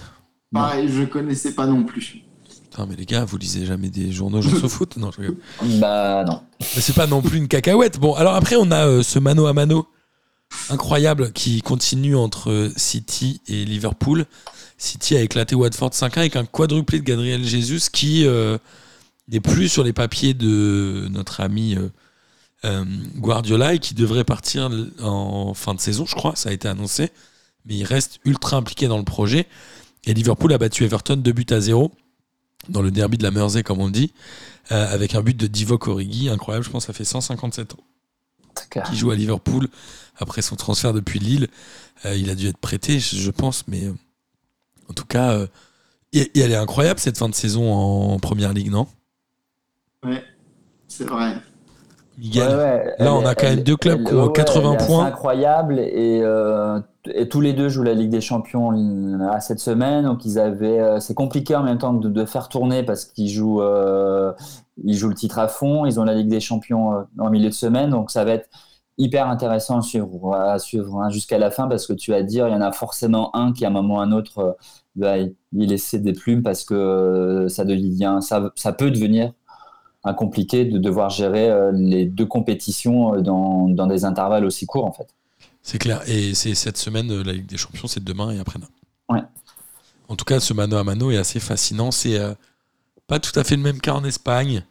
Pareil, 0.53 0.89
je 0.91 1.03
connaissais 1.05 1.53
pas 1.55 1.67
non 1.67 1.83
plus. 1.85 2.19
Putain, 2.71 2.87
mais 2.87 2.97
les 2.97 3.05
gars, 3.05 3.25
vous 3.25 3.37
lisez 3.37 3.67
jamais 3.67 3.89
des 3.91 4.11
journaux 4.13 4.41
Gens 4.41 4.65
au 4.65 4.69
foot 4.69 4.97
Non, 4.97 5.11
je 5.11 5.21
rigole. 5.21 5.37
Bah 5.79 6.25
non. 6.27 6.41
Mais 6.61 6.81
c'est 6.81 6.95
pas 6.95 7.07
non 7.07 7.21
plus 7.21 7.37
une 7.39 7.49
cacahuète. 7.49 7.99
Bon, 7.99 8.15
alors 8.15 8.35
après, 8.35 8.57
on 8.57 8.71
a 8.71 8.87
euh, 8.87 9.03
ce 9.03 9.19
mano 9.19 9.47
à 9.47 9.53
mano 9.53 9.87
incroyable 10.71 11.33
qui 11.33 11.61
continue 11.61 12.17
entre 12.17 12.51
euh, 12.51 12.73
City 12.77 13.41
et 13.49 13.65
Liverpool. 13.65 14.25
City 14.79 15.17
a 15.17 15.21
éclaté 15.21 15.55
Watford 15.55 15.91
5-1 15.91 16.19
avec 16.21 16.37
un 16.37 16.45
quadruplé 16.45 17.01
de 17.01 17.05
Gabriel 17.05 17.45
Jesus 17.45 17.91
qui 17.93 18.25
euh, 18.27 18.57
n'est 19.29 19.41
plus 19.41 19.69
sur 19.69 19.83
les 19.85 19.93
papiers 19.93 20.35
de 20.35 21.09
notre 21.11 21.41
ami 21.41 21.77
euh, 22.65 22.85
Guardiola 23.17 23.75
et 23.75 23.79
qui 23.79 23.95
devrait 23.95 24.25
partir 24.25 24.71
en 25.03 25.55
fin 25.55 25.75
de 25.75 25.81
saison, 25.81 26.07
je 26.07 26.15
crois. 26.15 26.37
Ça 26.37 26.51
a 26.51 26.53
été 26.53 26.69
annoncé. 26.69 27.11
Mais 27.65 27.75
il 27.77 27.85
reste 27.85 28.21
ultra 28.25 28.57
impliqué 28.57 28.89
dans 28.89 28.99
le 28.99 29.05
projet. 29.05 29.47
Et 30.05 30.15
Liverpool 30.15 30.53
a 30.53 30.59
battu 30.59 30.85
Everton 30.85 31.17
2 31.17 31.33
buts 31.33 31.47
à 31.51 31.61
0 31.61 31.93
dans 32.69 32.83
le 32.83 32.91
derby 32.91 33.19
de 33.19 33.23
la 33.23 33.31
Mersey, 33.31 33.63
comme 33.63 33.81
on 33.81 33.87
le 33.87 33.93
dit, 33.93 34.13
euh, 34.73 34.93
avec 34.93 35.15
un 35.15 35.23
but 35.23 35.37
de 35.37 35.47
Divock 35.47 35.89
Origi. 35.89 36.29
Incroyable, 36.29 36.65
je 36.65 36.71
pense 36.71 36.85
que 36.85 36.93
ça 36.93 36.97
fait 36.97 37.05
157 37.05 37.75
ans 37.75 37.85
qui 38.87 38.97
joue 38.97 39.11
à 39.11 39.17
Liverpool 39.17 39.69
après 40.17 40.43
son 40.43 40.57
transfert 40.57 40.93
depuis 40.93 41.19
Lille. 41.19 41.49
Euh, 42.05 42.17
il 42.17 42.31
a 42.31 42.35
dû 42.35 42.49
être 42.49 42.59
prêté, 42.59 42.99
je, 42.99 43.17
je 43.17 43.31
pense, 43.31 43.67
mais 43.69 43.85
euh, 43.85 43.95
en 44.89 44.95
tout 44.95 45.05
cas, 45.05 45.33
euh, 45.33 45.47
et, 46.13 46.21
et 46.35 46.41
elle 46.41 46.53
est 46.53 46.57
incroyable 46.57 47.01
cette 47.01 47.19
fin 47.19 47.29
de 47.29 47.35
saison 47.35 47.73
en 47.73 48.19
première 48.19 48.53
ligue, 48.53 48.71
non? 48.71 48.87
C'est 50.89 51.05
vrai. 51.05 51.37
Miguel 52.19 52.49
Ouais, 52.49 52.55
ouais, 52.57 52.95
Là, 52.99 53.15
on 53.15 53.25
a 53.27 53.35
quand 53.35 53.47
même 53.47 53.63
deux 53.63 53.77
clubs 53.77 54.05
qui 54.05 54.15
ont 54.15 54.29
80 54.31 54.73
elle 54.73 54.73
est 54.73 54.77
assez 54.77 54.87
points. 54.87 55.05
incroyable 55.07 55.79
et, 55.79 56.21
euh, 56.23 56.81
et 57.13 57.29
tous 57.29 57.41
les 57.41 57.53
deux 57.53 57.69
jouent 57.69 57.83
la 57.83 57.95
Ligue 57.95 58.11
des 58.11 58.21
Champions 58.23 58.71
à 59.31 59.41
cette 59.41 59.59
semaine. 59.61 60.05
Donc 60.05 60.25
ils 60.25 60.39
avaient, 60.39 60.81
euh, 60.81 61.01
c'est 61.01 61.15
compliqué 61.15 61.55
en 61.55 61.63
même 61.63 61.79
temps 61.79 61.93
de, 61.93 62.09
de 62.09 62.25
faire 62.25 62.49
tourner 62.49 62.83
parce 62.83 63.05
qu'ils 63.05 63.29
jouent, 63.29 63.61
euh, 63.63 64.33
ils 64.85 64.95
jouent 64.95 65.09
le 65.11 65.15
titre 65.15 65.39
à 65.39 65.49
fond. 65.49 65.85
Ils 65.87 66.01
ont 66.01 66.05
la 66.05 66.15
Ligue 66.15 66.29
des 66.29 66.41
Champions 66.41 67.07
en 67.19 67.31
milieu 67.31 67.49
de 67.51 67.55
semaine, 67.55 67.91
donc 67.91 68.11
ça 68.11 68.25
va 68.25 68.33
être 68.33 68.49
hyper 68.99 69.29
intéressant 69.29 69.79
à 69.79 69.83
suivre, 69.83 70.35
à 70.35 70.59
suivre 70.59 71.01
hein, 71.03 71.11
jusqu'à 71.11 71.37
la 71.39 71.51
fin 71.51 71.69
parce 71.69 71.87
que 71.87 71.93
tu 71.93 72.13
vas 72.13 72.23
dire, 72.23 72.49
il 72.49 72.53
y 72.53 72.57
en 72.57 72.63
a 72.63 72.73
forcément 72.73 73.35
un 73.37 73.53
qui 73.53 73.67
à 73.67 73.69
un 73.69 73.71
moment 73.71 73.97
ou 73.97 74.01
à 74.01 74.03
un 74.05 74.13
autre 74.13 74.57
va 74.97 75.19
y 75.19 75.35
laisser 75.53 75.99
des 75.99 76.15
plumes 76.15 76.43
parce 76.43 76.65
que 76.65 77.47
ça 77.51 77.67
devient, 77.67 78.19
ça, 78.23 78.51
ça 78.55 78.73
peut 78.73 78.91
devenir 78.91 79.33
compliqué 80.15 80.65
de 80.65 80.79
devoir 80.79 81.11
gérer 81.11 81.49
euh, 81.51 81.73
les 81.75 82.05
deux 82.05 82.27
compétitions 82.27 83.15
euh, 83.15 83.21
dans, 83.21 83.69
dans 83.69 83.87
des 83.87 84.05
intervalles 84.05 84.45
aussi 84.45 84.67
courts 84.67 84.87
en 84.87 84.93
fait. 84.93 85.07
C'est 85.63 85.79
clair. 85.79 86.03
Et 86.09 86.35
c'est 86.35 86.55
cette 86.55 86.77
semaine, 86.77 87.11
euh, 87.11 87.23
la 87.25 87.33
Ligue 87.33 87.47
des 87.47 87.57
Champions, 87.57 87.89
c'est 87.89 88.03
demain 88.05 88.31
et 88.31 88.39
après-demain. 88.39 88.69
Ouais. 89.09 89.23
En 90.09 90.15
tout 90.17 90.25
cas, 90.25 90.39
ce 90.41 90.53
mano 90.55 90.77
à 90.77 90.85
mano 90.85 91.11
est 91.11 91.17
assez 91.17 91.41
fascinant. 91.41 91.91
C'est 91.91 92.19
euh, 92.19 92.35
pas 93.09 93.19
tout 93.19 93.37
à 93.39 93.43
fait 93.45 93.57
le 93.57 93.63
même 93.63 93.81
cas 93.81 93.93
en 93.95 94.05
Espagne. 94.05 94.63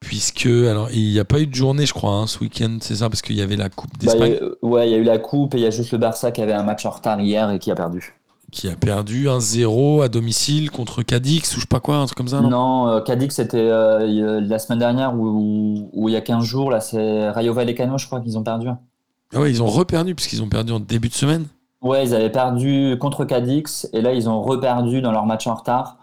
puisque 0.00 0.46
alors 0.46 0.90
il 0.92 1.10
n'y 1.10 1.18
a 1.18 1.24
pas 1.24 1.40
eu 1.40 1.46
de 1.46 1.54
journée, 1.54 1.84
je 1.84 1.92
crois, 1.92 2.12
hein, 2.14 2.26
ce 2.26 2.38
week-end, 2.38 2.78
c'est 2.80 2.96
ça, 2.96 3.10
parce 3.10 3.20
qu'il 3.22 3.36
y 3.36 3.42
avait 3.42 3.56
la 3.56 3.68
Coupe 3.68 3.90
Bah, 3.92 3.98
d'Espagne 4.12 4.38
a- 4.40 4.64
ouais, 4.66 4.88
il 4.88 4.92
y 4.92 4.94
a 4.94 4.98
eu 4.98 5.02
la 5.04 5.18
coupe 5.18 5.54
et 5.54 5.58
il 5.58 5.62
y 5.62 5.66
a 5.66 5.70
juste 5.70 5.92
le 5.92 5.98
Barça 5.98 6.30
qui 6.32 6.40
avait 6.40 6.54
un 6.54 6.62
match 6.62 6.86
en 6.86 6.90
retard 6.90 7.20
hier 7.20 7.50
et 7.50 7.58
qui 7.58 7.70
a 7.70 7.74
perdu. 7.74 8.14
Qui 8.50 8.68
a 8.68 8.76
perdu 8.76 9.26
1-0 9.28 10.02
à 10.02 10.08
domicile 10.08 10.70
contre 10.70 11.02
Cadix 11.02 11.52
ou 11.52 11.56
je 11.56 11.60
sais 11.60 11.66
pas 11.66 11.80
quoi, 11.80 11.96
un 11.96 12.06
truc 12.06 12.16
comme 12.16 12.28
ça, 12.28 12.40
non, 12.40 12.50
Non, 12.50 12.88
euh, 12.88 13.00
Cadix, 13.00 13.34
c'était 13.34 13.58
euh, 13.58 14.40
la 14.40 14.58
semaine 14.58 14.78
dernière 14.78 15.14
ou 15.16 16.08
il 16.08 16.12
y 16.12 16.16
a 16.16 16.20
15 16.20 16.44
jours, 16.44 16.70
là, 16.70 16.80
c'est 16.80 17.30
Rayo 17.30 17.54
Vallecano, 17.54 17.98
je 17.98 18.06
crois 18.06 18.20
qu'ils 18.20 18.36
ont 18.38 18.42
perdu. 18.42 18.68
Ah 19.34 19.40
ouais, 19.40 19.50
ils 19.50 19.62
ont 19.62 19.66
reperdu 19.66 20.14
puisqu'ils 20.14 20.42
ont 20.42 20.48
perdu 20.48 20.72
en 20.72 20.80
début 20.80 21.08
de 21.08 21.14
semaine. 21.14 21.46
Ouais, 21.82 22.04
ils 22.04 22.14
avaient 22.14 22.30
perdu 22.30 22.96
contre 23.00 23.24
Cadix 23.24 23.88
et 23.92 24.00
là, 24.02 24.12
ils 24.12 24.28
ont 24.28 24.42
reperdu 24.42 25.00
dans 25.00 25.12
leur 25.12 25.24
match 25.26 25.46
en 25.46 25.54
retard. 25.54 25.96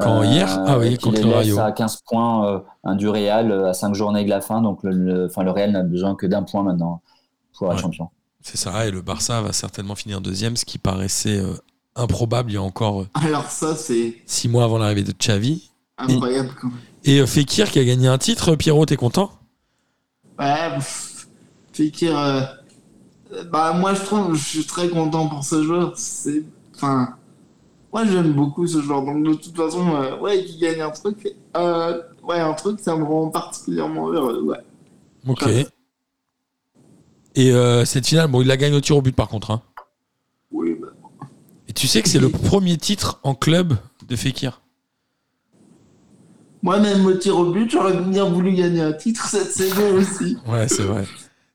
Quand, 0.00 0.24
hier? 0.24 0.48
Ah 0.66 0.76
oui, 0.78 0.98
contre 0.98 1.22
le 1.22 1.32
Rayo. 1.32 1.58
à 1.60 1.70
15 1.70 2.00
points 2.08 2.48
euh, 2.48 2.58
un 2.82 2.96
du 2.96 3.08
Real 3.08 3.52
euh, 3.52 3.68
à 3.68 3.74
5 3.74 3.94
journées 3.94 4.24
de 4.24 4.28
la 4.28 4.40
fin. 4.40 4.60
Donc, 4.60 4.82
le, 4.82 4.90
le, 4.90 5.26
enfin, 5.26 5.44
le 5.44 5.52
Real 5.52 5.70
n'a 5.70 5.84
besoin 5.84 6.16
que 6.16 6.26
d'un 6.26 6.42
point 6.42 6.64
maintenant 6.64 7.00
pour 7.56 7.68
être 7.68 7.76
Ouais. 7.76 7.82
champion. 7.82 8.08
C'est 8.40 8.56
ça, 8.56 8.86
et 8.86 8.90
le 8.90 9.02
Barça 9.02 9.40
va 9.40 9.52
certainement 9.52 9.94
finir 9.94 10.20
deuxième, 10.20 10.56
ce 10.56 10.64
qui 10.64 10.78
paraissait 10.78 11.38
euh, 11.38 11.54
improbable 11.96 12.50
il 12.50 12.54
y 12.54 12.56
a 12.56 12.62
encore 12.62 13.02
euh, 13.02 13.08
Alors 13.14 13.50
ça, 13.50 13.76
c'est 13.76 14.14
six 14.26 14.48
mois 14.48 14.64
avant 14.64 14.78
l'arrivée 14.78 15.02
de 15.02 15.12
Xavi. 15.12 15.70
incroyable. 15.98 16.50
quand 16.60 16.68
même. 16.68 16.76
Et 17.04 17.20
euh, 17.20 17.26
Fekir 17.26 17.70
qui 17.70 17.78
a 17.78 17.84
gagné 17.84 18.08
un 18.08 18.18
titre, 18.18 18.56
Pierrot, 18.56 18.86
t'es 18.86 18.96
content? 18.96 19.30
Ouais, 20.38 20.70
pff, 20.76 21.26
Fekir, 21.72 22.18
euh, 22.18 22.40
bah 23.50 23.72
moi 23.74 23.94
je 23.94 24.02
trouve, 24.02 24.34
je 24.34 24.42
suis 24.44 24.64
très 24.66 24.88
content 24.88 25.28
pour 25.28 25.44
ce 25.44 25.62
joueur. 25.62 25.92
C'est, 25.96 26.42
enfin, 26.74 27.14
moi 27.92 28.04
j'aime 28.06 28.32
beaucoup 28.32 28.66
ce 28.66 28.80
joueur. 28.80 29.02
Donc 29.02 29.22
de 29.24 29.34
toute 29.34 29.56
façon, 29.56 29.94
euh, 29.94 30.18
ouais, 30.18 30.44
qu'il 30.44 30.58
gagne 30.60 30.80
un 30.80 30.90
truc, 30.90 31.28
euh, 31.56 32.00
ouais, 32.26 32.40
un 32.40 32.54
truc, 32.54 32.80
ça 32.80 32.96
me 32.96 33.04
rend 33.04 33.28
particulièrement 33.28 34.08
heureux. 34.08 34.42
Ouais. 34.42 34.58
Ok. 35.28 35.44
Et 37.36 37.50
euh, 37.52 37.84
cette 37.84 38.06
finale, 38.06 38.28
bon, 38.30 38.40
il 38.42 38.46
la 38.46 38.56
gagne 38.56 38.74
au 38.74 38.80
tir 38.80 38.96
au 38.96 39.02
but 39.02 39.14
par 39.14 39.28
contre. 39.28 39.50
hein. 39.50 39.62
Tu 41.74 41.86
sais 41.88 42.02
que 42.02 42.08
c'est 42.08 42.18
le 42.20 42.28
premier 42.30 42.76
titre 42.76 43.18
en 43.22 43.34
club 43.34 43.76
de 44.08 44.16
Fekir. 44.16 44.60
Moi-même 46.62 47.04
au 47.04 47.12
tir 47.14 47.36
au 47.36 47.50
but, 47.52 47.70
j'aurais 47.70 47.96
bien 48.00 48.24
voulu 48.24 48.54
gagner 48.54 48.80
un 48.80 48.92
titre 48.92 49.26
cette 49.26 49.52
saison 49.52 49.94
aussi. 49.96 50.38
Ouais, 50.46 50.66
c'est 50.68 50.84
vrai. 50.84 51.04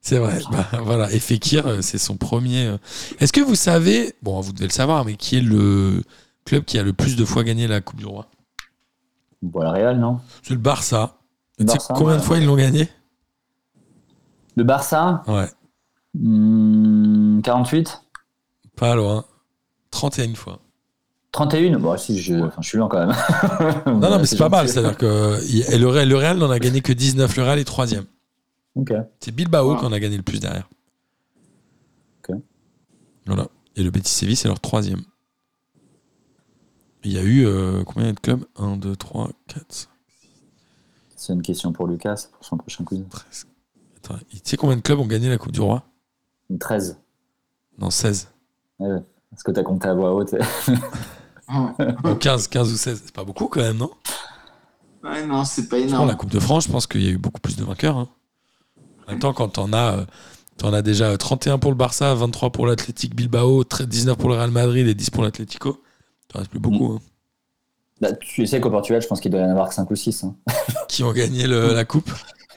C'est 0.01 0.19
vrai. 0.19 0.39
Bah, 0.51 0.67
voilà. 0.83 1.11
Et 1.11 1.19
Fekir, 1.19 1.65
euh, 1.67 1.81
c'est 1.81 1.97
son 1.97 2.15
premier. 2.17 2.65
euh. 2.67 2.77
Est-ce 3.19 3.33
que 3.33 3.41
vous 3.41 3.55
savez, 3.55 4.13
bon, 4.21 4.39
vous 4.41 4.53
devez 4.53 4.65
le 4.67 4.71
savoir, 4.71 5.05
mais 5.05 5.15
qui 5.15 5.37
est 5.37 5.41
le 5.41 6.03
club 6.45 6.63
qui 6.65 6.77
a 6.77 6.83
le 6.83 6.93
plus 6.93 7.15
de 7.15 7.25
fois 7.25 7.43
gagné 7.43 7.67
la 7.67 7.81
Coupe 7.81 7.97
du 7.99 8.05
Roi? 8.05 8.27
Bon, 9.41 9.61
le 9.61 9.69
Real, 9.69 9.99
non? 9.99 10.19
C'est 10.43 10.53
le 10.53 10.59
Barça. 10.59 11.17
Le 11.57 11.65
tu 11.65 11.71
sais 11.71 11.79
combien 11.95 12.15
de 12.15 12.19
ouais. 12.19 12.25
fois 12.25 12.37
ils 12.37 12.45
l'ont 12.45 12.55
gagné? 12.55 12.87
Le 14.55 14.63
Barça, 14.63 15.23
Ouais, 15.27 15.47
hmm, 16.13 17.41
48 17.41 18.01
pas 18.75 18.95
loin. 18.95 19.25
31 19.91 20.33
fois. 20.35 20.59
31 21.31 21.77
Bon, 21.79 21.95
si, 21.97 22.19
je, 22.19 22.33
je 22.59 22.67
suis 22.67 22.77
lent 22.77 22.87
quand 22.89 23.05
même. 23.05 23.15
Non, 23.85 24.09
non, 24.09 24.17
mais 24.19 24.25
c'est 24.27 24.37
pas 24.37 24.49
mal. 24.49 24.67
C'est-à-dire 24.67 24.97
que 24.97 25.05
le 25.77 25.87
Real, 25.87 26.07
le 26.09 26.15
Real 26.15 26.37
n'en 26.37 26.49
a 26.49 26.59
gagné 26.59 26.81
que 26.81 26.91
19. 26.93 27.35
Le 27.37 27.43
Real 27.43 27.59
est 27.59 27.65
troisième. 27.65 28.05
Ok. 28.75 28.93
C'est 29.19 29.31
Bilbao 29.31 29.71
Wow. 29.73 29.79
qui 29.79 29.85
en 29.85 29.91
a 29.91 29.99
gagné 29.99 30.17
le 30.17 30.23
plus 30.23 30.39
derrière. 30.39 30.67
Ok. 32.27 32.35
Voilà. 33.27 33.47
Et 33.75 33.83
le 33.83 33.91
Betis 33.91 34.11
Séville, 34.11 34.35
c'est 34.35 34.47
leur 34.47 34.59
troisième. 34.59 35.01
Il 37.03 37.13
y 37.13 37.17
a 37.17 37.23
eu 37.23 37.45
euh, 37.45 37.83
combien 37.85 38.11
de 38.11 38.19
clubs? 38.19 38.43
1, 38.57 38.77
2, 38.77 38.95
3, 38.95 39.29
4, 39.47 39.89
C'est 41.15 41.33
une 41.33 41.41
question 41.41 41.71
pour 41.71 41.87
Lucas 41.87 42.27
pour 42.33 42.43
son 42.43 42.57
prochain 42.57 42.83
quiz. 42.83 43.03
13. 43.09 43.47
Attends, 43.97 44.15
tu 44.29 44.37
sais 44.43 44.57
combien 44.57 44.75
de 44.77 44.81
clubs 44.81 44.99
ont 44.99 45.05
gagné 45.07 45.29
la 45.29 45.37
Coupe 45.37 45.51
du 45.53 45.61
Roi? 45.61 45.83
13. 46.59 46.99
Non, 47.77 47.89
16. 47.89 48.29
Est-ce 49.33 49.43
que 49.43 49.51
tu 49.51 49.59
as 49.59 49.63
compté 49.63 49.87
à 49.87 49.93
voix 49.93 50.13
haute 50.13 50.35
Oh. 51.51 51.69
Non, 52.03 52.15
15, 52.15 52.47
15 52.47 52.71
ou 52.71 52.77
16. 52.77 53.01
C'est 53.05 53.13
pas 53.15 53.23
beaucoup 53.23 53.47
quand 53.47 53.61
même, 53.61 53.77
non? 53.77 53.89
Ouais, 55.03 55.25
non, 55.25 55.43
c'est 55.45 55.67
pas 55.67 55.79
énorme. 55.79 56.07
la 56.07 56.13
Coupe 56.15 56.29
de 56.29 56.39
France, 56.39 56.65
je 56.65 56.71
pense 56.71 56.85
qu'il 56.85 57.01
y 57.01 57.07
a 57.07 57.11
eu 57.11 57.17
beaucoup 57.17 57.39
plus 57.41 57.55
de 57.55 57.63
vainqueurs. 57.63 57.97
hein. 57.97 58.07
En 59.07 59.11
même 59.11 59.19
temps, 59.19 59.33
quand 59.33 59.47
t'en 59.49 59.73
as, 59.73 59.97
euh, 59.97 60.05
t'en 60.57 60.73
as 60.73 60.83
déjà 60.83 61.17
31 61.17 61.57
pour 61.57 61.71
le 61.71 61.77
Barça, 61.77 62.13
23 62.13 62.51
pour 62.51 62.67
l'Athletic 62.67 63.15
Bilbao, 63.15 63.63
13 63.63 63.87
19 63.87 64.17
pour 64.17 64.29
le 64.29 64.35
Real 64.35 64.51
Madrid 64.51 64.87
et 64.87 64.93
10 64.93 65.09
pour 65.09 65.23
l'Atlético, 65.23 65.81
il 66.33 66.37
reste 66.37 66.51
plus 66.51 66.59
beaucoup. 66.59 66.93
hein. 66.93 66.99
Bah, 67.99 68.13
Tu 68.13 68.45
sais 68.45 68.61
qu'au 68.61 68.69
Portugal, 68.69 69.01
je 69.01 69.07
pense 69.07 69.19
qu'il 69.19 69.31
doit 69.31 69.39
y 69.41 69.43
en 69.43 69.49
avoir 69.49 69.69
que 69.69 69.73
5 69.73 69.89
ou 69.89 69.95
6. 69.95 70.23
hein. 70.23 70.35
Qui 70.87 71.01
ont 71.03 71.11
gagné 71.13 71.47
le- 71.47 71.73
la 71.73 71.85
Coupe? 71.85 72.11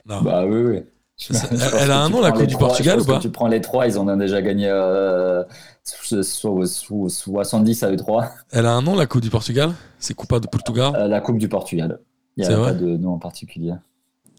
Non. 0.04 0.20
Bah 0.20 0.44
oui, 0.44 0.60
oui. 0.64 0.80
Elle 1.20 1.90
a 1.90 2.02
un 2.02 2.08
nom, 2.08 2.20
la 2.20 2.32
Coupe 2.32 2.46
du 2.46 2.56
Portugal, 2.56 3.00
ou 3.00 3.04
pas 3.04 3.18
Tu 3.20 3.30
prends 3.30 3.46
les 3.46 3.60
trois, 3.60 3.86
ils 3.86 3.98
en 3.98 4.08
ont 4.08 4.16
déjà 4.16 4.42
gagné 4.42 4.68
euh, 4.68 5.44
so- 5.84 6.22
so- 6.22 6.64
so- 6.66 7.08
70 7.08 7.82
à 7.84 7.90
eux 7.90 7.96
trois. 7.96 8.30
Elle 8.50 8.66
a 8.66 8.72
un 8.74 8.82
nom, 8.82 8.96
la 8.96 9.06
Coupe 9.06 9.20
du 9.20 9.30
Portugal? 9.30 9.72
C'est 9.98 10.14
Coupa 10.14 10.40
de 10.40 10.46
Portugal? 10.48 10.92
Euh, 10.96 11.06
la 11.08 11.20
Coupe 11.20 11.38
du 11.38 11.48
Portugal. 11.48 12.00
Il 12.36 12.46
n'y 12.46 12.52
a 12.52 12.56
pas 12.56 12.72
de 12.72 12.96
nom 12.96 13.12
en 13.14 13.18
particulier. 13.18 13.74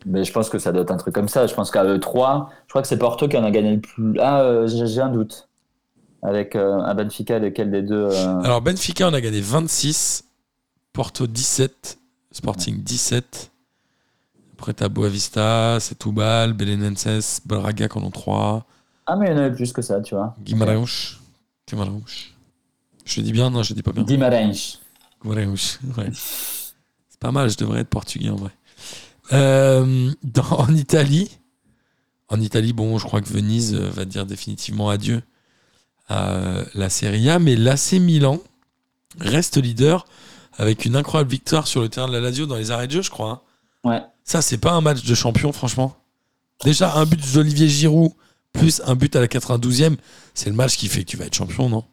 Mais 0.06 0.24
je 0.26 0.34
pense 0.34 0.50
que 0.50 0.60
ça 0.60 0.72
doit 0.74 0.82
être 0.82 0.92
un 0.92 0.98
truc 0.98 1.14
comme 1.16 1.30
ça. 1.30 1.48
Je 1.48 1.54
pense 1.54 1.72
qu'à 1.72 1.86
eux 1.86 2.00
trois, 2.00 2.50
je 2.68 2.72
crois 2.72 2.82
que 2.82 2.88
c'est 2.88 2.98
Porto 2.98 3.28
qui 3.30 3.38
en 3.38 3.44
a 3.46 3.52
gagné 3.52 3.76
le 3.76 3.80
plus. 3.82 4.20
Ah, 4.20 4.42
euh, 4.42 4.68
j'ai 4.68 5.00
un 5.00 5.10
doute. 5.10 5.48
Avec 6.22 6.56
euh, 6.56 6.80
un 6.80 6.94
Benfica, 6.96 7.38
lequel 7.40 7.70
des 7.72 7.82
deux 7.82 8.10
Alors 8.44 8.62
Benfica 8.62 9.08
en 9.08 9.14
a 9.14 9.22
gagné 9.22 9.40
26, 9.42 10.24
Porto 10.92 11.28
17, 11.28 12.00
Sporting 12.32 12.82
17. 12.84 13.52
Après 14.58 14.74
t'as 14.74 14.88
Boavista, 14.90 15.80
Setúbal, 15.80 16.54
Belenenses, 16.54 17.42
Braga 17.46 17.88
qui 17.90 17.98
en 17.98 18.04
ont 18.04 18.12
3, 18.12 18.66
Ah, 19.06 19.16
mais 19.16 19.28
il 19.28 19.32
y 19.32 19.34
en 19.34 19.38
avait 19.40 19.56
plus 19.56 19.74
que 19.74 19.82
ça, 19.82 20.00
tu 20.02 20.16
vois. 20.16 20.36
Guimarães. 20.42 21.18
Guimarães. 21.68 22.02
Je 23.06 23.22
dis 23.22 23.32
bien 23.34 23.50
Non, 23.50 23.64
je 23.64 23.74
dis 23.74 23.84
pas 23.84 23.92
bien. 23.92 24.04
Guimarães. 24.04 24.80
Guimarães, 25.22 25.80
ouais. 25.98 26.10
C'est 26.14 27.20
pas 27.20 27.32
mal, 27.32 27.50
je 27.50 27.58
devrais 27.58 27.82
être 27.82 27.90
portugais 27.90 28.30
en 28.30 28.36
vrai. 28.38 28.52
Euh, 29.34 30.12
dans- 30.24 30.44
en 30.60 30.74
Italie, 30.76 31.30
en 32.30 32.40
Italie, 32.40 32.74
bon, 32.74 32.98
je 32.98 33.06
crois 33.06 33.22
que 33.22 33.30
Venise 33.30 33.74
euh, 33.76 33.90
va 33.90 34.06
dire 34.06 34.26
définitivement 34.26 34.90
adieu 34.90 35.22
à 36.08 36.32
euh, 36.32 36.66
la 36.76 36.90
Serie 36.90 37.30
A, 37.30 37.40
mais 37.40 37.56
l'AC 37.56 37.94
Milan 37.94 38.40
reste 39.20 39.58
leader 39.58 40.06
avec 40.58 40.86
une 40.86 40.96
incroyable 40.96 41.32
victoire 41.32 41.68
sur 41.68 41.82
le 41.82 41.90
terrain 41.90 42.08
de 42.08 42.14
la 42.14 42.20
Lazio 42.20 42.46
dans 42.46 42.56
les 42.58 42.72
arrêts 42.72 42.88
de 42.88 42.92
jeu, 42.94 43.02
je 43.02 43.10
crois. 43.10 43.30
hein. 43.32 43.42
Ouais. 43.84 44.02
Ça, 44.24 44.42
c'est 44.42 44.58
pas 44.58 44.72
un 44.72 44.82
match 44.82 45.04
de 45.04 45.16
champion, 45.16 45.52
franchement. 45.52 45.96
Déjà, 46.64 46.96
un 46.96 47.06
but 47.06 47.34
d'Olivier 47.34 47.68
Giroud 47.68 48.12
plus 48.54 48.82
un 48.86 48.96
but 48.96 49.16
à 49.16 49.20
la 49.20 49.28
92e, 49.28 49.96
c'est 50.34 50.50
le 50.50 50.56
match 50.56 50.78
qui 50.78 50.88
fait 50.88 51.02
que 51.02 51.10
tu 51.10 51.18
vas 51.18 51.26
être 51.26 51.36
champion, 51.36 51.70
non? 51.70 51.84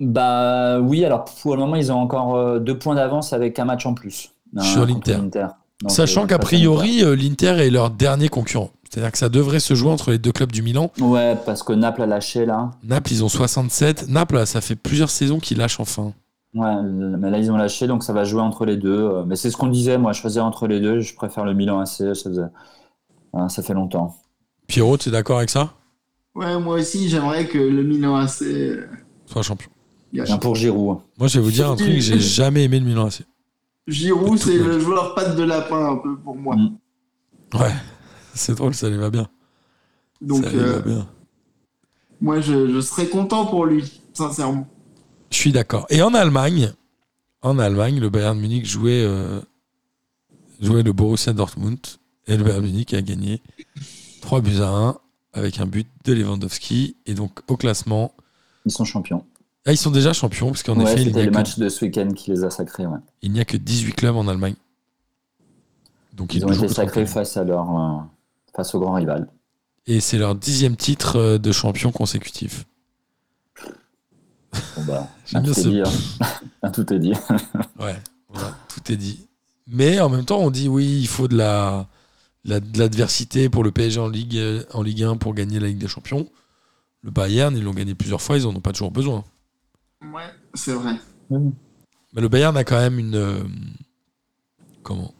Bah 0.00 0.80
oui, 0.80 1.04
alors 1.04 1.26
pour 1.42 1.54
le 1.54 1.60
moment, 1.60 1.76
ils 1.76 1.92
ont 1.92 1.98
encore 1.98 2.34
euh, 2.34 2.58
deux 2.58 2.78
points 2.78 2.94
d'avance 2.94 3.32
avec 3.32 3.58
un 3.58 3.66
match 3.66 3.86
en 3.86 3.94
plus. 3.94 4.32
Sur 4.60 4.86
contre 4.86 5.10
l'Inter. 5.10 5.46
Sachant 5.86 6.24
euh, 6.24 6.26
qu'a 6.26 6.38
priori, 6.38 7.04
euh, 7.04 7.14
l'Inter 7.14 7.60
est 7.60 7.70
leur 7.70 7.90
dernier 7.90 8.28
concurrent. 8.28 8.70
C'est-à-dire 8.90 9.12
que 9.12 9.18
ça 9.18 9.28
devrait 9.28 9.60
se 9.60 9.74
jouer 9.74 9.90
entre 9.90 10.10
les 10.10 10.18
deux 10.18 10.32
clubs 10.32 10.50
du 10.50 10.62
Milan. 10.62 10.90
Ouais, 10.98 11.36
parce 11.46 11.62
que 11.62 11.72
Naples 11.72 12.02
a 12.02 12.06
lâché 12.06 12.44
là. 12.44 12.72
Naples, 12.82 13.12
ils 13.12 13.22
ont 13.22 13.28
67. 13.28 14.08
Naples, 14.08 14.44
ça 14.46 14.60
fait 14.60 14.74
plusieurs 14.74 15.10
saisons 15.10 15.38
qu'ils 15.38 15.58
lâchent 15.58 15.78
enfin. 15.78 16.12
Ouais, 16.54 16.82
mais 16.82 17.30
là 17.30 17.38
ils 17.38 17.50
ont 17.52 17.56
lâché, 17.56 17.86
donc 17.86 18.02
ça 18.02 18.12
va 18.12 18.24
jouer 18.24 18.40
entre 18.42 18.64
les 18.64 18.76
deux. 18.76 18.90
Euh, 18.98 19.24
Mais 19.24 19.36
c'est 19.36 19.50
ce 19.50 19.56
qu'on 19.56 19.68
disait, 19.68 19.98
moi, 19.98 20.12
choisir 20.12 20.44
entre 20.44 20.66
les 20.66 20.80
deux, 20.80 21.00
je 21.00 21.14
préfère 21.14 21.44
le 21.44 21.54
Milan 21.54 21.78
AC, 21.80 22.14
ça, 22.14 22.28
faisait- 22.30 22.42
hein, 23.34 23.48
ça 23.48 23.62
fait 23.62 23.74
longtemps. 23.74 24.16
Pierrot, 24.66 24.98
tu 24.98 25.08
es 25.08 25.12
d'accord 25.12 25.38
avec 25.38 25.50
ça? 25.50 25.74
Ouais, 26.34 26.58
moi 26.58 26.76
aussi, 26.76 27.08
j'aimerais 27.08 27.46
que 27.46 27.58
le 27.58 27.82
Milan 27.82 28.16
AC 28.16 28.42
euh, 28.42 28.86
Sois 29.26 29.42
champion. 29.42 29.70
Bien 30.12 30.38
pour 30.38 30.56
Giroud. 30.56 30.98
Moi, 31.18 31.28
je 31.28 31.38
vais 31.38 31.44
vous 31.44 31.50
dire 31.52 31.70
un 31.70 31.76
truc, 31.76 32.00
j'ai 32.00 32.18
jamais 32.20 32.64
aimé 32.64 32.80
le 32.80 32.86
Milan 32.86 33.06
AC. 33.06 33.24
Giroud, 33.86 34.38
c'est 34.38 34.56
le 34.58 34.78
joueur 34.80 35.14
patte 35.14 35.36
de 35.36 35.42
lapin 35.42 35.92
un 35.92 35.96
peu 35.96 36.16
pour 36.16 36.36
moi. 36.36 36.56
Mm. 36.56 36.76
Ouais, 37.54 37.72
c'est 38.34 38.54
drôle, 38.54 38.74
ça 38.74 38.88
lui 38.88 38.96
va 38.96 39.10
bien. 39.10 39.28
Donc, 40.20 40.44
ça 40.44 40.50
lui 40.50 40.58
va 40.58 40.64
euh, 40.64 40.80
bien. 40.80 41.06
moi, 42.20 42.40
je, 42.40 42.68
je 42.72 42.80
serais 42.80 43.08
content 43.08 43.46
pour 43.46 43.66
lui, 43.66 44.00
sincèrement. 44.12 44.66
Je 45.30 45.36
suis 45.36 45.52
d'accord. 45.52 45.86
Et 45.90 46.02
en 46.02 46.12
Allemagne, 46.14 46.72
en 47.42 47.58
Allemagne, 47.58 48.00
le 48.00 48.10
Bayern 48.10 48.38
Munich 48.38 48.66
jouait, 48.66 49.02
euh, 49.04 49.40
jouait 50.60 50.82
le 50.82 50.92
Borussia 50.92 51.32
Dortmund 51.32 51.78
et 52.26 52.36
le 52.36 52.44
Bayern 52.44 52.64
Munich 52.64 52.92
a 52.94 53.02
gagné 53.02 53.40
3 54.22 54.40
buts 54.40 54.60
à 54.60 54.68
1 54.68 54.98
avec 55.32 55.60
un 55.60 55.66
but 55.66 55.86
de 56.04 56.12
Lewandowski. 56.12 56.96
Et 57.06 57.14
donc, 57.14 57.40
au 57.48 57.56
classement, 57.56 58.12
Ils 58.66 58.72
sont 58.72 58.84
champions. 58.84 59.24
ah, 59.66 59.72
ils 59.72 59.76
sont 59.78 59.90
déjà 59.92 60.12
champions, 60.12 60.48
parce 60.50 60.62
qu'en 60.64 60.76
ouais, 60.76 60.92
effet, 60.92 61.04
c'était 61.04 61.20
a, 61.20 61.24
le 61.24 61.30
que- 61.30 61.34
match 61.34 61.58
de 61.58 61.68
ce 61.68 61.84
week-end 61.84 62.12
qui 62.12 62.30
les 62.32 62.42
a 62.44 62.50
sacrés. 62.50 62.86
Ouais. 62.86 62.98
il 63.22 63.30
n'y 63.32 63.40
a 63.40 63.44
que 63.44 63.56
18 63.56 63.92
clubs 63.94 64.16
en 64.16 64.26
Allemagne. 64.28 64.56
Donc, 66.12 66.34
Ils 66.34 66.44
ont 66.44 66.48
ne 66.48 66.54
jouent 66.54 66.64
été 66.64 66.74
sacrés 66.74 67.04
31. 67.04 67.06
face 67.06 67.36
à 67.36 67.44
leur 67.44 67.70
euh, 67.78 67.98
face 68.54 68.74
au 68.74 68.80
grand 68.80 68.94
rival. 68.94 69.28
Et 69.86 70.00
c'est 70.00 70.18
leur 70.18 70.34
dixième 70.34 70.76
titre 70.76 71.16
euh, 71.16 71.38
de 71.38 71.52
champion 71.52 71.92
consécutif. 71.92 72.66
Bon, 74.76 74.84
bah, 74.84 75.08
J'aime 75.26 75.44
tout, 75.44 75.52
bien 75.52 75.62
est 75.62 75.68
dit, 75.70 75.80
hein. 76.60 76.70
tout 76.72 76.92
est 76.92 76.98
dit. 76.98 77.12
Ouais, 77.78 77.96
voilà, 78.28 78.56
tout 78.68 78.92
est 78.92 78.96
dit. 78.96 79.26
Mais 79.66 80.00
en 80.00 80.08
même 80.08 80.24
temps, 80.24 80.38
on 80.40 80.50
dit 80.50 80.68
oui, 80.68 80.86
il 81.00 81.06
faut 81.08 81.28
de 81.28 81.36
la, 81.36 81.86
la- 82.44 82.60
de 82.60 82.78
l'adversité 82.78 83.48
pour 83.48 83.62
le 83.64 83.70
PSG 83.70 84.00
en 84.00 84.08
Ligue, 84.08 84.36
euh, 84.36 84.64
en 84.72 84.82
Ligue 84.82 85.04
1 85.04 85.16
pour 85.16 85.34
gagner 85.34 85.60
la 85.60 85.68
Ligue 85.68 85.78
des 85.78 85.88
Champions. 85.88 86.28
Le 87.02 87.10
Bayern, 87.10 87.56
ils 87.56 87.62
l'ont 87.62 87.72
gagné 87.74 87.94
plusieurs 87.94 88.20
fois, 88.20 88.36
ils 88.36 88.46
en 88.46 88.54
ont 88.54 88.60
pas 88.60 88.72
toujours 88.72 88.90
besoin. 88.90 89.24
Ouais, 90.02 90.22
c'est 90.54 90.72
vrai. 90.72 90.94
Mais 91.30 92.20
le 92.20 92.28
Bayern 92.28 92.56
a 92.56 92.64
quand 92.64 92.78
même 92.78 92.98
une. 92.98 93.14
euh, 93.14 93.44
comment? 94.82 95.14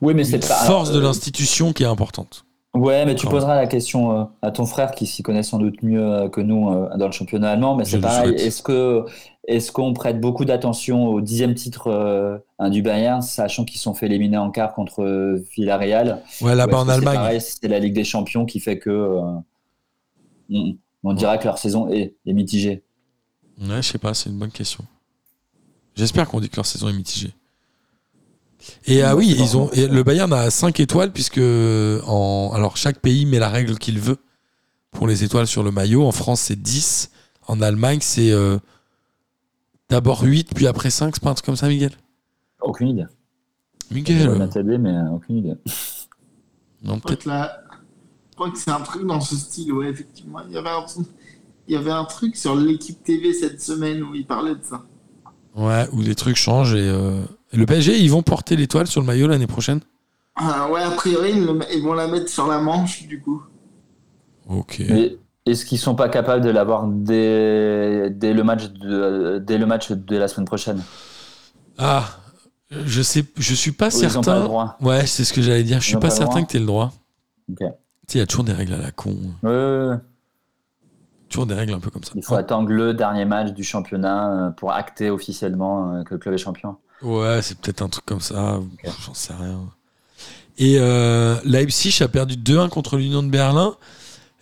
Oui, 0.00 0.14
mais 0.14 0.24
c'est 0.24 0.44
force 0.44 0.90
de 0.92 0.98
euh, 0.98 1.02
l'institution 1.02 1.72
qui 1.72 1.84
est 1.84 1.86
importante. 1.86 2.44
Ouais, 2.74 3.06
mais 3.06 3.14
tu 3.14 3.26
Quand 3.26 3.32
poseras 3.32 3.56
la 3.56 3.66
question 3.66 4.12
euh, 4.12 4.24
à 4.42 4.50
ton 4.50 4.66
frère 4.66 4.92
qui 4.92 5.06
s'y 5.06 5.22
connaît 5.22 5.42
sans 5.42 5.58
doute 5.58 5.82
mieux 5.82 6.04
euh, 6.04 6.28
que 6.28 6.40
nous 6.40 6.70
euh, 6.70 6.96
dans 6.96 7.06
le 7.06 7.12
championnat 7.12 7.50
allemand. 7.52 7.74
Mais 7.76 7.84
c'est 7.84 7.98
pareil. 7.98 8.34
Est-ce 8.34 8.62
que 8.62 9.04
est-ce 9.46 9.72
qu'on 9.72 9.94
prête 9.94 10.20
beaucoup 10.20 10.44
d'attention 10.44 11.06
au 11.06 11.22
dixième 11.22 11.54
titre 11.54 12.42
hein, 12.58 12.68
du 12.68 12.82
Bayern, 12.82 13.22
sachant 13.22 13.64
qu'ils 13.64 13.80
sont 13.80 13.94
fait 13.94 14.04
éliminer 14.06 14.36
en 14.36 14.50
quart 14.50 14.74
contre 14.74 15.40
Villarreal? 15.56 16.22
Ouais, 16.42 16.52
Ou 16.52 16.56
là-bas 16.56 16.80
en 16.80 16.88
Allemagne. 16.88 17.40
C'est 17.40 17.68
la 17.68 17.78
Ligue 17.78 17.94
des 17.94 18.04
Champions 18.04 18.44
qui 18.44 18.60
fait 18.60 18.78
que 18.78 19.18
on, 20.50 20.76
on 21.02 21.12
dirait 21.14 21.38
que 21.38 21.44
leur 21.44 21.56
saison 21.56 21.88
est, 21.88 22.14
est 22.26 22.32
mitigée? 22.34 22.82
Ouais, 23.58 23.82
je 23.82 23.92
sais 23.92 23.98
pas, 23.98 24.12
c'est 24.12 24.28
une 24.28 24.38
bonne 24.38 24.52
question. 24.52 24.84
J'espère 25.94 26.28
qu'on 26.28 26.40
dit 26.40 26.50
que 26.50 26.56
leur 26.56 26.66
saison 26.66 26.88
est 26.88 26.92
mitigée. 26.92 27.32
Et 28.86 29.02
ah 29.02 29.14
oui, 29.16 29.34
ils 29.38 29.56
ont, 29.56 29.70
et 29.72 29.86
le 29.86 30.02
Bayern 30.02 30.32
a 30.32 30.50
5 30.50 30.78
étoiles 30.80 31.12
puisque 31.12 31.38
en, 31.38 32.50
alors 32.54 32.76
chaque 32.76 33.00
pays 33.00 33.24
met 33.26 33.38
la 33.38 33.48
règle 33.48 33.78
qu'il 33.78 33.98
veut 33.98 34.18
pour 34.90 35.06
les 35.06 35.24
étoiles 35.24 35.46
sur 35.46 35.62
le 35.62 35.70
maillot. 35.70 36.04
En 36.04 36.12
France, 36.12 36.40
c'est 36.40 36.60
10. 36.60 37.10
En 37.46 37.60
Allemagne, 37.62 38.00
c'est 38.02 38.30
euh, 38.32 38.58
d'abord 39.88 40.22
8, 40.22 40.54
puis 40.54 40.66
après 40.66 40.90
5. 40.90 41.14
C'est 41.14 41.22
pas 41.22 41.30
un 41.30 41.34
truc 41.34 41.46
comme 41.46 41.56
ça, 41.56 41.68
Miguel? 41.68 41.92
Aucune 42.60 42.88
idée. 42.88 43.06
Je 43.90 43.94
Miguel 43.94 44.28
vais 44.28 44.38
m'attabler, 44.38 44.76
mais 44.78 44.90
euh, 44.94 45.10
aucune 45.12 45.38
idée. 45.38 45.54
Non, 46.82 46.94
Je 46.96 47.00
crois 47.00 47.00
peut-être. 47.00 47.22
je 47.24 48.34
crois 48.34 48.50
que 48.50 48.58
c'est 48.58 48.70
un 48.70 48.80
truc 48.80 49.06
dans 49.06 49.20
ce 49.20 49.34
style, 49.36 49.72
ouais, 49.72 49.88
effectivement. 49.88 50.40
Il 50.48 50.52
y 50.54 50.58
avait 50.58 50.68
un, 50.68 50.82
truc- 50.82 51.06
il 51.68 51.74
y 51.74 51.76
avait 51.76 51.90
un 51.90 52.04
truc 52.04 52.36
sur 52.36 52.54
l'équipe 52.54 53.02
TV 53.02 53.32
cette 53.32 53.62
semaine 53.62 54.02
où 54.02 54.14
il 54.14 54.26
parlait 54.26 54.54
de 54.54 54.62
ça. 54.62 54.84
Ouais, 55.54 55.86
où 55.92 56.02
les 56.02 56.14
trucs 56.14 56.36
changent. 56.36 56.74
Et, 56.74 56.88
euh, 56.88 57.22
et 57.22 57.37
le 57.52 57.66
PSG, 57.66 57.98
ils 57.98 58.10
vont 58.10 58.22
porter 58.22 58.56
l'étoile 58.56 58.86
sur 58.86 59.00
le 59.00 59.06
maillot 59.06 59.26
l'année 59.26 59.46
prochaine? 59.46 59.80
Ah, 60.36 60.68
ouais, 60.70 60.82
a 60.82 60.90
priori, 60.90 61.32
ils, 61.32 61.82
vont 61.82 61.94
la 61.94 62.06
mettre 62.06 62.28
sur 62.28 62.46
la 62.46 62.60
manche, 62.60 63.06
du 63.06 63.20
coup. 63.20 63.42
Ok. 64.48 64.82
Mais 64.88 65.16
est-ce 65.46 65.64
qu'ils 65.64 65.78
sont 65.78 65.94
pas 65.94 66.08
capables 66.08 66.44
de 66.44 66.50
l'avoir 66.50 66.86
dès, 66.86 68.10
dès 68.10 68.32
le 68.32 68.44
match 68.44 68.68
de 68.70 69.38
dès 69.44 69.58
le 69.58 69.66
match 69.66 69.90
de 69.90 70.16
la 70.16 70.28
semaine 70.28 70.46
prochaine? 70.46 70.82
Ah, 71.76 72.04
je 72.70 73.02
sais, 73.02 73.24
je 73.36 73.54
suis 73.54 73.72
pas 73.72 73.86
Ou 73.88 74.02
ils 74.02 74.10
certain. 74.10 74.18
ont 74.18 74.22
pas 74.22 74.38
le 74.38 74.44
droit 74.44 74.76
Ouais, 74.80 75.06
c'est 75.06 75.24
ce 75.24 75.32
que 75.32 75.42
j'allais 75.42 75.64
dire. 75.64 75.80
Je 75.80 75.86
suis 75.86 75.96
pas 75.96 76.10
certain 76.10 76.44
que 76.44 76.50
tu 76.50 76.56
aies 76.56 76.60
le 76.60 76.66
droit. 76.66 76.92
Ok. 77.50 77.58
Tu 77.58 77.64
sais, 77.64 78.18
il 78.18 78.18
y 78.18 78.22
a 78.22 78.26
toujours 78.26 78.44
des 78.44 78.52
règles 78.52 78.74
à 78.74 78.78
la 78.78 78.90
con. 78.90 79.16
Ouais, 79.42 79.50
ouais, 79.50 79.88
ouais. 79.88 79.96
Toujours 81.28 81.46
des 81.46 81.54
règles 81.54 81.74
un 81.74 81.80
peu 81.80 81.90
comme 81.90 82.04
ça. 82.04 82.12
Il 82.14 82.24
faut 82.24 82.36
attendre 82.36 82.70
le 82.70 82.94
dernier 82.94 83.24
match 83.24 83.52
du 83.52 83.64
championnat 83.64 84.30
euh, 84.30 84.50
pour 84.50 84.72
acter 84.72 85.10
officiellement 85.10 85.92
euh, 85.92 86.02
que 86.04 86.14
le 86.14 86.18
club 86.18 86.34
est 86.34 86.38
champion. 86.38 86.76
Ouais, 87.02 87.40
c'est 87.42 87.58
peut-être 87.58 87.82
un 87.82 87.88
truc 87.88 88.04
comme 88.04 88.20
ça. 88.20 88.60
J'en 89.06 89.14
sais 89.14 89.34
rien. 89.34 89.70
Et 90.58 90.76
euh, 90.78 91.36
Leipzig 91.44 92.02
a 92.02 92.08
perdu 92.08 92.34
2-1 92.36 92.68
contre 92.68 92.96
l'Union 92.96 93.22
de 93.22 93.30
Berlin. 93.30 93.76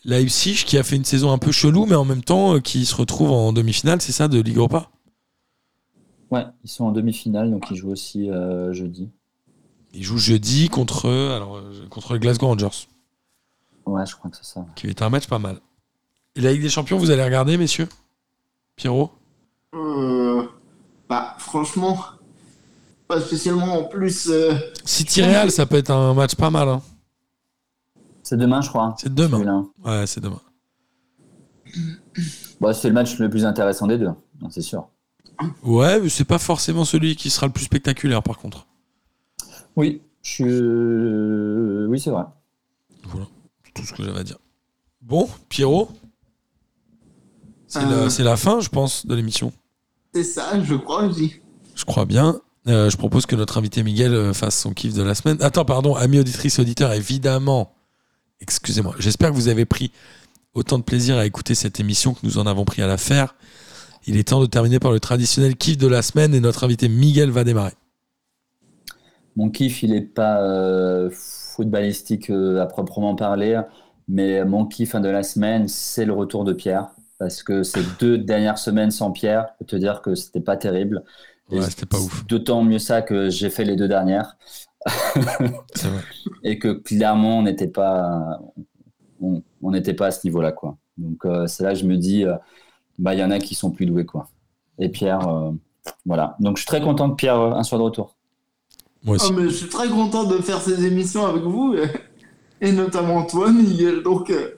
Leipzig 0.05 0.65
qui 0.67 0.79
a 0.79 0.83
fait 0.83 0.97
une 0.97 1.05
saison 1.05 1.33
un 1.33 1.39
peu 1.39 1.53
chelou, 1.53 1.85
mais 1.85 1.95
en 1.97 2.05
même 2.05 2.23
temps 2.23 2.55
euh, 2.55 2.61
qui 2.61 2.87
se 2.87 2.95
retrouve 2.95 3.31
en 3.33 3.53
demi-finale, 3.53 4.01
c'est 4.01 4.13
ça, 4.13 4.29
de 4.29 4.41
Ligue 4.41 4.57
Europa? 4.57 4.89
Ouais, 6.31 6.45
ils 6.65 6.71
sont 6.71 6.85
en 6.87 6.93
demi-finale, 6.93 7.51
donc 7.51 7.67
ils 7.71 7.77
jouent 7.77 7.91
aussi 7.91 8.31
euh, 8.31 8.73
jeudi. 8.73 9.11
Ils 9.93 10.03
jouent 10.03 10.19
jeudi 10.19 10.69
contre, 10.69 11.09
alors, 11.09 11.57
euh, 11.57 11.87
contre 11.91 12.15
le 12.15 12.19
Glasgow 12.19 12.47
Rangers, 12.47 12.87
Ouais, 13.85 14.05
je 14.07 14.17
crois 14.17 14.31
que 14.31 14.37
c'est 14.37 14.45
ça. 14.47 14.65
qui 14.75 14.87
est 14.89 15.03
un 15.03 15.11
match 15.11 15.27
pas 15.29 15.39
mal. 15.39 15.61
Et 16.35 16.41
la 16.41 16.53
Ligue 16.53 16.63
des 16.63 16.69
Champions, 16.71 16.99
vous 16.99 17.11
allez 17.11 17.23
regarder, 17.25 17.57
messieurs? 17.57 17.89
Pierrot? 18.77 19.13
Euh, 19.75 20.47
bah, 21.09 21.37
franchement, 21.39 21.99
pas 23.09 23.21
spécialement. 23.21 23.79
En 23.81 23.85
plus, 23.85 24.29
euh, 24.29 24.55
City 24.85 25.23
Real, 25.23 25.51
ça 25.51 25.67
peut 25.67 25.77
être 25.77 25.91
un 25.91 26.15
match 26.15 26.35
pas 26.35 26.51
mal. 26.51 26.69
hein. 26.69 26.83
C'est 28.23 28.37
demain, 28.37 28.61
je 28.61 28.69
crois. 28.69 28.95
C'est 28.99 29.13
demain. 29.15 29.37
celui-là. 29.39 29.63
Ouais, 29.85 30.07
c'est 30.07 30.21
demain. 30.21 30.41
Bon, 32.61 32.73
c'est 32.73 32.89
le 32.89 32.95
match 32.95 33.19
le 33.19 33.29
plus 33.29 33.45
intéressant 33.45 33.87
des 33.87 33.99
deux, 33.99 34.07
non, 34.41 34.51
c'est 34.51 34.63
sûr. 34.63 34.89
Ouais, 35.63 36.01
mais 36.01 36.09
c'est 36.09 36.25
pas 36.25 36.39
forcément 36.39 36.85
celui 36.85 37.15
qui 37.17 37.29
sera 37.29 37.47
le 37.47 37.53
plus 37.53 37.65
spectaculaire, 37.65 38.23
par 38.23 38.39
contre. 38.39 38.67
Oui, 39.77 40.01
je 40.23 40.31
suis... 40.31 41.89
Oui, 41.91 42.01
c'est 42.01 42.11
vrai. 42.11 42.25
Voilà, 43.05 43.27
c'est 43.65 43.75
tout 43.75 43.83
ce 43.87 43.93
que 43.93 44.03
j'avais 44.03 44.21
à 44.21 44.25
dire. 44.25 44.39
Bon, 45.03 45.29
Pierrot 45.49 45.91
C'est 47.67 47.81
Euh. 47.85 48.05
la, 48.05 48.11
c'est 48.11 48.23
la 48.25 48.37
fin, 48.37 48.61
je 48.61 48.71
pense, 48.71 49.05
de 49.07 49.15
l'émission. 49.15 49.53
c'est 50.15 50.25
ça, 50.25 50.61
je 50.63 50.75
crois 50.75 51.05
aussi. 51.05 51.35
Je 51.75 51.85
crois 51.85 52.07
bien. 52.07 52.41
Euh, 52.69 52.91
je 52.91 52.97
propose 52.97 53.27
que 53.27 53.37
notre 53.37 53.59
invité 53.59 53.83
Miguel 53.83 54.13
euh, 54.13 54.33
fasse 54.33 54.59
son 54.59 54.73
kiff 54.73 54.93
de 54.93 55.03
la 55.03 55.15
semaine. 55.15 55.37
Attends, 55.41 55.65
pardon, 55.65 55.95
amis 55.95 56.19
auditrices 56.19 56.59
auditeurs, 56.59 56.93
évidemment. 56.93 57.75
Excusez-moi. 58.41 58.95
J'espère 58.99 59.31
que 59.31 59.37
vous 59.37 59.49
avez 59.49 59.65
pris 59.65 59.93
autant 60.53 60.79
de 60.79 60.83
plaisir 60.83 61.17
à 61.17 61.27
écouter 61.27 61.55
cette 61.55 61.79
émission 61.79 62.15
que 62.15 62.21
nous 62.25 62.39
en 62.39 62.47
avons 62.47 62.65
pris 62.65 62.83
à 62.83 62.87
la 62.87 62.97
faire. 62.97 63.37
Il 64.07 64.17
est 64.17 64.29
temps 64.29 64.41
de 64.41 64.47
terminer 64.47 64.81
par 64.81 64.91
le 64.91 65.01
traditionnel 65.01 65.57
kiff 65.57 65.79
de 65.79 65.87
la 65.87 66.03
semaine 66.03 66.35
et 66.35 66.41
notre 66.41 66.65
invité 66.65 66.89
Miguel 66.89 67.31
va 67.31 67.45
démarrer. 67.45 67.75
Mon 69.37 69.51
kiff, 69.51 69.83
il 69.83 69.93
n'est 69.93 70.01
pas 70.01 70.43
euh, 70.43 71.11
footballistique 71.13 72.31
à 72.31 72.67
proprement 72.67 73.15
parler, 73.15 73.61
mais 74.09 74.45
mon 74.45 74.67
kiff 74.67 74.97
de 74.97 75.09
la 75.09 75.23
semaine, 75.23 75.69
c'est 75.69 76.05
le 76.05 76.13
retour 76.13 76.45
de 76.45 76.53
Pierre. 76.53 76.89
Parce 77.19 77.43
que 77.43 77.63
ces 77.63 77.81
deux 77.99 78.19
dernières 78.19 78.59
semaines 78.59 78.91
sans 78.91 79.11
Pierre, 79.11 79.47
je 79.53 79.59
peux 79.59 79.65
te 79.65 79.77
dire 79.77 80.03
que 80.03 80.15
c'était 80.15 80.41
pas 80.41 80.57
terrible. 80.57 81.03
Ouais, 81.51 81.63
c'était 81.63 81.87
pas 81.87 81.99
ouf. 81.99 82.27
D'autant 82.27 82.63
mieux 82.63 82.79
ça 82.79 83.03
que 83.03 83.31
j'ai 83.31 83.51
fait 83.51 83.65
les 83.65 83.77
deux 83.77 83.89
dernières 83.89 84.37
C'est 85.75 85.89
vrai. 85.89 86.03
et 86.45 86.59
que 86.59 86.69
clairement 86.69 87.39
on 87.39 87.43
n'était 87.43 87.69
pas, 87.69 88.41
on 89.21 89.71
n'était 89.71 89.95
pas 89.95 90.07
à 90.07 90.11
ce 90.11 90.27
niveau-là 90.27 90.53
quoi. 90.53 90.77
Donc 90.97 91.25
euh, 91.25 91.47
c'est 91.47 91.65
là 91.65 91.73
que 91.73 91.79
je 91.79 91.85
me 91.87 91.97
dis, 91.97 92.25
euh, 92.25 92.35
bah 92.99 93.15
il 93.15 93.21
y 93.21 93.25
en 93.25 93.31
a 93.31 93.39
qui 93.39 93.55
sont 93.55 93.71
plus 93.71 93.87
doués 93.87 94.07
quoi. 94.07 94.29
Et 94.79 94.89
Pierre, 94.89 95.27
euh, 95.29 95.51
voilà. 96.05 96.37
Donc 96.41 96.57
je 96.57 96.63
suis 96.63 96.67
très 96.67 96.81
content 96.81 97.11
que 97.11 97.17
Pierre 97.17 97.41
euh, 97.41 97.63
soit 97.63 97.79
de 97.79 97.83
retour. 97.83 98.17
Moi 99.05 99.17
aussi. 99.17 99.29
Ah, 99.31 99.35
mais 99.37 99.45
je 99.45 99.55
suis 99.55 99.69
très 99.69 99.89
content 99.89 100.25
de 100.25 100.37
faire 100.39 100.61
ces 100.61 100.85
émissions 100.85 101.27
avec 101.27 101.43
vous, 101.43 101.77
et 102.61 102.73
notamment 102.73 103.25
toi, 103.25 103.51
Miguel. 103.53 104.03
Donc, 104.03 104.31
euh, 104.31 104.57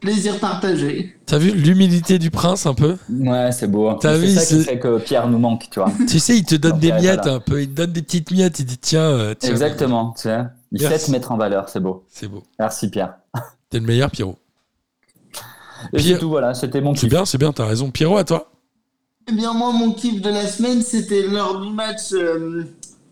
plaisir 0.00 0.38
partagé. 0.38 1.15
T'as 1.26 1.38
vu 1.38 1.50
l'humilité 1.50 2.18
du 2.20 2.30
prince 2.30 2.66
un 2.66 2.74
peu? 2.74 2.96
Ouais, 3.10 3.50
c'est 3.50 3.66
beau. 3.66 3.88
hein. 3.88 3.98
T'as 4.00 4.14
C'est 4.14 4.20
vu, 4.20 4.28
ça 4.34 4.40
qui 4.42 4.46
c'est- 4.46 4.62
fait 4.62 4.78
que 4.78 4.98
Pierre 4.98 5.28
nous 5.28 5.38
manque, 5.38 5.68
tu 5.70 5.80
vois. 5.80 5.90
Tu 6.08 6.20
sais, 6.20 6.36
il 6.36 6.44
te 6.44 6.54
donne 6.54 6.78
des 6.78 6.88
est 6.88 7.00
miettes 7.00 7.26
un 7.26 7.40
peu. 7.40 7.60
Il 7.62 7.68
te 7.70 7.74
donne 7.74 7.92
des 7.92 8.02
petites 8.02 8.30
miettes. 8.30 8.60
Il 8.60 8.64
dit 8.66 8.78
tiens, 8.78 9.00
euh, 9.02 9.34
tiens. 9.36 9.50
Exactement, 9.50 10.12
tu 10.12 10.22
sais. 10.22 10.44
Il 10.72 10.80
Merci. 10.82 10.98
sait 11.00 11.06
te 11.06 11.10
mettre 11.10 11.32
en 11.32 11.36
valeur, 11.36 11.68
c'est 11.68 11.80
beau. 11.80 12.04
C'est 12.08 12.28
beau. 12.28 12.42
Merci 12.60 12.88
Pierre. 12.90 13.14
T'es 13.70 13.80
le 13.80 13.86
meilleur, 13.86 14.10
Pierrot. 14.10 14.36
Et 15.92 15.96
Pierre- 15.98 16.14
c'est 16.16 16.20
tout, 16.20 16.28
voilà, 16.28 16.54
c'était 16.54 16.80
mon 16.80 16.94
C'est 16.94 17.00
kiff. 17.02 17.10
bien, 17.10 17.24
c'est 17.24 17.38
bien, 17.38 17.52
t'as 17.52 17.66
raison. 17.66 17.90
Pierrot, 17.90 18.16
à 18.18 18.24
toi. 18.24 18.50
Eh 19.28 19.32
bien, 19.32 19.52
moi, 19.52 19.72
mon 19.72 19.92
kiff 19.92 20.22
de 20.22 20.30
la 20.30 20.46
semaine, 20.46 20.80
c'était 20.82 21.26
lors 21.26 21.60
du 21.60 21.70
match 21.72 22.12
euh, 22.12 22.64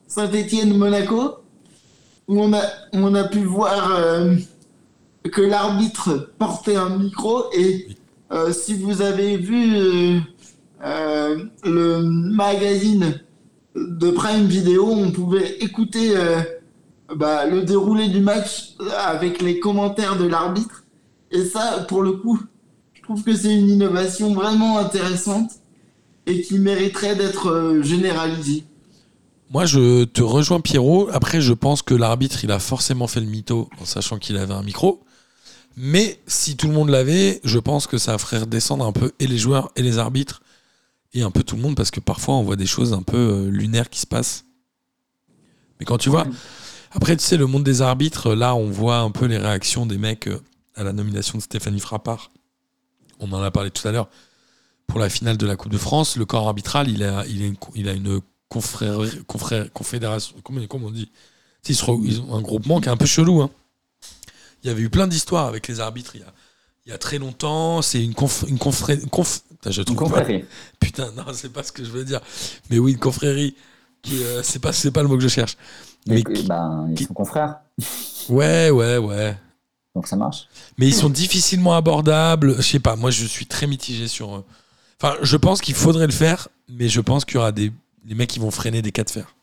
Saint-Étienne-Monaco, 0.06 1.34
où 2.28 2.40
on 2.40 2.52
a, 2.52 2.62
on 2.92 3.14
a 3.14 3.24
pu 3.24 3.40
voir 3.44 3.90
euh, 3.92 4.34
que 5.32 5.42
l'arbitre 5.42 6.32
portait 6.38 6.76
un 6.76 6.90
micro. 6.98 7.44
Et 7.56 7.88
euh, 8.34 8.52
si 8.52 8.74
vous 8.74 9.00
avez 9.00 9.36
vu 9.36 9.76
euh, 9.76 10.18
euh, 10.84 11.44
le 11.62 12.02
magazine 12.02 13.20
de 13.76 14.10
Prime 14.10 14.46
Video, 14.46 14.88
on 14.88 15.12
pouvait 15.12 15.56
écouter 15.58 16.14
bah, 17.14 17.46
le 17.46 17.62
déroulé 17.62 18.08
du 18.08 18.20
match 18.20 18.74
avec 18.98 19.40
les 19.40 19.58
commentaires 19.58 20.16
de 20.16 20.26
l'arbitre. 20.26 20.84
Et 21.30 21.44
ça, 21.44 21.84
pour 21.88 22.02
le 22.02 22.12
coup, 22.12 22.40
je 22.92 23.02
trouve 23.02 23.22
que 23.22 23.34
c'est 23.34 23.54
une 23.54 23.68
innovation 23.68 24.32
vraiment 24.32 24.78
intéressante 24.78 25.50
et 26.26 26.40
qui 26.42 26.58
mériterait 26.58 27.16
d'être 27.16 27.80
généralisée. 27.82 28.64
Moi, 29.50 29.66
je 29.66 30.04
te 30.04 30.22
rejoins, 30.22 30.60
Pierrot. 30.60 31.08
Après, 31.12 31.40
je 31.40 31.52
pense 31.52 31.82
que 31.82 31.94
l'arbitre, 31.94 32.44
il 32.44 32.52
a 32.52 32.60
forcément 32.60 33.08
fait 33.08 33.20
le 33.20 33.26
mytho 33.26 33.68
en 33.80 33.84
sachant 33.84 34.18
qu'il 34.18 34.36
avait 34.36 34.54
un 34.54 34.62
micro. 34.62 35.03
Mais 35.76 36.20
si 36.26 36.56
tout 36.56 36.68
le 36.68 36.74
monde 36.74 36.88
l'avait, 36.88 37.40
je 37.44 37.58
pense 37.58 37.86
que 37.86 37.98
ça 37.98 38.16
ferait 38.18 38.38
redescendre 38.38 38.84
un 38.84 38.92
peu 38.92 39.12
et 39.18 39.26
les 39.26 39.38
joueurs 39.38 39.70
et 39.76 39.82
les 39.82 39.98
arbitres 39.98 40.42
et 41.12 41.22
un 41.22 41.30
peu 41.30 41.42
tout 41.42 41.56
le 41.56 41.62
monde 41.62 41.76
parce 41.76 41.90
que 41.90 42.00
parfois 42.00 42.34
on 42.36 42.42
voit 42.42 42.56
des 42.56 42.66
choses 42.66 42.92
un 42.92 43.02
peu 43.02 43.16
euh, 43.16 43.50
lunaires 43.50 43.90
qui 43.90 44.00
se 44.00 44.06
passent. 44.06 44.44
Mais 45.80 45.86
quand 45.86 45.98
tu 45.98 46.08
vois, 46.10 46.26
après, 46.94 47.16
tu 47.16 47.24
sais, 47.24 47.36
le 47.36 47.46
monde 47.46 47.64
des 47.64 47.82
arbitres, 47.82 48.34
là, 48.34 48.54
on 48.54 48.70
voit 48.70 48.98
un 48.98 49.10
peu 49.10 49.26
les 49.26 49.36
réactions 49.36 49.84
des 49.84 49.98
mecs 49.98 50.28
euh, 50.28 50.40
à 50.76 50.84
la 50.84 50.92
nomination 50.92 51.38
de 51.38 51.42
Stéphanie 51.42 51.80
Frappard. 51.80 52.30
On 53.18 53.32
en 53.32 53.42
a 53.42 53.50
parlé 53.50 53.72
tout 53.72 53.86
à 53.88 53.90
l'heure 53.92 54.08
pour 54.86 55.00
la 55.00 55.08
finale 55.08 55.36
de 55.36 55.44
la 55.46 55.56
Coupe 55.56 55.72
de 55.72 55.78
France. 55.78 56.16
Le 56.16 56.24
corps 56.24 56.46
arbitral, 56.46 56.88
il 56.88 57.02
a, 57.02 57.26
il 57.26 57.42
a 57.42 57.46
une, 57.46 57.56
il 57.74 58.22
confédération, 59.72 60.36
comment, 60.44 60.86
on 60.86 60.90
dit? 60.92 61.10
Ils 61.68 62.20
ont 62.20 62.34
un 62.36 62.42
groupement 62.42 62.80
qui 62.80 62.88
est 62.88 62.92
un 62.92 62.96
peu 62.96 63.06
chelou. 63.06 63.42
hein. 63.42 63.50
Il 64.64 64.68
y 64.68 64.70
avait 64.70 64.82
eu 64.82 64.90
plein 64.90 65.06
d'histoires 65.06 65.46
avec 65.46 65.68
les 65.68 65.80
arbitres 65.80 66.16
il 66.16 66.22
y 66.22 66.24
a, 66.24 66.32
il 66.86 66.90
y 66.90 66.92
a 66.92 66.98
très 66.98 67.18
longtemps. 67.18 67.82
C'est 67.82 68.02
une 68.02 68.14
conf, 68.14 68.44
une 68.48 68.56
confré- 68.58 69.04
conf- 69.08 69.42
Putain, 69.50 69.70
je 69.70 69.80
Une 69.80 69.84
trouve 69.86 69.96
pas- 69.98 70.04
confrérie. 70.20 70.44
Putain, 70.80 71.12
non, 71.12 71.24
c'est 71.32 71.52
pas 71.52 71.62
ce 71.62 71.72
que 71.72 71.84
je 71.84 71.90
veux 71.90 72.04
dire. 72.04 72.20
Mais 72.70 72.78
oui, 72.78 72.92
une 72.92 72.98
confrérie. 72.98 73.54
Qui, 74.02 74.22
euh, 74.22 74.42
c'est 74.42 74.58
pas, 74.58 74.70
le 75.02 75.08
mot 75.08 75.16
que 75.16 75.22
je 75.22 75.28
cherche. 75.28 75.56
Mais 76.06 76.16
Mais, 76.26 76.34
qui- 76.34 76.42
ben, 76.46 76.86
ils 76.90 76.94
qui- 76.94 77.04
sont 77.04 77.14
confrères, 77.14 77.56
ouais, 78.28 78.68
ouais, 78.68 78.98
ouais. 78.98 79.34
donc 79.94 80.06
ça 80.06 80.16
marche. 80.16 80.46
Mais 80.76 80.86
ils 80.86 80.94
sont 80.94 81.08
difficilement 81.08 81.74
abordables. 81.74 82.56
Je 82.58 82.62
sais 82.62 82.78
pas. 82.80 82.96
Moi, 82.96 83.10
je 83.10 83.24
suis 83.24 83.46
très 83.46 83.66
mitigé 83.66 84.06
sur. 84.08 84.34
euh, 84.36 84.44
Enfin, 85.02 85.16
je 85.22 85.36
pense 85.38 85.60
qu'il 85.62 85.74
faudrait 85.74 86.06
le 86.06 86.12
faire, 86.12 86.48
mais 86.68 86.88
je 86.90 87.00
pense 87.00 87.24
qu'il 87.24 87.34
y 87.36 87.38
aura 87.38 87.52
des 87.52 87.72
les 88.06 88.14
mecs 88.14 88.28
qui 88.30 88.38
vont 88.38 88.50
freiner 88.50 88.82
des 88.82 88.92
cas 88.92 89.04
de 89.04 89.10
fer 89.10 89.34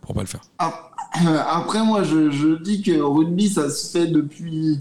pour 0.00 0.14
pas 0.14 0.22
le 0.22 0.26
faire. 0.26 0.40
Ap- 0.58 0.90
Après, 1.48 1.84
moi, 1.84 2.02
je, 2.02 2.30
je 2.30 2.62
dis 2.62 2.82
que 2.82 3.00
rugby, 3.00 3.48
ça 3.48 3.70
se 3.70 3.90
fait 3.90 4.06
depuis 4.06 4.78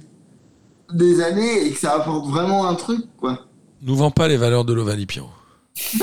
des 0.94 1.22
années 1.22 1.66
et 1.66 1.72
que 1.72 1.80
ça 1.80 1.94
apporte 1.96 2.28
vraiment 2.30 2.68
un 2.68 2.76
truc, 2.76 3.06
quoi. 3.18 3.46
Nous 3.82 3.96
vend 3.96 4.12
pas 4.12 4.28
les 4.28 4.38
valeurs 4.38 4.66
de 4.66 4.74
l'Ovalie, 4.74 5.06
Pierrot. 5.06 5.30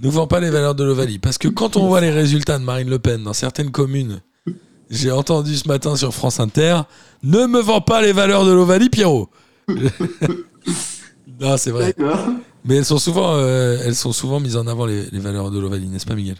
Nous 0.00 0.10
vend 0.10 0.26
pas 0.26 0.40
les 0.40 0.50
valeurs 0.50 0.74
de 0.74 0.84
l'Ovalie. 0.84 1.18
Parce 1.18 1.38
que 1.38 1.48
quand 1.48 1.76
on 1.76 1.86
voit 1.86 2.00
les 2.00 2.10
résultats 2.10 2.58
de 2.58 2.64
Marine 2.64 2.88
Le 2.88 2.98
Pen 2.98 3.22
dans 3.22 3.32
certaines 3.32 3.70
communes, 3.70 4.20
j'ai 4.90 5.10
entendu 5.10 5.56
ce 5.56 5.68
matin 5.68 5.96
sur 5.96 6.14
France 6.14 6.40
Inter, 6.40 6.82
ne 7.22 7.46
me 7.46 7.60
vends 7.60 7.80
pas 7.80 8.00
les 8.00 8.12
valeurs 8.12 8.44
de 8.44 8.52
l'Ovalie, 8.52 8.90
Pierrot. 8.90 9.28
non, 9.68 11.56
c'est 11.56 11.70
vrai. 11.70 11.94
Mais 12.64 12.76
elles 12.76 12.84
sont 12.84 12.98
souvent, 12.98 13.34
euh, 13.34 13.78
elles 13.84 13.94
sont 13.94 14.12
souvent 14.12 14.40
mises 14.40 14.56
en 14.56 14.66
avant, 14.66 14.86
les, 14.86 15.06
les 15.10 15.18
valeurs 15.18 15.50
de 15.50 15.58
l'Ovalie, 15.58 15.88
n'est-ce 15.88 16.06
pas, 16.06 16.14
Miguel? 16.14 16.36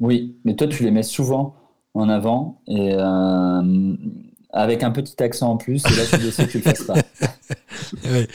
Oui, 0.00 0.36
mais 0.44 0.54
toi, 0.54 0.66
tu 0.66 0.84
les 0.84 0.90
mets 0.90 1.02
souvent 1.02 1.56
en 1.94 2.08
avant 2.08 2.60
et 2.68 2.94
euh, 2.94 3.94
avec 4.52 4.82
un 4.82 4.90
petit 4.90 5.20
accent 5.22 5.50
en 5.52 5.56
plus. 5.56 5.82
Et 5.86 5.96
là, 5.96 6.02
tu 6.10 6.18
décides 6.18 6.46
que 6.46 6.52
tu 6.52 6.58
le 6.58 6.64
fasses 6.64 6.82
pas. 6.84 6.94
ouais. 8.04 8.28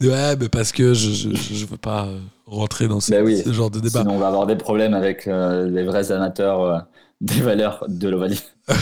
Ouais, 0.00 0.36
mais 0.36 0.48
parce 0.48 0.72
que 0.72 0.92
je, 0.92 1.10
je, 1.12 1.34
je- 1.34 1.54
je 1.54 1.66
veux 1.66 1.76
pas 1.76 2.06
euh, 2.06 2.18
rentrer 2.46 2.88
dans 2.88 3.00
ce, 3.00 3.12
Bah 3.12 3.22
oui. 3.22 3.40
ce 3.44 3.52
genre 3.52 3.70
de 3.70 3.78
débat. 3.80 4.00
Sinon, 4.00 4.14
on 4.14 4.18
va 4.18 4.26
avoir 4.28 4.46
des 4.46 4.56
problèmes 4.56 4.92
avec 4.94 5.26
euh, 5.28 5.70
les 5.70 5.84
vrais 5.84 6.10
amateurs 6.10 6.60
euh, 6.62 6.78
des 7.20 7.40
valeurs 7.40 7.84
de 7.88 8.08
l'Ovalie. 8.08 8.42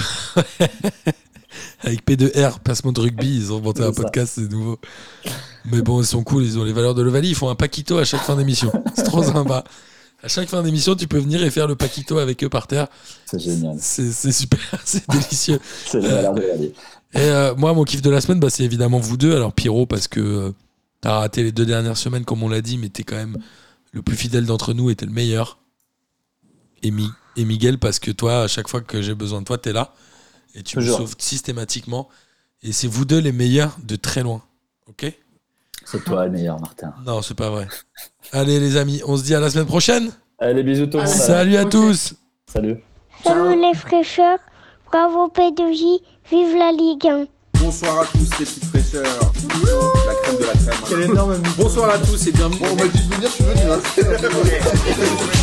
Avec 1.84 2.06
P2R, 2.06 2.60
placement 2.60 2.92
de 2.92 3.00
rugby, 3.00 3.36
ils 3.36 3.52
ont 3.52 3.60
monté 3.60 3.82
un 3.82 3.92
ça. 3.92 4.02
podcast, 4.02 4.34
c'est 4.36 4.50
nouveau. 4.50 4.78
Mais 5.64 5.82
bon, 5.82 6.00
ils 6.00 6.06
sont 6.06 6.22
cool, 6.22 6.44
ils 6.44 6.58
ont 6.58 6.64
les 6.64 6.72
valeurs 6.72 6.94
de 6.94 7.02
l'Ovalie, 7.02 7.30
ils 7.30 7.34
font 7.34 7.50
un 7.50 7.56
paquito 7.56 7.98
à 7.98 8.04
chaque 8.04 8.20
fin 8.20 8.36
d'émission. 8.36 8.72
C'est 8.94 9.02
trop 9.02 9.22
sympa. 9.22 9.64
À 10.22 10.28
chaque 10.28 10.48
fin 10.48 10.62
d'émission, 10.62 10.94
tu 10.94 11.08
peux 11.08 11.18
venir 11.18 11.42
et 11.42 11.50
faire 11.50 11.66
le 11.66 11.74
paquito 11.74 12.18
avec 12.18 12.44
eux 12.44 12.48
par 12.48 12.66
terre. 12.68 12.86
C'est 13.26 13.40
génial. 13.40 13.76
C'est 13.80 14.12
super, 14.32 14.60
c'est 14.84 15.08
délicieux. 15.10 15.58
C'est 15.86 16.00
l'Ovalie. 16.00 16.72
Et 17.14 17.18
euh, 17.18 17.54
moi, 17.56 17.74
mon 17.74 17.84
kiff 17.84 18.00
de 18.02 18.08
la 18.10 18.20
semaine, 18.20 18.40
bah, 18.40 18.48
c'est 18.48 18.62
évidemment 18.64 18.98
vous 18.98 19.16
deux. 19.18 19.34
Alors, 19.36 19.52
Pierrot, 19.52 19.84
parce 19.86 20.08
que 20.08 20.20
euh, 20.20 20.52
t'as 21.00 21.18
raté 21.18 21.42
les 21.42 21.52
deux 21.52 21.66
dernières 21.66 21.96
semaines, 21.98 22.24
comme 22.24 22.42
on 22.42 22.48
l'a 22.48 22.62
dit, 22.62 22.78
mais 22.78 22.88
t'es 22.88 23.02
quand 23.02 23.16
même 23.16 23.36
le 23.92 24.00
plus 24.00 24.16
fidèle 24.16 24.46
d'entre 24.46 24.72
nous 24.72 24.88
et 24.90 24.94
t'es 24.96 25.04
le 25.06 25.12
meilleur. 25.12 25.58
Et, 26.82 26.90
Mi- 26.90 27.10
et 27.36 27.44
Miguel, 27.44 27.78
parce 27.78 27.98
que 27.98 28.10
toi, 28.10 28.44
à 28.44 28.48
chaque 28.48 28.68
fois 28.68 28.80
que 28.80 29.02
j'ai 29.02 29.14
besoin 29.14 29.40
de 29.40 29.44
toi, 29.44 29.58
t'es 29.58 29.72
là. 29.72 29.92
Et 30.54 30.62
tu 30.62 30.76
Toujours. 30.76 31.00
me 31.00 31.04
sauves 31.06 31.16
systématiquement. 31.18 32.08
Et 32.62 32.72
c'est 32.72 32.86
vous 32.88 33.04
deux 33.04 33.18
les 33.18 33.32
meilleurs 33.32 33.76
de 33.82 33.96
très 33.96 34.22
loin. 34.22 34.42
Ok? 34.86 35.12
C'est 35.84 36.04
toi 36.04 36.24
le 36.26 36.30
meilleur, 36.30 36.60
Martin. 36.60 36.92
Non, 37.06 37.22
c'est 37.22 37.34
pas 37.36 37.50
vrai. 37.50 37.66
Allez, 38.32 38.60
les 38.60 38.76
amis, 38.76 39.02
on 39.06 39.16
se 39.16 39.24
dit 39.24 39.34
à 39.34 39.40
la 39.40 39.50
semaine 39.50 39.66
prochaine. 39.66 40.10
Allez, 40.38 40.62
bisous 40.62 40.86
tout 40.86 40.98
le 40.98 41.04
monde. 41.04 41.12
Salut 41.12 41.56
à 41.56 41.64
tous. 41.64 42.14
Salut. 42.46 42.78
Salut 43.24 43.60
les 43.60 43.74
fraîcheurs, 43.74 44.38
bravo 44.90 45.28
P2J, 45.28 46.00
vive 46.30 46.56
la 46.56 46.72
Ligue 46.72 47.06
1. 47.06 47.26
Bonsoir 47.60 48.00
à 48.00 48.06
tous 48.06 48.18
les 48.18 48.44
petites 48.44 48.64
fraîcheurs. 48.64 49.04
La 50.06 50.14
crème 50.22 50.36
de 50.36 50.44
la 50.44 50.52
crème. 50.52 50.84
Quel 50.88 51.02
énorme 51.02 51.32
ami. 51.32 51.44
Bonsoir 51.56 51.90
à 51.90 51.98
tous 51.98 52.26
et 52.26 52.32
bienvenue. 52.32 52.58
Bon, 52.58 52.66
on 52.72 52.76
m'a 52.76 52.88
dit 52.88 53.08
de 53.08 53.14
venir, 53.14 53.28
je 53.28 53.34
suis 53.34 53.44
venu. 53.44 53.60
Hein. 53.70 55.30